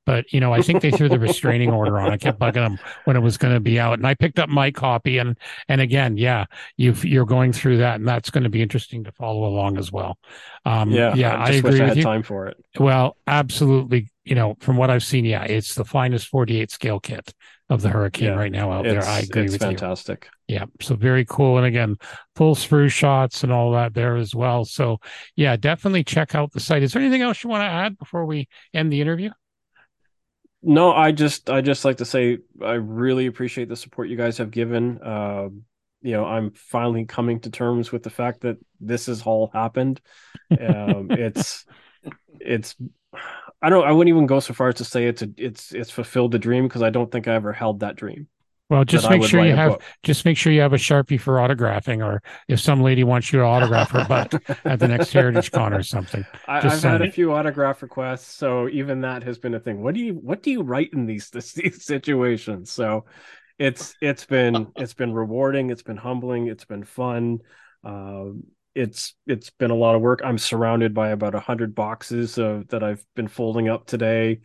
but 0.08 0.26
you 0.34 0.40
know, 0.40 0.52
I 0.52 0.64
think 0.64 0.82
they 0.82 0.90
threw 0.90 1.08
the 1.08 1.20
restraining 1.20 1.70
order 1.70 2.00
on. 2.00 2.12
I 2.12 2.18
kept 2.18 2.40
bugging 2.40 2.56
them 2.56 2.80
when 3.06 3.16
it 3.16 3.20
was 3.20 3.38
going 3.38 3.54
to 3.54 3.60
be 3.60 3.80
out, 3.80 4.00
and 4.00 4.08
I 4.08 4.16
picked 4.16 4.40
up 4.40 4.50
my 4.50 4.72
copy. 4.72 5.20
And 5.20 5.38
and 5.68 5.82
again, 5.82 6.18
yeah, 6.18 6.46
you've 6.78 7.06
you're 7.06 7.26
going 7.28 7.54
through 7.54 7.78
that, 7.78 8.00
and 8.00 8.08
that's 8.08 8.32
going 8.32 8.44
to 8.44 8.50
be 8.50 8.64
interesting 8.64 9.04
to 9.04 9.12
follow 9.12 9.46
along 9.46 9.78
as 9.78 9.92
well. 9.92 10.18
Um, 10.66 10.90
yeah, 10.90 11.14
yeah, 11.14 11.36
I 11.38 11.50
I, 11.50 11.50
agree 11.52 11.80
I 11.80 11.86
with 11.86 11.90
had 11.90 11.98
you. 11.98 12.04
time 12.04 12.24
for 12.24 12.48
it. 12.48 12.58
Well, 12.80 13.18
absolutely. 13.28 14.11
You 14.24 14.36
know, 14.36 14.56
from 14.60 14.78
what 14.78 14.90
I've 14.92 15.04
seen, 15.04 15.26
yeah, 15.26 15.44
it's 15.44 15.74
the 15.76 15.86
finest 15.86 16.28
48 16.28 16.70
scale 16.72 17.00
kit 17.00 17.34
of 17.70 17.82
the 17.82 17.90
Hurricane 17.90 18.28
Yeah, 18.28 18.36
right 18.36 18.52
now 18.52 18.72
out 18.72 18.84
there. 18.84 19.04
I 19.04 19.20
agree 19.20 19.44
it's 19.44 19.54
with 19.54 19.62
you. 19.64 19.68
fantastic. 19.68 20.30
Yeah, 20.48 20.66
so 20.82 20.96
very 20.96 21.26
cool. 21.26 21.58
And 21.58 21.66
again, 21.66 21.96
full 22.36 22.54
sprue 22.56 22.92
shots 22.92 23.44
and 23.44 23.52
all 23.52 23.72
that 23.72 23.94
there 23.94 24.18
as 24.18 24.36
well. 24.36 24.66
So 24.66 25.00
yeah, 25.36 25.56
definitely 25.56 26.04
check 26.04 26.36
out 26.36 26.52
the 26.52 26.60
site. 26.60 26.84
Is 26.84 26.94
there 26.94 27.02
anything 27.02 27.22
else 27.22 27.44
you 27.44 27.50
want 27.50 27.62
to 27.62 27.66
add 27.68 27.98
before 27.98 28.26
we 28.26 28.48
end 28.74 28.92
the 28.92 29.02
interview? 29.02 29.32
No, 30.64 30.92
I 30.94 31.12
just 31.12 31.50
I 31.50 31.62
just 31.62 31.86
like 31.86 31.98
to 31.98 32.06
say 32.06 32.38
I 32.62 32.74
really 32.74 33.26
appreciate 33.26 33.68
the 33.68 33.76
support 33.76 34.10
you 34.10 34.18
guys 34.18 34.38
have 34.38 34.52
given. 34.52 35.00
Uh, 35.02 35.50
you 36.04 36.12
know, 36.14 36.26
I'm 36.26 36.52
finally 36.52 37.06
coming 37.06 37.40
to 37.42 37.50
terms 37.50 37.92
with 37.92 38.04
the 38.04 38.10
fact 38.12 38.42
that 38.42 38.58
this 38.80 39.08
has 39.08 39.24
all 39.24 39.50
happened. 39.54 40.02
Um, 40.60 41.10
it's 41.16 41.66
it's 42.40 42.76
I 43.62 43.70
don't 43.70 43.86
I 43.86 43.92
wouldn't 43.92 44.14
even 44.14 44.26
go 44.26 44.40
so 44.40 44.54
far 44.54 44.70
as 44.70 44.76
to 44.76 44.86
say 44.86 45.06
it's 45.06 45.22
a 45.22 45.30
it's 45.38 45.72
it's 45.74 45.92
fulfilled 45.92 46.32
the 46.32 46.40
dream 46.40 46.68
because 46.68 46.82
I 46.82 46.90
don't 46.90 47.12
think 47.12 47.28
I 47.28 47.36
ever 47.36 47.54
held 47.54 47.82
that 47.82 47.96
dream. 47.96 48.28
Well, 48.72 48.86
just 48.86 49.10
make 49.10 49.22
sure 49.26 49.46
you 49.46 49.54
have 49.54 49.74
book. 49.74 49.84
just 50.02 50.24
make 50.24 50.38
sure 50.38 50.54
you 50.54 50.62
have 50.62 50.72
a 50.72 50.78
sharpie 50.78 51.20
for 51.20 51.36
autographing, 51.36 52.02
or 52.02 52.24
if 52.48 52.62
some 52.62 52.82
lady 52.82 53.04
wants 53.04 53.34
you 53.34 53.40
to 53.40 53.46
autograph 53.46 53.92
her 53.92 54.06
butt 54.06 54.34
at 54.64 54.80
the 54.80 54.88
next 54.88 55.12
Heritage 55.12 55.52
Con 55.52 55.74
or 55.74 55.84
something. 55.84 56.26
I, 56.48 56.60
I've 56.60 56.82
had 56.82 57.02
a 57.02 57.12
few 57.12 57.34
autograph 57.34 57.82
requests, 57.82 58.34
so 58.34 58.70
even 58.70 59.02
that 59.02 59.24
has 59.24 59.38
been 59.38 59.56
a 59.56 59.60
thing. 59.60 59.84
What 59.84 59.94
do 59.94 60.00
you 60.00 60.14
what 60.14 60.42
do 60.42 60.52
you 60.52 60.64
write 60.64 60.92
in 60.94 61.06
these 61.06 61.30
these 61.32 61.84
situations? 61.84 62.72
So 62.72 63.04
it's 63.60 63.94
it's 64.02 64.26
been 64.26 64.72
it's 64.78 64.94
been 64.94 65.14
rewarding, 65.14 65.70
it's 65.70 65.84
been 65.84 65.98
humbling, 65.98 66.48
it's 66.48 66.64
been 66.66 66.86
fun. 66.86 67.40
Um, 67.84 68.46
it's 68.76 69.16
it's 69.28 69.50
been 69.50 69.72
a 69.72 69.76
lot 69.76 69.96
of 69.96 70.02
work. 70.02 70.22
I'm 70.24 70.38
surrounded 70.38 70.94
by 70.94 71.10
about 71.10 71.36
a 71.36 71.40
hundred 71.40 71.76
boxes 71.76 72.38
of, 72.38 72.68
that 72.70 72.84
I've 72.84 73.06
been 73.16 73.28
folding 73.28 73.70
up 73.70 73.86
today. 73.86 74.40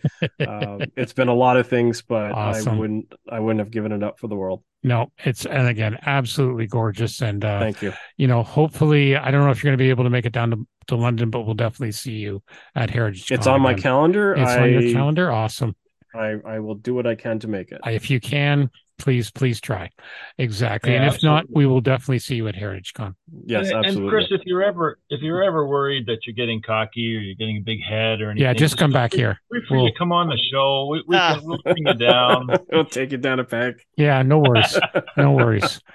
Um, 0.46 0.82
it's 0.96 1.12
been 1.12 1.28
a 1.28 1.34
lot 1.34 1.56
of 1.56 1.68
things, 1.68 2.02
but 2.02 2.32
I 2.32 2.60
wouldn't 2.62 3.12
I 3.28 3.40
wouldn't 3.40 3.60
have 3.60 3.70
given 3.70 3.92
it 3.92 4.02
up 4.02 4.18
for 4.18 4.28
the 4.28 4.36
world. 4.36 4.62
No, 4.82 5.10
it's 5.24 5.46
and 5.46 5.68
again, 5.68 5.98
absolutely 6.06 6.66
gorgeous. 6.66 7.20
And 7.20 7.44
uh, 7.44 7.60
Thank 7.60 7.82
you. 7.82 7.92
you 8.16 8.26
know, 8.26 8.42
hopefully, 8.42 9.16
I 9.16 9.30
don't 9.30 9.44
know 9.44 9.50
if 9.50 9.62
you're 9.62 9.70
going 9.70 9.78
to 9.78 9.84
be 9.84 9.90
able 9.90 10.04
to 10.04 10.10
make 10.10 10.26
it 10.26 10.32
down 10.32 10.50
to, 10.50 10.66
to 10.88 10.96
London, 10.96 11.30
but 11.30 11.42
we'll 11.42 11.54
definitely 11.54 11.92
see 11.92 12.12
you 12.12 12.42
at 12.74 12.90
Heritage. 12.90 13.30
It's 13.30 13.46
Con 13.46 13.54
on 13.54 13.62
my 13.62 13.74
calendar. 13.74 14.34
It's 14.34 14.50
I, 14.50 14.62
on 14.62 14.72
your 14.72 14.92
calendar. 14.92 15.30
Awesome. 15.30 15.74
I 16.14 16.36
I 16.44 16.58
will 16.60 16.76
do 16.76 16.94
what 16.94 17.06
I 17.06 17.14
can 17.14 17.38
to 17.40 17.48
make 17.48 17.72
it. 17.72 17.80
If 17.84 18.10
you 18.10 18.20
can, 18.20 18.70
please, 18.98 19.30
please 19.30 19.60
try. 19.60 19.90
Exactly. 20.38 20.92
Yeah, 20.92 21.02
and 21.02 21.14
if 21.14 21.22
not, 21.22 21.44
we 21.50 21.66
will 21.66 21.80
definitely 21.80 22.18
see 22.18 22.36
you 22.36 22.48
at 22.48 22.54
Heritage 22.54 22.94
Con. 22.94 23.14
Yes, 23.44 23.68
and, 23.68 23.84
absolutely. 23.84 24.02
And 24.02 24.10
Chris, 24.10 24.26
if 24.30 24.46
you're 24.46 24.62
ever 24.62 24.98
if 25.10 25.20
you're 25.20 25.42
ever 25.42 25.66
worried 25.66 26.06
that 26.06 26.18
you're 26.26 26.34
getting 26.34 26.62
cocky 26.62 27.16
or 27.16 27.20
you're 27.20 27.34
getting 27.34 27.58
a 27.58 27.60
big 27.60 27.82
head 27.82 28.20
or 28.20 28.30
anything, 28.30 28.44
Yeah, 28.46 28.54
just 28.54 28.78
come 28.78 28.92
back 28.92 29.12
here. 29.12 29.40
We're 29.50 29.64
free 29.66 29.78
We'll- 29.78 29.92
to 29.92 29.98
come 29.98 30.12
on 30.12 30.28
the 30.28 30.38
show. 30.50 30.88
We, 30.90 31.04
we 31.06 31.16
ah. 31.16 31.34
can, 31.34 31.46
we'll 31.46 31.62
bring 31.62 31.86
you 31.86 31.94
down. 31.94 32.48
we'll 32.72 32.84
take 32.84 33.12
it 33.12 33.20
down 33.20 33.40
a 33.40 33.44
peg. 33.44 33.76
Yeah, 33.96 34.22
no 34.22 34.38
worries. 34.38 34.78
no 35.16 35.32
worries. 35.32 35.80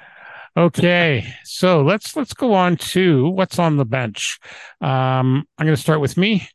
Okay, 0.58 1.34
so 1.46 1.82
let's 1.82 2.18
let's 2.18 2.34
go 2.34 2.54
on 2.54 2.76
to 2.76 3.30
what's 3.30 3.58
on 3.58 3.78
the 3.78 3.86
bench. 3.86 4.38
Um, 4.82 5.48
I'm 5.58 5.66
going 5.66 5.76
to 5.78 5.82
start 5.82 6.02
with 6.02 6.18
me. 6.18 6.46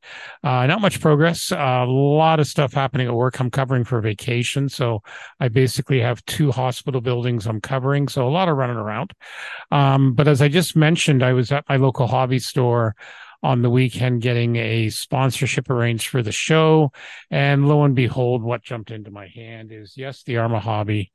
Uh, 0.44 0.66
not 0.66 0.82
much 0.82 1.00
progress. 1.00 1.50
A 1.50 1.86
lot 1.86 2.38
of 2.38 2.46
stuff 2.46 2.74
happening 2.74 3.06
at 3.06 3.14
work. 3.14 3.40
I'm 3.40 3.50
covering 3.50 3.84
for 3.84 4.02
vacation, 4.02 4.68
so 4.68 5.00
I 5.40 5.48
basically 5.48 6.00
have 6.00 6.22
two 6.26 6.52
hospital 6.52 7.00
buildings 7.00 7.46
I'm 7.46 7.62
covering. 7.62 8.06
So 8.08 8.28
a 8.28 8.30
lot 8.30 8.50
of 8.50 8.58
running 8.58 8.76
around. 8.76 9.12
Um, 9.70 10.12
but 10.12 10.28
as 10.28 10.42
I 10.42 10.48
just 10.48 10.76
mentioned, 10.76 11.22
I 11.22 11.32
was 11.32 11.50
at 11.50 11.64
my 11.66 11.76
local 11.76 12.06
hobby 12.06 12.38
store 12.38 12.94
on 13.42 13.62
the 13.62 13.70
weekend 13.70 14.20
getting 14.20 14.56
a 14.56 14.90
sponsorship 14.90 15.70
arranged 15.70 16.08
for 16.08 16.22
the 16.22 16.32
show, 16.32 16.92
and 17.30 17.66
lo 17.66 17.82
and 17.84 17.94
behold, 17.94 18.42
what 18.42 18.62
jumped 18.62 18.90
into 18.90 19.10
my 19.10 19.28
hand 19.28 19.72
is 19.72 19.94
yes, 19.96 20.22
the 20.22 20.36
Arma 20.36 20.60
Hobby 20.60 21.12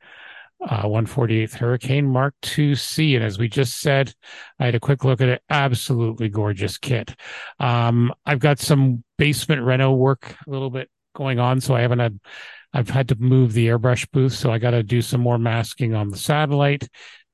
uh, 0.67 0.83
148th 0.83 1.53
Hurricane 1.53 2.05
Mark 2.05 2.35
II-C. 2.57 3.15
And 3.15 3.25
as 3.25 3.39
we 3.39 3.47
just 3.47 3.79
said, 3.79 4.13
I 4.59 4.65
had 4.65 4.75
a 4.75 4.79
quick 4.79 5.03
look 5.03 5.21
at 5.21 5.29
it. 5.29 5.41
Absolutely 5.49 6.29
gorgeous 6.29 6.77
kit. 6.77 7.15
Um, 7.59 8.13
I've 8.25 8.39
got 8.39 8.59
some 8.59 9.03
basement 9.17 9.63
reno 9.63 9.93
work 9.93 10.35
a 10.45 10.49
little 10.49 10.69
bit 10.69 10.89
going 11.15 11.39
on, 11.39 11.61
so 11.61 11.75
I 11.75 11.81
haven't 11.81 11.99
had. 11.99 12.19
I've 12.73 12.89
had 12.89 13.09
to 13.09 13.15
move 13.15 13.51
the 13.51 13.67
airbrush 13.67 14.09
booth, 14.11 14.31
so 14.31 14.49
I 14.49 14.57
got 14.57 14.71
to 14.71 14.81
do 14.81 15.01
some 15.01 15.19
more 15.19 15.37
masking 15.37 15.93
on 15.93 16.09
the 16.09 16.17
satellite. 16.17 16.87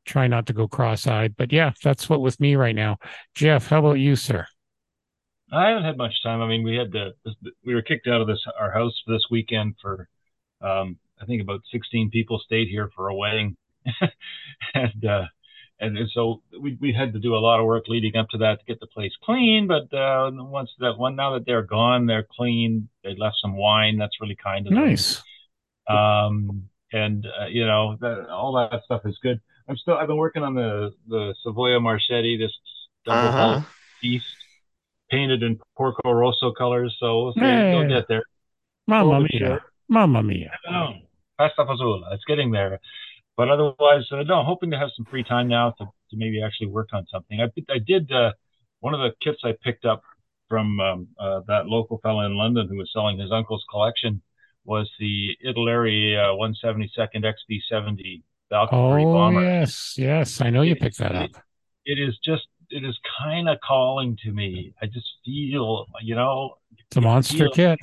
Try 0.04 0.26
not 0.26 0.48
to 0.48 0.54
go 0.54 0.68
cross-eyed, 0.68 1.36
but 1.38 1.54
yeah, 1.54 1.74
that's 1.84 2.10
what 2.10 2.22
with 2.22 2.40
me 2.40 2.56
right 2.56 2.74
now. 2.74 2.98
Geoff, 3.36 3.68
how 3.68 3.80
about 3.80 4.00
you, 4.00 4.16
sir? 4.16 4.48
I 5.52 5.70
haven't 5.70 5.84
had 5.84 5.98
much 5.98 6.24
time. 6.24 6.42
I 6.42 6.48
mean, 6.48 6.64
we 6.64 6.76
had 6.76 6.92
the 6.92 7.14
we 7.64 7.76
were 7.76 7.84
kicked 7.84 8.08
out 8.08 8.22
of 8.22 8.28
this 8.28 8.44
our 8.60 8.72
house 8.72 8.94
this 9.06 9.22
weekend 9.30 9.76
for 9.82 10.10
um, 10.62 10.98
I 11.22 11.26
think 11.26 11.42
about 11.42 11.62
16 11.72 12.10
people 12.10 12.40
stayed 12.40 12.68
here 12.68 12.90
for 12.96 13.10
a 13.10 13.16
wedding, 13.16 13.56
and 14.74 15.06
uh, 15.06 15.26
and 15.80 15.98
so 16.14 16.42
we 16.60 16.78
we 16.80 16.94
had 16.94 17.14
to 17.14 17.20
do 17.20 17.36
a 17.36 17.38
lot 17.38 17.60
of 17.60 17.66
work 17.66 17.86
leading 17.88 18.16
up 18.16 18.30
to 18.30 18.38
that 18.40 18.60
to 18.60 18.66
get 18.66 18.80
the 18.80 18.88
place 18.88 19.14
clean. 19.24 19.68
But 19.68 19.94
uh, 19.96 20.32
once 20.34 20.72
that 20.80 20.98
one 20.98 21.16
now 21.16 21.34
that 21.34 21.46
they're 21.46 21.64
gone, 21.64 22.06
they're 22.06 22.28
clean. 22.36 22.90
They 23.04 23.16
left 23.16 23.38
some 23.42 23.56
wine. 23.56 23.98
That's 23.98 24.20
really 24.22 24.38
kind 24.42 24.68
of 24.68 24.74
nice. 24.74 25.22
Them. 25.88 25.98
Um, 25.98 26.70
and 26.92 27.26
uh, 27.26 27.48
you 27.48 27.66
know 27.66 27.98
that, 28.02 28.30
all 28.30 28.54
that 28.54 28.84
stuff 28.84 29.02
is 29.06 29.18
good. 29.22 29.40
I'm 29.68 29.78
still 29.78 29.96
I've 29.96 30.08
been 30.08 30.18
working 30.18 30.44
on 30.44 30.56
the 30.56 30.94
the 31.08 31.36
Savoia 31.46 31.82
Marchetti, 31.82 32.38
this 32.38 32.54
double 33.06 33.28
uh-huh. 33.28 33.62
piece 34.02 34.26
painted 35.10 35.44
in 35.44 35.60
Porco 35.76 36.12
Rosso 36.12 36.54
colors. 36.54 36.96
So 37.00 37.24
we'll 37.24 37.34
see. 37.34 37.42
Hey. 37.42 37.76
We'll 37.76 37.88
get 37.88 38.08
there. 38.08 38.24
Mamma 38.88 39.26
mia. 39.32 39.60
Mamma 39.90 40.24
mia. 40.24 40.52
Pasta 41.38 41.64
Fazula. 41.64 42.14
It's 42.14 42.26
getting 42.26 42.52
there. 42.52 42.80
But 43.36 43.50
otherwise, 43.50 44.06
uh, 44.12 44.24
no, 44.24 44.36
I'm 44.36 44.46
hoping 44.46 44.72
to 44.72 44.80
have 44.80 44.90
some 44.96 45.06
free 45.06 45.24
time 45.24 45.48
now 45.48 45.72
to, 45.78 45.86
to 45.86 46.18
maybe 46.18 46.42
actually 46.42 46.68
work 46.68 46.90
on 46.94 47.06
something. 47.12 47.40
I, 47.40 47.46
I 47.72 47.78
did, 47.86 48.12
uh, 48.12 48.32
one 48.80 48.94
of 48.94 49.00
the 49.00 49.12
kits 49.24 49.42
I 49.44 49.54
picked 49.64 49.86
up 49.86 50.02
from 50.50 50.80
um, 50.80 51.08
uh, 51.20 51.42
that 51.48 51.68
local 51.68 52.00
fellow 52.00 52.22
in 52.22 52.36
London 52.36 52.68
who 52.70 52.78
was 52.78 52.90
selling 52.94 53.20
his 53.20 53.32
uncle's 53.32 53.64
collection 53.70 54.22
was 54.66 54.90
the 55.00 55.30
Italeri 55.46 56.18
uh, 56.18 56.36
172nd 56.36 57.24
XB70 57.24 58.24
Valkyrie 58.50 59.04
oh, 59.04 59.14
bomber. 59.14 59.42
yes, 59.42 59.96
yes. 59.98 60.42
I 60.42 60.50
know 60.50 60.62
you 60.62 60.76
picked 60.76 60.98
that 60.98 61.16
up. 61.16 61.32
it 61.86 62.00
is 62.00 62.18
just, 62.24 62.48
it 62.70 62.84
is 62.84 62.98
kind 63.20 63.50
of 63.50 63.58
calling 63.66 64.18
to 64.24 64.32
me. 64.32 64.74
I 64.82 64.88
just 64.88 65.08
feel, 65.24 65.86
you 66.02 66.16
know, 66.16 66.56
it's 66.78 66.98
a 66.98 67.02
monster 67.02 67.50
kit. 67.54 67.80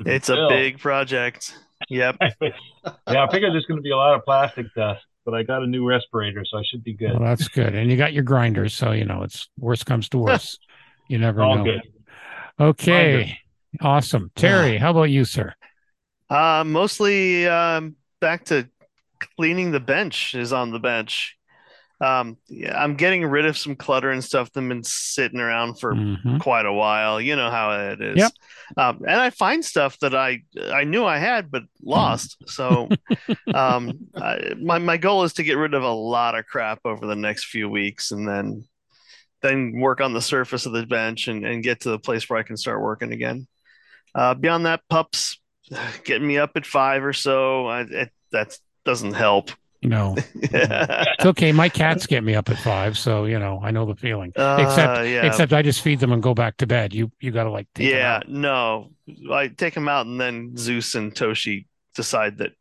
It's 0.00 0.28
a 0.28 0.46
big 0.48 0.78
project. 0.78 1.56
Yep. 1.88 2.16
yeah, 2.40 2.50
I 3.06 3.30
figured 3.30 3.52
there's 3.52 3.66
going 3.66 3.78
to 3.78 3.82
be 3.82 3.90
a 3.90 3.96
lot 3.96 4.14
of 4.14 4.24
plastic 4.24 4.66
dust, 4.74 5.04
but 5.24 5.34
I 5.34 5.42
got 5.42 5.62
a 5.62 5.66
new 5.66 5.86
respirator, 5.86 6.44
so 6.44 6.58
I 6.58 6.62
should 6.64 6.82
be 6.82 6.94
good. 6.94 7.12
Well, 7.12 7.20
that's 7.20 7.48
good. 7.48 7.74
And 7.74 7.90
you 7.90 7.96
got 7.96 8.12
your 8.12 8.22
grinders, 8.22 8.74
so 8.74 8.92
you 8.92 9.04
know 9.04 9.22
it's 9.22 9.48
worst 9.58 9.86
comes 9.86 10.08
to 10.10 10.18
worst. 10.18 10.60
you 11.08 11.18
never 11.18 11.42
All 11.42 11.56
know. 11.56 11.64
Good. 11.64 11.82
Okay. 12.58 13.14
Grinder. 13.14 13.32
Awesome. 13.80 14.30
Terry, 14.34 14.78
how 14.78 14.90
about 14.90 15.04
you, 15.04 15.24
sir? 15.24 15.52
Uh 16.30 16.64
mostly 16.66 17.46
um 17.46 17.96
back 18.20 18.44
to 18.46 18.68
cleaning 19.36 19.70
the 19.70 19.80
bench 19.80 20.34
is 20.34 20.52
on 20.52 20.72
the 20.72 20.78
bench 20.78 21.35
um 22.00 22.36
yeah 22.48 22.78
i'm 22.78 22.94
getting 22.94 23.24
rid 23.24 23.46
of 23.46 23.56
some 23.56 23.74
clutter 23.74 24.10
and 24.10 24.22
stuff 24.22 24.52
that's 24.52 24.66
been 24.66 24.84
sitting 24.84 25.40
around 25.40 25.80
for 25.80 25.94
mm-hmm. 25.94 26.36
quite 26.38 26.66
a 26.66 26.72
while. 26.72 27.20
You 27.20 27.36
know 27.36 27.50
how 27.50 27.70
it 27.72 28.02
is. 28.02 28.16
Yep. 28.18 28.32
um 28.76 29.00
and 29.08 29.18
i 29.18 29.30
find 29.30 29.64
stuff 29.64 29.98
that 30.00 30.14
i 30.14 30.42
i 30.72 30.84
knew 30.84 31.04
i 31.04 31.16
had 31.18 31.50
but 31.50 31.62
lost. 31.82 32.36
So 32.46 32.88
um 33.54 34.08
I, 34.14 34.52
my, 34.60 34.78
my 34.78 34.96
goal 34.98 35.24
is 35.24 35.34
to 35.34 35.42
get 35.42 35.56
rid 35.56 35.72
of 35.72 35.82
a 35.82 35.90
lot 35.90 36.34
of 36.34 36.46
crap 36.46 36.80
over 36.84 37.06
the 37.06 37.16
next 37.16 37.46
few 37.46 37.68
weeks 37.68 38.10
and 38.10 38.28
then 38.28 38.64
then 39.40 39.78
work 39.78 40.00
on 40.00 40.12
the 40.12 40.22
surface 40.22 40.66
of 40.66 40.72
the 40.72 40.86
bench 40.86 41.28
and, 41.28 41.46
and 41.46 41.62
get 41.62 41.80
to 41.80 41.90
the 41.90 41.98
place 41.98 42.28
where 42.28 42.38
i 42.38 42.42
can 42.42 42.56
start 42.58 42.82
working 42.82 43.12
again. 43.12 43.46
Uh 44.14 44.34
beyond 44.34 44.66
that 44.66 44.82
pups 44.90 45.40
getting 46.04 46.28
me 46.28 46.36
up 46.36 46.50
at 46.56 46.66
five 46.66 47.02
or 47.04 47.14
so 47.14 47.66
I, 47.66 47.80
it, 47.80 48.10
that 48.32 48.58
doesn't 48.84 49.14
help 49.14 49.50
no, 49.86 50.16
it's 50.34 51.24
okay. 51.24 51.52
My 51.52 51.68
cats 51.68 52.06
get 52.06 52.24
me 52.24 52.34
up 52.34 52.50
at 52.50 52.58
five, 52.58 52.98
so 52.98 53.24
you 53.24 53.38
know 53.38 53.60
I 53.62 53.70
know 53.70 53.86
the 53.86 53.94
feeling. 53.94 54.32
Uh, 54.34 54.58
except, 54.60 55.06
yeah. 55.06 55.24
except 55.24 55.52
I 55.52 55.62
just 55.62 55.80
feed 55.80 56.00
them 56.00 56.12
and 56.12 56.22
go 56.22 56.34
back 56.34 56.56
to 56.58 56.66
bed. 56.66 56.92
You 56.92 57.12
you 57.20 57.30
got 57.30 57.44
to 57.44 57.50
like 57.50 57.68
yeah, 57.78 58.20
no, 58.26 58.90
I 59.30 59.48
take 59.48 59.74
them 59.74 59.88
out 59.88 60.06
and 60.06 60.20
then 60.20 60.56
Zeus 60.56 60.96
and 60.96 61.14
Toshi 61.14 61.66
decide 61.94 62.38
that 62.38 62.52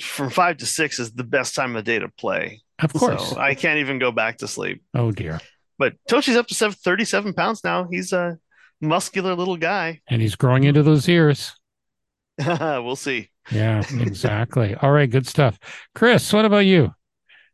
from 0.00 0.28
five 0.30 0.58
to 0.58 0.66
six 0.66 0.98
is 0.98 1.12
the 1.12 1.24
best 1.24 1.54
time 1.54 1.74
of 1.74 1.84
the 1.84 1.90
day 1.90 1.98
to 1.98 2.08
play. 2.08 2.60
Of 2.82 2.92
course, 2.92 3.30
so 3.30 3.38
I 3.38 3.54
can't 3.54 3.78
even 3.78 3.98
go 3.98 4.12
back 4.12 4.38
to 4.38 4.48
sleep. 4.48 4.82
Oh 4.94 5.12
dear. 5.12 5.40
But 5.78 5.94
Toshi's 6.10 6.36
up 6.36 6.46
to 6.48 6.72
37 6.72 7.32
pounds 7.32 7.64
now. 7.64 7.88
He's 7.90 8.12
a 8.12 8.38
muscular 8.82 9.34
little 9.34 9.56
guy, 9.56 10.00
and 10.08 10.20
he's 10.20 10.36
growing 10.36 10.64
into 10.64 10.82
those 10.82 11.08
ears. 11.08 11.54
we'll 12.46 12.96
see. 12.96 13.30
Yeah, 13.52 13.82
exactly. 14.00 14.74
All 14.74 14.92
right, 14.92 15.10
good 15.10 15.26
stuff. 15.26 15.58
Chris, 15.94 16.32
what 16.32 16.44
about 16.44 16.66
you? 16.66 16.94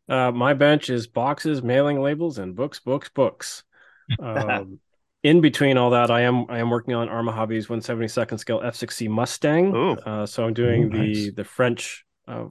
Uh, 0.09 0.31
my 0.31 0.53
bench 0.53 0.89
is 0.89 1.07
boxes, 1.07 1.61
mailing 1.61 2.01
labels, 2.01 2.37
and 2.37 2.55
books, 2.55 2.79
books, 2.79 3.09
books. 3.09 3.63
Um, 4.19 4.79
in 5.23 5.41
between 5.41 5.77
all 5.77 5.89
that, 5.89 6.09
I 6.09 6.21
am 6.21 6.45
I 6.49 6.59
am 6.59 6.69
working 6.69 6.93
on 6.93 7.09
Arma 7.09 7.33
Hobbies 7.33 7.67
172nd 7.67 8.39
scale 8.39 8.61
F6C 8.61 9.09
Mustang. 9.09 9.75
Uh, 9.75 10.25
so 10.25 10.45
I'm 10.45 10.53
doing 10.53 10.85
Ooh, 10.85 10.89
the 10.89 11.25
nice. 11.25 11.35
the 11.35 11.43
French 11.43 12.05
uh, 12.25 12.45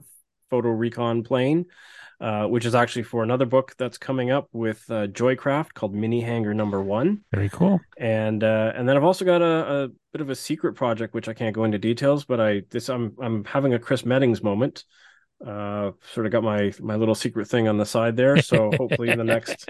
photo 0.51 0.69
recon 0.69 1.23
plane 1.23 1.65
uh, 2.19 2.45
which 2.45 2.65
is 2.65 2.73
actually 2.73 3.03
for 3.03 3.21
another 3.21 3.45
book 3.45 3.75
that's 3.77 3.97
coming 3.97 4.31
up 4.31 4.47
with 4.51 4.83
uh, 4.89 5.07
Joycraft 5.07 5.73
called 5.73 5.93
Mini 5.93 6.21
Hanger 6.21 6.53
Number 6.53 6.81
One. 6.81 7.21
Very 7.31 7.49
cool. 7.49 7.79
And 7.97 8.43
uh, 8.43 8.73
and 8.75 8.89
then 8.89 8.97
I've 8.97 9.03
also 9.03 9.23
got 9.23 9.41
a, 9.41 9.83
a, 9.83 9.87
bit 10.13 10.21
of 10.21 10.29
a 10.29 10.35
secret 10.35 10.73
project 10.73 11.13
which 11.13 11.27
I 11.27 11.33
can't 11.33 11.53
go 11.53 11.63
into 11.63 11.77
details, 11.77 12.25
but 12.25 12.39
I 12.41 12.63
this 12.71 12.89
I'm 12.89 13.15
I'm 13.21 13.45
having 13.45 13.73
a 13.73 13.79
Chris 13.79 14.03
Meddings 14.03 14.41
moment. 14.41 14.83
Uh, 15.45 15.91
sort 16.11 16.25
of 16.25 16.31
got 16.31 16.43
my 16.43 16.73
my 16.79 16.95
little 16.95 17.13
secret 17.13 17.47
thing 17.47 17.67
on 17.67 17.77
the 17.77 17.85
side 17.85 18.15
there. 18.15 18.41
So 18.41 18.71
hopefully 18.77 19.09
in 19.09 19.19
the 19.19 19.23
next 19.23 19.69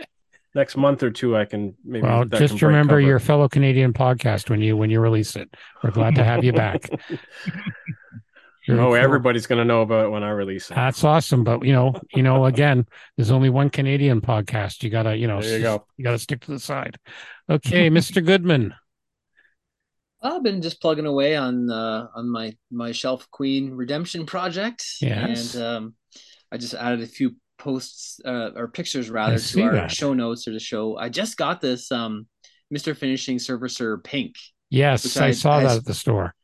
next 0.55 0.77
month 0.77 1.03
or 1.03 1.11
two 1.11 1.35
I 1.35 1.43
can 1.43 1.75
maybe. 1.83 2.07
Well, 2.07 2.23
just 2.23 2.61
remember 2.61 3.01
your 3.01 3.19
fellow 3.19 3.49
Canadian 3.49 3.91
podcast 3.91 4.49
when 4.49 4.61
you 4.61 4.77
when 4.77 4.89
you 4.89 5.01
release 5.01 5.35
it. 5.35 5.53
We're 5.83 5.91
glad 5.91 6.15
to 6.15 6.23
have 6.23 6.45
you 6.45 6.53
back. 6.53 6.89
Very 8.67 8.79
oh, 8.79 8.87
cool. 8.87 8.95
everybody's 8.95 9.47
going 9.47 9.59
to 9.59 9.65
know 9.65 9.81
about 9.81 10.05
it 10.05 10.09
when 10.09 10.23
I 10.23 10.29
release 10.29 10.69
it. 10.69 10.75
That's 10.75 11.03
awesome. 11.03 11.43
But 11.45 11.63
you 11.63 11.71
know, 11.71 11.95
you 12.13 12.21
know, 12.21 12.45
again, 12.53 12.85
there's 13.15 13.31
only 13.31 13.49
one 13.49 13.69
Canadian 13.69 14.19
podcast. 14.19 14.83
You 14.83 14.89
gotta, 14.89 15.15
you 15.15 15.27
know, 15.27 15.41
there 15.41 15.57
you 15.57 15.63
go. 15.63 15.85
You 15.95 16.03
gotta 16.03 16.19
stick 16.19 16.41
to 16.41 16.51
the 16.51 16.59
side. 16.59 16.99
Okay, 17.49 17.89
Mr. 17.89 18.23
Goodman. 18.23 18.73
I've 20.21 20.43
been 20.43 20.61
just 20.61 20.81
plugging 20.81 21.05
away 21.05 21.35
on 21.35 21.69
uh, 21.71 22.07
on 22.13 22.29
my 22.29 22.53
my 22.69 22.91
Shelf 22.91 23.29
Queen 23.31 23.71
Redemption 23.71 24.25
project. 24.25 24.83
Yes. 25.01 25.55
And 25.55 25.63
um, 25.63 25.95
I 26.51 26.57
just 26.57 26.73
added 26.73 27.01
a 27.01 27.07
few 27.07 27.35
posts 27.57 28.19
uh, 28.25 28.51
or 28.55 28.67
pictures 28.67 29.09
rather 29.09 29.39
to 29.39 29.61
our 29.63 29.73
that. 29.73 29.91
show 29.91 30.13
notes 30.13 30.47
or 30.47 30.51
the 30.51 30.59
show. 30.59 30.97
I 30.97 31.07
just 31.09 31.37
got 31.37 31.61
this 31.61 31.91
um, 31.91 32.27
Mr. 32.73 32.95
Finishing 32.97 33.37
Surfacer 33.37 34.03
Pink. 34.03 34.35
Yes, 34.69 35.15
I, 35.15 35.27
I, 35.27 35.31
saw 35.31 35.57
I, 35.57 35.63
that 35.63 35.77
at 35.77 35.85
the 35.85 35.93
store 35.93 36.35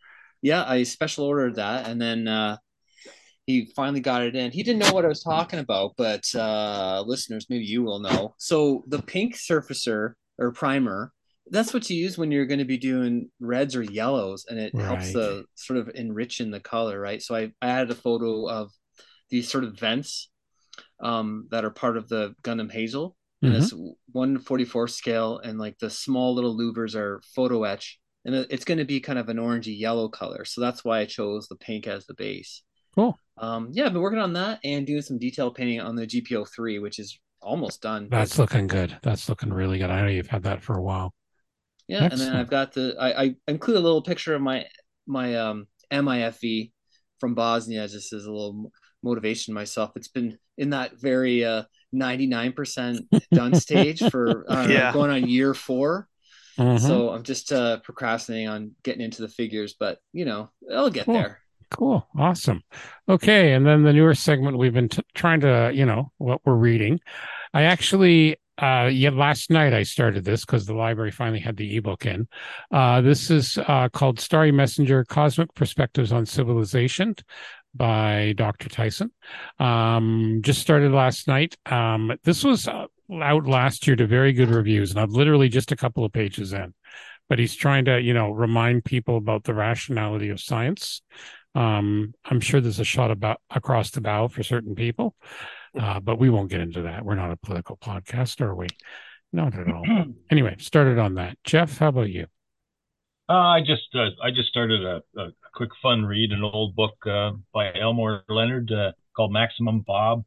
yeah, 0.43 0.65
I 0.67 0.83
special 0.83 1.25
ordered 1.25 1.55
that, 1.55 1.87
and 1.87 1.99
then 1.99 2.27
uh, 2.27 2.57
he 3.47 3.71
finally 3.75 4.01
got 4.01 4.23
it 4.23 4.35
in. 4.35 4.51
He 4.51 4.61
didn't 4.61 4.81
know 4.81 4.93
what 4.93 5.05
I 5.05 5.07
was 5.07 5.23
talking 5.23 5.59
about, 5.59 5.93
but 5.97 6.23
uh, 6.35 7.01
listeners, 7.07 7.47
maybe 7.49 7.63
you 7.63 7.81
will 7.81 7.99
know. 7.99 8.35
So 8.37 8.83
the 8.87 9.01
pink 9.01 9.35
surfacer 9.35 10.13
or 10.37 10.51
primer, 10.51 11.13
that's 11.49 11.73
what 11.73 11.89
you 11.89 11.95
use 11.95 12.17
when 12.17 12.29
you're 12.29 12.45
going 12.45 12.59
to 12.59 12.65
be 12.65 12.77
doing 12.77 13.29
reds 13.39 13.73
or 13.73 13.83
yellows, 13.83 14.45
and 14.49 14.59
it 14.59 14.73
right. 14.73 14.83
helps 14.83 15.13
the 15.13 15.45
sort 15.55 15.79
of 15.79 15.89
enrich 15.95 16.41
in 16.41 16.51
the 16.51 16.59
color, 16.59 16.99
right? 16.99 17.21
So 17.21 17.35
I, 17.35 17.51
I 17.61 17.69
added 17.69 17.91
a 17.91 17.95
photo 17.95 18.49
of 18.49 18.69
these 19.29 19.49
sort 19.49 19.63
of 19.63 19.79
vents 19.79 20.29
um, 21.01 21.47
that 21.51 21.63
are 21.63 21.71
part 21.71 21.95
of 21.95 22.09
the 22.09 22.35
Gundam 22.43 22.71
Hazel. 22.71 23.15
And 23.41 23.51
mm-hmm. 23.51 23.61
this 23.61 23.73
144 24.11 24.87
scale, 24.87 25.39
and 25.39 25.59
like 25.59 25.77
the 25.79 25.89
small 25.89 26.33
little 26.33 26.57
louvers 26.57 26.95
are 26.95 27.21
photo 27.35 27.63
etch 27.63 27.99
and 28.25 28.35
it's 28.49 28.65
going 28.65 28.77
to 28.77 28.85
be 28.85 28.99
kind 28.99 29.19
of 29.19 29.29
an 29.29 29.37
orangey 29.37 29.77
yellow 29.77 30.07
color. 30.07 30.45
So 30.45 30.61
that's 30.61 30.83
why 30.85 30.99
I 30.99 31.05
chose 31.05 31.47
the 31.47 31.55
pink 31.55 31.87
as 31.87 32.05
the 32.05 32.13
base. 32.13 32.63
Cool. 32.95 33.17
Um, 33.37 33.69
yeah, 33.71 33.85
I've 33.85 33.93
been 33.93 34.01
working 34.01 34.19
on 34.19 34.33
that 34.33 34.59
and 34.63 34.85
doing 34.85 35.01
some 35.01 35.17
detail 35.17 35.51
painting 35.51 35.81
on 35.81 35.95
the 35.95 36.05
GPO 36.07 36.47
three, 36.55 36.79
which 36.79 36.99
is 36.99 37.19
almost 37.41 37.81
done. 37.81 38.07
That's 38.09 38.37
looking 38.37 38.67
good. 38.67 38.97
That's 39.01 39.27
looking 39.27 39.51
really 39.51 39.77
good. 39.79 39.89
I 39.89 40.01
know 40.01 40.07
you've 40.07 40.27
had 40.27 40.43
that 40.43 40.61
for 40.63 40.77
a 40.77 40.81
while. 40.83 41.13
Yeah, 41.87 42.03
Excellent. 42.03 42.13
and 42.13 42.21
then 42.21 42.35
I've 42.39 42.49
got 42.49 42.73
the 42.73 42.95
I, 42.99 43.23
I 43.23 43.35
include 43.47 43.77
a 43.77 43.81
little 43.81 44.01
picture 44.01 44.35
of 44.35 44.41
my 44.41 44.65
my 45.07 45.35
um 45.35 45.67
MIFE 45.91 46.69
from 47.19 47.35
Bosnia 47.35 47.87
just 47.87 48.13
as 48.13 48.25
a 48.25 48.31
little 48.31 48.71
motivation 49.03 49.53
myself. 49.53 49.91
It's 49.95 50.07
been 50.07 50.37
in 50.57 50.69
that 50.69 50.99
very 51.01 51.43
uh 51.43 51.63
99% 51.93 52.99
done 53.33 53.53
stage 53.55 53.99
for 54.09 54.45
uh, 54.51 54.67
Yeah. 54.67 54.93
going 54.93 55.11
on 55.11 55.27
year 55.27 55.53
4. 55.53 56.07
Mhm. 56.57 56.79
So 56.79 57.09
I'm 57.09 57.23
just 57.23 57.51
uh 57.51 57.77
procrastinating 57.79 58.47
on 58.47 58.71
getting 58.83 59.01
into 59.01 59.21
the 59.21 59.27
figures, 59.27 59.73
but 59.79 59.99
you 60.11 60.25
know, 60.25 60.51
I'll 60.71 60.89
get 60.89 61.05
Cool. 61.05 61.13
there. 61.15 61.39
Cool. 61.71 62.07
Awesome. 62.17 62.61
Okay. 63.09 63.53
And 63.53 63.65
then 63.65 63.83
the 63.83 63.93
newer 63.93 64.13
segment 64.13 64.57
we've 64.59 64.73
been 64.73 64.89
t- 64.89 65.01
trying 65.15 65.39
to, 65.41 65.71
you 65.73 65.85
know, 65.85 66.11
what 66.17 66.41
we're 66.45 66.53
reading. 66.55 66.99
I 67.51 67.63
actually, 67.63 68.37
uh, 68.61 68.89
yeah, 68.91 69.09
last 69.09 69.49
night 69.49 69.73
I 69.73 69.81
started 69.81 70.23
this 70.23 70.45
because 70.45 70.67
the 70.67 70.75
library 70.75 71.09
finally 71.09 71.39
had 71.39 71.57
the 71.57 71.75
ebook 71.75 72.05
in. 72.05 72.27
Uh, 72.71 73.01
this 73.01 73.31
is 73.31 73.57
uh, 73.57 73.89
called 73.89 74.19
Starry 74.19 74.51
Messenger 74.51 75.05
Cosmic 75.05 75.53
Perspectives 75.55 76.11
on 76.11 76.27
Civilization 76.27 77.15
by 77.73 78.33
Dr. 78.37 78.69
Tyson. 78.69 79.11
Um, 79.59 80.41
just 80.43 80.61
started 80.61 80.91
last 80.91 81.27
night. 81.27 81.57
Um, 81.65 82.11
this 82.23 82.43
was 82.43 82.67
uh, 82.67 82.85
out 83.11 83.47
last 83.47 83.87
year 83.87 83.95
to 83.95 84.07
very 84.07 84.33
good 84.33 84.49
reviews, 84.49 84.91
and 84.91 84.99
I'm 84.99 85.11
literally 85.11 85.49
just 85.49 85.71
a 85.71 85.75
couple 85.75 86.05
of 86.05 86.11
pages 86.11 86.53
in. 86.53 86.73
But 87.29 87.39
he's 87.39 87.55
trying 87.55 87.85
to, 87.85 88.01
you 88.01 88.13
know, 88.13 88.31
remind 88.31 88.83
people 88.85 89.17
about 89.17 89.43
the 89.43 89.53
rationality 89.53 90.29
of 90.29 90.41
science. 90.41 91.01
Um, 91.55 92.13
I'm 92.25 92.39
sure 92.39 92.59
there's 92.59 92.79
a 92.79 92.85
shot 92.85 93.11
about 93.11 93.39
across 93.49 93.91
the 93.91 94.01
bow 94.01 94.27
for 94.27 94.43
certain 94.43 94.75
people, 94.75 95.15
uh, 95.79 95.99
but 95.99 96.19
we 96.19 96.29
won't 96.29 96.49
get 96.49 96.61
into 96.61 96.83
that. 96.83 97.05
We're 97.05 97.15
not 97.15 97.31
a 97.31 97.37
political 97.37 97.77
podcast, 97.77 98.41
are 98.41 98.55
we? 98.55 98.67
Not 99.31 99.57
at 99.57 99.67
all. 99.67 99.83
anyway, 100.31 100.55
started 100.59 100.99
on 100.99 101.15
that. 101.15 101.37
Geoff, 101.43 101.77
how 101.77 101.89
about 101.89 102.09
you? 102.09 102.27
Uh, 103.29 103.33
I 103.33 103.61
just 103.61 103.87
uh, 103.95 104.09
I 104.21 104.31
just 104.31 104.49
started 104.49 104.83
a, 104.83 105.01
a 105.19 105.29
quick 105.55 105.69
fun 105.81 106.05
read, 106.05 106.31
an 106.31 106.43
old 106.43 106.75
book 106.75 106.95
uh, 107.05 107.31
by 107.53 107.73
Elmore 107.73 108.23
Leonard 108.27 108.71
uh, 108.71 108.91
called 109.15 109.31
Maximum 109.31 109.79
Bob, 109.79 110.25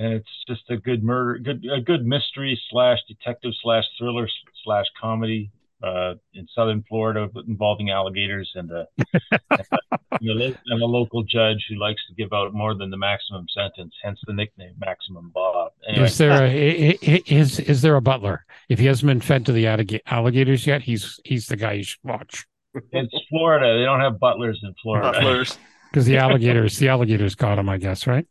and 0.00 0.14
it's 0.14 0.28
just 0.48 0.62
a 0.70 0.76
good 0.76 1.02
murder, 1.04 1.38
good 1.38 1.64
a 1.70 1.80
good 1.80 2.04
mystery 2.06 2.60
slash 2.70 2.98
detective 3.06 3.52
slash 3.62 3.84
thriller 3.98 4.28
slash 4.64 4.86
comedy 5.00 5.50
uh, 5.82 6.14
in 6.34 6.46
southern 6.54 6.82
Florida 6.88 7.28
involving 7.46 7.90
alligators 7.90 8.50
and 8.54 8.70
a, 8.70 8.86
and, 9.32 9.40
a, 9.50 9.78
and, 10.20 10.42
a, 10.42 10.54
and 10.66 10.82
a 10.82 10.86
local 10.86 11.22
judge 11.22 11.64
who 11.68 11.76
likes 11.76 12.00
to 12.08 12.14
give 12.14 12.32
out 12.32 12.52
more 12.52 12.74
than 12.74 12.90
the 12.90 12.96
maximum 12.96 13.46
sentence, 13.54 13.94
hence 14.02 14.18
the 14.26 14.32
nickname 14.32 14.74
Maximum 14.78 15.30
Bob. 15.34 15.72
Anyway, 15.88 16.06
Is 16.06 16.18
there 16.18 16.44
a 16.44 16.48
i- 16.48 16.98
i- 17.02 17.22
is 17.26 17.60
is 17.60 17.82
there 17.82 17.96
a 17.96 18.02
butler? 18.02 18.44
If 18.68 18.78
he 18.78 18.86
hasn't 18.86 19.06
been 19.08 19.20
fed 19.20 19.46
to 19.46 19.52
the 19.52 20.00
alligators 20.06 20.66
yet, 20.66 20.82
he's 20.82 21.20
he's 21.24 21.46
the 21.46 21.56
guy 21.56 21.72
you 21.74 21.84
should 21.84 22.00
watch 22.04 22.46
it's 22.92 23.14
Florida. 23.28 23.78
They 23.78 23.84
don't 23.84 24.00
have 24.00 24.18
butlers 24.18 24.60
in 24.62 24.74
Florida. 24.82 25.12
Butlers. 25.12 25.58
because 25.90 26.06
the 26.06 26.16
alligators 26.24 26.78
the 26.78 26.88
alligators 26.88 27.34
got 27.34 27.58
him, 27.58 27.68
I 27.68 27.78
guess, 27.78 28.06
right? 28.06 28.26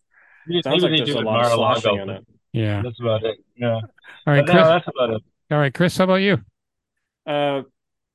Maybe 0.47 0.61
Sounds 0.63 0.83
like 0.83 0.91
they 0.91 0.97
there's 0.97 1.09
a 1.11 1.19
lot 1.19 1.45
of 1.45 1.57
Mar-a-Lago, 1.57 1.79
slashing 1.81 1.99
in 2.01 2.09
it. 2.09 2.27
Yeah. 2.53 2.81
That's 2.81 2.99
about 2.99 3.23
it. 3.23 3.37
Yeah. 3.55 3.73
All 3.75 3.81
right, 4.27 4.45
But 4.45 4.53
no, 4.53 4.53
Chris. 4.53 4.67
that's 4.67 4.87
about 4.87 5.09
it. 5.11 5.21
All 5.51 5.57
right, 5.59 5.73
Chris. 5.73 5.97
How 5.97 6.03
about 6.05 6.15
you? 6.15 6.37
Uh, 7.25 7.61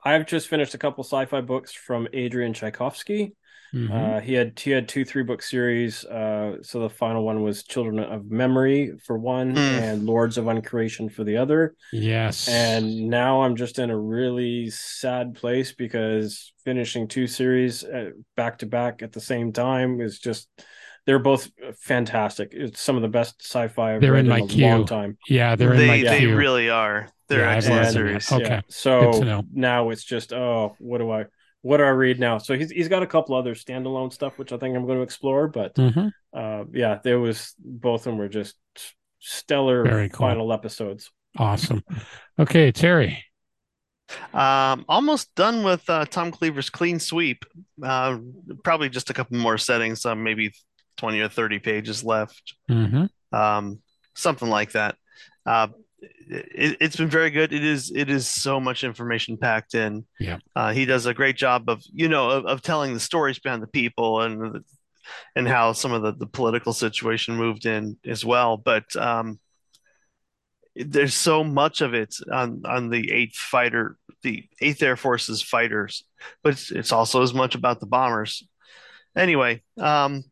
I've 0.05 0.27
just 0.27 0.49
finished 0.49 0.75
a 0.75 0.79
couple 0.79 1.05
sci-fi 1.05 1.41
books 1.41 1.73
from 1.73 2.09
Adrian 2.13 2.53
Tchaikovsky. 2.53 3.35
Mhm. 3.75 3.91
Uh, 3.91 4.21
he 4.21 4.35
had 4.35 4.57
he 4.59 4.71
had 4.71 4.87
two 4.87 5.05
three 5.05 5.25
book 5.25 5.43
series. 5.43 6.05
Uh, 6.05 6.63
so 6.63 6.79
the 6.81 6.91
final 6.91 7.25
one 7.25 7.43
was 7.43 7.65
Children 7.65 7.99
of 7.99 8.31
Memory 8.31 8.93
for 9.05 9.19
one, 9.19 9.55
Mm. 9.57 9.59
and 9.81 10.07
Lords 10.07 10.39
of 10.39 10.45
Uncreation 10.47 11.09
for 11.11 11.25
the 11.25 11.37
other. 11.39 11.75
yes. 11.93 12.47
And 12.49 13.09
now 13.09 13.43
I'm 13.43 13.57
just 13.57 13.79
in 13.81 13.91
a 13.91 13.99
really 13.99 14.71
sad 14.71 15.35
place 15.35 15.73
because 15.73 16.53
finishing 16.65 17.09
two 17.09 17.27
series 17.27 17.83
uh, 17.83 18.11
back 18.37 18.59
to 18.59 18.67
back 18.67 19.03
at 19.03 19.13
the 19.13 19.21
same 19.21 19.53
time 19.53 20.01
is 20.01 20.21
just 20.21 20.49
they're 21.07 21.19
both 21.19 21.51
fantastic. 21.81 22.51
It's 22.53 22.81
some 22.81 22.97
of 22.97 23.03
the 23.03 23.09
best 23.09 23.43
sci-fi 23.43 23.95
I've 23.97 24.01
They're 24.01 24.13
read 24.13 24.27
in 24.27 24.33
in, 24.33 24.45
a 24.45 24.47
queue. 24.47 24.67
long 24.67 24.87
time. 24.87 25.19
yeah, 25.29 25.57
they're 25.57 25.73
in 25.73 25.79
they 25.79 25.87
my 25.87 26.11
they 26.11 26.19
queue. 26.21 26.37
really 26.37 26.71
are. 26.71 27.09
They're 27.29 27.41
Yeah, 27.41 27.57
excellent 27.57 27.89
series. 27.93 28.31
Okay. 28.33 28.45
Yeah. 28.45 28.61
So 28.69 29.43
now 29.53 29.91
it's 29.91 30.05
just 30.05 30.33
oh, 30.33 30.77
what 30.79 30.99
do 30.99 31.11
I 31.11 31.27
what 31.63 31.79
do 31.79 31.85
I 31.85 31.89
read 31.91 32.21
now? 32.21 32.39
So 32.39 32.55
he's 32.57 32.71
he's 32.71 32.89
got 32.89 33.03
a 33.03 33.07
couple 33.07 33.35
other 33.35 33.55
standalone 33.55 34.13
stuff 34.13 34.39
which 34.39 34.53
I 34.53 34.59
think 34.59 34.77
I'm 34.77 34.87
going 34.87 34.99
to 34.99 35.03
explore, 35.03 35.49
but 35.49 35.75
Mhm. 35.75 36.13
uh 36.35 36.65
yeah, 36.73 36.99
there 37.03 37.19
was 37.21 37.55
both 37.59 38.01
of 38.03 38.05
them 38.13 38.19
were 38.19 38.29
just 38.29 38.57
stellar 39.21 39.83
Very 39.85 40.09
cool. 40.11 40.27
final 40.27 40.53
episodes. 40.53 41.11
Awesome. 41.39 41.83
Okay, 42.39 42.71
Terry. 42.73 43.25
Um, 44.33 44.85
almost 44.89 45.35
done 45.35 45.65
with 45.65 45.89
uh, 45.89 46.05
Tom 46.05 46.31
Cleaver's 46.31 46.71
Clean 46.71 46.99
Sweep. 47.01 47.45
Uh, 47.83 48.19
probably 48.63 48.89
just 48.91 49.11
a 49.11 49.15
couple 49.15 49.39
more 49.39 49.57
settings, 49.59 50.05
uh, 50.05 50.15
maybe 50.15 50.53
20 51.05 51.21
or 51.21 51.29
30 51.29 51.59
pages 51.59 52.03
left. 52.03 52.55
hmm 52.69 53.05
um, 53.33 53.81
something 54.15 54.49
like 54.49 54.73
that. 54.73 54.97
Uh, 55.45 55.69
it, 56.01 56.77
it's 56.81 56.97
been 56.97 57.09
very 57.09 57.31
good. 57.31 57.53
It 57.53 57.65
is 57.65 57.93
it 57.95 58.09
is 58.09 58.27
so 58.29 58.61
much 58.61 58.85
information 58.85 59.37
packed 59.37 59.75
in. 59.75 60.07
Yeah. 60.21 60.39
uh, 60.55 60.73
he 60.73 60.85
does 60.87 61.07
a 61.07 61.15
great 61.15 61.37
job 61.37 61.69
of 61.69 61.83
you 61.93 62.09
know 62.09 62.31
of, 62.31 62.47
of 62.47 62.63
telling 62.63 62.95
the 62.95 63.01
stories 63.01 63.39
behind 63.39 63.63
the 63.63 63.67
people 63.67 64.21
and 64.21 64.65
and 65.37 65.49
how 65.49 65.73
some 65.73 65.93
of 65.93 66.03
the, 66.03 66.13
the 66.13 66.27
political 66.27 66.73
situation 66.73 67.37
moved 67.37 67.67
in 67.67 67.99
as 68.07 68.25
well. 68.25 68.57
But 68.57 68.95
um, 68.97 69.39
there's 70.77 71.15
so 71.15 71.45
much 71.45 71.81
of 71.81 71.93
it 71.93 72.15
on 72.33 72.63
on 72.65 72.89
the 72.91 73.11
Eighth 73.11 73.37
Fighter, 73.37 73.97
the 74.23 74.45
Eighth 74.61 74.83
Air 74.83 74.97
Force's 74.97 75.43
fighters, 75.43 76.05
but 76.43 76.55
it's, 76.55 76.71
it's 76.71 76.93
also 76.93 77.23
as 77.23 77.35
much 77.35 77.55
about 77.55 77.81
the 77.81 77.87
bombers. 77.87 78.47
Anyway, 79.17 79.63
um, 79.79 80.25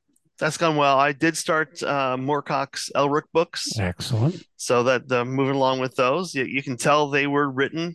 that's 0.42 0.56
gone 0.56 0.74
well. 0.76 0.98
I 0.98 1.12
did 1.12 1.36
start 1.36 1.80
uh, 1.82 2.16
Moorcock's 2.16 2.90
Elric 2.96 3.22
books, 3.32 3.78
Excellent. 3.78 4.42
so 4.56 4.82
that 4.82 5.10
uh, 5.10 5.24
moving 5.24 5.54
along 5.54 5.78
with 5.78 5.94
those, 5.94 6.34
you, 6.34 6.44
you 6.44 6.62
can 6.62 6.76
tell 6.76 7.08
they 7.08 7.26
were 7.28 7.48
written 7.48 7.94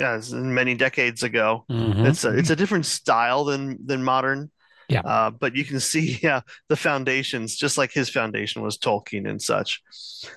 as 0.00 0.32
many 0.32 0.74
decades 0.74 1.22
ago. 1.22 1.64
Mhm. 1.70 2.06
It's 2.08 2.24
a 2.24 2.36
it's 2.36 2.50
a 2.50 2.56
different 2.56 2.86
style 2.86 3.44
than 3.44 3.78
than 3.86 4.02
modern. 4.02 4.50
Yeah. 4.88 5.00
Uh, 5.00 5.30
but 5.30 5.54
you 5.54 5.64
can 5.64 5.78
see 5.80 6.18
yeah, 6.22 6.40
the 6.68 6.76
foundations, 6.76 7.54
just 7.56 7.76
like 7.78 7.92
his 7.92 8.08
foundation 8.08 8.62
was 8.62 8.78
Tolkien 8.78 9.28
and 9.28 9.40
such. 9.40 9.82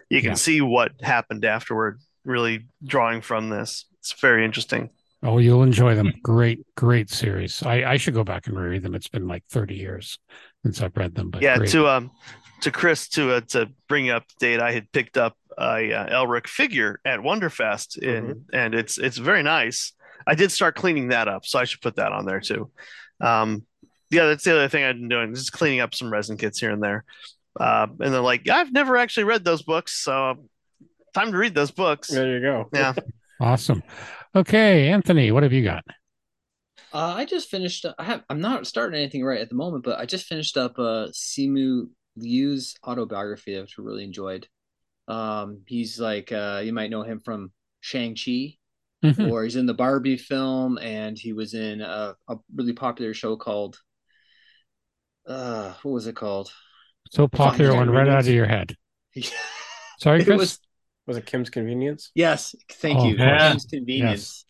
You 0.10 0.22
can 0.22 0.32
Yeah. 0.32 0.36
see 0.36 0.61
what 0.61 0.91
happened 1.02 1.45
afterward, 1.45 1.99
really 2.26 2.65
drawing 2.84 3.22
from 3.22 3.49
this. 3.49 3.86
It's 3.99 4.14
very 4.22 4.44
interesting. 4.45 4.90
Oh, 5.24 5.40
you'll 5.40 5.64
enjoy 5.64 5.95
them. 5.95 6.14
Great, 6.22 6.60
great 6.76 7.10
series. 7.10 7.64
I, 7.64 7.94
I 7.94 7.98
should 7.98 8.14
go 8.14 8.24
back 8.24 8.45
and 8.45 8.56
reread 8.56 8.84
them. 8.84 8.94
It's 8.94 9.07
been 9.07 9.28
like 9.28 9.44
30 9.49 9.74
years 9.76 10.19
since 10.64 10.82
I've 10.82 10.96
read 10.98 11.16
them, 11.16 11.30
but 11.30 11.42
yeah, 11.42 11.58
great. 11.58 11.70
to 11.72 11.88
um 11.88 12.12
to 12.62 12.72
Chris 12.72 13.08
to 13.10 13.34
uh, 13.34 13.42
to 13.50 13.70
bring 13.88 14.10
up 14.10 14.28
the 14.28 14.46
date, 14.46 14.60
I 14.60 14.72
had 14.72 14.92
picked 14.92 15.18
up 15.18 15.36
a 15.58 15.94
uh, 15.94 16.10
Elric 16.10 16.48
figure 16.48 17.00
at 17.06 17.20
Wonderfest, 17.20 17.98
in, 17.98 18.46
and 18.54 18.76
it's 18.76 18.98
it's 18.98 19.18
very 19.18 19.44
nice. 19.44 19.94
I 20.26 20.36
did 20.36 20.52
start 20.52 20.76
cleaning 20.76 21.10
that 21.10 21.28
up, 21.28 21.46
so 21.46 21.60
I 21.60 21.66
should 21.66 21.82
put 21.82 21.96
that 21.96 22.12
on 22.12 22.26
there 22.26 22.42
too. 22.42 22.70
Um, 23.22 23.66
yeah, 24.10 24.26
that's 24.26 24.44
the 24.44 24.52
other 24.52 24.68
thing 24.68 24.84
I've 24.84 24.96
been 24.96 25.10
doing, 25.10 25.34
just 25.34 25.52
cleaning 25.52 25.80
up 25.80 25.94
some 25.94 26.12
resin 26.12 26.38
kits 26.38 26.60
here 26.60 26.72
and 26.72 26.82
there. 26.82 27.04
Uh, 27.60 27.88
and 28.00 28.14
they're 28.14 28.22
like, 28.22 28.48
I've 28.50 28.72
never 28.72 28.98
actually 28.98 29.26
read 29.26 29.44
those 29.44 29.64
books, 29.64 30.04
so 30.04 30.48
time 31.14 31.32
to 31.32 31.38
read 31.38 31.56
those 31.56 31.72
books. 31.72 32.10
There 32.10 32.36
you 32.36 32.42
go. 32.42 32.70
Yeah, 32.74 32.94
awesome. 33.42 33.84
Okay, 34.36 34.90
Anthony, 34.90 35.32
what 35.32 35.44
have 35.44 35.54
you 35.54 35.64
got? 35.64 35.84
Uh, 36.94 37.14
I 37.18 37.26
just 37.26 37.50
finished. 37.50 37.86
I 37.98 38.04
have. 38.04 38.24
I'm 38.30 38.42
not 38.42 38.66
starting 38.68 39.00
anything 39.00 39.24
right 39.24 39.42
at 39.42 39.50
the 39.50 39.56
moment, 39.56 39.84
but 39.84 40.00
I 40.00 40.06
just 40.06 40.26
finished 40.26 40.56
up 40.58 40.80
uh, 40.80 41.08
Simu 41.12 41.90
Liu's 42.18 42.76
autobiography, 42.86 43.60
which 43.60 43.76
I 43.78 43.82
really 43.82 44.04
enjoyed. 44.04 44.48
Um, 45.08 45.62
he's 45.68 46.00
like 46.00 46.32
uh, 46.32 46.62
you 46.64 46.74
might 46.74 46.90
know 46.90 47.04
him 47.04 47.20
from 47.24 47.52
Shang 47.82 48.16
Chi, 48.16 48.58
Mhm. 49.04 49.32
or 49.32 49.44
he's 49.44 49.56
in 49.56 49.66
the 49.66 49.74
Barbie 49.74 50.18
film, 50.18 50.78
and 50.78 51.18
he 51.18 51.34
was 51.34 51.54
in 51.54 51.82
a, 51.82 52.16
a 52.28 52.36
really 52.56 52.74
popular 52.74 53.14
show 53.14 53.36
called. 53.36 53.78
Uh, 55.28 55.74
what 55.84 55.92
was 55.92 56.08
it 56.08 56.16
called? 56.16 56.52
So 57.12 57.28
popular 57.28 57.76
one 57.76 57.90
right 57.90 58.08
out 58.08 58.20
of 58.20 58.28
your 58.28 58.48
head. 58.48 58.76
Sorry, 60.00 60.22
it 60.22 60.26
Chris. 60.26 60.38
was 60.38 60.60
Was 61.06 61.18
it 61.18 61.26
Kim's 61.26 61.50
Convenience? 61.50 62.12
Yes, 62.16 62.56
thank 62.74 63.00
Oh, 63.00 63.08
you. 63.08 63.16
yeah. 63.18 63.50
Kim's 63.50 63.66
convenience. 63.66 64.46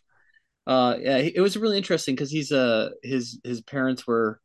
Uh, 0.68 0.98
yeah, 1.00 1.18
it 1.18 1.42
was 1.42 1.58
really 1.58 1.78
interesting 1.78 2.16
because 2.16 2.32
he's 2.32 2.52
uh 2.52 2.92
his 3.04 3.40
his 3.46 3.62
parents 3.62 4.06
were, 4.06 4.42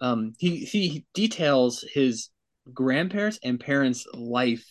um, 0.00 0.34
he 0.38 0.58
he 0.64 1.06
details 1.14 1.84
his 1.94 2.30
grandparents 2.74 3.38
and 3.44 3.60
parents' 3.60 4.06
life 4.14 4.66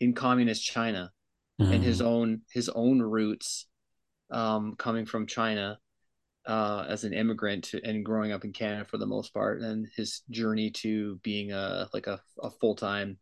in 0.00 0.14
communist 0.14 0.64
China 0.64 1.10
and 1.70 1.82
Mm-hmm. 1.82 1.84
his 1.84 2.00
own 2.02 2.42
his 2.52 2.68
own 2.70 3.02
roots, 3.02 3.66
um, 4.30 4.76
coming 4.76 5.06
from 5.06 5.26
China, 5.26 5.78
uh, 6.46 6.86
as 6.88 7.04
an 7.04 7.14
immigrant 7.14 7.64
to, 7.64 7.80
and 7.84 8.04
growing 8.04 8.32
up 8.32 8.44
in 8.44 8.52
Canada 8.52 8.84
for 8.84 8.98
the 8.98 9.06
most 9.06 9.34
part, 9.34 9.62
and 9.62 9.88
his 9.96 10.22
journey 10.30 10.70
to 10.70 11.16
being 11.22 11.52
a 11.52 11.88
like 11.94 12.06
a, 12.08 12.20
a 12.42 12.50
full 12.50 12.76
time, 12.76 13.18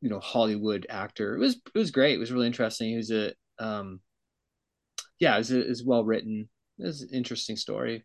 you 0.00 0.10
know, 0.10 0.20
Hollywood 0.20 0.86
actor. 0.90 1.36
It 1.36 1.40
was 1.40 1.56
it 1.56 1.78
was 1.78 1.90
great. 1.90 2.14
It 2.16 2.20
was 2.20 2.32
really 2.32 2.46
interesting. 2.48 2.90
He 2.90 2.96
was 2.96 3.10
a 3.10 3.32
um, 3.58 4.00
yeah, 5.22 5.36
it 5.36 5.38
was, 5.38 5.50
it 5.52 5.76
well 5.86 6.04
written. 6.04 6.48
It's 6.78 7.02
an 7.02 7.10
interesting 7.12 7.56
story. 7.56 8.04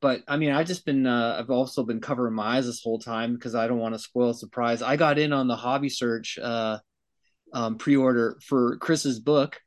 But 0.00 0.22
I 0.28 0.36
mean, 0.36 0.50
I've 0.50 0.66
just 0.66 0.84
been 0.84 1.06
uh, 1.06 1.36
I've 1.38 1.50
also 1.50 1.82
been 1.82 2.00
covering 2.00 2.34
my 2.34 2.56
eyes 2.56 2.66
this 2.66 2.82
whole 2.82 2.98
time 2.98 3.34
because 3.34 3.54
I 3.54 3.66
don't 3.66 3.78
want 3.78 3.94
to 3.94 3.98
spoil 3.98 4.30
a 4.30 4.34
surprise. 4.34 4.82
I 4.82 4.96
got 4.96 5.18
in 5.18 5.32
on 5.32 5.48
the 5.48 5.56
hobby 5.56 5.88
search 5.88 6.38
uh, 6.40 6.78
um, 7.52 7.78
pre-order 7.78 8.38
for 8.46 8.76
Chris's 8.76 9.20
book 9.20 9.58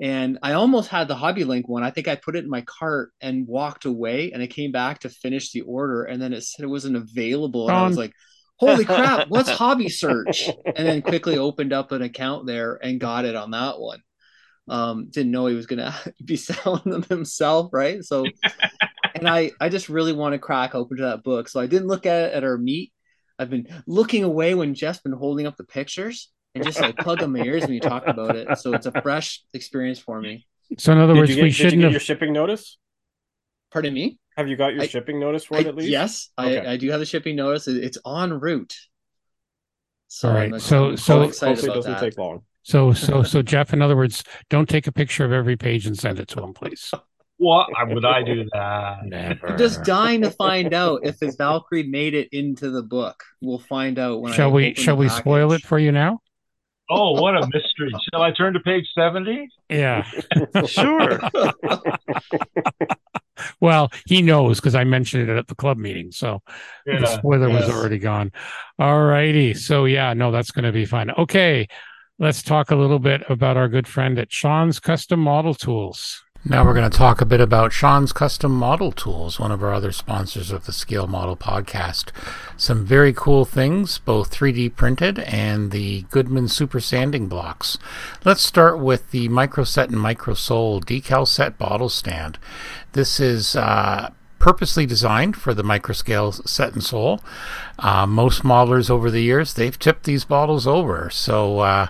and 0.00 0.38
I 0.42 0.52
almost 0.52 0.88
had 0.88 1.08
the 1.08 1.16
Hobby 1.16 1.44
Link 1.44 1.68
one. 1.68 1.82
I 1.82 1.90
think 1.90 2.06
I 2.06 2.14
put 2.14 2.36
it 2.36 2.44
in 2.44 2.50
my 2.50 2.62
cart 2.62 3.10
and 3.20 3.48
walked 3.48 3.84
away, 3.84 4.30
and 4.32 4.42
I 4.42 4.46
came 4.46 4.70
back 4.70 5.00
to 5.00 5.08
finish 5.08 5.50
the 5.50 5.62
order, 5.62 6.04
and 6.04 6.22
then 6.22 6.32
it 6.32 6.42
said 6.42 6.64
it 6.64 6.68
wasn't 6.68 6.96
available, 6.96 7.68
and 7.68 7.76
I 7.76 7.86
was 7.86 7.96
like, 7.96 8.12
"Holy 8.56 8.84
crap! 8.84 9.28
What's 9.28 9.50
Hobby 9.58 9.88
Search?" 9.88 10.48
And 10.64 10.86
then 10.86 11.02
quickly 11.02 11.36
opened 11.36 11.72
up 11.72 11.90
an 11.90 12.02
account 12.02 12.46
there 12.46 12.78
and 12.80 13.00
got 13.00 13.24
it 13.24 13.34
on 13.34 13.50
that 13.50 13.80
one. 13.80 14.00
Um, 14.70 15.08
didn't 15.10 15.32
know 15.32 15.46
he 15.46 15.54
was 15.54 15.66
gonna 15.66 15.94
be 16.24 16.36
selling 16.36 16.82
them 16.90 17.02
himself, 17.04 17.70
right? 17.72 18.04
So, 18.04 18.24
and 19.14 19.28
I 19.28 19.52
I 19.60 19.68
just 19.68 19.88
really 19.88 20.12
want 20.12 20.32
to 20.34 20.38
crack 20.38 20.74
open 20.74 20.96
to 20.98 21.02
that 21.04 21.22
book, 21.22 21.48
so 21.48 21.60
I 21.60 21.66
didn't 21.66 21.88
look 21.88 22.06
at 22.06 22.30
it 22.30 22.34
at 22.34 22.44
our 22.44 22.58
meet. 22.58 22.92
I've 23.38 23.50
been 23.50 23.66
looking 23.86 24.24
away 24.24 24.54
when 24.54 24.74
Geoff's 24.74 24.98
been 25.00 25.12
holding 25.12 25.46
up 25.46 25.56
the 25.56 25.64
pictures 25.64 26.30
and 26.54 26.64
just 26.64 26.80
like 26.80 26.96
plug 26.96 27.22
on 27.22 27.32
my 27.32 27.40
ears 27.40 27.62
when 27.62 27.72
you 27.72 27.80
talk 27.80 28.06
about 28.06 28.34
it. 28.34 28.58
So 28.58 28.72
it's 28.74 28.86
a 28.86 29.00
fresh 29.02 29.42
experience 29.54 30.00
for 30.00 30.20
me. 30.20 30.46
So 30.76 30.92
in 30.92 30.98
other 30.98 31.14
Did 31.14 31.20
words, 31.20 31.30
you 31.30 31.36
get, 31.36 31.42
we 31.44 31.48
did 31.50 31.54
shouldn't 31.54 31.76
get 31.80 31.84
have. 31.84 31.92
your 31.92 32.00
shipping 32.00 32.32
notice? 32.32 32.78
Pardon 33.72 33.94
me. 33.94 34.18
Have 34.36 34.48
you 34.48 34.56
got 34.56 34.74
your 34.74 34.82
I- 34.82 34.86
shipping 34.88 35.20
notice 35.20 35.44
for 35.44 35.56
I, 35.56 35.60
it 35.60 35.66
at 35.68 35.76
least? 35.76 35.88
yes, 35.88 36.30
Okay. 36.38 36.66
I, 36.66 36.72
I 36.72 36.76
do 36.78 36.90
have 36.90 36.98
the 37.00 37.06
shipping 37.06 37.36
notice. 37.36 37.68
It's 37.68 37.98
en 38.04 38.32
route. 38.40 38.74
So 40.08 40.28
All 40.30 40.34
right, 40.34 40.52
I'm, 40.52 40.58
so- 40.58 40.88
I'm 40.90 40.96
so- 40.96 41.16
quite 41.18 41.28
excited 41.28 41.54
Hopefully, 41.56 41.72
it 41.72 41.74
doesn't 41.76 41.92
that. 41.92 42.00
take 42.00 42.18
long. 42.18 42.42
So 42.62 42.92
so 42.92 43.22
so 43.22 43.42
Geoff, 43.42 43.72
in 43.72 43.82
other 43.82 43.96
words, 43.96 44.22
don't 44.50 44.68
take 44.68 44.86
a 44.86 44.92
picture 44.92 45.24
of 45.24 45.32
every 45.32 45.56
page 45.56 45.86
and 45.86 45.98
send 45.98 46.18
it 46.18 46.28
to 46.28 46.42
him, 46.42 46.52
please. 46.52 46.92
What 47.38 47.68
would 47.86 48.04
I 48.04 48.22
do 48.24 48.44
that? 48.52 49.04
Never. 49.04 49.50
I'm 49.50 49.58
just 49.58 49.84
dying 49.84 50.22
to 50.22 50.30
find 50.30 50.74
out 50.74 51.00
if 51.04 51.20
his 51.20 51.36
Valkyrie 51.36 51.84
made 51.84 52.14
it 52.14 52.28
into 52.32 52.70
the 52.70 52.82
book. 52.82 53.22
We'll 53.40 53.60
find 53.60 53.98
out 53.98 54.20
when. 54.20 54.32
I 54.32 54.36
Shall 54.36 54.50
we 54.50 54.74
shall 54.74 54.96
the 54.96 55.02
we 55.02 55.08
spoil 55.08 55.52
it 55.52 55.62
for 55.62 55.78
you 55.78 55.92
now? 55.92 56.20
Oh, 56.90 57.20
what 57.20 57.36
a 57.36 57.46
mystery! 57.52 57.92
Shall 58.10 58.22
I 58.22 58.32
turn 58.32 58.54
to 58.54 58.60
page 58.60 58.86
seventy? 58.94 59.48
Yeah. 59.68 60.04
Sure. 60.66 61.20
Well, 63.60 63.90
he 64.06 64.22
knows 64.22 64.58
because 64.58 64.74
I 64.74 64.84
mentioned 64.84 65.28
it 65.28 65.36
at 65.36 65.46
the 65.46 65.54
club 65.54 65.78
meeting. 65.78 66.10
So 66.10 66.42
the 66.84 67.06
spoiler 67.06 67.48
was 67.48 67.68
already 67.68 67.98
gone. 67.98 68.32
All 68.78 69.04
righty. 69.04 69.54
So 69.54 69.84
yeah, 69.84 70.12
no, 70.14 70.30
that's 70.30 70.50
going 70.50 70.64
to 70.64 70.72
be 70.72 70.84
fun. 70.86 71.10
Okay, 71.12 71.68
let's 72.18 72.42
talk 72.42 72.70
a 72.70 72.76
little 72.76 72.98
bit 72.98 73.22
about 73.28 73.56
our 73.56 73.68
good 73.68 73.86
friend 73.86 74.18
at 74.18 74.32
Sean's 74.32 74.80
Custom 74.80 75.20
Model 75.20 75.54
Tools. 75.54 76.24
Now 76.44 76.64
we're 76.64 76.74
going 76.74 76.88
to 76.88 76.96
talk 76.96 77.20
a 77.20 77.26
bit 77.26 77.40
about 77.40 77.72
Sean's 77.72 78.12
Custom 78.12 78.52
Model 78.52 78.90
Tools, 78.90 79.38
one 79.38 79.52
of 79.52 79.62
our 79.62 79.72
other 79.72 79.92
sponsors 79.92 80.50
of 80.50 80.66
the 80.66 80.72
Scale 80.72 81.06
Model 81.06 81.36
podcast. 81.36 82.10
Some 82.56 82.84
very 82.84 83.12
cool 83.12 83.44
things, 83.44 83.98
both 83.98 84.34
3D 84.34 84.74
printed 84.74 85.18
and 85.20 85.70
the 85.70 86.02
Goodman 86.10 86.48
Super 86.48 86.80
Sanding 86.80 87.28
blocks. 87.28 87.76
Let's 88.24 88.42
start 88.42 88.78
with 88.78 89.10
the 89.10 89.28
Microset 89.28 89.88
and 89.88 89.96
Microsol 89.96 90.82
decal 90.84 91.26
set 91.26 91.58
bottle 91.58 91.88
stand. 91.88 92.38
This 92.92 93.20
is 93.20 93.54
uh, 93.54 94.10
purposely 94.38 94.86
designed 94.86 95.36
for 95.36 95.54
the 95.54 95.62
microscale 95.62 96.46
set 96.48 96.72
and 96.72 96.82
Sol. 96.82 97.20
Uh, 97.78 98.06
most 98.06 98.42
modelers 98.42 98.90
over 98.90 99.08
the 99.08 99.22
years 99.22 99.54
they've 99.54 99.78
tipped 99.78 100.02
these 100.02 100.24
bottles 100.24 100.66
over, 100.66 101.08
so 101.10 101.60
uh, 101.60 101.86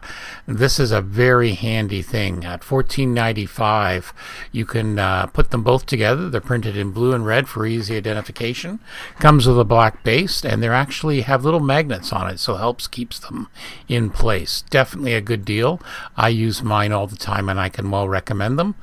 this 0.46 0.78
is 0.78 0.92
a 0.92 1.00
very 1.00 1.52
handy 1.52 2.02
thing. 2.02 2.44
At 2.44 2.62
fourteen 2.62 3.14
ninety 3.14 3.46
five, 3.46 4.12
you 4.52 4.66
can 4.66 4.98
uh, 4.98 5.26
put 5.26 5.50
them 5.50 5.62
both 5.62 5.86
together. 5.86 6.28
They're 6.28 6.42
printed 6.42 6.76
in 6.76 6.92
blue 6.92 7.14
and 7.14 7.24
red 7.24 7.48
for 7.48 7.64
easy 7.64 7.96
identification. 7.96 8.80
Comes 9.18 9.46
with 9.46 9.58
a 9.58 9.64
black 9.64 10.04
base, 10.04 10.44
and 10.44 10.62
they 10.62 10.68
actually 10.68 11.22
have 11.22 11.44
little 11.44 11.60
magnets 11.60 12.12
on 12.12 12.28
it, 12.28 12.38
so 12.38 12.56
helps 12.56 12.86
keeps 12.86 13.18
them 13.18 13.48
in 13.88 14.10
place. 14.10 14.62
Definitely 14.68 15.14
a 15.14 15.22
good 15.22 15.44
deal. 15.46 15.80
I 16.16 16.28
use 16.28 16.62
mine 16.62 16.92
all 16.92 17.06
the 17.06 17.16
time, 17.16 17.48
and 17.48 17.58
I 17.58 17.70
can 17.70 17.90
well 17.90 18.08
recommend 18.08 18.58
them. 18.58 18.74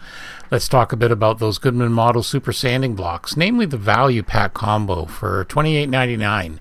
Let's 0.52 0.70
talk 0.70 0.94
a 0.94 0.98
bit 0.98 1.12
about 1.12 1.40
those 1.40 1.58
Goodman 1.58 1.92
Model 1.92 2.22
Super 2.22 2.54
Sanding 2.54 2.94
blocks, 2.94 3.36
namely 3.36 3.66
the 3.66 3.78
Value 3.78 4.22
Pack 4.22 4.54
combo 4.54 5.06
for 5.06 5.44
$28.99. 5.46 6.60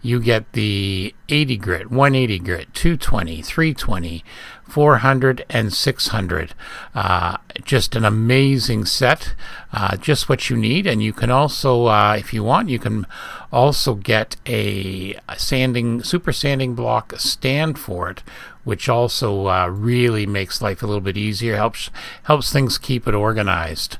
You 0.00 0.22
get 0.22 0.50
the 0.52 1.14
80 1.28 1.56
grit, 1.58 1.90
180 1.90 2.38
grit, 2.38 2.72
220, 2.72 3.42
320, 3.42 4.24
400, 4.66 5.44
and 5.50 5.70
600. 5.70 6.54
Uh, 6.94 7.36
just 7.62 7.94
an 7.94 8.06
amazing 8.06 8.86
set, 8.86 9.34
uh, 9.70 9.98
just 9.98 10.30
what 10.30 10.48
you 10.48 10.56
need. 10.56 10.86
And 10.86 11.02
you 11.02 11.12
can 11.12 11.30
also, 11.30 11.86
uh, 11.86 12.16
if 12.18 12.32
you 12.32 12.42
want, 12.42 12.70
you 12.70 12.78
can 12.78 13.06
also 13.52 13.96
get 13.96 14.36
a, 14.46 15.14
a 15.28 15.38
sanding, 15.38 16.02
super 16.02 16.32
sanding 16.32 16.74
block 16.74 17.12
stand 17.18 17.78
for 17.78 18.08
it, 18.08 18.22
which 18.66 18.88
also 18.88 19.46
uh, 19.46 19.68
really 19.68 20.26
makes 20.26 20.60
life 20.60 20.82
a 20.82 20.86
little 20.86 21.00
bit 21.00 21.16
easier. 21.16 21.54
helps 21.54 21.88
helps 22.24 22.52
things 22.52 22.78
keep 22.78 23.06
it 23.06 23.14
organized. 23.14 23.98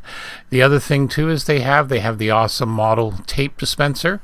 The 0.51 0.61
other 0.61 0.81
thing 0.81 1.07
too 1.07 1.31
is 1.31 1.45
they 1.45 1.61
have 1.61 1.89
they 1.89 2.01
have 2.01 2.19
the 2.19 2.33
awesome 2.33 2.71
model 2.71 3.13
tape 3.29 3.59
dispenser 3.59 4.21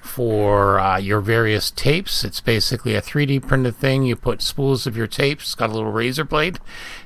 for 0.00 0.80
uh, 0.80 0.96
your 0.96 1.20
various 1.20 1.70
tapes. 1.70 2.24
It's 2.24 2.40
basically 2.40 2.94
a 2.94 3.02
3D 3.02 3.46
printed 3.46 3.76
thing. 3.76 4.04
You 4.04 4.16
put 4.16 4.40
spools 4.40 4.86
of 4.86 4.96
your 4.96 5.06
tapes. 5.06 5.44
It's 5.44 5.54
got 5.54 5.68
a 5.68 5.74
little 5.74 5.92
razor 5.92 6.24
blade 6.24 6.58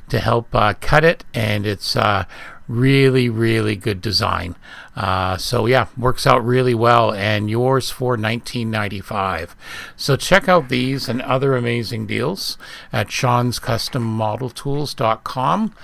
to 0.09 0.21
help 0.21 0.55
uh, 0.55 0.75
cut 0.81 1.05
it, 1.05 1.25
and 1.35 1.67
it's 1.67 1.97
uh, 1.97 2.25
really, 2.69 3.29
really 3.29 3.75
good 3.77 4.01
design. 4.01 4.57
Uh, 4.95 5.37
so 5.37 5.67
yeah, 5.67 5.89
works 5.97 6.25
out 6.27 6.45
really 6.45 6.75
well, 6.75 7.13
and 7.13 7.49
yours 7.51 7.91
for 7.91 8.17
19.95. 8.17 9.51
So 9.97 10.17
check 10.17 10.49
out 10.49 10.69
these 10.69 11.09
and 11.09 11.23
other 11.23 11.57
amazing 11.57 12.07
deals 12.07 12.59
at 12.93 13.09
Sean'sCustomModelTools.com, 13.09 15.75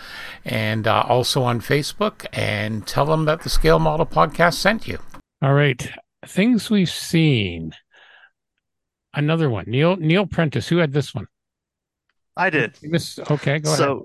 and 0.44 0.88
uh, 0.88 1.04
also 1.06 1.42
on 1.42 1.60
Facebook, 1.60 2.26
and 2.32 2.86
tell 2.86 3.06
them 3.06 3.24
that 3.26 3.42
the 3.42 3.50
Scale 3.50 3.78
Model 3.78 4.06
Podcast 4.06 4.54
sent 4.54 4.88
you. 4.88 4.98
All 5.42 5.54
right, 5.54 5.88
things 6.26 6.70
we've 6.70 6.90
seen. 6.90 7.72
Another 9.14 9.50
one, 9.50 9.64
Neil 9.66 9.96
Neil 9.96 10.26
Prentice. 10.26 10.68
Who 10.68 10.78
had 10.78 10.94
this 10.94 11.14
one? 11.14 11.26
I 12.34 12.48
did. 12.48 12.78
This 12.80 13.18
okay. 13.18 13.58
Go 13.58 13.74
ahead. 13.74 13.98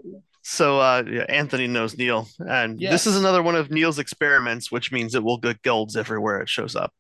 So 0.48 0.58
so 0.58 0.80
uh 0.80 1.04
yeah, 1.10 1.26
Anthony 1.30 1.68
knows 1.68 1.98
Neil. 1.98 2.28
And 2.40 2.80
Yes. 2.80 2.92
this 2.92 3.08
is 3.08 3.18
another 3.18 3.44
one 3.44 3.56
of 3.56 3.70
Neil's 3.70 4.00
experiments, 4.00 4.72
which 4.72 4.92
means 4.92 5.14
it 5.14 5.24
will 5.24 5.38
get 5.38 5.62
golds 5.62 5.96
everywhere 5.96 6.40
it 6.42 6.50
shows 6.50 6.76
up. 6.76 6.94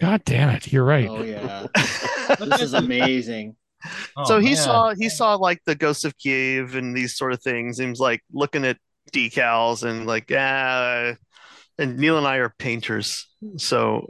God 0.00 0.24
damn 0.24 0.48
it, 0.50 0.72
you're 0.72 0.84
right. 0.84 1.08
Oh 1.08 1.22
yeah, 1.22 1.66
this 2.38 2.60
is 2.62 2.74
amazing. 2.74 3.56
Oh, 4.16 4.24
so 4.24 4.38
he 4.38 4.54
man. 4.54 4.56
saw 4.56 4.94
he 4.94 5.08
saw 5.08 5.34
like 5.34 5.60
the 5.66 5.74
Ghost 5.74 6.04
of 6.04 6.16
Kiev 6.18 6.74
and 6.74 6.96
these 6.96 7.16
sort 7.16 7.32
of 7.32 7.42
things. 7.42 7.78
He 7.78 7.86
was 7.86 8.00
like 8.00 8.22
looking 8.32 8.64
at 8.64 8.78
decals 9.12 9.82
and 9.82 10.06
like 10.06 10.32
ah. 10.34 11.12
And 11.76 11.98
Neil 11.98 12.16
and 12.16 12.26
I 12.26 12.36
are 12.36 12.54
painters, 12.56 13.26
so 13.56 14.06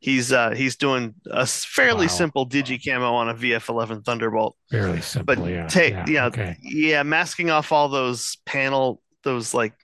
he's 0.00 0.32
uh 0.32 0.50
he's 0.50 0.76
doing 0.76 1.14
a 1.30 1.46
fairly 1.46 2.06
Wow. 2.06 2.12
simple 2.12 2.48
digi 2.48 2.80
camo 2.84 3.12
on 3.14 3.28
a 3.28 3.34
VF11 3.34 4.04
Thunderbolt. 4.04 4.56
Fairly 4.70 5.00
simple. 5.00 5.36
But 5.36 5.48
yeah. 5.48 5.66
take 5.68 5.92
yeah. 5.92 6.04
yeah, 6.08 6.24
Okay. 6.26 6.56
yeah, 6.62 7.02
masking 7.04 7.50
off 7.50 7.70
all 7.72 7.88
those 7.88 8.36
panel 8.46 9.00
those 9.22 9.52
like 9.54 9.74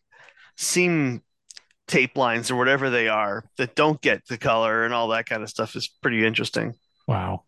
seam 0.56 1.22
tape 1.88 2.16
lines 2.16 2.51
or 2.51 2.56
whatever 2.56 2.90
they 2.90 3.09
are 3.09 3.44
that 3.59 3.76
don't 3.76 4.01
get 4.01 4.26
the 4.28 4.38
color 4.38 4.84
and 4.84 4.93
all 4.93 5.09
that 5.09 5.26
kind 5.26 5.43
of 5.43 5.48
stuff 5.48 5.76
is 5.76 5.88
pretty 6.02 6.26
interesting. 6.26 6.74
Wow. 7.06 7.44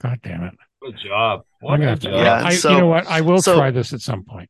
God 0.00 0.20
damn 0.22 0.44
it. 0.44 0.54
Good 0.82 0.96
job. 1.06 1.40
I'm 1.62 1.66
What 1.68 1.76
gonna 1.76 1.90
have 1.90 2.00
to. 2.00 2.10
job. 2.10 2.16
Yeah, 2.22 2.42
I, 2.44 2.54
so- 2.54 2.70
you 2.72 2.78
know 2.78 2.86
what? 2.86 3.06
I 3.06 3.20
will 3.20 3.42
so- 3.42 3.56
try 3.56 3.70
this 3.70 3.92
at 3.92 4.00
some 4.00 4.24
point. 4.24 4.48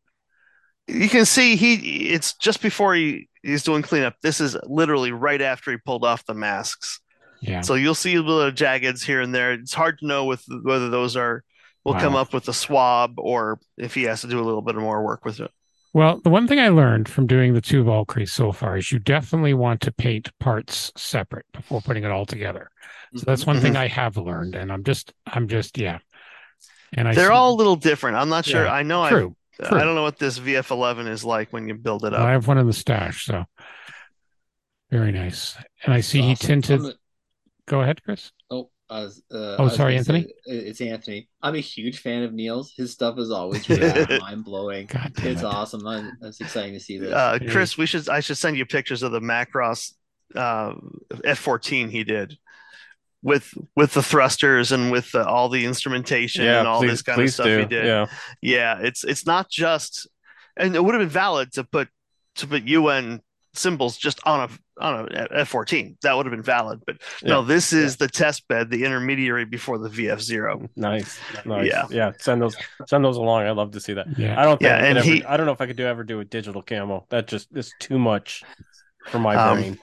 You 0.89 1.09
can 1.09 1.25
see 1.25 1.57
he 1.57 2.09
it's 2.11 2.35
just 2.35 2.61
before 2.61 2.95
he 2.95 3.29
he's 3.43 3.63
doing 3.63 3.83
cleanup. 3.83 4.15
This 4.23 4.41
is 4.41 4.57
literally 4.65 5.13
right 5.13 5.41
after 5.41 5.71
he 5.71 5.77
pulled 5.77 6.05
off 6.05 6.25
the 6.27 6.35
masks. 6.35 7.01
Yeah. 7.43 7.61
So 7.61 7.75
you'll 7.75 7.95
see 7.95 8.15
a 8.15 8.23
little 8.23 8.51
jaggeds 8.53 9.03
here 9.03 9.21
and 9.21 9.35
there. 9.35 9.53
It's 9.53 9.75
hard 9.75 9.99
to 9.99 10.07
know 10.07 10.25
with 10.25 10.45
whether 10.63 10.89
those 10.89 11.17
are 11.17 11.43
will 11.85 11.95
come 11.95 12.15
up 12.15 12.33
with 12.33 12.47
a 12.47 12.53
swab 12.53 13.15
or 13.19 13.59
if 13.77 13.95
he 13.95 14.05
has 14.05 14.21
to 14.21 14.29
do 14.29 14.39
a 14.39 14.45
little 14.47 14.63
bit 14.63 14.77
more 14.77 15.03
work 15.05 15.25
with 15.25 15.41
it. 15.41 15.51
Well, 15.93 16.21
the 16.23 16.31
one 16.31 16.47
thing 16.47 16.61
I 16.61 16.69
learned 16.69 17.09
from 17.09 17.27
doing 17.27 17.53
the 17.53 17.61
two 17.61 17.83
Valkyries 17.83 18.33
so 18.33 18.53
far 18.53 18.77
is 18.79 18.93
you 18.93 18.99
definitely 19.01 19.53
want 19.55 19.81
to 19.83 19.93
paint 19.93 20.31
parts 20.39 20.93
separate 20.97 21.45
before 21.53 21.81
putting 21.83 22.05
it 22.05 22.11
all 22.13 22.25
together. 22.25 22.71
So 23.17 23.25
that's 23.27 23.45
one 23.45 23.57
Mm-hmm. 23.57 23.65
thing 23.65 23.77
I 23.77 23.89
have 23.89 24.17
learned, 24.17 24.55
and 24.55 24.73
I'm 24.73 24.85
just, 24.85 25.13
I'm 25.27 25.49
just, 25.49 25.77
yeah. 25.77 25.99
And 26.95 27.09
I 27.09 27.15
They're 27.15 27.27
see- 27.27 27.33
all 27.33 27.53
a 27.53 27.57
little 27.57 27.77
different. 27.77 28.17
I'm 28.17 28.29
not 28.31 28.45
sure. 28.47 28.65
Yeah, 28.65 28.73
I 28.73 28.85
know 28.85 29.03
I 29.03 29.11
true. 29.11 29.37
true. 29.61 29.77
I 29.79 29.83
don't 29.85 29.95
know 29.97 30.03
what 30.05 30.19
this 30.19 30.39
VF11 30.39 31.09
is 31.09 31.25
like 31.25 31.53
when 31.53 31.67
you 31.69 31.75
build 31.75 32.05
it 32.07 32.15
up. 32.15 32.21
I 32.21 32.31
have 32.31 32.47
one 32.47 32.57
in 32.59 32.67
the 32.69 32.73
stash, 32.73 33.27
so 33.27 33.45
Very 34.91 35.11
nice. 35.13 35.57
And 35.85 35.93
I 35.93 36.01
see 36.01 36.23
he 36.23 36.33
Awesome. 36.33 36.63
tinted. 36.63 36.95
I'm 37.69 37.75
a- 37.75 37.77
Go 37.79 37.83
ahead, 37.83 38.03
Chris. 38.03 38.33
Oh, 38.51 38.71
I 38.91 39.01
was, 39.05 39.23
uh, 39.33 39.57
Oh, 39.59 39.69
sorry, 39.69 39.95
gonna 39.95 40.05
say, 40.05 40.15
Anthony? 40.15 40.25
uh, 40.49 40.69
it's 40.69 40.81
Anthony. 40.81 41.29
I'm 41.43 41.55
a 41.55 41.61
huge 41.61 42.01
fan 42.01 42.23
of 42.25 42.33
Neil's. 42.35 42.73
His 42.77 42.93
stuff 42.93 43.19
is 43.19 43.31
always 43.31 43.69
rad, 43.71 44.21
mind 44.21 44.45
blowing. 44.45 44.89
It's 45.19 45.41
it. 45.41 45.45
awesome. 45.45 45.87
I'm, 45.87 46.13
it's 46.23 46.41
exciting 46.41 46.75
to 46.75 46.81
see 46.81 46.99
this. 46.99 47.13
Uh, 47.13 47.39
Yeah. 47.41 47.51
Chris, 47.51 47.79
we 47.79 47.87
should 47.87 48.09
I 48.09 48.21
should 48.21 48.37
send 48.39 48.57
you 48.57 48.67
pictures 48.67 49.03
of 49.03 49.13
the 49.13 49.21
Macross 49.21 49.95
uh, 50.35 50.75
F14 51.25 51.91
he 51.91 52.05
did 52.05 52.37
with 53.23 53.55
with 53.77 53.95
the 53.95 54.03
thrusters 54.03 54.73
and 54.73 54.91
with 54.91 55.11
the, 55.13 55.25
all 55.27 55.49
the 55.49 55.65
instrumentation 55.65 56.45
and 56.45 56.67
all 56.69 56.81
please, 56.81 56.91
this 56.91 57.03
kind 57.03 57.21
of 57.23 57.31
stuff 57.31 57.47
do. 57.47 57.59
he 57.61 57.65
did. 57.65 57.87
Yeah, 57.87 58.07
Yeah, 58.43 58.79
it's 58.83 59.05
it's 59.05 59.25
not 59.27 59.49
just, 59.49 60.07
and 60.57 60.75
it 60.77 60.83
would 60.85 60.95
have 60.95 61.01
been 61.03 61.09
valid 61.09 61.53
to 61.55 61.65
put 61.65 61.89
to 62.37 62.47
put 62.47 62.65
UN 62.65 63.21
symbols 63.55 63.97
just 63.97 64.21
on 64.27 64.49
a 64.51 64.83
on 64.83 65.09
a 65.15 65.29
F 65.33 65.49
fourteen. 65.49 65.97
That 66.03 66.17
would 66.17 66.27
have 66.27 66.31
been 66.31 66.43
valid, 66.43 66.83
but 66.87 66.97
no, 67.23 67.43
this 67.43 67.73
is 67.73 67.97
the 67.97 68.09
test 68.09 68.49
bed, 68.49 68.71
the 68.71 68.85
intermediary 68.85 69.45
before 69.45 69.79
the 69.79 69.89
VF 69.89 70.21
zero. 70.21 70.69
nice, 70.77 71.19
nice. 71.45 71.67
Yeah. 71.67 71.87
Yeah, 71.91 72.13
Send 72.19 72.41
those, 72.43 72.57
send 72.87 73.05
those 73.05 73.17
along. 73.17 73.43
I'd 73.43 73.51
love 73.57 73.73
to 73.73 73.81
see 73.81 73.93
that. 73.95 74.07
Yeah. 74.19 74.41
I 74.41 74.45
don't 74.45 74.59
think 74.59 74.69
Yeah, 74.71 74.77
I, 74.77 74.87
and 74.87 74.99
ever, 74.99 75.07
he- 75.07 75.25
I 75.25 75.37
don't 75.37 75.47
know 75.47 75.53
if 75.53 75.61
I 75.61 75.67
could 75.67 75.77
do 75.77 75.85
ever 75.87 76.03
do 76.05 76.21
a 76.21 76.25
digital 76.25 76.63
camo. 76.63 77.07
That 77.11 77.27
just 77.29 77.49
is 77.57 77.73
too 77.79 77.99
much 77.99 78.43
for 79.09 79.19
my 79.19 79.35
Um, 79.37 79.59
brain. 79.61 79.79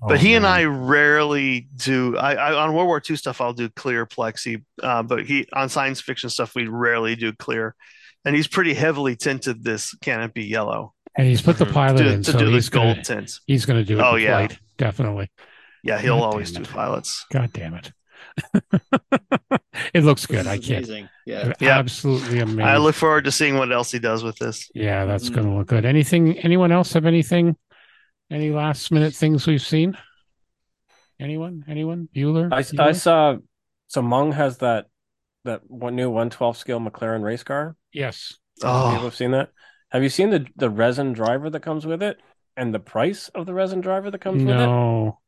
But 0.00 0.14
Oh, 0.14 0.16
he 0.16 0.34
and. 0.34 0.44
I 0.46 0.64
rarely 0.64 1.68
do. 1.76 2.16
I, 2.16 2.34
I 2.34 2.54
on 2.64 2.74
World 2.74 2.88
War 2.88 3.00
II 3.08 3.14
stuff, 3.16 3.40
I'll 3.40 3.52
do 3.52 3.68
clear 3.68 4.06
plexi. 4.06 4.64
Uh, 4.82 5.02
but 5.04 5.24
he 5.24 5.46
on 5.52 5.68
science 5.68 6.00
fiction 6.00 6.30
stuff, 6.30 6.54
we 6.56 6.66
rarely 6.66 7.14
do 7.14 7.32
clear. 7.32 7.76
And 8.24 8.34
he's 8.34 8.48
pretty 8.48 8.74
heavily 8.74 9.14
tinted 9.16 9.62
this 9.62 9.94
canopy 10.02 10.44
yellow 10.44 10.94
and 11.16 11.26
he's 11.26 11.42
put 11.42 11.58
the 11.58 11.64
Mhm. 11.66 11.72
pilot 11.72 11.98
to, 11.98 12.12
in, 12.12 12.22
to 12.22 12.32
so 12.32 12.38
do 12.38 12.46
he's 12.50 12.68
the 12.70 12.74
gold 12.76 12.94
gonna 12.96 13.04
tints. 13.04 13.40
he's 13.46 13.66
gonna 13.66 13.84
do 13.84 13.98
it. 13.98 14.02
Oh, 14.02 14.16
yeah. 14.16 14.46
flight, 14.46 14.58
definitely. 14.78 15.30
Yeah, 15.82 15.98
he'll 16.00 16.18
God 16.18 16.24
always 16.32 16.50
do 16.52 16.62
it. 16.62 16.68
pilots. 16.70 17.26
God 17.32 17.52
damn 17.52 17.74
it. 17.74 17.92
it 19.94 20.02
looks 20.04 20.26
This 20.26 20.36
good. 20.36 20.46
I 20.46 20.58
can't. 20.58 20.84
amazing. 20.86 21.08
Yeah. 21.26 21.52
Yeah. 21.60 21.78
Absolutely 21.78 22.38
amazing. 22.40 22.62
I 22.62 22.78
look 22.78 22.94
forward 22.94 23.24
to 23.24 23.30
seeing 23.32 23.56
what 23.58 23.70
else 23.72 23.90
he 23.92 23.98
does 23.98 24.22
with 24.24 24.36
this. 24.36 24.70
Yeah, 24.74 25.04
that's 25.04 25.28
Mhm. 25.30 25.34
going 25.34 25.46
to 25.48 25.54
look 25.54 25.68
good. 25.68 25.84
Anything? 25.84 26.38
Anyone 26.38 26.72
else 26.72 26.92
have 26.94 27.04
anything? 27.06 27.56
Any 28.30 28.50
last 28.50 28.90
minute 28.90 29.14
things 29.14 29.46
we've 29.46 29.60
seen? 29.62 29.96
Anyone? 31.20 31.64
Anyone? 31.68 32.08
Bueller? 32.14 32.50
I, 32.52 32.82
I 32.88 32.92
saw. 32.92 33.36
So 33.88 34.02
Meng 34.02 34.32
has 34.32 34.58
that 34.58 34.86
that 35.44 35.60
one 35.70 35.94
new 35.94 36.08
112 36.08 36.56
scale 36.56 36.80
McLaren 36.80 37.22
race 37.22 37.42
car. 37.44 37.76
Yes. 37.92 38.34
People 38.58 38.70
Oh, 38.70 38.90
have 39.04 39.14
seen 39.14 39.32
that. 39.32 39.50
Have 39.94 40.02
you 40.02 40.10
seen 40.10 40.28
the 40.30 40.46
the 40.56 40.68
resin 40.68 41.14
driver 41.14 41.48
that 41.48 41.60
comes 41.60 41.86
with 41.86 42.02
it, 42.02 42.20
and 42.56 42.74
the 42.74 42.80
price 42.80 43.28
of 43.30 43.46
the 43.46 43.54
resin 43.54 43.80
driver 43.80 44.10
that 44.10 44.18
comes 44.20 44.42
with 44.44 44.54
it? 44.54 44.66
No. 44.66 45.20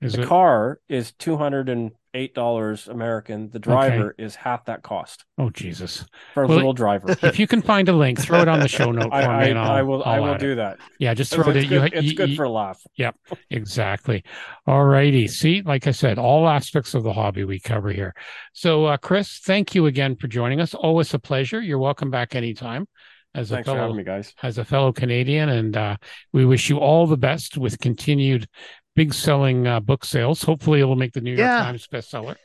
The 0.00 0.22
it? 0.22 0.26
car 0.26 0.80
is 0.88 1.12
two 1.12 1.36
hundred 1.36 1.68
and 1.68 1.92
eight 2.14 2.34
dollars 2.34 2.88
American. 2.88 3.50
The 3.50 3.58
driver 3.58 4.14
is 4.18 4.34
half 4.34 4.64
that 4.66 4.82
cost 4.82 5.24
Oh 5.38 5.50
Jesus! 5.50 6.04
for 6.34 6.42
a 6.42 6.46
Well, 6.46 6.56
little 6.56 6.72
driver. 6.72 7.16
If 7.22 7.38
you 7.38 7.46
can 7.46 7.62
find 7.62 7.88
a 7.88 7.92
link, 7.92 8.18
throw 8.20 8.40
it 8.42 8.48
on 8.48 8.58
the 8.60 8.68
show 8.68 8.90
note 8.98 9.10
for 9.10 9.14
I, 9.14 9.20
me, 9.22 9.26
I, 9.26 9.44
and 9.48 9.58
I'll, 9.58 9.70
I 9.70 9.82
will 9.82 10.02
I 10.04 10.16
I'll 10.16 10.22
will 10.22 10.28
add 10.30 10.42
it. 10.42 10.46
do 10.46 10.54
that. 10.56 10.78
Yeah, 10.98 11.14
just 11.14 11.32
It's, 11.32 11.42
throw 11.42 11.50
it. 11.52 11.56
it's 11.56 11.66
in. 11.66 11.72
You, 11.72 11.80
good, 11.80 11.92
it's 11.94 12.06
you- 12.08 12.14
good 12.16 12.36
for 12.36 12.44
a 12.44 12.50
laugh. 12.50 12.80
yeah 12.96 13.10
exactly. 13.50 14.24
All 14.66 14.84
righty. 14.84 15.26
See, 15.28 15.62
like 15.62 15.86
I 15.86 15.92
said, 15.92 16.18
all 16.18 16.48
aspects 16.48 16.94
of 16.94 17.02
the 17.04 17.12
hobby 17.12 17.44
we 17.44 17.60
cover 17.60 17.90
here. 17.92 18.14
So, 18.52 18.86
uh, 18.86 18.96
Chris, 18.98 19.38
thank 19.38 19.74
you 19.74 19.86
again 19.86 20.16
for 20.16 20.26
joining 20.28 20.60
us. 20.60 20.74
Always 20.74 21.12
a 21.14 21.18
pleasure. 21.18 21.60
You're 21.60 21.78
welcome 21.78 22.10
back 22.10 22.34
anytime. 22.34 22.86
As 23.34 23.50
a 23.50 23.54
Thanks 23.54 23.66
for 23.66 23.70
fellow 23.74 23.80
having 23.82 23.96
me, 23.96 24.04
guys. 24.04 24.34
as 24.42 24.58
a 24.58 24.64
fellow 24.64 24.92
Canadian, 24.92 25.48
and 25.48 25.76
uh, 25.76 25.96
we 26.32 26.44
wish 26.44 26.68
you 26.68 26.78
all 26.78 27.06
the 27.06 27.16
best 27.16 27.56
with 27.56 27.78
continued 27.78 28.46
big 28.94 29.14
selling 29.14 29.66
uh, 29.66 29.80
book 29.80 30.04
sales. 30.04 30.42
Hopefully, 30.42 30.80
it'll 30.80 30.96
make 30.96 31.12
the 31.14 31.20
New 31.22 31.30
York 31.30 31.38
Yeah. 31.40 31.62
Times 31.62 31.86
bestseller 31.86 32.36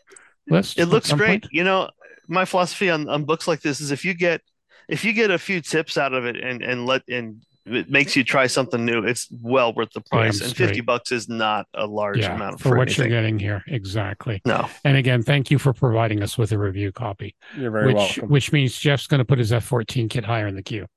list. 0.49 0.79
it 0.79 0.85
looks 0.85 1.11
great. 1.11 1.41
point. 1.43 1.47
You 1.51 1.65
know, 1.65 1.89
my 2.29 2.45
philosophy 2.45 2.89
on, 2.89 3.09
on 3.09 3.25
books 3.25 3.47
like 3.49 3.61
this 3.61 3.81
is 3.81 3.91
if 3.91 4.05
you 4.05 4.13
get 4.13 4.41
if 4.87 5.03
you 5.03 5.11
get 5.11 5.29
a 5.29 5.37
few 5.37 5.59
tips 5.61 5.97
out 5.97 6.13
of 6.13 6.25
it 6.25 6.37
and 6.37 6.61
and 6.63 6.85
let 6.85 7.01
and 7.09 7.41
it 7.69 7.89
makes 7.89 8.15
you 8.15 8.23
try 8.23 8.47
something 8.47 8.83
new, 8.85 9.03
it's 9.03 9.27
well 9.41 9.73
worth 9.73 9.89
the 9.93 10.01
price. 10.01 10.39
Damn 10.39 10.47
And 10.47 10.57
fifty 10.57 10.81
bucks 10.81 11.11
is 11.11 11.27
not 11.29 11.67
a 11.73 11.85
large 11.85 12.19
Yeah, 12.19 12.35
amount 12.35 12.59
for, 12.59 12.69
for, 12.69 12.77
what 12.77 12.87
anything. 12.87 13.09
you're 13.11 13.21
getting 13.21 13.39
here, 13.39 13.63
exactly. 13.67 14.41
No, 14.45 14.69
And 14.83 14.97
again, 14.97 15.23
thank 15.23 15.51
you 15.51 15.59
for 15.59 15.73
providing 15.73 16.23
us 16.23 16.37
with 16.37 16.51
a 16.51 16.57
review 16.57 16.91
copy, 16.91 17.35
You're 17.57 17.71
very 17.71 17.87
which 17.87 17.95
welcome. 17.95 18.29
which 18.29 18.51
means 18.51 18.77
Geoff's 18.77 19.07
going 19.07 19.19
to 19.19 19.25
put 19.25 19.39
his 19.39 19.51
F14 19.51 20.09
kit 20.09 20.25
higher 20.25 20.47
in 20.47 20.55
the 20.55 20.63
queue. 20.63 20.87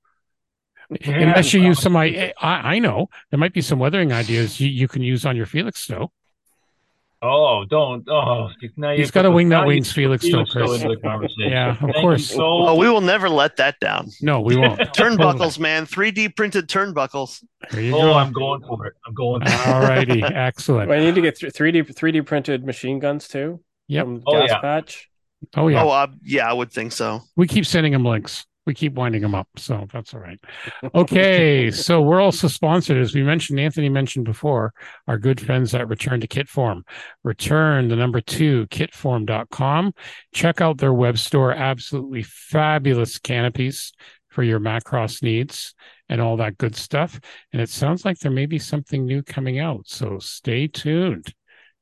Yeah, 0.99 1.19
Unless 1.19 1.53
you 1.53 1.61
well, 1.61 1.69
use 1.69 1.79
some, 1.79 1.95
I, 1.95 2.33
I 2.41 2.75
I 2.75 2.79
know 2.79 3.07
there 3.29 3.39
might 3.39 3.53
be 3.53 3.61
some 3.61 3.79
weathering 3.79 4.11
ideas 4.11 4.59
you, 4.59 4.67
you 4.67 4.87
can 4.89 5.01
use 5.01 5.25
on 5.25 5.37
your 5.37 5.45
Felixstowe. 5.45 6.09
Oh, 7.23 7.65
don't. 7.69 8.03
Oh, 8.09 8.49
now 8.77 8.93
He's 8.95 9.07
you 9.07 9.11
got 9.11 9.21
to 9.23 9.31
wing 9.31 9.49
that 9.49 9.61
you 9.61 9.67
wings 9.67 9.93
Felixstowe, 9.93 10.27
Felix 10.29 10.49
Stowe 10.51 10.65
Chris. 10.67 10.81
into 10.81 10.95
the 10.95 11.01
conversation. 11.01 11.51
Yeah, 11.51 11.71
of 11.73 11.77
Thank 11.79 11.95
course. 11.97 12.29
so- 12.31 12.41
oh, 12.41 12.75
we 12.75 12.89
will 12.89 13.01
never 13.01 13.29
let 13.29 13.57
that 13.57 13.79
down. 13.79 14.07
No, 14.21 14.41
we 14.41 14.55
won't. 14.55 14.79
Turnbuckles, 14.95 15.59
man, 15.59 15.85
three 15.85 16.09
D 16.09 16.29
printed 16.29 16.67
turnbuckles. 16.67 17.43
There 17.69 17.81
you 17.81 17.95
oh, 17.95 18.01
go. 18.01 18.13
I'm 18.13 18.31
going 18.33 18.61
for 18.63 18.87
it. 18.87 18.93
I'm 19.05 19.13
going. 19.13 19.41
For 19.45 19.51
it. 19.51 19.67
All 19.67 19.81
righty, 19.81 20.23
excellent. 20.23 20.89
Well, 20.89 20.99
I 20.99 21.03
need 21.03 21.13
to 21.15 21.21
get 21.21 21.37
three 21.53 21.71
D 21.71 21.83
three 21.83 22.11
D 22.11 22.21
printed 22.21 22.65
machine 22.65 22.97
guns 22.97 23.27
too. 23.27 23.61
Yep. 23.87 24.05
From 24.05 24.23
Oh, 24.25 24.31
Gas 24.39 24.49
yeah. 24.49 24.59
Patch. 24.59 25.09
Oh 25.55 25.67
yeah, 25.67 25.83
Oh, 25.83 25.89
uh, 25.89 26.07
yeah, 26.23 26.49
I 26.49 26.53
would 26.53 26.71
think 26.71 26.91
so. 26.91 27.21
we 27.35 27.47
keep 27.47 27.65
sending 27.65 27.93
him 27.93 28.03
links. 28.05 28.45
We 28.65 28.73
keep 28.75 28.93
winding 28.93 29.21
them 29.21 29.33
up, 29.33 29.47
so 29.57 29.87
that's 29.91 30.13
all 30.13 30.19
right. 30.19 30.39
Okay, 30.93 31.71
so 31.71 32.01
we're 32.01 32.21
also 32.21 32.47
sponsored, 32.47 32.97
as 32.97 33.15
we 33.15 33.23
mentioned. 33.23 33.59
Anthony 33.59 33.89
mentioned 33.89 34.25
before, 34.25 34.73
our 35.07 35.17
good 35.17 35.41
friends 35.41 35.73
at 35.73 35.87
Return 35.87 36.21
to 36.21 36.27
Kitform. 36.27 36.83
Return 37.23 37.87
the 37.87 37.95
number 37.95 38.21
two 38.21 38.67
kitform.com. 38.67 39.93
Check 40.33 40.61
out 40.61 40.77
their 40.77 40.93
web 40.93 41.17
store. 41.17 41.51
Absolutely 41.51 42.23
fabulous 42.23 43.17
canopies 43.17 43.93
for 44.29 44.43
your 44.43 44.59
Macross 44.59 45.21
needs 45.21 45.75
and 46.09 46.21
all 46.21 46.37
that 46.37 46.57
good 46.57 46.75
stuff. 46.75 47.19
And 47.51 47.61
it 47.61 47.69
sounds 47.69 48.05
like 48.05 48.19
there 48.19 48.31
may 48.31 48.45
be 48.45 48.59
something 48.59 49.05
new 49.05 49.23
coming 49.23 49.59
out, 49.59 49.87
so 49.87 50.19
stay 50.19 50.67
tuned. 50.67 51.33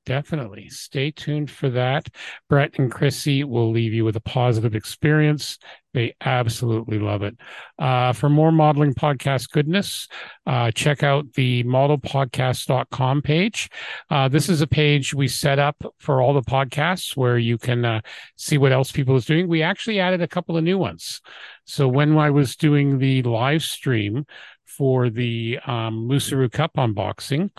Definitely 0.10 0.70
stay 0.70 1.12
tuned 1.12 1.52
for 1.52 1.70
that. 1.70 2.10
Brett 2.50 2.80
and 2.80 2.92
Chrissy 2.92 3.44
will 3.44 3.70
leave 3.70 3.94
you 3.94 4.04
with 4.04 4.16
a 4.16 4.22
positive 4.22 4.74
experience. 4.74 5.60
They 5.94 6.16
absolutely 6.20 6.98
love 6.98 7.22
it. 7.22 7.38
Uh, 7.78 8.14
for 8.14 8.28
more 8.28 8.52
modeling 8.52 8.96
podcast 8.96 9.52
goodness, 9.52 10.08
uh, 10.48 10.72
check 10.72 11.04
out 11.04 11.32
the 11.34 11.64
modelpodcast.com 11.66 13.22
page. 13.22 13.70
Uh, 14.10 14.28
this 14.28 14.50
is 14.50 14.62
a 14.62 14.68
page 14.68 15.14
we 15.14 15.28
set 15.28 15.60
up 15.60 15.76
for 16.00 16.24
all 16.24 16.34
the 16.34 16.42
podcasts 16.42 17.16
where 17.16 17.38
you 17.38 17.60
can 17.60 17.86
uh, 17.86 18.02
see 18.36 18.58
what 18.58 18.72
else 18.72 18.92
people 18.92 19.16
is 19.16 19.26
doing. 19.26 19.48
We 19.48 19.62
actually 19.62 20.00
added 20.00 20.24
a 20.24 20.28
couple 20.28 20.58
of 20.58 20.64
new 20.64 20.80
ones. 20.80 21.22
So 21.66 21.88
when 21.88 22.18
I 22.18 22.32
was 22.32 22.56
doing 22.56 22.98
the 22.98 23.22
live 23.22 23.62
stream 23.62 24.26
for 24.70 25.10
the 25.10 25.60
um, 25.66 26.08
Cup 26.52 26.72
unboxing 26.78 27.50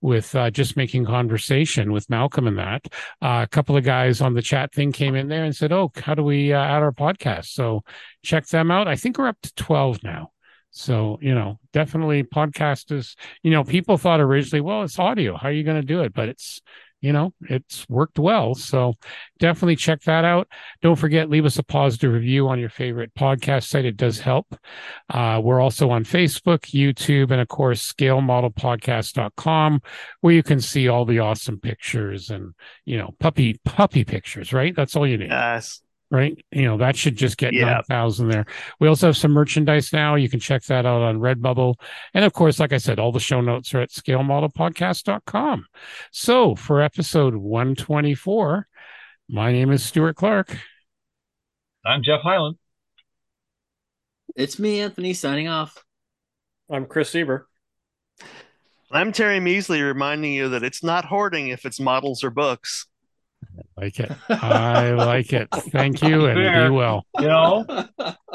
with 0.00 0.34
uh, 0.34 0.50
just 0.50 0.76
making 0.76 1.04
conversation 1.04 1.92
with 1.92 2.08
Malcolm 2.08 2.46
and 2.46 2.58
that, 2.58 2.86
uh, 3.20 3.40
a 3.42 3.46
couple 3.46 3.76
of 3.76 3.84
guys 3.84 4.20
on 4.20 4.34
the 4.34 4.42
chat 4.42 4.72
thing 4.72 4.92
came 4.92 5.14
in 5.14 5.28
there 5.28 5.44
and 5.44 5.54
said, 5.54 5.72
"Oh, 5.72 5.90
how 5.96 6.14
do 6.14 6.22
we 6.22 6.52
uh, 6.52 6.62
add 6.62 6.82
our 6.82 6.92
podcast?" 6.92 7.46
So 7.46 7.82
check 8.22 8.46
them 8.46 8.70
out. 8.70 8.88
I 8.88 8.96
think 8.96 9.18
we're 9.18 9.28
up 9.28 9.40
to 9.42 9.54
twelve 9.54 10.02
now. 10.02 10.30
So 10.70 11.18
you 11.20 11.34
know, 11.34 11.58
definitely 11.72 12.22
podcast 12.22 12.92
is. 12.92 13.16
You 13.42 13.50
know, 13.50 13.64
people 13.64 13.98
thought 13.98 14.20
originally, 14.20 14.62
well, 14.62 14.82
it's 14.82 14.98
audio. 14.98 15.36
How 15.36 15.48
are 15.48 15.52
you 15.52 15.64
going 15.64 15.80
to 15.80 15.86
do 15.86 16.02
it? 16.02 16.14
But 16.14 16.28
it's 16.28 16.62
you 17.00 17.12
know, 17.12 17.32
it's 17.42 17.88
worked 17.88 18.18
well. 18.18 18.54
So 18.54 18.94
definitely 19.38 19.76
check 19.76 20.02
that 20.02 20.24
out. 20.24 20.48
Don't 20.82 20.96
forget, 20.96 21.30
leave 21.30 21.46
us 21.46 21.58
a 21.58 21.62
positive 21.62 22.12
review 22.12 22.48
on 22.48 22.58
your 22.60 22.68
favorite 22.68 23.14
podcast 23.14 23.64
site. 23.68 23.84
It 23.84 23.96
does 23.96 24.20
help. 24.20 24.54
Uh, 25.08 25.40
we're 25.42 25.60
also 25.60 25.90
on 25.90 26.04
Facebook, 26.04 26.60
YouTube, 26.72 27.30
and 27.30 27.40
of 27.40 27.48
course, 27.48 27.92
scalemodelpodcast.com, 27.92 29.80
where 30.20 30.34
you 30.34 30.42
can 30.42 30.60
see 30.60 30.88
all 30.88 31.04
the 31.04 31.20
awesome 31.20 31.58
pictures 31.58 32.30
and, 32.30 32.54
you 32.84 32.98
know, 32.98 33.14
puppy, 33.18 33.58
puppy 33.64 34.04
pictures, 34.04 34.52
right? 34.52 34.74
That's 34.76 34.94
all 34.94 35.06
you 35.06 35.18
need 35.18 35.30
Yes. 35.30 35.80
Right? 36.10 36.44
You 36.50 36.62
know, 36.62 36.76
that 36.78 36.96
should 36.96 37.14
just 37.16 37.36
get 37.36 37.52
Yeah. 37.52 37.66
9,000 37.88 38.28
there. 38.28 38.44
We 38.80 38.88
also 38.88 39.06
have 39.06 39.16
some 39.16 39.30
merchandise 39.30 39.92
now. 39.92 40.16
You 40.16 40.28
can 40.28 40.40
check 40.40 40.64
that 40.64 40.84
out 40.84 41.02
on 41.02 41.20
Redbubble. 41.20 41.76
And 42.14 42.24
of 42.24 42.32
course, 42.32 42.58
like 42.58 42.72
I 42.72 42.78
said, 42.78 42.98
all 42.98 43.12
the 43.12 43.20
show 43.20 43.40
notes 43.40 43.72
are 43.74 43.80
at 43.80 43.90
scalemodelpodcast.com. 43.90 45.66
So 46.10 46.56
for 46.56 46.80
episode 46.80 47.36
124, 47.36 48.66
my 49.28 49.52
name 49.52 49.70
is 49.70 49.84
Stuart 49.84 50.16
Clark. 50.16 50.56
I'm 51.86 52.02
Geoff 52.02 52.22
Highland. 52.22 52.56
It's 54.34 54.58
me, 54.58 54.80
Anthony, 54.80 55.12
signing 55.12 55.46
off. 55.46 55.84
I'm 56.68 56.86
Kris 56.86 57.10
Siebert. 57.10 57.46
I'm 58.90 59.12
Terry 59.12 59.38
Measley 59.38 59.86
reminding 59.86 60.32
you 60.32 60.48
that 60.48 60.64
it's 60.64 60.82
not 60.82 61.04
hoarding 61.04 61.48
if 61.48 61.64
it's 61.64 61.78
models 61.78 62.24
or 62.24 62.30
books. 62.30 62.86
Like 63.76 63.98
it. 64.00 64.12
I 64.28 64.90
like 64.90 65.32
it. 65.32 65.48
Thank 65.50 66.02
you 66.02 66.26
and 66.26 66.36
Fair. 66.36 66.68
be 66.68 66.74
well. 66.74 67.06
You 67.18 67.28
know, 67.28 67.84